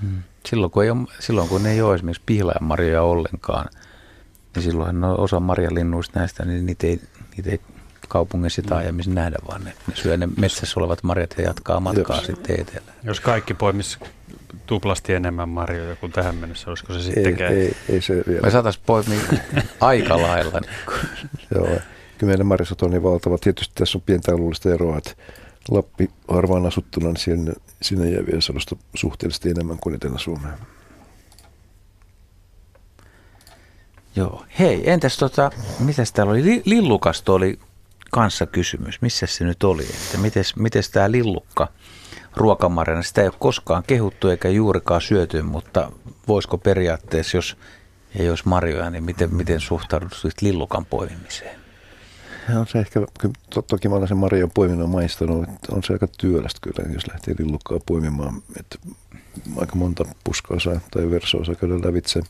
Hmm. 0.03 0.23
Silloin, 0.49 0.71
kun 0.71 0.85
ei 0.85 0.91
ole, 0.91 0.99
silloin 1.19 1.49
kun 1.49 1.67
ei 1.67 1.83
ole 1.83 1.95
esimerkiksi 1.95 2.23
pihlajanmarjoja 2.27 3.03
ollenkaan, 3.03 3.69
niin 4.55 4.63
silloin 4.63 5.01
no, 5.01 5.15
osa 5.15 5.41
marjalinnuista 5.41 6.19
näistä, 6.19 6.45
niin 6.45 6.67
niitä 6.67 6.87
ei, 6.87 7.01
niitä 7.37 7.51
ei 7.51 7.61
kaupungissa 8.09 8.63
tai 8.63 8.79
aiemmissa 8.79 9.11
nähdä, 9.11 9.37
vaan 9.49 9.65
ne, 9.65 9.73
ne 9.89 9.97
syö 9.97 10.17
ne 10.17 10.29
metsässä 10.37 10.81
olevat 10.81 11.03
marjat 11.03 11.35
ja 11.39 11.45
jatkaa 11.45 11.81
matkaa 11.81 12.17
Jos. 12.17 12.27
sitten 12.27 12.61
etelään. 12.61 12.97
Jos 13.03 13.21
kaikki 13.21 13.55
poimis 13.55 13.99
tuplasti 14.67 15.15
enemmän 15.15 15.49
marjoja 15.49 15.97
kuin 15.97 16.13
tähän 16.13 16.37
mennessä, 16.37 16.71
olisiko 16.71 16.93
se 16.93 17.03
sitten 17.03 17.43
ei, 17.43 17.59
ei, 17.59 17.77
ei, 17.89 18.01
se 18.01 18.25
vielä. 18.29 18.41
Me 18.41 18.51
saataisiin 18.51 18.85
poimia 18.87 19.21
aika 19.81 20.23
lailla. 20.23 20.61
Niin 20.61 20.73
Joo, 21.55 21.69
kymmenen 22.19 22.47
marjasot 22.47 22.83
on 22.83 22.91
niin 22.91 23.03
valtava. 23.03 23.39
Tietysti 23.39 23.75
tässä 23.75 23.99
on 23.99 24.03
pientä 24.03 24.33
alueellista 24.33 24.75
eroa, 24.75 24.99
että 24.99 25.13
Lappi 25.71 26.11
harvaan 26.29 26.67
asuttuna, 26.67 27.07
niin 27.07 27.17
sinne, 27.17 27.53
sinne 27.83 28.11
jää 28.11 28.27
vielä 28.27 28.41
sadosta 28.41 28.77
suhteellisesti 28.95 29.51
enemmän 29.51 29.79
kuin 29.79 29.95
Etelä-Suomeen. 29.95 30.59
Joo. 34.17 34.45
Hei, 34.59 34.91
entäs 34.91 35.17
tota, 35.17 35.51
mitäs 35.79 36.13
täällä 36.13 36.31
oli? 36.31 36.63
Lillukasta 36.65 37.33
oli 37.33 37.59
kanssa 38.11 38.47
kysymys. 38.47 39.03
Missä 39.03 39.27
se 39.27 39.45
nyt 39.45 39.65
oli? 39.65 39.83
Että 39.83 40.19
mites, 40.19 40.57
mites 40.57 40.91
tää 40.91 41.11
lillukka 41.11 41.69
ruokamarjana? 42.37 43.03
Sitä 43.03 43.21
ei 43.21 43.27
ole 43.27 43.35
koskaan 43.39 43.83
kehuttu 43.87 44.29
eikä 44.29 44.49
juurikaan 44.49 45.01
syöty, 45.01 45.43
mutta 45.43 45.93
voisiko 46.29 46.59
periaatteessa, 46.59 47.37
jos 47.37 47.57
ei 48.19 48.31
olisi 48.31 48.49
marjoja, 48.49 48.91
niin 48.91 49.05
miten, 49.05 49.35
miten 49.35 49.61
suhtaudut 49.61 50.23
lillukan 50.41 50.85
poimimiseen? 50.85 51.62
On 52.51 52.67
se 52.67 52.79
ehkä, 52.79 53.01
to, 53.55 53.63
toki 53.63 53.89
mä 53.89 53.95
olen 53.95 54.09
sen 54.09 54.17
marjan 54.17 54.51
poiminnon 54.51 54.91
maistanut, 54.91 55.49
että 55.49 55.75
on 55.75 55.83
se 55.83 55.93
aika 55.93 56.07
työlästä 56.19 56.59
kyllä, 56.63 56.93
jos 56.93 57.07
lähtee 57.07 57.35
lillukkaa 57.39 57.79
poimimaan. 57.87 58.43
Että 58.61 58.79
aika 59.57 59.77
monta 59.77 60.05
puskaa 60.25 60.61
saa 60.61 60.81
tai 60.91 61.11
versoa 61.11 61.45
saa 61.45 61.55
käydä 61.55 61.75
lävitse. 61.75 62.21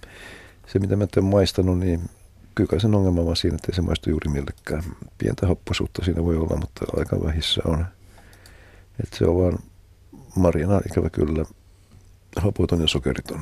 Se, 0.67 0.79
mitä 0.79 0.97
mä 0.97 1.07
olen 1.17 1.31
maistanut, 1.31 1.79
niin 1.79 2.11
kyllä 2.55 2.81
sen 2.81 2.95
ongelma 2.95 3.25
vaan 3.25 3.37
siinä, 3.37 3.55
että 3.55 3.69
ei 3.71 3.77
se 3.77 3.83
maistu 3.83 4.11
juuri 4.11 4.31
millekään. 4.31 4.83
Pientä 5.19 5.47
happosuutta 5.47 6.05
siinä 6.05 6.25
voi 6.25 6.37
olla, 6.37 6.57
mutta 6.57 6.85
aika 6.97 7.25
vähissä 7.25 7.63
on. 7.65 7.87
Että 9.03 9.17
se 9.17 9.25
on 9.25 9.37
vaan 9.37 9.59
marjana 10.37 10.81
ikävä 10.87 11.11
kyllä 11.11 11.45
hapoton 12.37 12.81
ja 12.81 12.89
sokeriton. 12.89 13.41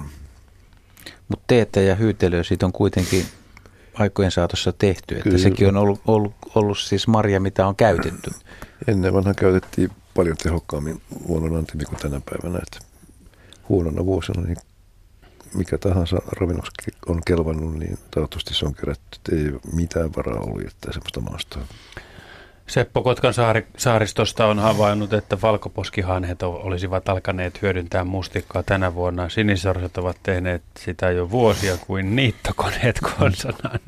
Mutta 1.29 1.45
teetä 1.47 1.81
ja 1.81 1.95
hyytelyä 1.95 2.43
siitä 2.43 2.67
on 2.67 2.73
kuitenkin 2.73 3.27
aikojen 3.95 4.31
saatossa 4.31 4.73
tehty. 4.73 5.15
Että 5.15 5.25
Kyllä. 5.25 5.39
sekin 5.39 5.69
on 5.69 5.77
ollut, 5.77 6.01
ollut, 6.07 6.33
ollut 6.55 6.79
siis 6.79 7.09
marja, 7.09 7.41
mitä 7.41 7.67
on 7.67 7.77
käytetty. 7.77 8.31
Ennen 8.87 9.15
vanha 9.15 9.35
käytettiin 9.35 9.91
paljon 10.15 10.37
tehokkaammin 10.37 11.03
luonnonantimia 11.29 11.87
kuin 11.87 11.99
tänä 11.99 12.21
päivänä. 12.31 12.61
Että 12.62 12.79
huonona 13.69 14.07
vuosina 14.07 14.43
niin 14.43 14.57
mikä 15.55 15.79
tahansa 15.79 16.17
ravinnoksi 16.41 16.73
on 17.07 17.23
kelvannut, 17.27 17.79
niin 17.79 17.99
toivottavasti 18.11 18.55
se 18.55 18.67
on 18.67 18.75
kerätty. 18.75 19.19
Ei 19.33 19.61
mitään 19.73 20.11
varaa 20.17 20.41
ollut 20.41 20.65
jättää 20.65 20.93
sellaista 20.93 21.21
maastoa. 21.21 21.62
Seppo 22.71 23.03
Kotkan 23.03 23.35
saari, 23.35 23.67
saaristosta 23.77 24.47
on 24.47 24.59
havainnut, 24.59 25.13
että 25.13 25.39
valkoposkihanhet 25.43 26.43
olisivat 26.43 27.09
alkaneet 27.09 27.63
hyödyntää 27.63 28.05
mustikkaa 28.05 28.63
tänä 28.63 28.95
vuonna. 28.95 29.29
Sinisorset 29.29 29.99
ovat 29.99 30.17
tehneet 30.23 30.63
sitä 30.79 31.11
jo 31.11 31.31
vuosia 31.31 31.77
kuin 31.87 32.17
niittokoneet 32.17 33.01
konsanaan. 33.19 33.81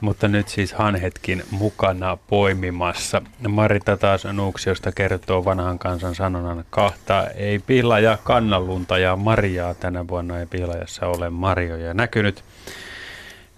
Mutta 0.00 0.28
nyt 0.28 0.48
siis 0.48 0.72
hanhetkin 0.72 1.42
mukana 1.50 2.18
poimimassa. 2.26 3.22
Marita 3.48 3.96
taas 3.96 4.24
Nuuksiosta 4.24 4.92
kertoo 4.92 5.44
vanhan 5.44 5.78
kansan 5.78 6.14
sanonnan 6.14 6.64
kahta. 6.70 7.26
Ei 7.28 7.58
pihlaja 7.58 8.18
kannanlunta 8.24 8.98
ja 8.98 9.16
marjaa 9.16 9.74
tänä 9.74 10.08
vuonna 10.08 10.38
ei 10.38 10.46
pihlajassa 10.46 11.06
ole 11.06 11.30
marjoja 11.30 11.94
näkynyt. 11.94 12.44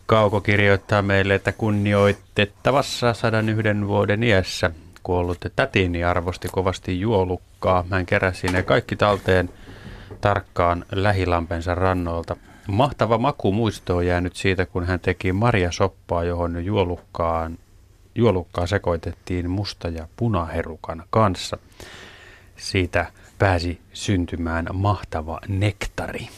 Kauko 0.06 0.40
kirjoittaa 0.40 1.02
meille, 1.02 1.35
että 1.35 1.52
kunnioitettavassa 1.52 3.14
101 3.14 3.86
vuoden 3.86 4.22
iässä 4.22 4.70
kuollut 5.02 5.39
tätini 5.56 6.05
arvosti 6.05 6.48
kovasti 6.48 7.01
juolukkaa. 7.01 7.85
Hän 7.90 8.06
keräsi 8.06 8.47
ne 8.47 8.62
kaikki 8.62 8.97
talteen 8.97 9.51
tarkkaan 10.20 10.85
lähilampensa 10.93 11.74
rannolta. 11.74 12.36
Mahtava 12.68 13.18
maku 13.18 13.52
muisto 13.52 13.97
on 13.97 14.06
jäänyt 14.06 14.36
siitä, 14.36 14.66
kun 14.66 14.86
hän 14.86 15.01
teki 15.01 15.32
marjasoppaa, 15.32 16.24
johon 16.24 16.64
juolukkaan, 16.64 17.59
juolukkaa 18.14 18.66
sekoitettiin 18.66 19.51
musta- 19.51 19.89
ja 19.89 20.09
punaherukan 20.16 21.05
kanssa. 21.10 21.59
Siitä 22.56 23.06
pääsi 23.39 23.81
syntymään 23.93 24.66
mahtava 24.72 25.40
nektari. 25.48 26.28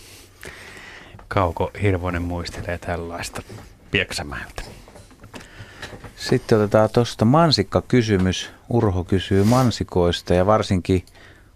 Kauko 1.28 1.70
Hirvonen 1.82 2.22
muistelee 2.22 2.78
tällaista 2.78 3.42
Pieksämäeltä. 3.90 4.62
Sitten 6.16 6.58
otetaan 6.58 6.88
tuosta 6.92 7.24
mansikka-kysymys. 7.24 8.50
Urho 8.68 9.04
kysyy 9.04 9.44
mansikoista 9.44 10.34
ja 10.34 10.46
varsinkin 10.46 11.04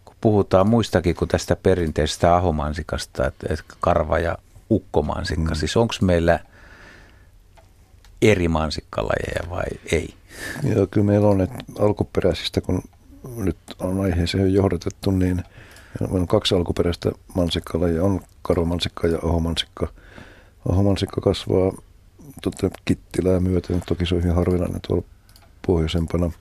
kun 0.05 0.17
puhutaan 0.21 0.69
muistakin 0.69 1.15
kuin 1.15 1.29
tästä 1.29 1.57
perinteisestä 1.57 2.35
ahomansikasta, 2.37 3.27
että, 3.27 3.47
että 3.51 3.65
karva 3.81 4.19
ja 4.19 4.39
ukkomansikka. 4.71 5.51
Mm. 5.51 5.55
Siis 5.55 5.77
onko 5.77 5.95
meillä 6.01 6.41
eri 8.23 8.49
mansikkalajeja 8.49 9.51
vai 9.51 9.67
ei? 9.93 10.15
Joo, 10.75 10.87
kyllä 10.87 11.07
meillä 11.07 11.29
on, 11.29 11.41
että 11.41 11.65
alkuperäisistä, 11.79 12.61
kun 12.61 12.83
nyt 13.37 13.57
on 13.79 14.01
aiheeseen 14.01 14.55
johdatettu, 14.55 15.11
niin 15.11 15.43
On 16.11 16.27
kaksi 16.27 16.55
alkuperäistä 16.55 17.13
mansikkalajia, 17.35 18.05
on 18.05 18.21
karomansikka 18.43 19.07
ja 19.07 19.19
ahomansikka. 19.23 19.89
Ahomansikka 20.69 21.21
kasvaa 21.21 21.73
totta, 22.43 22.71
kittilää 22.85 23.41
myöten, 23.41 23.83
toki 23.87 24.07
se 24.07 24.15
on 24.15 24.23
hyvin 24.23 24.35
harvinainen 24.35 24.81
tuolla 24.87 25.05
pohjoisempana. 25.67 26.33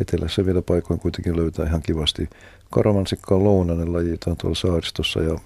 Etelässä 0.00 0.46
vielä 0.46 0.62
paikoin 0.62 1.00
kuitenkin 1.00 1.36
löytää 1.36 1.66
ihan 1.66 1.82
kivasti. 1.82 2.30
Karomansikka 2.70 3.34
on 3.34 3.44
lounainen 3.44 3.92
laji, 3.92 4.18
on 4.26 4.36
tuolla 4.36 4.56
saaristossa 4.56 5.20
ja 5.20 5.38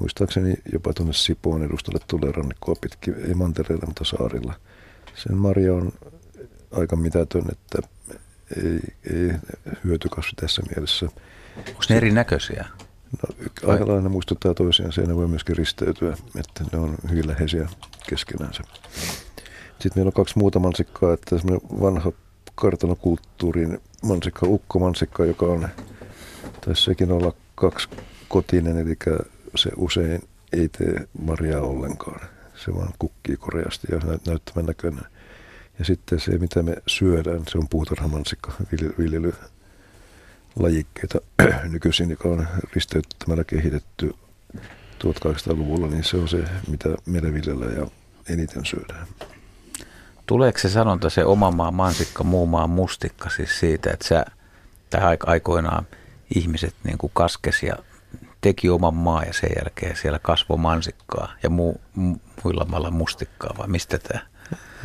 muistaakseni 0.00 0.54
jopa 0.72 0.92
tuonne 0.92 1.12
Sipoon 1.12 1.62
edustalle 1.62 2.00
tulee 2.08 2.32
rannikkoa 2.32 2.74
pitkin, 2.80 3.14
ei 3.28 3.34
mantereilla, 3.34 3.86
mutta 3.86 4.04
saarilla. 4.04 4.54
Sen 5.14 5.36
marja 5.36 5.74
on 5.74 5.92
aika 6.72 6.96
mitätön, 6.96 7.44
että 7.52 7.88
ei, 8.56 8.80
ei 9.14 9.32
hyötykasvi 9.84 10.32
tässä 10.36 10.62
mielessä. 10.74 11.08
Onko 11.58 11.82
ne 11.88 11.96
erinäköisiä? 11.96 12.66
No, 13.22 13.46
aika 13.72 13.86
lailla 13.86 14.02
ne 14.02 14.08
muistuttaa 14.08 14.54
toisiaan, 14.54 14.92
se 14.92 15.02
ne 15.02 15.16
voi 15.16 15.28
myöskin 15.28 15.56
risteytyä, 15.56 16.16
että 16.38 16.64
ne 16.72 16.78
on 16.78 16.94
hyvin 17.10 17.28
läheisiä 17.28 17.68
keskenänsä. 18.08 18.62
Sitten 19.70 19.92
meillä 19.94 20.08
on 20.08 20.12
kaksi 20.12 20.38
muuta 20.38 20.58
mansikkaa, 20.58 21.12
että 21.12 21.38
semmoinen 21.38 21.80
vanha 21.80 22.12
kartanokulttuurin 22.54 23.80
mansikka, 24.02 24.46
ukkomansikka, 24.46 25.24
joka 25.24 25.46
on, 25.46 25.68
taisi 26.66 26.82
sekin 26.82 27.12
olla 27.12 27.32
kaksi 27.54 27.88
kotinen, 28.28 28.78
eli 28.78 28.96
se 29.54 29.70
usein 29.76 30.22
ei 30.52 30.68
tee 30.68 31.08
marjaa 31.22 31.62
ollenkaan. 31.62 32.20
Se 32.64 32.74
vaan 32.74 32.92
kukkii 32.98 33.36
koreasti 33.36 33.86
ja 33.90 34.00
näyttävän 34.26 34.66
näköinen. 34.66 35.04
Ja 35.78 35.84
sitten 35.84 36.20
se, 36.20 36.38
mitä 36.38 36.62
me 36.62 36.76
syödään, 36.86 37.42
se 37.48 37.58
on 37.58 37.68
puutarhamansikka, 37.68 38.52
viljely, 38.98 39.34
lajikkeita 40.56 41.18
nykyisin, 41.72 42.10
joka 42.10 42.28
on 42.28 42.46
risteyttämällä 42.74 43.44
kehitetty 43.44 44.14
1800-luvulla, 45.04 45.86
niin 45.86 46.04
se 46.04 46.16
on 46.16 46.28
se, 46.28 46.44
mitä 46.68 46.88
meillä 47.06 47.32
viljellä 47.32 47.66
ja 47.66 47.86
eniten 48.28 48.64
syödään. 48.64 49.06
Tuleeko 50.26 50.58
se 50.58 50.68
sanonta 50.68 51.10
se 51.10 51.24
oma 51.24 51.50
maa 51.50 51.70
mansikka, 51.70 52.24
muu 52.24 52.46
maa 52.46 52.66
mustikka, 52.66 53.30
siis 53.30 53.60
siitä, 53.60 53.90
että 53.90 54.06
sä, 54.06 54.24
tai 54.90 55.16
aikoinaan 55.26 55.86
ihmiset 56.34 56.74
niin 56.84 56.98
kuin 56.98 57.10
kaskes 57.14 57.62
ja 57.62 57.76
teki 58.40 58.68
oman 58.68 58.94
maa 58.94 59.22
ja 59.22 59.32
sen 59.32 59.50
jälkeen 59.56 59.96
siellä 59.96 60.18
kasvoi 60.18 60.58
mansikkaa 60.58 61.32
ja 61.42 61.50
muu, 61.50 61.80
muilla 62.44 62.64
mailla 62.64 62.90
mustikkaa, 62.90 63.54
vai 63.58 63.68
mistä 63.68 63.98
tämä? 63.98 64.20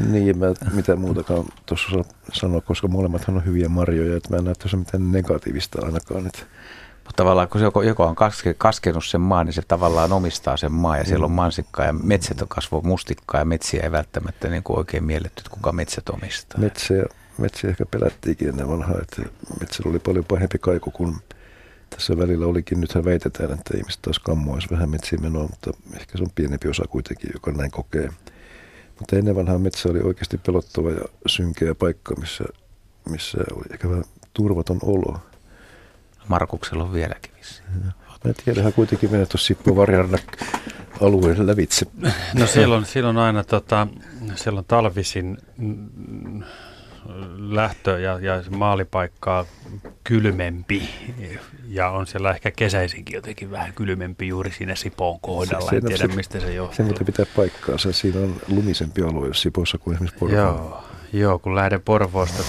Niin, 0.09 0.37
mä 0.37 0.47
mitään 0.73 0.99
muutakaan 0.99 1.45
tuossa 1.65 1.89
sanoa, 2.33 2.61
koska 2.61 2.87
molemmathan 2.87 3.35
on 3.35 3.45
hyviä 3.45 3.69
marjoja, 3.69 4.17
että 4.17 4.29
mä 4.29 4.37
en 4.37 4.45
näe 4.45 4.55
tuossa 4.55 4.77
mitään 4.77 5.11
negatiivista 5.11 5.85
ainakaan. 5.85 6.25
Että. 6.25 6.39
Mutta 6.95 7.23
tavallaan 7.23 7.49
kun 7.49 7.61
joko, 7.61 7.81
joko 7.81 8.05
on 8.05 8.15
kaske, 8.15 8.53
kaskenut 8.53 9.05
sen 9.05 9.21
maan, 9.21 9.45
niin 9.45 9.53
se 9.53 9.61
tavallaan 9.67 10.13
omistaa 10.13 10.57
sen 10.57 10.71
maan 10.71 10.97
ja 10.97 11.05
siellä 11.05 11.25
on 11.25 11.31
mm. 11.31 11.35
mansikkaa 11.35 11.85
ja 11.85 11.93
metsät 11.93 12.41
on 12.41 12.47
kasvo 12.47 12.81
mustikkaa 12.81 13.41
ja 13.41 13.45
metsiä 13.45 13.83
ei 13.83 13.91
välttämättä 13.91 14.49
niin 14.49 14.63
kuin 14.63 14.77
oikein 14.77 15.03
mielletty, 15.03 15.41
että 15.41 15.49
kuka 15.49 15.71
metsät 15.71 16.09
omistaa. 16.09 16.61
Metsiä, 16.61 17.03
metsiä 17.37 17.69
ehkä 17.69 17.85
pelättiinkin 17.85 18.49
ennen 18.49 18.67
vanhaa, 18.67 18.97
että 19.01 19.21
metsällä 19.59 19.89
oli 19.89 19.99
paljon 19.99 20.25
pahempi 20.25 20.57
kaiku 20.57 20.91
kuin 20.91 21.15
tässä 21.89 22.17
välillä 22.17 22.45
olikin. 22.45 22.81
Nythän 22.81 23.05
väitetään, 23.05 23.53
että 23.53 23.77
ihmiset 23.77 24.01
taas 24.01 24.19
kammoisi 24.19 24.67
vähän 24.71 24.89
metsiin 24.89 25.21
menoa, 25.21 25.47
mutta 25.47 25.71
ehkä 25.95 26.17
se 26.17 26.23
on 26.23 26.31
pienempi 26.35 26.67
osa 26.67 26.83
kuitenkin, 26.89 27.29
joka 27.33 27.51
näin 27.51 27.71
kokee. 27.71 28.09
Mutta 29.01 29.15
ennen 29.15 29.35
vanhaa 29.35 29.57
metsä 29.57 29.89
oli 29.89 29.99
oikeasti 29.99 30.37
pelottava 30.37 30.89
ja 30.89 31.05
synkeä 31.27 31.75
paikka, 31.75 32.15
missä, 32.15 32.43
missä 33.09 33.37
oli 33.53 33.65
ehkä 33.71 33.89
vähän 33.89 34.03
turvaton 34.33 34.79
olo. 34.83 35.19
Markuksella 36.27 36.83
on 36.83 36.93
vieläkin 36.93 37.31
vissiin. 37.37 37.67
Mä 38.23 38.33
tiedän, 38.45 38.63
hän 38.63 38.73
kuitenkin 38.73 39.11
menee 39.11 39.25
tuossa 39.25 39.47
Sippo 39.47 39.75
Varjarna 39.75 40.17
alueen 41.01 41.47
lävitse. 41.47 41.85
No 42.33 42.47
siellä 42.47 42.75
on, 42.75 42.85
siellä 42.85 43.09
on 43.09 43.17
aina 43.17 43.43
tota, 43.43 43.87
siellä 44.35 44.57
on 44.57 44.65
talvisin 44.65 45.37
lähtö- 47.37 47.99
ja, 47.99 48.19
ja 48.19 48.43
maalipaikkaa 48.49 49.45
kylmempi 50.03 50.89
ja 51.67 51.89
on 51.89 52.07
siellä 52.07 52.31
ehkä 52.31 52.51
kesäisinkin 52.51 53.15
jotenkin 53.15 53.51
vähän 53.51 53.73
kylmempi 53.73 54.27
juuri 54.27 54.51
siinä 54.51 54.75
Sipoon 54.75 55.19
kohdalla. 55.19 55.69
Se, 55.69 55.75
en 55.75 55.85
tiedä, 55.85 55.97
se, 55.97 56.07
mistä 56.07 56.39
se 56.39 56.53
johtuu. 56.53 56.75
Se 56.75 56.83
mitä 56.83 57.03
pitää 57.03 57.25
paikkaansa. 57.35 57.93
Siinä 57.93 58.19
on 58.19 58.35
lumisempi 58.47 59.01
alue 59.01 59.33
Sipossa 59.33 59.77
kuin 59.77 59.93
esimerkiksi 59.93 60.19
Porvoo. 60.19 60.37
Joo, 60.37 60.83
joo, 61.13 61.39
kun 61.39 61.55
lähden 61.55 61.81
Porvoosta 61.81 62.43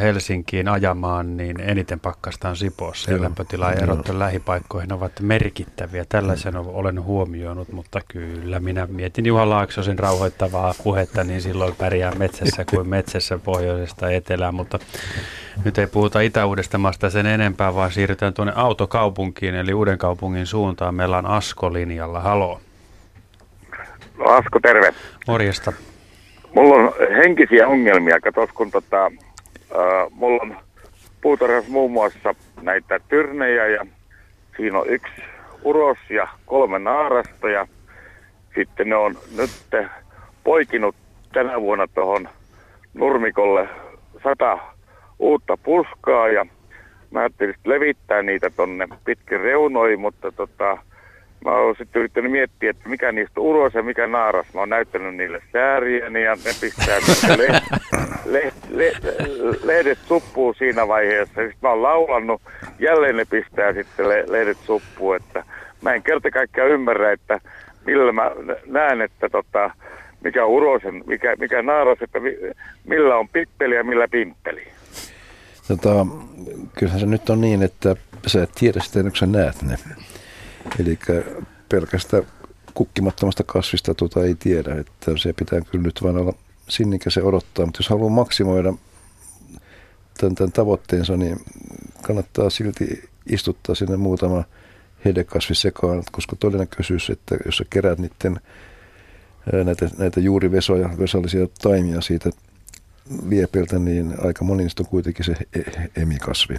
Helsinkiin 0.00 0.68
ajamaan, 0.68 1.36
niin 1.36 1.60
eniten 1.60 2.00
pakkasta 2.00 2.48
on 2.48 2.56
Sipoossa 2.56 3.10
ja 3.12 3.22
lämpötila 3.22 3.72
erot 3.72 4.08
lähipaikkoihin 4.08 4.92
ovat 4.92 5.12
merkittäviä. 5.20 6.04
Tällaisen 6.08 6.54
mm. 6.54 6.60
olen 6.66 7.02
huomioinut, 7.02 7.72
mutta 7.72 8.00
kyllä 8.08 8.60
minä 8.60 8.86
mietin 8.86 9.26
Juha 9.26 9.48
Laaksosin 9.48 9.98
rauhoittavaa 9.98 10.74
puhetta, 10.84 11.24
niin 11.24 11.42
silloin 11.42 11.74
pärjää 11.74 12.12
metsässä 12.14 12.64
kuin 12.64 12.88
metsässä 12.88 13.38
pohjoisesta 13.38 14.10
etelään, 14.10 14.54
mutta 14.54 14.78
nyt 15.64 15.78
ei 15.78 15.86
puhuta 15.86 16.20
Itä-Uudestamaasta 16.20 17.10
sen 17.10 17.26
enempää, 17.26 17.74
vaan 17.74 17.92
siirrytään 17.92 18.34
tuonne 18.34 18.52
autokaupunkiin, 18.56 19.54
eli 19.54 19.74
Uuden 19.74 19.98
kaupungin 19.98 20.46
suuntaan. 20.46 20.94
Meillä 20.94 21.18
on 21.18 21.26
Asko 21.26 21.72
linjalla. 21.72 22.20
Halo. 22.20 22.60
No 24.18 24.24
Asko, 24.24 24.60
terve. 24.62 24.94
Morjesta. 25.26 25.72
Mulla 26.54 26.74
on 26.74 26.92
henkisiä 27.16 27.68
ongelmia. 27.68 28.20
Katos, 28.20 28.50
kun 28.54 28.70
tota, 28.70 29.12
äh, 29.72 30.06
mulla 30.10 30.42
on 30.42 30.56
puutarhassa 31.20 31.70
muun 31.70 31.92
muassa 31.92 32.34
näitä 32.62 33.00
tyrnejä 33.08 33.66
ja 33.66 33.86
siinä 34.56 34.78
on 34.78 34.88
yksi 34.88 35.22
uros 35.62 35.98
ja 36.10 36.28
kolme 36.46 36.78
naarasta 36.78 37.48
ja 37.48 37.66
sitten 38.54 38.88
ne 38.88 38.96
on 38.96 39.18
nyt 39.36 39.50
poikinut 40.44 40.96
tänä 41.32 41.60
vuonna 41.60 41.86
tuohon 41.94 42.28
nurmikolle 42.94 43.68
sata 44.24 44.58
uutta 45.18 45.56
puskaa 45.56 46.28
ja 46.28 46.46
mä 47.10 47.20
ajattelin 47.20 47.54
levittää 47.64 48.22
niitä 48.22 48.50
tonne 48.50 48.88
pitkin 49.04 49.40
reunoihin, 49.40 50.00
mutta 50.00 50.32
tota, 50.32 50.78
mä 51.46 51.56
oon 51.56 51.74
sitten 51.78 52.00
yrittänyt 52.00 52.32
miettiä, 52.32 52.70
että 52.70 52.88
mikä 52.88 53.12
niistä 53.12 53.40
on 53.40 53.46
uros 53.46 53.74
ja 53.74 53.82
mikä 53.82 54.06
naaras. 54.06 54.46
Mä 54.54 54.60
oon 54.60 54.68
näyttänyt 54.68 55.16
niille 55.16 55.42
sääriäni 55.52 56.22
ja 56.22 56.34
ne 56.44 56.50
pistää 56.60 56.98
le, 57.40 57.62
le, 58.26 58.52
le, 58.70 58.92
lehdet 59.62 59.98
suppuu 59.98 60.54
siinä 60.54 60.88
vaiheessa. 60.88 61.34
Sitten 61.34 61.58
mä 61.62 61.68
oon 61.68 61.82
laulannut, 61.82 62.42
jälleen 62.78 63.16
ne 63.16 63.24
pistää 63.24 63.72
sitten 63.72 64.08
le, 64.08 64.24
lehdet 64.28 64.58
suppuu, 64.58 65.12
että 65.12 65.44
mä 65.82 65.94
en 65.94 66.02
kerta 66.02 66.30
kaikkiaan 66.30 66.70
ymmärrä, 66.70 67.12
että 67.12 67.40
millä 67.86 68.12
mä 68.12 68.30
näen, 68.66 69.00
että 69.00 69.28
tota, 69.28 69.70
mikä 70.24 70.44
on 70.44 70.50
urosen, 70.50 71.04
mikä, 71.06 71.36
mikä 71.38 71.62
naaras, 71.62 71.98
että 72.02 72.18
millä 72.84 73.16
on 73.16 73.28
pippeli 73.28 73.74
ja 73.74 73.84
millä 73.84 74.08
pimppeli. 74.08 74.68
Tota, 75.68 76.06
kyllähän 76.78 77.00
se 77.00 77.06
nyt 77.06 77.30
on 77.30 77.40
niin, 77.40 77.62
että 77.62 77.96
sä 78.26 78.42
et 78.42 78.50
tiedä 78.54 78.80
sitä, 78.80 79.02
kun 79.02 79.16
sä 79.16 79.26
näet 79.26 79.62
ne. 79.62 79.76
Eli 80.80 80.98
pelkästä 81.68 82.22
kukkimattomasta 82.74 83.44
kasvista 83.44 83.94
tuota 83.94 84.24
ei 84.24 84.34
tiedä, 84.34 84.74
että 84.74 85.16
se 85.16 85.32
pitää 85.32 85.60
kyllä 85.60 85.84
nyt 85.84 86.02
vain 86.02 86.16
olla 86.16 86.32
sinnikäisen 86.68 87.24
odottaa, 87.24 87.66
mutta 87.66 87.78
jos 87.78 87.88
haluaa 87.88 88.10
maksimoida 88.10 88.74
tämän, 90.18 90.34
tämän 90.34 90.52
tavoitteensa, 90.52 91.16
niin 91.16 91.40
kannattaa 92.02 92.50
silti 92.50 93.08
istuttaa 93.26 93.74
sinne 93.74 93.96
muutama 93.96 94.44
hedekasvi 95.04 95.54
sekaan, 95.54 96.02
koska 96.12 96.36
todennäköisyys, 96.36 97.10
että 97.10 97.36
jos 97.46 97.56
sä 97.56 97.64
kerät 97.70 97.98
niiden 97.98 98.40
näitä, 99.64 99.90
näitä 99.98 100.20
juurivesoja, 100.20 100.90
vesallisia 100.98 101.46
taimia 101.62 102.00
siitä 102.00 102.30
liepeltä, 103.28 103.78
niin 103.78 104.14
aika 104.24 104.44
moni 104.44 104.64
on 104.80 104.86
kuitenkin 104.86 105.24
se 105.24 105.34
e- 105.54 106.02
emikasvi. 106.02 106.56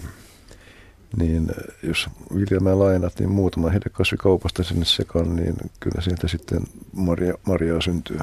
Niin 1.17 1.47
jos 1.84 2.09
viljelmään 2.35 2.79
lainat, 2.79 3.13
niin 3.19 3.31
muutama 3.31 3.69
hedekasvi 3.69 4.17
kaupasta 4.17 4.63
sinne 4.63 4.85
sekaan, 4.85 5.35
niin 5.35 5.55
kyllä 5.79 6.01
sieltä 6.01 6.27
sitten 6.27 6.59
marja, 6.93 7.34
marjaa 7.45 7.81
syntyy. 7.81 8.17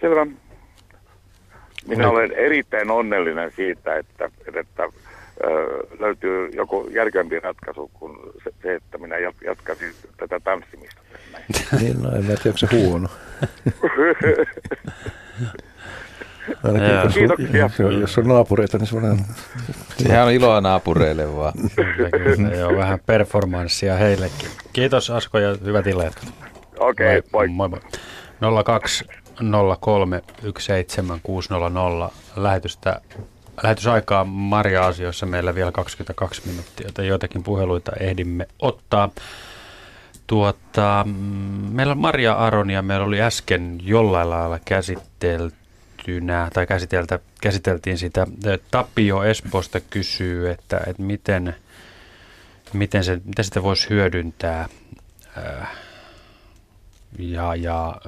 Selvä. 0.00 0.26
Minä 1.86 2.10
olen 2.10 2.32
erittäin 2.32 2.90
onnellinen 2.90 3.52
siitä, 3.56 3.96
että, 3.96 4.30
että 4.54 4.82
ö, 4.82 4.88
löytyy 5.98 6.48
joku 6.48 6.88
järkevämpi 6.90 7.40
ratkaisu 7.40 7.90
kuin 7.94 8.18
se, 8.44 8.50
se 8.62 8.74
että 8.74 8.98
minä 8.98 9.16
jatkaisin 9.46 9.94
tätä 10.16 10.40
tanssimista. 10.40 11.00
niin, 11.80 12.02
no 12.02 12.08
en 12.08 12.24
mä 12.24 12.26
tiedä, 12.26 12.40
onko 12.46 12.58
se 12.58 12.66
huono. 12.72 13.08
Ainakin, 16.62 16.90
jos, 17.04 17.14
Kiitoksia. 17.14 17.70
Jos 18.00 18.18
on 18.18 18.28
naapureita, 18.28 18.78
niin 18.78 18.86
se 18.86 18.96
on... 18.96 19.18
Sehän 19.96 20.26
on 20.26 20.32
iloa 20.32 20.60
naapureille 20.60 21.36
vaan. 21.36 21.52
kyllä, 22.24 22.56
joo, 22.56 22.76
vähän 22.76 22.98
performanssia 23.06 23.94
heillekin. 23.94 24.48
Kiitos 24.72 25.10
Asko 25.10 25.38
ja 25.38 25.56
hyvät 25.64 25.86
illat. 25.86 26.26
Okei, 26.78 27.18
okay, 27.18 27.30
moi. 27.32 27.48
moi. 27.48 27.68
moi. 27.68 28.64
02 28.64 29.04
03 29.80 30.22
17600 30.58 32.10
lähetystä 32.36 33.00
Lähetysaikaa 33.62 34.24
Maria-asioissa 34.24 35.26
meillä 35.26 35.54
vielä 35.54 35.72
22 35.72 36.42
minuuttia, 36.46 36.86
joten 36.86 37.06
joitakin 37.06 37.42
puheluita 37.42 37.92
ehdimme 38.00 38.48
ottaa. 38.58 39.10
Tuota, 40.26 41.04
mm, 41.06 41.12
meillä 41.72 41.90
on 41.90 41.98
Maria 41.98 42.32
Aronia, 42.32 42.82
meillä 42.82 43.06
oli 43.06 43.22
äsken 43.22 43.78
jollain 43.82 44.30
lailla 44.30 44.58
käsitelty 44.64 45.63
käsiteltynä 46.04 46.50
tai 46.54 46.66
käsiteltä, 46.66 47.18
käsiteltiin 47.40 47.98
sitä. 47.98 48.26
Tapio 48.70 49.22
Espoosta 49.24 49.80
kysyy, 49.80 50.50
että, 50.50 50.80
että 50.86 51.02
miten, 51.02 51.54
miten, 52.72 53.04
se, 53.04 53.20
miten 53.24 53.44
sitä 53.44 53.62
voisi 53.62 53.90
hyödyntää 53.90 54.68
ja, 57.18 57.54
ja, 57.54 58.00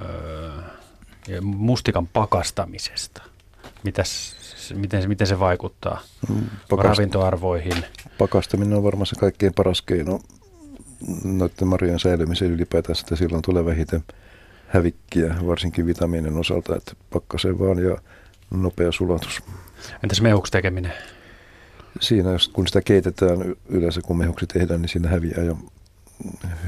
ja 1.29 1.43
mustikan 1.43 2.07
pakastamisesta. 2.07 3.23
Mitäs, 3.85 4.37
miten, 4.75 5.03
se, 5.03 5.09
miten 5.09 5.27
se 5.27 5.39
vaikuttaa 5.39 6.01
mm, 6.29 6.45
Pakast- 6.69 6.83
ravintoarvoihin? 6.83 7.85
Pakastaminen 8.19 8.77
on 8.77 8.85
varmaan 8.85 9.07
se 9.07 9.17
kaikkein 9.17 9.55
paras 9.55 9.83
keino 9.83 10.21
noiden 11.25 11.69
marjojen 11.69 12.01
säilymiseen 12.01 12.51
ylipäätään, 12.51 12.97
että 13.01 13.17
silloin 13.17 13.43
tulee 13.43 13.65
vähiten– 13.65 14.05
hävikkiä, 14.67 15.35
varsinkin 15.47 15.87
vitamiinin 15.87 16.37
osalta, 16.37 16.77
että 16.77 16.93
pakkaseen 17.11 17.59
vaan 17.59 17.79
ja 17.79 17.97
nopea 18.51 18.93
sulatus. 18.93 19.43
Entäs 20.03 20.21
mehuksi 20.21 20.53
tekeminen? 20.53 20.93
Siinä, 22.01 22.31
kun 22.53 22.67
sitä 22.67 22.83
keitetään 22.83 23.39
yleensä, 23.69 24.01
kun 24.01 24.19
mehuksi 24.19 24.47
tehdään, 24.47 24.83
niin 24.83 24.89
siinä 24.89 25.09
häviää 25.09 25.43
jo 25.43 25.59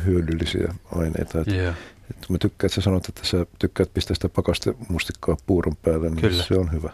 hyödyllisiä 0.07 0.75
aineita. 0.97 1.41
Että, 1.41 1.55
yeah. 1.55 1.77
että 2.11 2.27
mä 2.29 2.39
tykkään, 2.39 2.67
että 2.67 2.75
sä 2.75 2.81
sanot, 2.81 3.09
että 3.09 3.21
sä 3.25 3.47
tykkäät 3.59 3.95
pistää 3.95 4.15
sitä 4.15 4.29
pakaste 4.29 4.75
mustikkaa 4.89 5.37
puuron 5.47 5.77
päälle, 5.77 6.09
niin 6.09 6.21
Kyllä. 6.21 6.43
se 6.43 6.55
on 6.55 6.73
hyvä. 6.73 6.93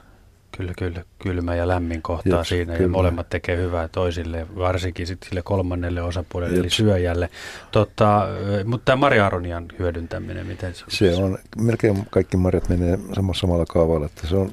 Kyllä, 0.57 0.73
kyllä. 0.79 1.05
Kylmä 1.19 1.55
ja 1.55 1.69
lämmin 1.69 2.03
kohtaa 2.03 2.39
Jeps, 2.39 2.49
siinä 2.49 2.73
kyllä. 2.73 2.85
ja 2.85 2.89
molemmat 2.89 3.29
tekee 3.29 3.57
hyvää 3.57 3.89
toisille, 3.89 4.47
varsinkin 4.57 5.07
sitten 5.07 5.29
sille 5.29 5.43
kolmannelle 5.43 6.03
osapuolelle, 6.03 6.57
Jeps. 6.57 6.63
eli 6.63 6.71
syöjälle. 6.71 7.31
Totta, 7.71 8.27
mutta 8.65 8.85
tämä 8.85 8.97
marjaaronian 8.97 9.67
hyödyntäminen, 9.79 10.47
miten 10.47 10.75
se, 10.75 10.85
se 10.89 11.15
on? 11.15 11.39
Melkein 11.57 12.07
kaikki 12.11 12.37
marjat 12.37 12.69
menee 12.69 12.99
samassa 13.13 13.41
samalla 13.41 13.65
kaavalla, 13.69 14.07
että 14.07 14.27
se 14.27 14.37
on 14.37 14.53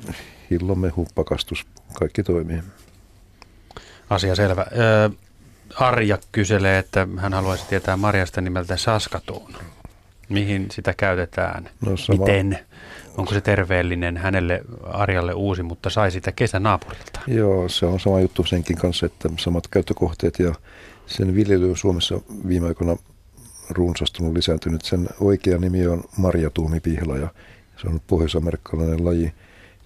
hillomehu, 0.52 1.07
pakastus, 1.15 1.65
kaikki 1.94 2.23
toimii. 2.23 2.61
Asia 4.10 4.36
selvä. 4.36 4.65
Arja 5.76 6.18
kyselee, 6.32 6.78
että 6.78 7.07
hän 7.18 7.34
haluaisi 7.34 7.65
tietää 7.69 7.98
marjasta 7.98 8.41
nimeltä 8.41 8.78
Saskatoon. 8.78 9.53
Mihin 10.30 10.68
sitä 10.72 10.94
käytetään? 10.98 11.69
No, 11.86 11.98
sama, 11.98 12.19
Miten? 12.26 12.60
Onko 13.18 13.34
se 13.34 13.42
terveellinen 13.42 14.18
hänelle 14.18 14.62
Arjalle 14.84 15.34
uusi, 15.34 15.64
mutta 15.64 15.90
sai 15.90 16.12
sitä 16.12 16.32
kesänaapurilta? 16.32 17.20
Joo, 17.28 17.70
se 17.70 17.86
on 17.86 18.00
sama 18.00 18.20
juttu 18.20 18.44
senkin 18.44 18.78
kanssa, 18.78 19.06
että 19.06 19.30
samat 19.40 19.68
käyttökohteet 19.68 20.40
ja 20.40 20.56
sen 21.06 21.36
viljely 21.36 21.70
on 21.70 21.78
Suomessa 21.78 22.22
viime 22.48 22.68
aikoina 22.68 22.98
runsastunut, 23.70 24.34
lisääntynyt. 24.34 24.82
Sen 24.82 25.10
oikea 25.20 25.58
nimi 25.58 25.88
on 25.88 26.04
marjatuumipihla 26.18 27.18
ja 27.18 27.28
se 27.82 27.88
on 27.88 28.02
pohjois-amerikkalainen 28.08 29.06
laji, 29.06 29.34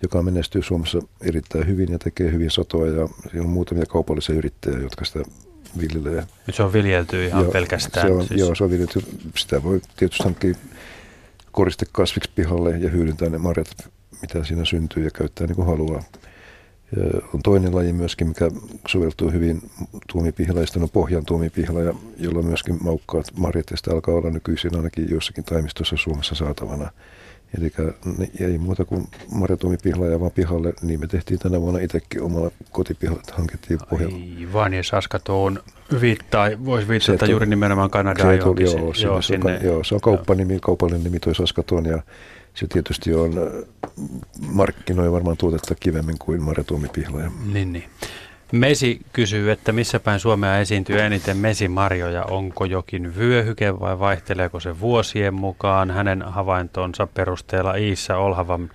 joka 0.01 0.23
menestyy 0.23 0.61
Suomessa 0.61 0.99
erittäin 1.21 1.67
hyvin 1.67 1.91
ja 1.91 1.99
tekee 1.99 2.31
hyvin 2.31 2.51
satoa 2.51 2.87
ja 2.87 3.07
siellä 3.31 3.45
on 3.45 3.49
muutamia 3.49 3.85
kaupallisia 3.85 4.35
yrittäjiä, 4.35 4.79
jotka 4.79 5.05
sitä 5.05 5.19
viljelee. 5.79 6.23
Nyt 6.47 6.55
se 6.55 6.63
on 6.63 6.73
viljelty 6.73 7.25
ihan 7.25 7.45
ja 7.45 7.51
pelkästään? 7.51 8.07
Se 8.07 8.13
on, 8.13 8.27
siis. 8.27 8.39
Joo, 8.39 8.55
se 8.55 8.63
on 8.63 8.69
viljelty. 8.69 9.03
Sitä 9.37 9.63
voi 9.63 9.81
tietysti 9.95 10.23
hankkia 10.23 10.55
koristekasviksi 11.55 12.31
pihalle 12.35 12.77
ja 12.77 12.89
hyödyntää 12.89 13.29
ne 13.29 13.37
marjat, 13.37 13.67
mitä 14.21 14.43
siinä 14.43 14.65
syntyy 14.65 15.03
ja 15.03 15.11
käyttää 15.11 15.47
niin 15.47 15.55
kuin 15.55 15.67
haluaa. 15.67 16.03
Ja 16.95 17.21
on 17.33 17.41
toinen 17.43 17.75
laji 17.75 17.93
myöskin, 17.93 18.27
mikä 18.27 18.51
soveltuu 18.87 19.31
hyvin 19.31 19.61
tuomipihleistä, 20.11 20.79
on 20.79 20.89
pohjan 20.89 21.25
tuomipihla, 21.25 21.81
ja 21.81 21.93
jolla 22.17 22.41
myöskin 22.41 22.77
maukkaat 22.81 23.25
marjat, 23.37 23.71
ja 23.71 23.77
sitä 23.77 23.91
alkaa 23.91 24.15
olla 24.15 24.29
nykyisin 24.29 24.75
ainakin 24.75 25.09
joissakin 25.09 25.43
taimistossa 25.43 25.97
Suomessa 25.97 26.35
saatavana. 26.35 26.91
Eli 27.57 27.71
ei 28.39 28.57
muuta 28.57 28.85
kuin 28.85 29.07
marjatuomipihlaaja 29.31 30.19
vaan 30.19 30.31
pihalle, 30.31 30.73
niin 30.81 30.99
me 30.99 31.07
tehtiin 31.07 31.39
tänä 31.39 31.61
vuonna 31.61 31.79
itsekin 31.79 32.21
omalla 32.21 32.51
kotipihalla, 32.71 33.21
hankittiin 33.31 33.79
pohjalla. 33.89 34.15
Aivan, 34.39 34.73
ja 34.73 34.83
Saskatoon 34.83 35.59
viittaa, 36.01 36.49
voisi 36.65 36.87
viittata 36.87 37.25
juuri 37.25 37.45
nimenomaan 37.45 37.89
Kanadaan 37.89 38.37
johonkin. 38.37 38.65
Joo, 38.65 38.93
joo, 39.03 39.21
sinne, 39.21 39.59
se 39.59 39.67
on, 39.67 39.73
joo, 39.73 39.83
se 39.83 39.95
on 39.95 40.01
kauppanimi, 40.01 40.59
kaupallinen 40.61 41.03
nimi 41.03 41.19
toi 41.19 41.35
Saskatoon, 41.35 41.85
ja 41.85 42.01
se 42.53 42.67
tietysti 42.67 43.13
on 43.13 43.33
markkinoi 44.39 45.11
varmaan 45.11 45.37
tuotetta 45.37 45.75
kivemmin 45.75 46.17
kuin 46.19 46.43
marjatuomipihlaja. 46.43 47.31
Niin, 47.53 47.73
niin. 47.73 47.85
Mesi 48.55 49.01
kysyy, 49.13 49.51
että 49.51 49.71
missä 49.71 49.99
päin 49.99 50.19
Suomea 50.19 50.59
esiintyy 50.59 51.01
eniten 51.01 51.37
mesimarjoja. 51.37 52.23
Onko 52.23 52.65
jokin 52.65 53.15
vyöhyke 53.17 53.79
vai 53.79 53.99
vaihteleeko 53.99 54.59
se 54.59 54.79
vuosien 54.79 55.33
mukaan? 55.33 55.91
Hänen 55.91 56.21
havaintonsa 56.21 57.07
perusteella 57.07 57.75
Iissä 57.75 58.17
Olhavan 58.17 58.69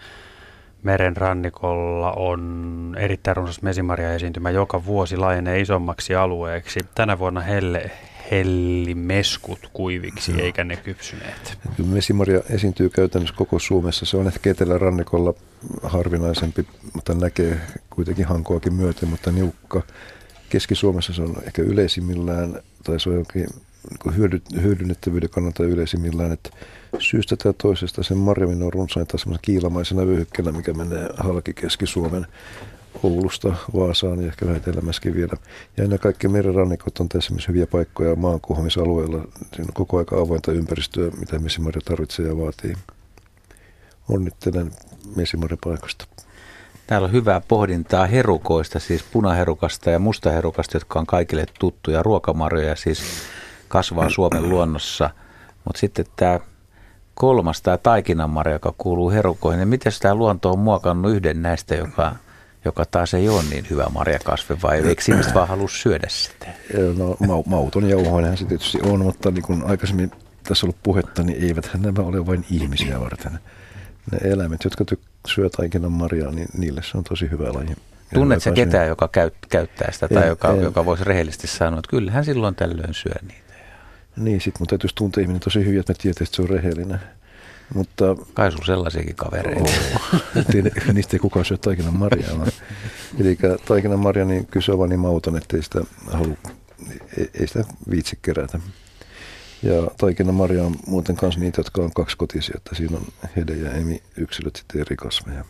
meren 0.82 1.16
rannikolla 1.16 2.12
on 2.12 2.96
erittäin 2.98 3.36
runsas 3.36 3.62
mesimarja 3.62 4.14
esiintymä 4.14 4.50
joka 4.50 4.84
vuosi 4.84 5.16
laajenee 5.16 5.60
isommaksi 5.60 6.14
alueeksi. 6.14 6.80
Tänä 6.94 7.18
vuonna 7.18 7.40
helle, 7.40 7.90
hellimeskut 8.30 9.70
kuiviksi, 9.72 10.32
Joo. 10.32 10.40
eikä 10.40 10.64
ne 10.64 10.76
kypsyneet. 10.76 11.58
Mesimarja 11.86 12.42
esiintyy 12.50 12.88
käytännössä 12.88 13.36
koko 13.36 13.58
Suomessa. 13.58 14.06
Se 14.06 14.16
on 14.16 14.26
ehkä 14.26 14.50
etelärannikolla 14.50 15.34
harvinaisempi, 15.82 16.66
mutta 16.94 17.14
näkee 17.14 17.60
kuitenkin 17.90 18.24
hankoakin 18.24 18.74
myöten, 18.74 19.08
mutta 19.08 19.32
niukka. 19.32 19.82
Keski-Suomessa 20.48 21.12
se 21.12 21.22
on 21.22 21.36
ehkä 21.46 21.62
yleisimmillään, 21.62 22.62
tai 22.84 23.00
se 23.00 23.08
on 23.08 23.14
jonkin 23.14 23.46
niin 23.90 24.16
hyödy, 24.16 24.40
hyödynnettävyyden 24.62 25.30
kannalta 25.30 25.64
yleisimmillään, 25.64 26.32
että 26.32 26.50
syystä 26.98 27.36
tai 27.36 27.54
toisesta 27.62 28.02
sen 28.02 28.16
marjaminen 28.16 28.62
on 28.62 28.72
runsainta 28.72 29.18
semmoisena 29.18 29.42
kiilamaisena 29.42 30.06
vyöhykkeellä, 30.06 30.52
mikä 30.52 30.72
menee 30.72 31.08
halki 31.16 31.54
Keski-Suomen 31.54 32.26
Oulusta 33.02 33.54
Vaasaan 33.74 34.20
ja 34.20 34.26
ehkä 34.26 34.46
vähän 34.46 34.56
etelämäskin 34.56 35.14
vielä. 35.14 35.32
Ja 35.76 35.84
ennen 35.84 35.98
kaikkea 35.98 36.30
merenrannikot 36.30 36.98
on 36.98 37.08
tässä 37.08 37.34
hyviä 37.48 37.66
paikkoja 37.66 38.16
maankuohumisalueella. 38.16 39.18
Siinä 39.38 39.68
on 39.68 39.74
koko 39.74 39.98
aika 39.98 40.20
avointa 40.20 40.52
ympäristöä, 40.52 41.10
mitä 41.10 41.38
mesimarja 41.38 41.80
tarvitsee 41.84 42.26
ja 42.26 42.36
vaatii. 42.36 42.74
Onnittelen 44.08 44.70
mesimarjapaikasta. 45.16 46.06
Täällä 46.86 47.06
on 47.06 47.12
hyvää 47.12 47.40
pohdintaa 47.48 48.06
herukoista, 48.06 48.78
siis 48.78 49.04
punaherukasta 49.12 49.90
ja 49.90 49.98
mustaherukasta, 49.98 50.76
jotka 50.76 50.98
on 50.98 51.06
kaikille 51.06 51.44
tuttuja 51.58 52.02
ruokamarjoja, 52.02 52.76
siis 52.76 53.02
kasvaa 53.68 54.10
Suomen 54.10 54.48
luonnossa. 54.48 55.10
Mutta 55.64 55.80
sitten 55.80 56.04
tämä 56.16 56.40
kolmas, 57.14 57.62
tämä 57.62 57.78
taikinanmarja, 57.78 58.54
joka 58.54 58.74
kuuluu 58.78 59.10
herukoihin, 59.10 59.58
niin 59.58 59.68
miten 59.68 59.92
tämä 60.00 60.14
luonto 60.14 60.50
on 60.50 60.58
muokannut 60.58 61.12
yhden 61.12 61.42
näistä, 61.42 61.74
joka 61.74 62.12
joka 62.64 62.84
taas 62.84 63.14
ei 63.14 63.28
ole 63.28 63.42
niin 63.50 63.66
hyvä 63.70 63.86
marjakasvi, 63.92 64.56
vai 64.62 64.78
eikö 64.88 65.02
ihmiset 65.08 65.34
vaan 65.34 65.48
halua 65.48 65.68
syödä 65.68 66.06
sitä? 66.08 66.46
No 66.98 67.16
ma- 67.26 67.42
mauton 67.46 67.88
jauhoinhan 67.88 68.36
se 68.36 68.44
tietysti 68.44 68.78
on, 68.82 69.00
mutta 69.00 69.30
niin 69.30 69.42
kuin 69.42 69.62
aikaisemmin 69.64 70.10
tässä 70.42 70.66
ollut 70.66 70.82
puhetta, 70.82 71.22
niin 71.22 71.44
eivät 71.44 71.70
nämä 71.78 72.02
ole 72.02 72.26
vain 72.26 72.44
ihmisiä 72.50 73.00
varten. 73.00 73.38
Ne 74.12 74.30
eläimet, 74.30 74.64
jotka 74.64 74.84
tyk- 74.94 75.08
syö 75.28 75.48
taikinan 75.48 75.92
marjaa, 75.92 76.32
niin 76.32 76.48
niille 76.58 76.82
se 76.82 76.98
on 76.98 77.04
tosi 77.04 77.30
hyvä 77.30 77.52
laji. 77.52 77.76
Tunnet 78.14 78.42
ketään, 78.54 78.88
joka 78.88 79.08
käyt, 79.08 79.34
käyttää 79.50 79.92
sitä 79.92 80.08
tai 80.08 80.22
en, 80.22 80.28
joka, 80.28 80.50
en. 80.50 80.62
joka 80.62 80.84
voisi 80.84 81.04
rehellisesti 81.04 81.46
sanoa, 81.46 81.78
että 81.78 81.90
kyllähän 81.90 82.24
silloin 82.24 82.54
tällöin 82.54 82.94
syö 82.94 83.14
niitä? 83.22 83.54
Niin, 84.16 84.40
sitten 84.40 84.60
mun 84.60 84.66
täytyisi 84.66 84.94
tuntea 84.94 85.22
ihminen 85.22 85.40
tosi 85.40 85.64
hyvin, 85.64 85.80
että 85.80 85.92
mä 85.92 85.96
tiedän, 86.02 86.22
että 86.22 86.36
se 86.36 86.42
on 86.42 86.48
rehellinen. 86.48 87.00
Mutta, 87.74 88.16
Kai 88.34 88.52
sun 88.52 88.66
sellaisiakin 88.66 89.16
kavereita. 89.16 89.60
Oh, 89.60 89.70
niistä 90.92 91.16
ei 91.16 91.20
kukaan 91.20 91.44
syö 91.44 91.56
taikinan 91.56 91.96
marjaa. 91.96 92.46
Eli 93.20 93.38
taikinan 93.64 93.98
marja, 93.98 94.24
niin 94.24 94.46
kyse 94.46 94.72
on 94.72 94.78
vaan 94.78 94.90
niin 94.90 95.00
mauton, 95.00 95.36
että 95.36 95.56
ei 95.56 95.62
sitä, 95.62 95.80
halu, 96.06 96.38
ei, 97.18 97.30
ei 97.40 97.46
sitä 97.46 97.64
viitsi 97.90 98.18
kerätä. 98.22 98.58
Ja 99.62 99.90
taikinan 99.98 100.34
marja 100.34 100.64
on 100.64 100.76
muuten 100.86 101.16
myös 101.22 101.38
niitä, 101.38 101.60
jotka 101.60 101.82
on 101.82 101.92
kaksikotisia, 101.92 102.54
että 102.56 102.74
siinä 102.74 102.96
on 102.96 103.06
hede 103.36 103.52
ja 103.52 103.72
emi 103.72 104.02
yksilöt 104.16 104.56
sitten 104.56 104.80
eri 104.80 104.96
kasveja 104.96 105.44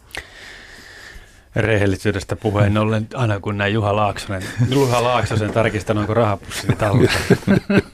rehellisyydestä 1.56 2.36
puheen 2.36 2.78
ollen, 2.78 3.06
aina 3.14 3.40
kun 3.40 3.58
näin 3.58 3.74
Juha 3.74 3.96
Laaksonen, 3.96 4.42
Juha 4.70 5.02
Laaksosen 5.02 5.52
tarkistan, 5.52 5.98
onko 5.98 6.14
rahapussini 6.14 6.76
tallella. 6.76 7.10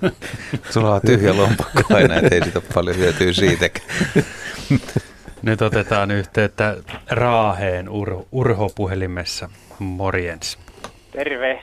Sulla 0.71 0.95
on 0.95 1.01
tyhjä 1.07 1.37
lompakko 1.37 1.95
aina, 1.95 2.15
ettei 2.15 2.43
siitä 2.43 2.61
paljon 2.75 2.97
hyötyä 2.97 3.33
siitäkään. 3.33 3.87
Nyt 5.43 5.63
otetaan 5.63 6.11
yhteyttä 6.11 6.77
Raaheen 7.11 7.89
Ur- 7.89 8.27
Urho-puhelimessa. 8.33 9.49
Morjens. 9.79 10.59
Terve. 11.13 11.63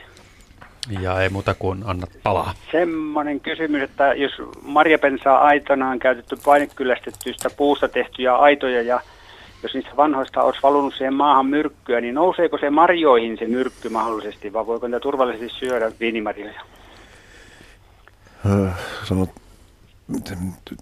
Ja 1.00 1.22
ei 1.22 1.28
muuta 1.28 1.54
kuin 1.54 1.82
annat 1.84 2.10
palaa. 2.22 2.54
Semmoinen 2.72 3.40
kysymys, 3.40 3.82
että 3.82 4.14
jos 4.14 4.32
marjapensaa 4.62 5.38
aitona 5.38 5.88
on 5.88 5.98
käytetty 5.98 6.36
painekyllästettyistä 6.44 7.50
puusta 7.50 7.88
tehtyjä 7.88 8.34
aitoja 8.34 8.82
ja 8.82 9.00
jos 9.64 9.74
niistä 9.74 9.96
vanhoista 9.96 10.42
olisi 10.42 10.62
valunut 10.62 10.94
siihen 10.94 11.14
maahan 11.14 11.46
myrkkyä, 11.46 12.00
niin 12.00 12.14
nouseeko 12.14 12.58
se 12.58 12.70
marjoihin 12.70 13.38
se 13.38 13.46
myrkky 13.46 13.88
mahdollisesti, 13.88 14.52
vai 14.52 14.66
voiko 14.66 14.86
niitä 14.86 15.00
turvallisesti 15.00 15.58
syödä 15.58 15.92
viinimarjoja? 16.00 16.60
Äh, 18.46 18.78
sanot, 19.04 19.30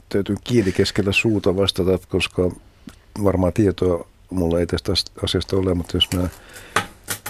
täytyy 0.09 0.37
kieli 0.45 0.73
keskellä 0.73 1.13
suuta 1.13 1.57
vastata, 1.57 1.99
koska 2.09 2.51
varmaan 3.25 3.53
tietoa 3.53 4.07
mulla 4.31 4.61
ei 4.61 4.67
tästä 4.67 4.93
asiasta 5.25 5.57
ole, 5.57 5.75
mutta 5.75 5.97
jos 5.97 6.09
mä 6.17 6.29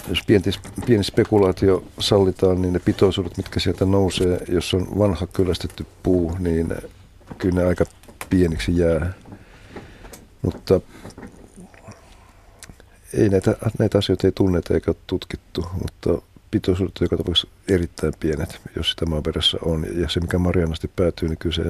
jos 0.09 0.19
pieni, 0.27 0.45
pieni 0.87 1.05
spekulaatio 1.05 1.85
sallitaan, 1.99 2.63
niin 2.63 2.73
ne 2.73 2.79
pitoisuudet, 2.79 3.37
mitkä 3.37 3.61
sieltä 3.61 3.85
nousee, 3.85 4.39
jos 4.49 4.75
on 4.75 4.99
vanha 4.99 5.27
kyllästetty 5.27 5.87
puu, 6.03 6.37
niin 6.39 6.75
kyllä 7.39 7.61
ne 7.61 7.67
aika 7.67 7.85
pieniksi 8.31 8.79
jää. 8.79 9.13
Mutta 10.43 10.81
ei 13.19 13.29
näitä, 13.29 13.57
näitä 13.79 13.99
asioita 13.99 14.27
ei 14.27 14.33
tunneta 14.35 14.75
eikä 14.75 14.91
ole 14.91 14.97
tutkittu, 15.07 15.65
mutta 15.83 16.23
pitoisuudet 16.51 16.95
joka 17.01 17.17
tapauksessa 17.17 17.49
erittäin 17.71 18.13
pienet, 18.21 18.61
jos 18.77 18.91
sitä 18.91 19.07
maaperässä 19.07 19.59
on. 19.63 19.87
Ja 19.95 20.09
se, 20.09 20.21
mikä 20.21 20.39
Marianasti 20.39 20.91
päätyy, 20.97 21.29
niin 21.29 21.39
kyllä 21.39 21.55
se 21.55 21.65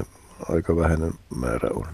aika 0.48 0.76
vähäinen 0.76 1.12
määrä 1.40 1.68
on. 1.74 1.86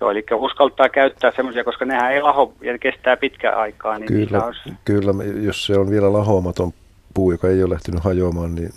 Joo, 0.00 0.10
eli 0.10 0.24
uskaltaa 0.32 0.88
käyttää 0.88 1.32
semmoisia, 1.36 1.64
koska 1.64 1.84
nehän 1.84 2.12
ei 2.12 2.22
laho 2.22 2.52
ja 2.60 2.78
kestää 2.78 3.16
pitkään 3.16 3.58
aikaa. 3.58 3.98
Niin 3.98 4.06
kyllä, 4.06 4.44
olisi... 4.44 4.72
kyllä, 4.84 5.12
jos 5.42 5.66
se 5.66 5.78
on 5.78 5.90
vielä 5.90 6.12
lahoamaton 6.12 6.72
puu, 7.14 7.32
joka 7.32 7.48
ei 7.48 7.62
ole 7.62 7.74
lähtenyt 7.74 8.04
hajoamaan, 8.04 8.54
niin 8.54 8.70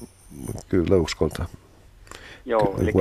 kyllä 0.69 0.95
uskaltaa. 0.95 1.45
Joo, 2.45 2.75
eli 2.79 2.91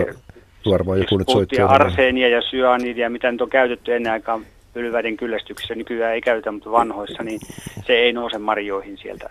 varmaan 0.70 0.98
joku 0.98 1.16
nyt 1.16 1.28
soittaa. 1.28 1.68
arseenia 1.68 2.28
ja 2.28 2.42
syanidia, 2.42 3.10
mitä 3.10 3.32
nyt 3.32 3.40
on 3.40 3.50
käytetty 3.50 3.94
ennen 3.94 4.12
aikaa 4.12 4.40
pylväiden 4.72 5.16
kyllästyksissä, 5.16 5.74
nykyään 5.74 6.14
ei 6.14 6.20
käytä, 6.20 6.52
mutta 6.52 6.70
vanhoissa, 6.70 7.22
niin 7.22 7.40
se 7.86 7.92
ei 7.92 8.12
nouse 8.12 8.38
marjoihin 8.38 8.98
sieltä 8.98 9.30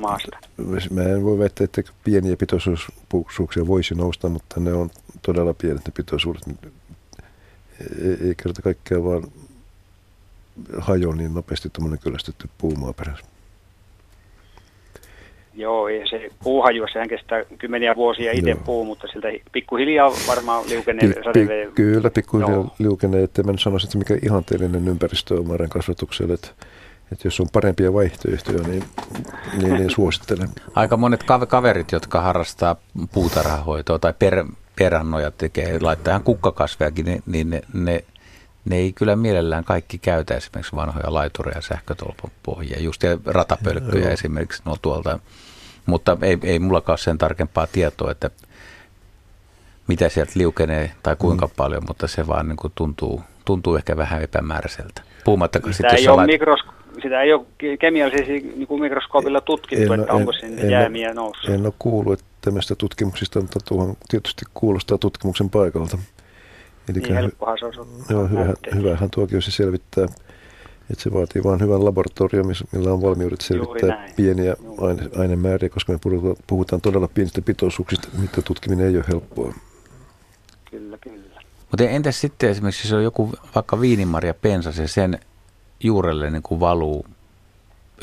maasta. 0.00 0.38
Mä 0.90 1.02
en 1.02 1.24
voi 1.24 1.38
väittää, 1.38 1.64
että 1.64 1.82
pieniä 2.04 2.36
pitoisuuksia 2.36 3.66
voisi 3.66 3.94
nousta, 3.94 4.28
mutta 4.28 4.60
ne 4.60 4.72
on 4.72 4.90
todella 5.22 5.54
pienet 5.54 5.86
ne 5.86 5.92
pitoisuudet. 5.96 6.42
Ei, 8.02 8.28
ei 8.28 8.34
kerta 8.42 8.62
kaikkea 8.62 9.04
vaan 9.04 9.22
hajo 10.78 11.12
niin 11.12 11.34
nopeasti 11.34 11.70
tuommoinen 11.72 11.98
kyllästetty 11.98 12.48
puu 12.58 12.76
maaperässä. 12.76 13.29
Joo, 15.60 15.88
ja 15.88 16.06
se 16.06 16.28
puuhaju, 16.44 16.86
sehän 16.92 17.08
kestää 17.08 17.44
kymmeniä 17.58 17.96
vuosia 17.96 18.32
itse 18.32 18.54
puu, 18.54 18.84
mutta 18.84 19.06
siltä 19.06 19.28
pikkuhiljaa 19.52 20.12
varmaan 20.28 20.64
liukenee 20.68 21.08
pi, 21.08 21.46
pi, 21.46 21.72
Kyllä, 21.74 22.10
pikkuhiljaa 22.10 22.52
Joo. 22.52 22.74
liukenee, 22.78 23.22
että 23.22 23.42
mä 23.42 23.52
sanoisin, 23.58 23.88
että 23.88 23.98
mikä 23.98 24.18
ihanteellinen 24.22 24.88
ympäristö 24.88 25.34
on 25.34 25.48
marjan 25.48 25.70
kasvatukselle, 25.70 26.34
että, 26.34 26.48
että 27.12 27.26
jos 27.28 27.40
on 27.40 27.46
parempia 27.52 27.92
vaihtoehtoja, 27.92 28.62
niin, 28.68 28.84
niin, 29.62 29.74
niin 29.74 29.90
suosittelen. 29.90 30.48
Aika 30.74 30.96
monet 30.96 31.24
kaverit, 31.48 31.92
jotka 31.92 32.20
harrastaa 32.20 32.76
puutarhahoitoa 33.14 33.98
tai 33.98 34.14
per, 34.18 34.44
perannoja 34.78 35.30
tekee, 35.30 35.78
laittaa 35.80 36.12
ihan 36.12 36.22
kukkakasvejakin, 36.22 37.06
niin, 37.06 37.22
niin 37.26 37.50
ne, 37.50 37.62
ne 37.74 38.04
ne 38.64 38.76
ei 38.76 38.92
kyllä 38.92 39.16
mielellään 39.16 39.64
kaikki 39.64 39.98
käytä 39.98 40.34
esimerkiksi 40.34 40.76
vanhoja 40.76 41.14
laitureja, 41.14 41.60
sähkötolpan 41.60 42.30
pohjia, 42.42 42.80
just 42.80 43.02
ja 43.02 43.18
ratapölkkyjä 43.24 44.04
Joo. 44.04 44.12
esimerkiksi 44.12 44.62
no 44.64 44.76
tuolta 44.82 45.18
mutta 45.90 46.16
ei, 46.22 46.38
ei 46.42 46.58
mullakaan 46.58 46.92
ole 46.92 46.98
sen 46.98 47.18
tarkempaa 47.18 47.66
tietoa, 47.66 48.10
että 48.10 48.30
mitä 49.86 50.08
sieltä 50.08 50.32
liukenee 50.34 50.92
tai 51.02 51.16
kuinka 51.16 51.46
mm. 51.46 51.52
paljon, 51.56 51.82
mutta 51.88 52.06
se 52.06 52.26
vaan 52.26 52.48
niin 52.48 52.56
kuin 52.56 52.72
tuntuu, 52.74 53.22
tuntuu 53.44 53.76
ehkä 53.76 53.96
vähän 53.96 54.22
epämääräiseltä. 54.22 55.02
Puhumattakaan 55.24 55.74
sitä, 55.74 55.88
ei 55.88 56.08
ole 56.08 56.16
lait... 56.16 56.26
mikros- 56.26 56.74
sitä 57.02 57.22
ei 57.22 57.32
ole 57.32 57.46
kemiallisesti 57.80 58.52
niin 58.56 58.66
kuin 58.66 58.80
mikroskoopilla 58.80 59.40
tutkittu, 59.40 59.92
en, 59.92 60.00
että 60.00 60.12
onko 60.12 60.32
sinne 60.32 60.62
en, 60.62 60.70
jäämiä 60.70 61.14
noussut. 61.14 61.50
En 61.50 61.66
ole 61.66 61.72
kuullut 61.78 62.12
että 62.12 62.24
tämmöistä 62.40 62.74
tutkimuksista, 62.74 63.40
mutta 63.40 63.58
tuohon 63.68 63.96
tietysti 64.08 64.44
kuulostaa 64.54 64.98
tutkimuksen 64.98 65.50
paikalta. 65.50 65.98
Eli 66.88 66.98
niin 66.98 67.14
helppohan 67.14 67.58
se 67.58 67.80
on. 67.80 67.88
Joo, 68.10 68.28
hyvä, 68.28 68.54
hyvähän 68.74 69.10
tuokin 69.10 69.42
se 69.42 69.50
selvittää 69.50 70.06
että 70.90 71.02
se 71.02 71.12
vaatii 71.12 71.44
vain 71.44 71.60
hyvän 71.60 71.84
laboratorion, 71.84 72.54
millä 72.72 72.92
on 72.92 73.02
valmiudet 73.02 73.40
selvittää 73.40 74.08
pieniä 74.16 74.56
aine, 74.80 75.10
ainemääriä, 75.18 75.68
koska 75.68 75.92
me 75.92 75.98
puhutaan, 76.02 76.36
puhutaan 76.46 76.82
todella 76.82 77.08
pienistä 77.08 77.42
pitoisuuksista, 77.42 78.08
mitä 78.18 78.42
tutkiminen 78.42 78.86
ei 78.86 78.96
ole 78.96 79.04
helppoa. 79.08 79.54
Kyllä, 80.70 80.98
kyllä. 80.98 81.40
Mutta 81.70 81.84
entäs 81.84 82.20
sitten 82.20 82.50
esimerkiksi, 82.50 82.88
jos 82.88 82.92
on 82.92 83.04
joku 83.04 83.32
vaikka 83.54 83.80
viinimarja 83.80 84.34
pensas 84.34 84.78
ja 84.78 84.88
sen 84.88 85.18
juurelle 85.82 86.30
niin 86.30 86.42
kuin 86.42 86.60
valuu 86.60 87.06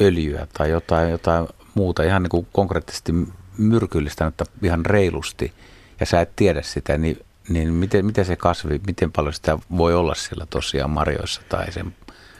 öljyä 0.01 0.47
tai 0.57 0.69
jotain, 0.69 1.11
jotain 1.11 1.47
muuta 1.73 2.03
ihan 2.03 2.23
niin 2.23 2.29
kuin 2.29 2.47
konkreettisesti 2.51 3.13
myrkyllistä, 3.57 4.25
mutta 4.25 4.45
ihan 4.63 4.85
reilusti, 4.85 5.53
ja 5.99 6.05
sä 6.05 6.21
et 6.21 6.35
tiedä 6.35 6.61
sitä, 6.61 6.97
niin, 6.97 7.19
niin 7.49 7.73
miten, 7.73 8.05
miten 8.05 8.25
se 8.25 8.35
kasvi, 8.35 8.81
miten 8.87 9.11
paljon 9.11 9.33
sitä 9.33 9.59
voi 9.77 9.95
olla 9.95 10.15
siellä 10.15 10.45
tosiaan 10.49 10.89
marjoissa 10.89 11.41
tai 11.49 11.71
sen 11.71 11.95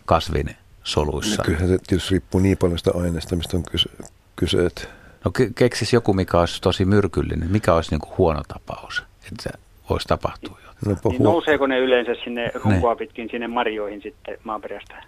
kasvin 0.08 0.56
soluissa? 0.84 1.42
No 1.42 1.46
kyllähän 1.46 1.68
se 1.68 1.78
tietysti 1.88 2.12
riippuu 2.12 2.42
niin 2.42 2.58
paljon 2.58 2.78
sitä 2.78 2.92
aineesta, 2.96 3.36
mistä 3.36 3.58
on 3.58 3.64
kyse. 3.72 3.90
kyse 4.36 4.66
että... 4.66 4.82
No 5.26 5.32
keksis 5.56 5.94
joku, 5.94 6.14
mikä 6.14 6.40
olisi 6.40 6.62
tosi 6.62 6.86
myrkyllinen. 6.86 7.52
Mikä 7.52 7.74
olisi 7.74 7.92
niin 7.92 8.02
kuin 8.02 8.18
huono 8.18 8.42
tapaus, 8.48 9.04
että 9.22 9.44
se 9.44 9.50
voisi 9.90 10.08
tapahtua 10.08 10.58
jotain? 10.66 10.98
No, 11.04 11.12
niin 11.12 11.24
nouseeko 11.24 11.68
ne 11.68 11.80
yleensä 11.80 12.16
sinne 12.24 12.52
runkoa 12.64 12.96
pitkin 12.96 13.28
sinne 13.32 13.48
marjoihin 13.48 14.02
sitten 14.02 14.38
maaperästä? 14.44 15.04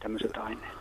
Tämmöiset 0.00 0.36
aineet. 0.36 0.74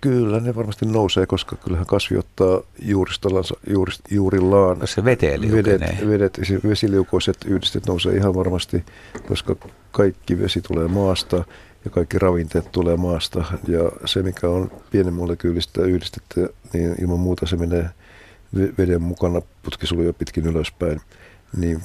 Kyllä, 0.00 0.40
ne 0.40 0.54
varmasti 0.54 0.86
nousee, 0.86 1.26
koska 1.26 1.56
kyllähän 1.56 1.86
kasvi 1.86 2.16
ottaa 2.16 2.60
juuristollansa, 2.82 3.54
juurist, 3.70 4.00
juurillaan. 4.10 4.86
Se 4.86 5.04
veteen 5.04 5.52
vedet, 5.52 6.08
vedet, 6.08 6.40
vesiliukoiset 6.68 7.36
yhdistet 7.46 7.86
nousee 7.86 8.14
ihan 8.14 8.34
varmasti, 8.34 8.84
koska 9.28 9.56
kaikki 9.90 10.38
vesi 10.38 10.60
tulee 10.60 10.88
maasta 10.88 11.44
ja 11.84 11.90
kaikki 11.90 12.18
ravinteet 12.18 12.72
tulee 12.72 12.96
maasta. 12.96 13.44
Ja 13.68 13.92
se, 14.04 14.22
mikä 14.22 14.48
on 14.48 14.70
pienen 14.90 15.14
molekyylistä 15.14 15.82
yhdistettä, 15.82 16.40
niin 16.72 16.94
ilman 17.02 17.20
muuta 17.20 17.46
se 17.46 17.56
menee 17.56 17.90
veden 18.78 19.02
mukana 19.02 19.42
putkisoluja 19.62 20.12
pitkin 20.12 20.46
ylöspäin. 20.46 21.00
Niin 21.56 21.80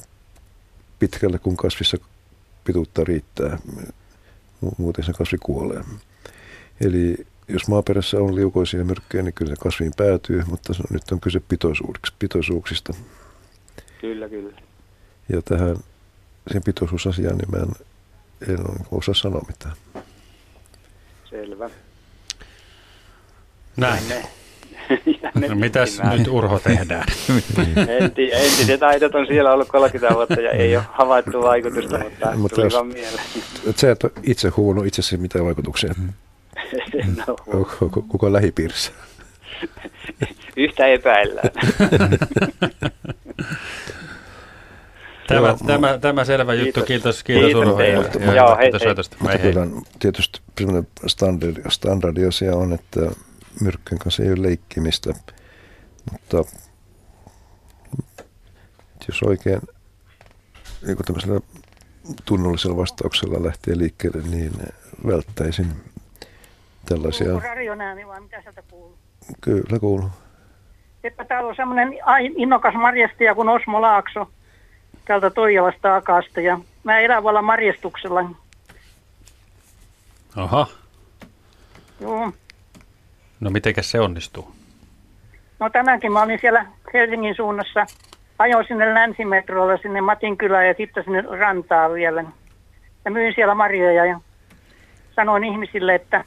pitkälle 0.99 1.40
kun 1.40 1.57
kasvissa 1.57 1.98
pituutta 2.64 3.03
riittää, 3.03 3.57
muuten 4.78 5.06
se 5.06 5.14
kasvi 5.14 5.38
kuolee. 5.38 5.84
Eli 6.82 7.28
jos 7.48 7.68
maaperässä 7.68 8.18
on 8.18 8.36
liukoisia 8.36 8.86
myrkkyjä, 8.86 9.24
niin 9.24 9.34
kyllä 9.34 9.56
se 9.56 9.61
kasviin 9.61 9.91
päätyy, 9.98 10.44
mutta 10.48 10.74
nyt 10.90 11.11
on 11.11 11.19
kyse 11.19 11.41
pitoisuuksista. 12.19 12.94
Kyllä, 14.02 14.30
kyllä. 14.30 14.61
Ja 15.30 15.41
tähän 15.41 15.78
sen 16.53 16.64
pitoisuusasiaan 16.64 17.38
niin 17.38 17.52
mä 17.52 17.57
en, 17.57 17.88
en 18.42 18.58
osaa 18.92 19.14
sanoa 19.16 19.42
mitään. 19.48 19.76
Selvä. 21.30 21.70
Näin. 23.78 24.04
No, 25.50 25.56
mitäs 25.56 26.00
nyt 26.18 26.28
Urho 26.28 26.60
tehdään? 26.60 27.06
Enti, 27.88 28.34
entiset 28.34 28.80
taidot 28.80 29.16
on 29.16 29.28
siellä 29.28 29.54
ollut 29.54 29.68
30 29.68 30.16
vuotta 30.16 30.42
ja 30.42 30.52
ei 30.52 30.76
ole 30.76 30.86
havaittu 30.92 31.42
vaikutusta, 31.42 32.00
mutta, 32.00 32.32
mutta 32.36 32.56
tuli 32.56 32.66
jos, 32.66 32.74
vaan 32.74 32.88
mieleen. 32.88 33.24
Sä 33.76 33.92
et 33.92 34.04
ole 34.04 34.12
itse 34.24 34.50
huomannut 34.50 34.86
itsesi 34.88 35.18
mitään 35.18 35.46
vaikutuksia. 35.46 35.94
No. 37.28 37.36
Kuka, 37.36 38.02
kuka 38.08 38.34
lähipiirissä? 38.34 38.92
Yhtä 40.58 40.88
epäillään. 40.88 41.50
Tämä, 45.28 45.56
tämä, 45.68 45.98
tämä 45.98 46.26
selvä 46.26 46.54
kiitos. 46.54 46.68
juttu, 46.68 46.88
kiitos, 46.88 47.24
kiitos, 47.24 47.45
kiitos 47.45 47.68
Urho. 47.68 47.82
Ja, 47.82 47.88
ja, 47.88 48.34
Joo, 48.36 48.58
hei. 48.58 48.72
Mutta 49.20 49.38
kyllä 49.38 49.68
tietysti 49.99 50.40
sellainen 50.58 50.88
standardi, 51.08 51.62
standardi 51.70 52.26
asia 52.26 52.56
on, 52.56 52.74
että 52.74 52.99
myrkkyn 53.62 53.98
kanssa 53.98 54.24
ei 54.24 54.30
ole 54.30 54.41
leikkimistä, 54.41 55.14
mutta 56.12 56.38
jos 59.08 59.24
oikein 59.24 59.62
niin 60.88 60.98
tämmöisellä 61.06 61.40
tunnollisella 62.26 62.78
vastauksella 62.78 63.44
lähtee 63.44 63.78
liikkeelle, 63.78 64.22
niin 64.22 64.52
välttäisin 65.08 65.68
tällaisia... 66.90 67.26
Kuuluuko 67.26 67.48
radion 67.48 67.82
ääni 67.82 68.08
vai 68.08 68.22
mitä 68.22 68.41
sieltä 68.41 68.64
kuuluu? 68.70 68.98
Kyllä 69.41 69.80
kuuluu. 69.80 70.10
Että 71.04 71.26
täällä 71.26 71.49
on 71.49 71.56
semmoinen 71.56 71.94
innokas 72.36 72.74
marjastaja 72.74 73.36
kuin 73.36 73.49
Osmo 73.49 73.82
Laakso 73.82 74.30
täältä 75.08 75.30
Toijalasta 75.30 75.96
Akaasta 75.96 76.42
ja 76.42 76.60
mä 76.84 77.00
elän 77.00 77.24
vallan 77.24 77.46
marjastuksella. 77.46 78.30
Aha. 80.36 80.68
Joo. 82.00 82.32
No 83.40 83.50
mitenkäs 83.50 83.92
se 83.92 84.00
onnistuu? 84.00 84.52
No 85.60 85.70
tänäänkin 85.70 86.12
mä 86.12 86.22
olin 86.22 86.40
siellä 86.42 86.66
Helsingin 86.94 87.36
suunnassa. 87.36 87.86
Ajoin 88.40 88.68
sinne 88.68 88.94
länsimetrolla 88.94 89.78
sinne 89.78 90.02
Matinkylään 90.02 90.68
ja 90.68 90.74
sitten 90.78 91.04
sinne 91.04 91.22
rantaa 91.22 91.94
vielä. 91.94 92.24
Ja 93.06 93.12
myin 93.12 93.34
siellä 93.36 93.56
marjoja 93.56 94.06
ja 94.06 94.20
sanoin 95.16 95.44
ihmisille, 95.44 95.96
että 95.96 96.24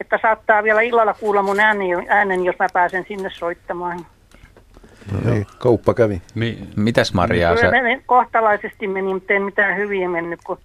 että 0.00 0.18
saattaa 0.22 0.62
vielä 0.62 0.80
illalla 0.80 1.14
kuulla 1.14 1.42
mun 1.42 1.60
äänen, 2.08 2.44
jos 2.44 2.56
mä 2.58 2.66
pääsen 2.72 3.04
sinne 3.08 3.30
soittamaan. 3.30 4.06
No 5.12 5.34
ei, 5.34 5.46
kauppa 5.58 5.94
kävi. 5.94 6.22
Mi- 6.34 6.58
Mitäs 6.76 7.14
Maria? 7.14 7.54
Kyllä 7.54 7.70
sä... 7.70 8.02
kohtalaisesti 8.06 8.88
meni, 8.88 9.14
mutta 9.14 9.32
ei 9.32 9.40
mitään 9.40 9.76
hyviä 9.76 10.08
mennyt, 10.08 10.40
kun 10.46 10.58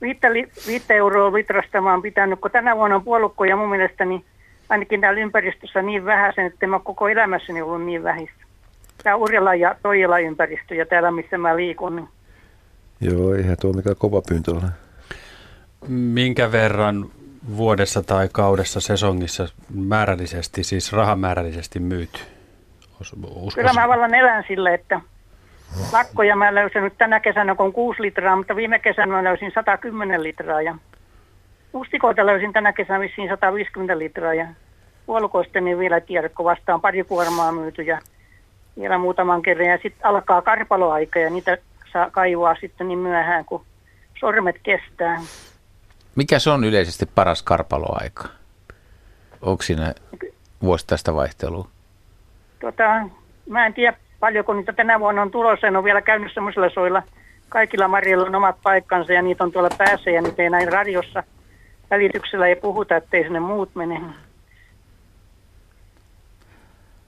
viittä, 0.00 0.32
li, 0.32 0.48
viittä 0.66 0.94
euroa 0.94 1.32
litrasta 1.32 1.80
mä 1.80 1.90
oon 1.90 2.02
pitänyt, 2.02 2.40
kun 2.40 2.50
tänä 2.50 2.76
vuonna 2.76 2.96
on 2.96 3.04
puolukkoja 3.04 3.56
mun 3.56 3.70
mielestä, 3.70 4.04
niin 4.04 4.24
ainakin 4.68 5.00
täällä 5.00 5.20
ympäristössä 5.20 5.82
niin 5.82 6.04
vähäisen, 6.04 6.46
että 6.46 6.66
mä 6.66 6.80
koko 6.84 7.08
elämässäni 7.08 7.62
ollut 7.62 7.84
niin 7.84 8.02
vähissä. 8.02 8.44
Tämä 9.02 9.16
Urjala 9.16 9.54
ja 9.54 9.76
Toijala 9.82 10.18
ympäristö 10.18 10.74
ja 10.74 10.86
täällä 10.86 11.10
missä 11.10 11.38
mä 11.38 11.56
liikun. 11.56 11.96
Niin. 11.96 12.08
Joo, 13.00 13.34
eihän 13.34 13.56
tuo 13.60 13.72
mikään 13.72 13.96
kova 13.98 14.22
pyyntö 14.28 14.50
ole. 14.50 14.70
Minkä 15.88 16.52
verran 16.52 17.10
vuodessa 17.56 18.02
tai 18.02 18.28
kaudessa, 18.32 18.80
sesongissa 18.80 19.48
määrällisesti, 19.74 20.64
siis 20.64 20.92
rahamäärällisesti 20.92 21.80
myyty? 21.80 22.20
Kyllä 23.54 23.72
mä 23.72 23.88
vallan 23.88 24.14
elän 24.14 24.44
sille, 24.48 24.74
että 24.74 25.00
lakkoja 25.92 26.36
mä 26.36 26.54
löysin 26.54 26.82
nyt 26.82 26.98
tänä 26.98 27.20
kesänä 27.20 27.54
kun 27.54 27.72
6 27.72 28.02
litraa, 28.02 28.36
mutta 28.36 28.56
viime 28.56 28.78
kesänä 28.78 29.12
mä 29.12 29.24
löysin 29.24 29.52
110 29.54 30.22
litraa 30.22 30.62
ja 30.62 30.74
mustikoita 31.72 32.26
löysin 32.26 32.52
tänä 32.52 32.72
kesänä 32.72 33.00
vissiin 33.00 33.28
150 33.28 33.98
litraa 33.98 34.34
ja 34.34 34.46
puolukoista 35.06 35.60
niin 35.60 35.78
vielä 35.78 36.00
tiedä, 36.00 36.28
kun 36.28 36.44
vastaan 36.44 36.80
pari 36.80 37.04
kuormaa 37.04 37.52
myyty 37.52 37.82
ja 37.82 37.98
vielä 38.78 38.98
muutaman 38.98 39.42
kerran 39.42 39.68
ja 39.68 39.78
sitten 39.82 40.06
alkaa 40.06 40.42
karpaloaika 40.42 41.18
ja 41.18 41.30
niitä 41.30 41.58
saa 41.92 42.10
kaivaa 42.10 42.54
sitten 42.60 42.88
niin 42.88 42.98
myöhään, 42.98 43.44
kun 43.44 43.64
sormet 44.20 44.56
kestää. 44.62 45.20
Mikä 46.16 46.38
se 46.38 46.50
on 46.50 46.64
yleisesti 46.64 47.06
paras 47.14 47.42
karpaloaika? 47.42 48.28
Onko 49.42 49.62
siinä 49.62 49.94
vuosittaista 50.62 51.14
vaihtelua? 51.14 51.68
Tota, 52.60 53.08
mä 53.48 53.66
en 53.66 53.74
tiedä 53.74 53.96
paljonko 54.20 54.54
niitä 54.54 54.72
tänä 54.72 55.00
vuonna 55.00 55.22
on 55.22 55.30
tulossa. 55.30 55.66
En 55.66 55.76
ole 55.76 55.84
vielä 55.84 56.02
käynyt 56.02 56.34
semmoisilla 56.34 56.70
soilla. 56.70 57.02
Kaikilla 57.48 57.88
marjoilla 57.88 58.26
on 58.26 58.34
omat 58.34 58.56
paikkansa 58.62 59.12
ja 59.12 59.22
niitä 59.22 59.44
on 59.44 59.52
tuolla 59.52 59.70
päässä 59.78 60.10
ja 60.10 60.22
niitä 60.22 60.42
ei 60.42 60.50
näin 60.50 60.72
radiossa 60.72 61.22
välityksellä 61.90 62.46
ei 62.46 62.56
puhuta, 62.56 62.96
ettei 62.96 63.22
sinne 63.22 63.40
muut 63.40 63.74
mene. 63.74 64.00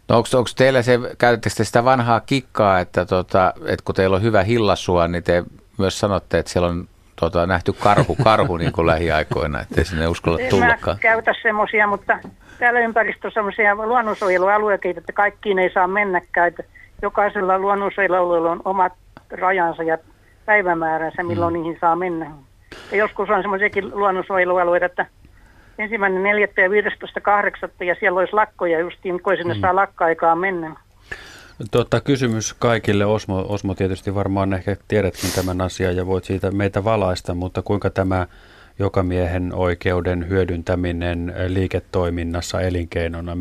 No 0.09 0.17
onko, 0.17 0.29
onko 0.35 0.51
teillä 0.57 0.83
se, 0.83 0.99
käytättekö 1.19 1.57
te 1.57 1.65
sitä 1.65 1.85
vanhaa 1.85 2.21
kikkaa, 2.21 2.81
että, 2.81 3.05
tota, 3.05 3.55
että 3.67 3.85
kun 3.85 3.95
teillä 3.95 4.17
on 4.17 4.23
hyvä 4.23 4.43
hillasua, 4.43 5.09
niin 5.09 5.23
te 5.23 5.45
myös 5.79 6.01
sanotte, 6.01 6.39
että 6.39 6.53
siellä 6.53 6.69
on 6.69 6.89
tota, 7.31 7.47
nähty 7.47 7.73
karhu, 7.73 8.17
karhu 8.25 8.57
niin 8.57 8.73
kuin 8.73 8.87
lähiaikoina, 8.87 9.61
ettei 9.61 9.85
sinne 9.85 10.09
uskalla 10.09 10.39
tullakaan. 10.51 10.97
Mä 10.97 11.01
käytä 11.01 11.35
semmoisia, 11.43 11.87
mutta 11.87 12.19
täällä 12.59 12.81
ympäristössä 12.81 13.27
on 13.29 13.33
semmoisia 13.33 13.75
luonnonsuojelualueita, 13.75 14.89
että 14.89 15.13
kaikkiin 15.13 15.59
ei 15.59 15.73
saa 15.73 15.87
mennäkään. 15.87 16.49
Että 16.49 16.63
jokaisella 17.03 17.59
luonnonsuojelualueella 17.59 18.51
on 18.51 18.63
omat 18.65 18.93
rajansa 19.31 19.83
ja 19.83 19.99
päivämääränsä, 20.47 21.23
milloin 21.23 21.55
mm. 21.55 21.61
niihin 21.61 21.79
saa 21.81 21.97
mennä. 21.97 22.31
Ja 22.91 22.97
joskus 22.97 23.31
on 23.31 23.43
semmoisiakin 23.43 23.91
luonnonsuojelualueita, 23.95 24.87
että 24.87 25.07
ensimmäinen 25.79 26.23
4. 26.23 26.49
ja 26.57 26.69
15.8. 26.69 27.85
ja 27.85 27.95
siellä 27.95 28.21
olisi 28.21 28.33
lakkoja 28.33 28.81
justiin, 28.81 29.23
kun 29.23 29.37
sinne 29.37 29.55
mm. 29.55 29.61
saa 29.61 29.77
lakka-aikaa 29.77 30.37
mennä. 30.37 30.77
Tota, 31.71 32.01
kysymys 32.01 32.55
kaikille. 32.55 33.05
Osmo, 33.05 33.45
Osmo 33.49 33.75
tietysti 33.75 34.15
varmaan 34.15 34.53
ehkä 34.53 34.77
tiedätkin 34.89 35.31
tämän 35.35 35.61
asian 35.61 35.97
ja 35.97 36.07
voit 36.07 36.25
siitä 36.25 36.51
meitä 36.51 36.85
valaista, 36.85 37.35
mutta 37.35 37.63
kuinka 37.63 37.91
tämä 37.91 38.27
jokamiehen 38.79 39.55
oikeuden 39.55 40.29
hyödyntäminen 40.29 41.35
liiketoiminnassa 41.49 42.61
elinkeinona, 42.61 43.37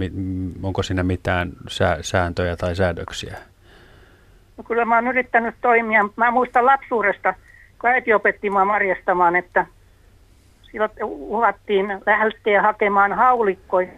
onko 0.63 0.83
siinä 0.83 1.03
mitään 1.03 1.51
sääntöjä 2.01 2.55
tai 2.55 2.75
säädöksiä? 2.75 3.37
No 4.57 4.63
kyllä 4.63 4.85
mä 4.85 4.95
oon 4.95 5.07
yrittänyt 5.07 5.55
toimia. 5.61 6.09
Mä 6.15 6.31
muistan 6.31 6.65
lapsuudesta, 6.65 7.33
kun 7.81 7.89
äiti 7.89 8.13
opetti 8.13 8.49
mua 8.49 8.65
marjastamaan, 8.65 9.35
että 9.35 9.65
silloin 10.71 10.91
uhattiin 11.03 11.85
lähteä 12.05 12.61
hakemaan 12.61 13.13
haulikkoja 13.13 13.91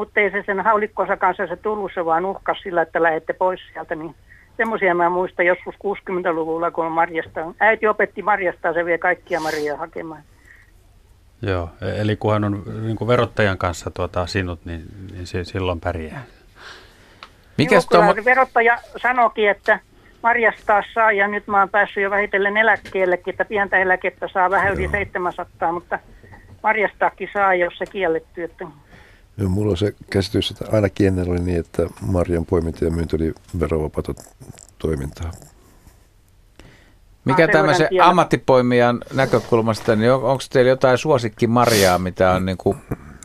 mutta 0.00 0.20
ei 0.20 0.30
se 0.30 0.42
sen 0.46 0.60
haulikkonsa 0.60 1.16
kanssa 1.16 1.46
se 1.46 1.56
tullut, 1.56 1.92
se 1.94 2.04
vaan 2.04 2.24
uhkas 2.24 2.58
sillä, 2.62 2.82
että 2.82 3.02
lähette 3.02 3.32
pois 3.32 3.60
sieltä. 3.72 3.94
Niin 3.94 4.14
semmoisia 4.56 4.94
mä 4.94 5.10
muistan 5.10 5.46
joskus 5.46 5.74
60-luvulla, 5.74 6.70
kun 6.70 6.92
marjasta. 6.92 7.40
Äiti 7.58 7.86
opetti 7.86 8.22
marjastaa, 8.22 8.72
se 8.72 8.84
vie 8.84 8.98
kaikkia 8.98 9.40
marjaa 9.40 9.76
hakemaan. 9.76 10.22
Joo, 11.42 11.70
e- 11.82 12.00
eli 12.00 12.16
kun 12.16 12.32
hän 12.32 12.44
on 12.44 12.62
niin 12.82 12.96
kuin 12.96 13.08
verottajan 13.08 13.58
kanssa 13.58 13.90
tuota, 13.90 14.26
sinut, 14.26 14.64
niin, 14.64 14.82
niin 15.12 15.26
se, 15.26 15.44
silloin 15.44 15.80
pärjää. 15.80 16.22
Mikäs 17.58 17.86
Joo, 17.90 18.14
tuo... 18.14 18.24
verottaja 18.24 18.78
sanoikin, 18.96 19.50
että 19.50 19.80
marjastaa 20.22 20.82
saa 20.94 21.12
ja 21.12 21.28
nyt 21.28 21.46
mä 21.46 21.58
oon 21.58 21.70
päässyt 21.70 22.02
jo 22.02 22.10
vähitellen 22.10 22.56
eläkkeellekin, 22.56 23.34
että 23.34 23.44
pientä 23.44 23.78
eläkettä 23.78 24.28
saa 24.28 24.50
vähän 24.50 24.72
yli 24.72 24.88
700, 24.88 25.72
mutta 25.72 25.98
marjastaakin 26.62 27.28
saa, 27.32 27.54
jos 27.54 27.78
se 27.78 27.86
kielletty. 27.86 28.42
Että... 28.42 28.66
Joo, 29.36 29.48
mulla 29.48 29.70
on 29.70 29.76
se 29.76 29.94
käsitys, 30.10 30.50
että 30.50 30.64
ainakin 30.72 31.06
ennen 31.06 31.30
oli 31.30 31.40
niin, 31.40 31.60
että 31.60 31.86
marjan 32.00 32.46
poiminta 32.46 32.84
ja 32.84 32.90
myynti 32.90 33.16
oli 33.16 33.34
verovapaata 33.60 34.14
toimintaa. 34.78 35.30
Mikä 37.24 37.48
tämmöisen 37.48 37.88
ammattipoimijan 38.02 39.00
näkökulmasta, 39.14 39.96
niin 39.96 40.12
on, 40.12 40.22
onko 40.22 40.42
teillä 40.50 40.68
jotain 40.68 40.98
suosikkimarjaa, 40.98 41.98
mitä 41.98 42.30
on 42.30 42.46
niin 42.46 42.56
kuin 42.56 42.76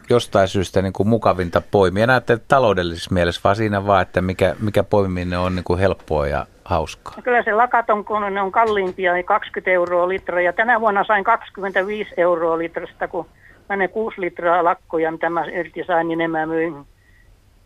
jostain 0.09 0.47
syystä 0.47 0.81
niin 0.81 0.93
kuin 0.93 1.07
mukavinta 1.07 1.61
poimia? 1.71 2.07
Näette 2.07 2.39
taloudellisessa 2.47 3.13
mielessä, 3.13 3.41
vaan 3.43 3.55
siinä 3.55 3.87
vaan, 3.87 4.01
että 4.01 4.21
mikä, 4.21 4.55
mikä 4.59 4.83
poimiminen 4.83 5.39
on 5.39 5.55
niin 5.55 5.63
kuin 5.63 5.79
helppoa 5.79 6.27
ja 6.27 6.45
hauskaa? 6.65 7.13
No 7.17 7.23
kyllä 7.23 7.43
se 7.43 7.53
lakaton, 7.53 8.05
kun 8.05 8.33
ne 8.33 8.41
on 8.41 8.51
kalliimpia, 8.51 9.13
niin 9.13 9.25
20 9.25 9.71
euroa 9.71 10.07
litra. 10.07 10.41
Ja 10.41 10.53
tänä 10.53 10.81
vuonna 10.81 11.03
sain 11.03 11.23
25 11.23 12.13
euroa 12.17 12.57
litrasta, 12.57 13.07
kun 13.07 13.25
mä 13.69 13.75
ne 13.75 13.87
6 13.87 14.21
litraa 14.21 14.63
lakkoja, 14.63 15.11
mitä 15.11 15.29
mä 15.29 15.45
irti 15.45 15.83
sain, 15.87 16.07
niin 16.07 16.31
mä 16.31 16.45
myin. 16.45 16.85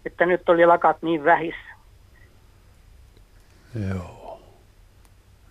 Että 0.05 0.25
nyt 0.25 0.49
oli 0.49 0.65
lakat 0.65 0.97
niin 1.01 1.23
vähissä. 1.23 1.69
Joo. 3.89 4.41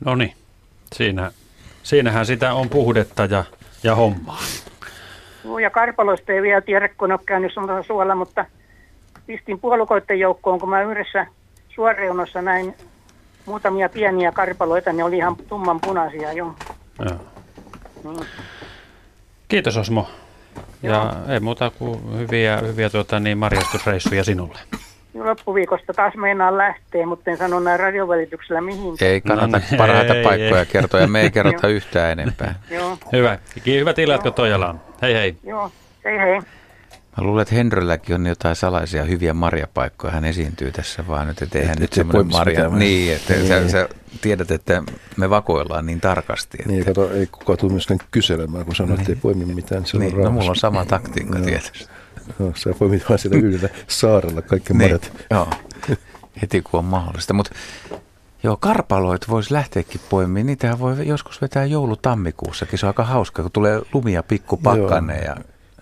No 0.05 0.15
niin. 0.15 0.35
Siinä, 0.95 1.31
siinähän 1.83 2.27
sitä 2.27 2.55
on 2.55 2.69
puhdetta 2.69 3.25
ja, 3.25 3.45
ja 3.83 3.95
hommaa. 3.95 4.41
Joo, 5.45 5.59
ja 5.59 5.71
karpaloista 5.71 6.33
ei 6.33 6.43
vielä 6.43 6.61
tiedä, 6.61 6.89
kun 6.89 7.13
ole 7.13 7.21
käynyt 7.27 7.53
suolla, 7.87 8.15
mutta 8.15 8.45
pistin 9.27 9.61
puolukoiden 9.61 10.19
joukkoon, 10.19 10.61
kun 10.61 10.71
mä 10.71 10.83
yhdessä 10.83 11.27
suoreunassa 11.69 12.43
näin 12.43 12.75
muutamia 13.47 13.89
pieniä 13.89 14.33
karpaloita, 14.33 14.93
ne 14.93 15.05
oli 15.05 15.17
ihan 15.17 15.37
tumman 15.37 15.81
punaisia 15.81 16.33
jo. 16.33 16.55
Joo. 16.99 17.19
Mm. 18.05 18.27
Kiitos 19.49 19.77
Osmo. 19.77 20.09
Ja 20.83 20.91
Joo. 20.91 21.35
ei 21.35 21.41
muuta 21.41 21.71
kuin 21.71 22.19
hyviä, 22.19 22.57
hyviä 22.57 22.91
tuota, 22.91 23.21
niin 23.21 23.39
marjastusreissuja 23.39 24.25
sinulle 24.25 24.59
loppuviikosta 25.25 25.95
taas 25.95 26.15
meinaan 26.15 26.59
lähteä, 26.59 27.07
mutta 27.07 27.31
en 27.31 27.37
sano 27.37 27.61
näin 27.61 27.81
radiovälityksellä 27.81 28.61
mihin. 28.61 28.95
Ei 29.01 29.21
kannata 29.21 29.59
no, 29.59 29.77
parhaita 29.77 30.15
ei, 30.15 30.25
paikkoja 30.25 30.61
ei. 30.61 30.67
kertoa 30.67 31.01
ja 31.01 31.07
me 31.07 31.21
ei 31.21 31.31
kerrota 31.31 31.69
yhtään 31.69 32.13
enempää. 32.13 32.55
Joo. 32.71 32.99
Hyvä. 33.13 33.39
Hyvät 33.67 33.99
illat, 33.99 34.23
kun 34.23 34.35
Toijala 34.35 34.69
on. 34.69 34.81
Hei 35.03 35.15
hei. 35.15 35.37
Joo, 35.45 35.71
hei 36.05 36.19
hei. 36.19 36.41
Mä 37.19 37.25
luulen, 37.25 37.43
että 37.43 37.55
Henrylläkin 37.55 38.15
on 38.15 38.27
jotain 38.27 38.57
salaisia 38.57 39.05
hyviä 39.05 39.35
marjapaikkoja. 39.35 40.13
Hän 40.13 40.25
esiintyy 40.25 40.73
tässä 40.73 41.07
vaan 41.07 41.27
nyt, 41.27 41.43
että 41.43 41.59
eihän 41.59 41.73
et, 41.73 41.81
nyt 41.81 41.93
semmoinen 41.93 42.33
marja. 42.33 42.69
Niin, 42.69 43.13
että 43.13 43.35
niin. 43.35 43.49
Sä, 43.49 43.69
sä, 43.69 43.89
tiedät, 44.21 44.51
että 44.51 44.83
me 45.17 45.31
vakoillaan 45.31 45.87
niin 45.87 46.01
tarkasti. 46.01 46.59
Että... 46.61 46.73
Niin, 46.73 46.85
kato, 46.85 47.13
ei 47.13 47.27
kukaan 47.27 47.59
tule 47.59 47.73
myöskään 47.73 48.01
kyselemään, 48.11 48.65
kun 48.65 48.75
sanoo, 48.75 48.95
että 48.95 49.13
ei 49.13 49.17
poimi 49.17 49.45
mitään. 49.45 49.87
Se 49.87 49.99
niin, 49.99 50.23
no 50.23 50.31
mulla 50.31 50.51
on 50.51 50.57
sama 50.57 50.85
taktiikka 50.85 51.39
tietysti. 51.39 51.87
No, 52.39 52.53
sä 52.55 52.71
poimit 52.79 53.09
vaan 53.09 53.19
siellä 53.19 53.39
yhdellä 53.39 53.69
saarella 53.87 54.43
kaikki 54.43 54.73
niin, 54.73 54.83
marjat. 54.83 55.13
Joo, 55.31 55.49
heti 56.43 56.63
kun 56.63 56.79
on 56.79 56.85
mahdollista. 56.85 57.35
Mutta 57.35 57.51
joo, 58.43 58.57
karpaloit 58.57 59.29
voisi 59.29 59.55
lähteäkin 59.55 60.01
poimimaan. 60.11 60.47
Niitähän 60.47 60.79
voi 60.79 61.07
joskus 61.07 61.43
vetää 61.43 61.65
joulutammikuussakin. 61.65 62.79
Se 62.79 62.87
on 62.87 62.89
aika 62.89 63.05
hauska, 63.05 63.43
kun 63.43 63.53
tulee 63.53 63.83
lumia 63.93 64.23
pikkupakkanne. 64.23 65.19
Ja... 65.19 65.37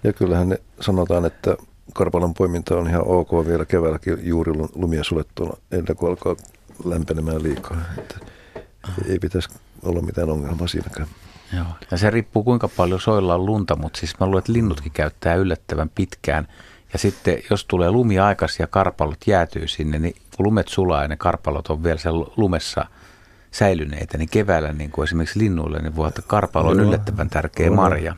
ja 0.04 0.12
kyllähän 0.12 0.48
ne 0.48 0.60
sanotaan, 0.80 1.24
että 1.24 1.56
karpalon 1.94 2.34
poiminta 2.34 2.76
on 2.76 2.88
ihan 2.88 3.02
ok 3.06 3.32
vielä 3.46 3.64
keväälläkin 3.64 4.18
juuri 4.22 4.52
lumia 4.74 5.04
sulettuna, 5.04 5.56
ennen 5.72 5.96
kuin 5.96 6.10
alkaa 6.10 6.36
lämpenemään 6.84 7.42
liikaa. 7.42 7.76
Että 7.98 8.18
ei 9.08 9.18
pitäisi 9.18 9.48
olla 9.82 10.02
mitään 10.02 10.30
ongelmaa 10.30 10.66
siinäkään. 10.66 11.08
Joo. 11.56 11.66
Ja 11.90 11.96
se 11.96 12.10
riippuu 12.10 12.44
kuinka 12.44 12.68
paljon 12.68 13.00
soilla 13.00 13.34
on 13.34 13.46
lunta, 13.46 13.76
mutta 13.76 13.98
siis 13.98 14.20
mä 14.20 14.26
luulen, 14.26 14.38
että 14.38 14.52
linnutkin 14.52 14.92
käyttää 14.92 15.34
yllättävän 15.34 15.90
pitkään. 15.94 16.48
Ja 16.92 16.98
sitten 16.98 17.38
jos 17.50 17.64
tulee 17.64 17.90
lumi 17.90 18.18
aikaisin 18.18 18.62
ja 18.62 18.66
karpalot 18.66 19.26
jäätyy 19.26 19.68
sinne, 19.68 19.98
niin 19.98 20.14
kun 20.36 20.46
lumet 20.46 20.68
sulaa 20.68 21.02
ja 21.02 21.08
ne 21.08 21.16
karpalot 21.16 21.68
on 21.68 21.82
vielä 21.82 21.98
siellä 21.98 22.26
lumessa 22.36 22.84
säilyneitä, 23.50 24.18
niin 24.18 24.28
keväällä 24.28 24.72
niin 24.72 24.90
kuin 24.90 25.04
esimerkiksi 25.04 25.38
linnuille, 25.38 25.78
niin 25.78 25.96
voi 25.96 26.08
että 26.08 26.22
karpalo 26.26 26.70
on 26.70 26.80
yllättävän 26.80 27.30
tärkeä 27.30 27.70
marja. 27.70 28.16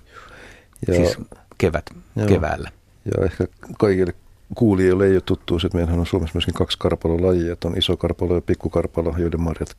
Joo. 0.89 0.97
Siis 0.97 1.19
kevät, 1.59 1.91
Joo. 2.17 2.27
keväällä. 2.27 2.71
Ja 3.05 3.25
ehkä 3.25 3.47
kaikille 3.79 4.15
kuulijoille 4.55 5.07
ei 5.07 5.13
ole 5.13 5.21
tuttu, 5.21 5.57
että 5.57 5.77
meillähän 5.77 6.01
on 6.01 6.07
Suomessa 6.07 6.35
myöskin 6.35 6.55
kaksi 6.55 6.79
karpalolajia, 6.79 7.53
että 7.53 7.69
on 7.69 7.79
iso 7.79 7.97
karpalo 7.97 8.35
ja 8.35 8.41
pikkukarpalo, 8.41 9.15
joiden 9.19 9.41
marjat 9.41 9.77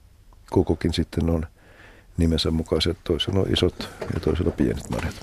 kokokin 0.49 0.93
sitten 0.93 1.29
on– 1.29 1.45
nimensä 2.19 2.51
mukaiset. 2.51 2.97
Toisella 3.03 3.39
on 3.39 3.53
isot 3.53 3.89
ja 4.13 4.19
toisella 4.19 4.51
pienet 4.51 4.89
marjat. 4.89 5.15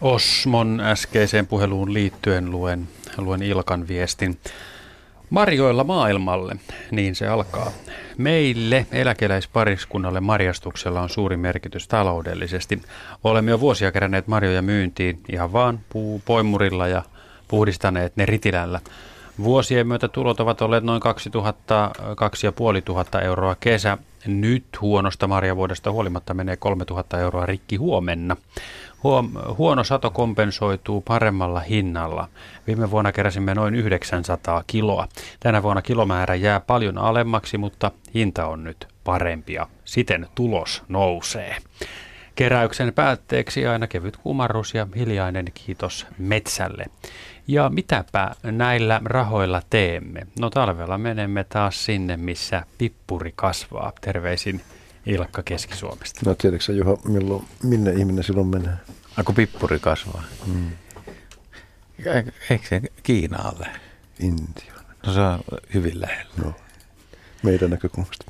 Osmon 0.00 0.80
äskeiseen 0.80 1.46
puheluun 1.46 1.94
liittyen 1.94 2.50
luen, 2.50 2.88
luen 3.18 3.42
Ilkan 3.42 3.88
viestin. 3.88 4.38
Marjoilla 5.32 5.84
maailmalle, 5.84 6.56
niin 6.90 7.14
se 7.14 7.28
alkaa. 7.28 7.70
Meille 8.18 8.86
eläkeläispariskunnalle 8.92 10.20
marjastuksella 10.20 11.00
on 11.00 11.08
suuri 11.08 11.36
merkitys 11.36 11.88
taloudellisesti. 11.88 12.82
Olemme 13.24 13.50
jo 13.50 13.60
vuosia 13.60 13.92
keränneet 13.92 14.26
marjoja 14.28 14.62
myyntiin 14.62 15.20
ihan 15.32 15.52
vaan 15.52 15.80
puupoimurilla 15.88 16.88
ja 16.88 17.02
puhdistaneet 17.48 18.16
ne 18.16 18.26
ritilällä. 18.26 18.80
Vuosien 19.42 19.86
myötä 19.86 20.08
tulot 20.08 20.40
ovat 20.40 20.62
olleet 20.62 20.84
noin 20.84 21.00
2000, 21.00 21.90
2500 22.16 23.20
euroa 23.20 23.56
kesä. 23.60 23.98
Nyt 24.26 24.64
huonosta 24.80 25.28
marjavuodesta 25.28 25.92
huolimatta 25.92 26.34
menee 26.34 26.56
3000 26.56 27.18
euroa 27.18 27.46
rikki 27.46 27.76
huomenna. 27.76 28.36
Huono 29.58 29.84
sato 29.84 30.10
kompensoituu 30.10 31.00
paremmalla 31.00 31.60
hinnalla. 31.60 32.28
Viime 32.66 32.90
vuonna 32.90 33.12
keräsimme 33.12 33.54
noin 33.54 33.74
900 33.74 34.64
kiloa. 34.66 35.08
Tänä 35.40 35.62
vuonna 35.62 35.82
kilomäärä 35.82 36.34
jää 36.34 36.60
paljon 36.60 36.98
alemmaksi, 36.98 37.58
mutta 37.58 37.90
hinta 38.14 38.46
on 38.46 38.64
nyt 38.64 38.88
parempia. 39.04 39.66
Siten 39.84 40.28
tulos 40.34 40.82
nousee. 40.88 41.56
Keräyksen 42.34 42.92
päätteeksi 42.92 43.66
aina 43.66 43.86
kevyt 43.86 44.16
kumarrus 44.16 44.74
ja 44.74 44.86
hiljainen 44.96 45.44
kiitos 45.54 46.06
metsälle. 46.18 46.84
Ja 47.48 47.68
mitäpä 47.68 48.30
näillä 48.42 49.00
rahoilla 49.04 49.62
teemme? 49.70 50.26
No 50.40 50.50
talvella 50.50 50.98
menemme 50.98 51.44
taas 51.44 51.84
sinne, 51.84 52.16
missä 52.16 52.62
pippuri 52.78 53.32
kasvaa. 53.36 53.92
Terveisin 54.00 54.60
Ilkka 55.06 55.42
Keski-Suomesta. 55.42 56.20
No 56.26 56.34
tiedätkö 56.34 56.72
Juha, 56.72 56.96
milloin, 57.04 57.44
minne 57.62 57.92
ihminen 57.92 58.24
silloin 58.24 58.46
menee? 58.46 58.74
Ako 59.16 59.32
pippuri 59.32 59.78
kasvaa? 59.78 60.24
Hmm. 60.46 60.70
Eikö 62.50 62.68
se 62.68 62.80
Kiinaalle? 63.02 63.66
Intia. 64.20 64.72
No 65.06 65.12
se 65.12 65.20
on 65.20 65.40
hyvin 65.74 66.00
lähellä. 66.00 66.32
No, 66.44 66.54
meidän 67.42 67.70
näkökulmasta. 67.70 68.26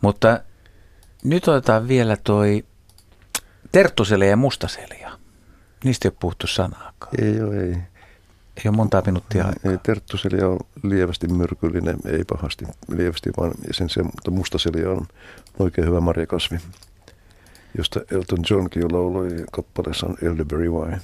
Mutta 0.00 0.40
nyt 1.24 1.48
otetaan 1.48 1.88
vielä 1.88 2.16
toi 2.16 2.64
terttusele 3.72 4.26
ja 4.26 4.36
mustaselja. 4.36 5.18
Niistä 5.84 6.08
ei 6.08 6.10
ole 6.10 6.16
puhuttu 6.20 6.46
sanaakaan. 6.46 7.24
Ei 7.24 7.42
ole, 7.42 7.56
ei. 7.64 7.76
Ei 8.56 8.62
ole 8.68 8.76
monta 8.76 9.02
minuuttia 9.06 9.44
aikaa. 9.46 9.72
Ei, 9.72 9.78
terttuselia 9.82 10.48
on 10.48 10.58
lievästi 10.82 11.28
myrkyllinen, 11.28 11.96
ei 12.06 12.24
pahasti 12.24 12.64
lievästi, 12.88 13.30
vaan 13.36 13.52
sen 13.70 13.88
se, 13.88 14.02
mutta 14.02 14.30
mustaselia 14.30 14.90
on 14.90 15.06
oikein 15.58 15.86
hyvä 15.86 16.00
marjakasvi, 16.00 16.58
josta 17.78 18.00
Elton 18.10 18.38
Johnkin 18.50 18.92
lauloi 18.92 19.44
kappaleessaan 19.52 20.16
Elderberry 20.22 20.70
Wine. 20.70 21.00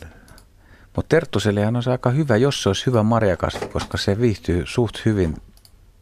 Mutta 0.97 1.09
terttuselia 1.09 1.69
on 1.69 1.83
se 1.83 1.91
aika 1.91 2.11
hyvä, 2.11 2.37
jos 2.37 2.63
se 2.63 2.69
olisi 2.69 2.87
hyvä 2.87 3.03
marjakasvi, 3.03 3.67
koska 3.67 3.99
se 3.99 4.21
viihtyy 4.21 4.63
suht 4.67 5.05
hyvin 5.05 5.37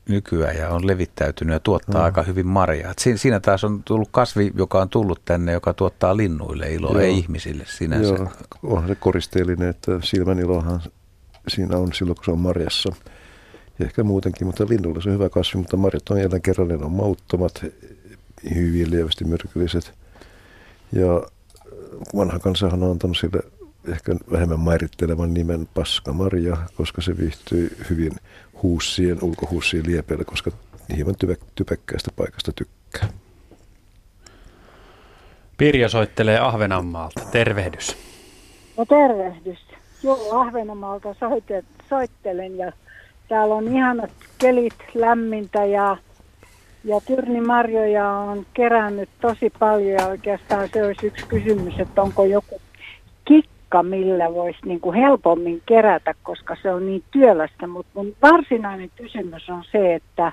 nykyään 0.09 0.57
ja 0.57 0.69
on 0.69 0.87
levittäytynyt 0.87 1.53
ja 1.53 1.61
tuottaa 1.61 2.01
mm. 2.01 2.05
aika 2.05 2.23
hyvin 2.23 2.47
marjaa. 2.47 2.93
Si- 2.99 3.19
siinä 3.19 3.41
taas 3.41 3.65
on 3.65 3.83
tullut 3.83 4.09
kasvi, 4.13 4.53
joka 4.55 4.81
on 4.81 4.89
tullut 4.89 5.21
tänne, 5.25 5.53
joka 5.53 5.75
tuottaa 5.75 6.17
linnuille 6.17 6.73
iloa, 6.73 6.93
Joo. 6.93 7.01
ei 7.01 7.19
ihmisille 7.19 7.65
sinänsä. 7.67 8.15
Joo, 8.15 8.29
onhan 8.63 8.89
se 8.89 8.95
koristeellinen, 8.95 9.69
että 9.69 9.93
silmän 10.03 10.39
ilohan 10.39 10.83
siinä 11.49 11.77
on 11.77 11.93
silloin, 11.93 12.17
kun 12.17 12.25
se 12.25 12.31
on 12.31 12.39
marjassa. 12.39 12.93
Ja 13.79 13.87
ehkä 13.87 14.05
muutenkin, 14.05 14.47
mutta 14.47 14.67
linnulla 14.69 15.01
se 15.01 15.09
on 15.09 15.15
hyvä 15.15 15.29
kasvi, 15.29 15.59
mutta 15.59 15.77
marjat 15.77 16.09
on 16.11 16.21
jälleen 16.21 16.43
kerran, 16.43 16.69
ne 16.69 16.75
on 16.75 16.93
mauttomat, 16.93 17.65
hyvin 18.55 18.91
lievästi 18.91 19.25
myrkylliset. 19.25 19.93
Ja 20.93 21.23
vanha 22.17 22.39
kansahan 22.39 22.83
on 22.83 22.91
antanut 22.91 23.17
sille 23.17 23.43
ehkä 23.89 24.15
vähemmän 24.33 24.61
mairittelevan 24.61 25.35
nimen 25.35 25.69
paskamarja, 25.75 26.57
koska 26.77 27.03
se 27.03 27.19
viihtyy 27.19 27.77
hyvin 27.91 28.13
huussien, 28.63 29.19
ulkohuussien 29.23 29.87
liepeillä, 29.87 30.25
koska 30.25 30.51
hieman 30.97 31.15
typekkäästä 31.55 32.11
paikasta 32.17 32.53
tykkää. 32.53 33.09
Pirjo 35.57 35.89
soittelee 35.89 36.39
Ahvenanmaalta. 36.39 37.21
Tervehdys. 37.33 37.97
No 38.77 38.85
tervehdys. 38.85 39.66
Joo, 40.03 40.41
Ahvenanmaalta 40.41 41.15
soittelen 41.89 42.59
ja 42.59 42.73
täällä 43.29 43.55
on 43.55 43.69
ihanat 43.69 44.11
kelit, 44.39 44.75
lämmintä 44.95 45.65
ja, 45.65 45.97
ja 46.85 47.01
tyrnimarjoja 47.07 48.09
on 48.09 48.47
kerännyt 48.55 49.09
tosi 49.21 49.53
paljon 49.59 49.93
ja 49.93 50.07
oikeastaan 50.07 50.69
se 50.73 50.87
olisi 50.87 51.07
yksi 51.07 51.27
kysymys, 51.27 51.79
että 51.79 52.03
onko 52.03 52.25
joku 52.25 52.61
kikka, 53.25 53.83
millä 53.83 54.35
voisi 54.35 54.59
niin 54.65 54.81
kuin 54.81 54.97
helpommin 54.97 55.63
kerätä, 55.67 56.15
koska 56.23 56.57
se 56.63 56.71
on 56.71 56.87
niin 56.87 57.05
työlästä. 57.11 57.67
Mutta 57.67 57.91
mun 57.95 58.17
varsinainen 58.23 58.91
kysymys 58.97 59.51
on 59.51 59.65
se, 59.73 59.95
että 59.95 60.33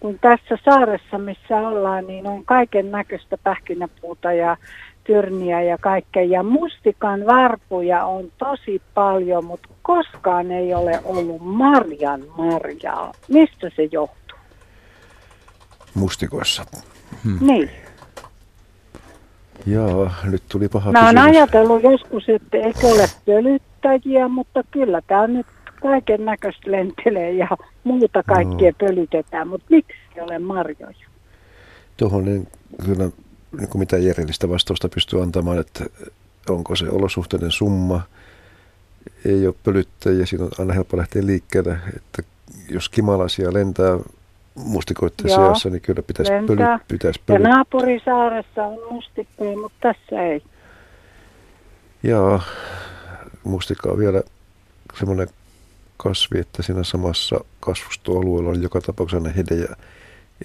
kun 0.00 0.18
tässä 0.18 0.58
saaressa, 0.64 1.18
missä 1.18 1.56
ollaan, 1.56 2.06
niin 2.06 2.26
on 2.26 2.44
kaiken 2.44 2.90
näköistä 2.90 3.38
pähkinäpuuta 3.44 4.32
ja 4.32 4.56
tyrniä 5.06 5.62
ja 5.62 5.78
kaikkea. 5.78 6.24
Ja 6.24 6.42
mustikan 6.42 7.26
varpuja 7.26 8.04
on 8.04 8.32
tosi 8.38 8.82
paljon, 8.94 9.44
mutta 9.44 9.68
koskaan 9.82 10.50
ei 10.50 10.74
ole 10.74 11.00
ollut 11.04 11.40
marjan 11.40 12.22
marjaa. 12.36 13.12
Mistä 13.28 13.70
se 13.76 13.88
johtuu? 13.92 14.38
Mustikoissa. 15.94 16.64
Hmm. 17.24 17.38
Niin. 17.40 17.70
Joo, 19.66 20.10
nyt 20.24 20.42
tuli 20.48 20.68
paha 20.68 20.92
Mä 20.92 21.06
oon 21.06 21.18
ajatellut 21.18 21.82
joskus, 21.82 22.24
että 22.28 22.56
eikö 22.56 22.86
ole 22.86 23.06
pölyttäjiä, 23.26 24.28
mutta 24.28 24.64
kyllä 24.70 25.00
tämä 25.06 25.26
nyt 25.26 25.46
kaiken 25.82 26.24
näköistä 26.24 26.70
lentelee 26.70 27.32
ja 27.32 27.48
muuta 27.84 28.22
kaikkea 28.22 28.70
no. 28.70 28.86
pölytetään, 28.86 29.48
mutta 29.48 29.66
miksi 29.70 29.98
ei 30.16 30.22
ole 30.22 30.38
marjoja? 30.38 31.06
Tuohon 31.96 32.24
niin 32.24 32.48
kyllä 32.84 33.10
niin 33.52 33.68
kuin 33.68 33.80
mitä 33.80 33.96
järjellistä 33.98 34.48
vastausta 34.48 34.88
pystyy 34.88 35.22
antamaan, 35.22 35.58
että 35.58 35.84
onko 36.48 36.76
se 36.76 36.88
olosuhteiden 36.88 37.50
summa, 37.50 38.02
ei 39.24 39.46
ole 39.46 39.54
pölyttäjiä, 39.64 40.26
siinä 40.26 40.44
on 40.44 40.50
aina 40.58 40.74
helppo 40.74 40.96
lähteä 40.96 41.26
liikkeelle, 41.26 41.78
että 41.96 42.22
jos 42.68 42.88
kimalaisia 42.88 43.52
lentää 43.52 43.98
mustikoiden 44.54 45.28
Joo, 45.28 45.36
seassa, 45.36 45.70
niin 45.70 45.82
kyllä 45.82 46.02
pitäisi 46.02 46.32
pöly, 46.46 46.78
pitäisi 46.88 47.20
pöly. 47.26 47.42
Ja 47.42 47.48
naapurisaaressa 47.48 48.64
on 48.64 48.94
mustikkoja, 48.94 49.56
mutta 49.56 49.78
tässä 49.80 50.22
ei. 50.22 50.42
Joo, 52.02 52.40
mustikka 53.44 53.90
on 53.90 53.98
vielä 53.98 54.22
semmoinen 54.98 55.28
kasvi, 55.96 56.38
että 56.38 56.62
siinä 56.62 56.82
samassa 56.84 57.44
kasvustoalueella 57.60 58.50
on 58.50 58.62
joka 58.62 58.80
tapauksessa 58.80 59.28
hede 59.28 59.54
ja 59.54 59.76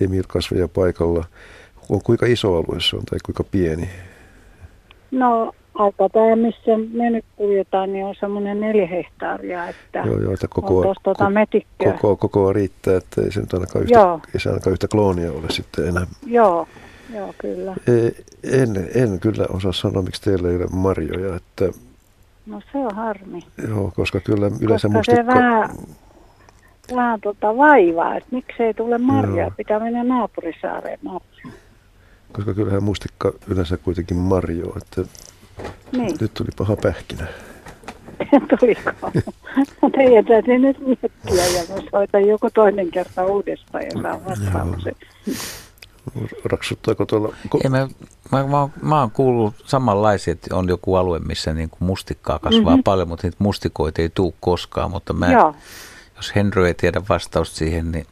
emilkasveja 0.01 0.67
paikalla 0.67 1.25
kuinka 2.03 2.25
iso 2.25 2.55
alue 2.55 2.79
se 2.79 2.95
on 2.95 3.03
tai 3.03 3.19
kuinka 3.25 3.43
pieni? 3.43 3.89
No 5.11 5.53
aika 5.73 6.09
tämä, 6.09 6.35
missä 6.35 6.77
me 6.93 7.09
nyt 7.09 7.25
kuljetaan, 7.35 7.93
niin 7.93 8.05
on 8.05 8.15
semmoinen 8.19 8.59
neljä 8.59 8.87
hehtaaria, 8.87 9.67
että 9.67 9.99
joo, 10.05 10.19
joo, 10.19 10.33
että 10.33 10.47
koko, 10.47 10.79
on 10.79 10.95
tuota 11.03 11.31
ko, 11.77 11.91
koko, 11.91 12.15
koko 12.15 12.53
riittää, 12.53 12.97
että 12.97 13.21
ei 13.21 13.31
se 13.31 13.39
nyt 13.39 13.53
ainakaan 13.53 13.83
yhtä, 13.83 13.99
joo. 13.99 14.19
ei 14.33 14.39
se 14.39 14.49
ainakaan 14.49 14.71
yhtä 14.71 14.87
kloonia 14.87 15.31
ole 15.31 15.49
sitten 15.49 15.87
enää. 15.87 16.07
Joo, 16.25 16.67
joo 17.13 17.33
kyllä. 17.37 17.75
En, 18.43 18.89
en 18.95 19.19
kyllä 19.19 19.45
osaa 19.49 19.71
sanoa, 19.71 20.01
miksi 20.01 20.21
teillä 20.21 20.49
ei 20.49 20.55
ole 20.55 20.67
marjoja, 20.71 21.35
että 21.35 21.69
No 22.45 22.61
se 22.71 22.77
on 22.77 22.95
harmi. 22.95 23.39
Joo, 23.69 23.91
koska 23.95 24.19
kyllä 24.19 24.51
yleensä 24.61 24.87
koska 24.87 24.97
mustikka... 24.97 25.21
se 25.21 25.27
vähän, 25.27 25.69
vähän 26.95 27.21
tota 27.21 27.57
vaivaa, 27.57 28.15
että 28.15 28.29
miksei 28.31 28.73
tule 28.73 28.97
marjaa, 28.97 29.51
pitää 29.51 29.79
mennä 29.79 30.03
naapurisaareen 30.03 30.99
naapuriin 31.03 31.53
koska 32.31 32.53
kyllähän 32.53 32.83
mustikka 32.83 33.33
yleensä 33.47 33.77
kuitenkin 33.77 34.17
marjoa, 34.17 34.77
että 34.77 35.11
niin. 35.91 36.17
nyt 36.21 36.33
tuli 36.33 36.49
paha 36.57 36.75
pähkinä. 36.75 37.27
Tuliko? 38.59 38.91
No 39.81 39.89
teidän 39.89 40.25
täytyy 40.25 40.57
nyt 40.57 40.79
miettiä 40.79 41.45
ja 41.45 41.63
mä 41.69 41.81
soitan 41.91 42.27
joku 42.27 42.49
toinen 42.53 42.91
kerta 42.91 43.25
uudestaan 43.25 43.83
ja 43.83 44.19
vastauksen. 44.25 44.95
Raksuttaako 46.45 47.05
tuolla? 47.05 47.35
Ei, 47.63 47.69
mä, 47.69 47.87
mä, 48.31 48.47
mä, 48.47 48.69
mä 48.81 48.99
oon 48.99 49.11
kuullut 49.11 49.55
samanlaisia, 49.65 50.31
että 50.31 50.55
on 50.55 50.67
joku 50.67 50.95
alue, 50.95 51.19
missä 51.19 51.53
niin 51.53 51.69
kuin 51.69 51.83
mustikkaa 51.83 52.39
kasvaa 52.39 52.61
mm-hmm. 52.61 52.83
paljon, 52.83 53.07
mutta 53.07 53.27
niitä 53.27 53.37
mustikoita 53.39 54.01
ei 54.01 54.09
tule 54.09 54.33
koskaan. 54.39 54.91
Mutta 54.91 55.13
mä, 55.13 55.31
Joo. 55.31 55.55
jos 56.15 56.35
Henry 56.35 56.67
ei 56.67 56.73
tiedä 56.73 57.01
vastausta 57.09 57.55
siihen, 57.55 57.91
niin 57.91 58.05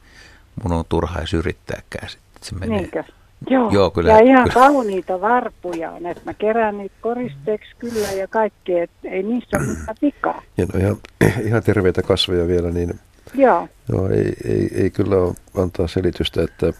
mun 0.63 0.71
on 0.73 0.85
turha 0.89 1.19
edes 1.19 1.33
yrittääkään 1.33 2.09
sitten. 2.09 2.29
Se 2.41 2.55
menee. 2.55 2.77
Niinkö? 2.77 3.03
Joo, 3.49 3.69
Joo 3.71 3.91
kyllä, 3.91 4.11
ja 4.11 4.19
ihan 4.19 4.49
kyllä. 4.49 4.53
kauniita 4.53 5.21
varpuja 5.21 5.91
on, 5.91 6.05
että 6.05 6.23
mä 6.25 6.33
kerään 6.33 6.77
niitä 6.77 6.95
koristeeksi 7.01 7.69
kyllä 7.79 8.11
ja 8.11 8.27
kaikkea, 8.27 8.83
että 8.83 9.09
ei 9.09 9.23
niissä 9.23 9.57
ole 9.57 9.67
mitään 9.67 9.97
vikaa. 10.01 10.41
Ja 10.57 10.65
no 10.73 10.79
ihan, 10.79 10.97
ihan 11.47 11.63
terveitä 11.63 12.01
kasveja 12.01 12.47
vielä, 12.47 12.71
niin 12.71 12.99
Joo. 13.33 13.67
Joo, 13.91 14.09
ei, 14.09 14.33
ei, 14.45 14.69
ei 14.73 14.89
kyllä 14.89 15.15
ole 15.15 15.33
antaa 15.57 15.87
selitystä, 15.87 16.43
että 16.43 16.73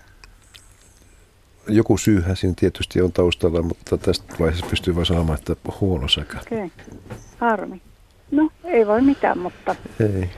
joku 1.67 1.97
syyhän 1.97 2.35
siinä 2.35 2.53
tietysti 2.59 3.01
on 3.01 3.11
taustalla, 3.11 3.61
mutta 3.61 3.97
tästä 3.97 4.35
vaiheessa 4.39 4.65
pystyy 4.69 4.95
vain 4.95 5.05
sanomaan, 5.05 5.39
että 5.39 5.55
huono 5.81 6.07
säkä. 6.07 6.37
Okei, 6.39 6.57
okay. 6.57 6.69
harmi. 7.37 7.81
No, 8.31 8.49
ei 8.63 8.87
voi 8.87 9.01
mitään, 9.01 9.37
mutta... 9.37 9.75
Ei. 9.99 10.29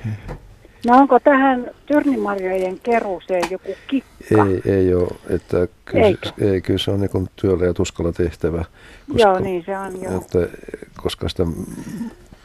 No 0.87 0.97
onko 0.97 1.19
tähän 1.19 1.71
tyrnimarjojen 1.85 2.79
keruuseen 2.79 3.43
joku 3.51 3.75
kikka? 3.87 4.45
Ei, 4.45 4.71
ei 4.73 4.93
ole. 4.93 5.07
Että 5.29 5.67
kyllä, 5.85 6.07
ei, 6.41 6.61
kyllä 6.61 6.79
se 6.79 6.91
on 6.91 7.01
niin 7.01 7.29
työllä 7.35 7.65
ja 7.65 7.73
tuskalla 7.73 8.11
tehtävä. 8.11 8.65
Koska, 9.11 9.21
joo, 9.21 9.39
niin 9.39 9.63
se 9.65 9.77
on 9.77 10.01
joo. 10.01 10.17
Että, 10.17 10.57
koska 11.01 11.29
sitä 11.29 11.43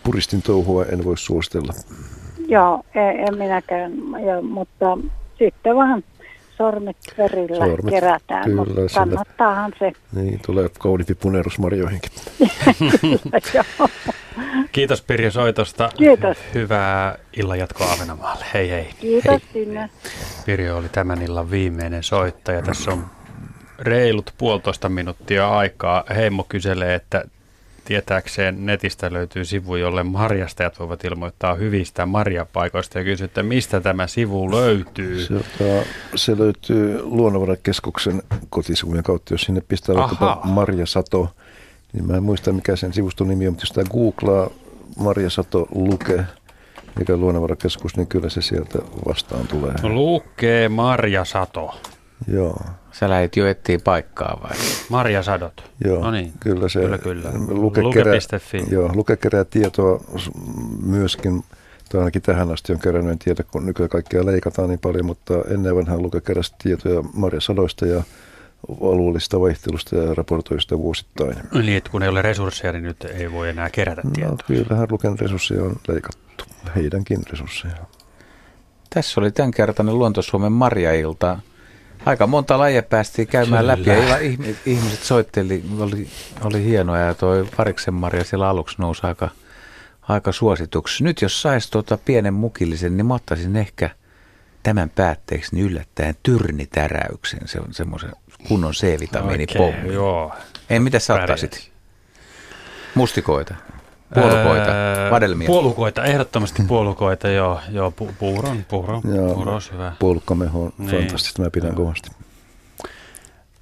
puristin 0.04 0.42
touhua 0.42 0.84
en 0.84 1.04
voi 1.04 1.18
suostella. 1.18 1.72
Joo, 2.48 2.82
en, 2.94 3.28
en 3.28 3.38
minäkään, 3.38 3.92
ja, 4.26 4.42
mutta 4.42 4.98
sitten 5.38 5.76
vaan 5.76 6.04
sormet 6.58 6.96
verillä 7.18 7.66
sormet, 7.66 7.94
kerätään, 7.94 8.44
kyllä, 8.44 8.64
mutta 8.64 8.80
kannattaahan 8.94 9.72
se. 9.78 9.92
Niin, 10.12 10.40
tulee 10.46 10.68
kauniimpi 10.78 11.14
punerus 11.14 11.58
marjoihinkin. 11.58 12.10
Kiitos 14.72 15.02
Pirjo 15.02 15.30
soitosta. 15.30 15.90
Kiitos. 15.96 16.36
Hyvää 16.54 17.18
illan 17.36 17.58
jatkoa 17.58 17.92
Ahvenanmaalle. 17.92 18.44
Hei 18.54 18.70
hei. 18.70 18.90
Kiitos 19.00 19.42
sinne. 19.52 19.90
Pirjo 20.46 20.76
oli 20.76 20.88
tämän 20.88 21.22
illan 21.22 21.50
viimeinen 21.50 22.02
soittaja. 22.02 22.62
Tässä 22.62 22.90
on 22.90 23.06
reilut 23.78 24.34
puolitoista 24.38 24.88
minuuttia 24.88 25.50
aikaa. 25.50 26.04
Heimo 26.16 26.46
kyselee, 26.48 26.94
että 26.94 27.24
tietääkseen 27.86 28.66
netistä 28.66 29.12
löytyy 29.12 29.44
sivu, 29.44 29.76
jolle 29.76 30.02
marjastajat 30.02 30.78
voivat 30.78 31.04
ilmoittaa 31.04 31.54
hyvistä 31.54 32.06
marjapaikoista 32.06 32.98
ja 32.98 33.04
kysyä, 33.04 33.24
että 33.24 33.42
mistä 33.42 33.80
tämä 33.80 34.06
sivu 34.06 34.50
löytyy. 34.50 35.24
Se, 35.24 35.86
se 36.14 36.38
löytyy 36.38 37.02
Luonnonvarakeskuksen 37.02 38.22
kotisivujen 38.50 39.04
kautta, 39.04 39.34
jos 39.34 39.42
sinne 39.42 39.60
pistää 39.68 39.94
vaikkapa 39.94 40.40
Marjasato, 40.44 41.28
niin 41.92 42.06
mä 42.06 42.16
en 42.16 42.22
muista 42.22 42.52
mikä 42.52 42.76
sen 42.76 42.92
sivuston 42.92 43.28
nimi 43.28 43.46
on, 43.46 43.52
mutta 43.52 43.62
jos 43.62 43.72
tämä 43.72 43.90
googlaa 43.90 44.50
Marjasato 44.98 45.66
Luke, 45.74 46.24
mikä 46.98 47.16
Luonnonvarakeskus, 47.16 47.96
niin 47.96 48.06
kyllä 48.06 48.28
se 48.28 48.42
sieltä 48.42 48.78
vastaan 49.08 49.48
tulee. 49.48 49.74
Lukee 49.82 50.68
Marjasato. 50.68 51.80
Joo. 52.32 52.60
Sä 52.98 53.08
lähdit 53.08 53.36
jo 53.36 53.46
etsiä 53.46 53.78
paikkaa 53.84 54.40
vai? 54.42 54.56
Marja 54.88 55.22
Sadot. 55.22 55.70
Joo, 55.84 56.02
no 56.02 56.10
niin. 56.10 56.32
kyllä 56.40 56.68
se. 56.68 56.80
Kyllä, 56.80 56.98
kyllä. 56.98 57.30
Luke, 57.48 57.82
Luke.fi. 57.82 58.64
Joo, 58.70 58.90
Luke 58.94 59.16
kerää 59.16 59.44
tietoa 59.44 60.00
myöskin, 60.82 61.44
tai 61.88 62.00
ainakin 62.00 62.22
tähän 62.22 62.52
asti 62.52 62.72
on 62.72 62.78
kerännyt 62.78 63.18
tieto, 63.18 63.42
kun 63.50 63.66
nykyään 63.66 63.90
kaikkea 63.90 64.26
leikataan 64.26 64.68
niin 64.68 64.78
paljon, 64.78 65.06
mutta 65.06 65.34
ennen 65.48 65.76
vanhaan 65.76 66.02
Luke 66.02 66.20
keräsi 66.20 66.54
tietoja 66.62 67.02
Marja 67.12 67.40
Sadoista 67.40 67.86
ja 67.86 68.02
alueellista 68.68 69.40
vaihtelusta 69.40 69.96
ja 69.96 70.14
raportoista 70.14 70.78
vuosittain. 70.78 71.36
Eli 71.54 71.74
että 71.74 71.90
kun 71.90 72.02
ei 72.02 72.08
ole 72.08 72.22
resursseja, 72.22 72.72
niin 72.72 72.84
nyt 72.84 73.04
ei 73.04 73.32
voi 73.32 73.48
enää 73.48 73.70
kerätä 73.70 74.02
no, 74.04 74.10
tietoa. 74.10 74.36
kyllähän 74.46 74.88
Luken 74.90 75.18
resursseja 75.18 75.62
on 75.62 75.76
leikattu, 75.88 76.44
heidänkin 76.76 77.20
resursseja. 77.30 77.74
Tässä 78.90 79.20
oli 79.20 79.30
tämänkertainen 79.30 79.98
Luontosuomen 79.98 80.52
Marja-ilta. 80.52 81.38
Aika 82.06 82.26
monta 82.26 82.58
lajia 82.58 82.82
päästiin 82.82 83.28
käymään 83.28 83.62
Kyllä. 83.62 83.72
läpi 83.72 84.08
ja 84.10 84.18
ihmiset 84.66 85.02
soitteli, 85.02 85.64
oli, 85.78 86.08
oli 86.44 86.64
hienoa 86.64 86.98
ja 86.98 87.14
toi 87.14 87.48
Pariksen 87.56 87.94
Maria 87.94 88.24
siellä 88.24 88.48
aluksi 88.48 88.76
nousi 88.78 89.00
aika, 89.06 89.28
aika 90.02 90.32
suosituksi. 90.32 91.04
Nyt 91.04 91.22
jos 91.22 91.42
saisi 91.42 91.70
tuota 91.70 91.98
pienen 92.04 92.34
mukillisen, 92.34 92.96
niin 92.96 93.06
mä 93.06 93.14
ottaisin 93.14 93.56
ehkä 93.56 93.90
tämän 94.62 94.90
päätteeksi 94.90 95.54
niin 95.54 95.66
yllättäen 95.66 96.14
tyrnitäräyksen. 96.22 97.40
Se 97.44 97.60
on 97.60 97.74
semmoisen 97.74 98.12
kunnon 98.48 98.72
C-vitamiinipommi. 98.72 99.92
Joo. 99.92 100.34
Ei, 100.70 100.80
mitä 100.80 100.98
sä 100.98 101.14
ottaisit? 101.14 101.72
Mustikoita. 102.94 103.54
Puolukoita, 104.14 104.70
öö, 104.70 105.10
vadelmia. 105.10 105.46
Puolukoita, 105.46 106.04
ehdottomasti 106.04 106.62
puolukoita, 106.62 107.28
joo. 107.28 107.60
joo 107.70 107.90
pu, 107.90 108.10
puuron, 108.18 108.64
puuron, 108.68 109.02
joo, 109.14 109.34
puuro 109.34 109.54
on 109.54 109.60
hyvä. 109.72 109.92
Puolukkameho 109.98 110.62
on 110.62 110.72
niin. 110.78 110.90
fantastista, 110.90 111.42
mä 111.42 111.50
pidän 111.50 111.74
kovasti. 111.74 112.10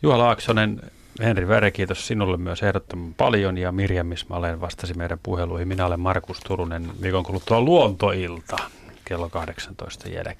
Juha 0.02 0.18
Laaksonen, 0.18 0.80
Henri 1.20 1.48
Väre, 1.48 1.70
kiitos 1.70 2.06
sinulle 2.06 2.36
myös 2.36 2.62
ehdottoman 2.62 3.14
paljon 3.14 3.58
ja 3.58 3.72
Mirjam 3.72 4.06
Mismalen 4.06 4.60
vastasi 4.60 4.94
meidän 4.94 5.18
puheluihin. 5.22 5.68
Minä 5.68 5.86
olen 5.86 6.00
Markus 6.00 6.40
Turunen, 6.40 6.90
viikon 7.02 7.24
kuluttua 7.24 7.60
luontoilta 7.60 8.56
kello 9.04 9.28
18 9.28 10.08
jälkeen. 10.08 10.24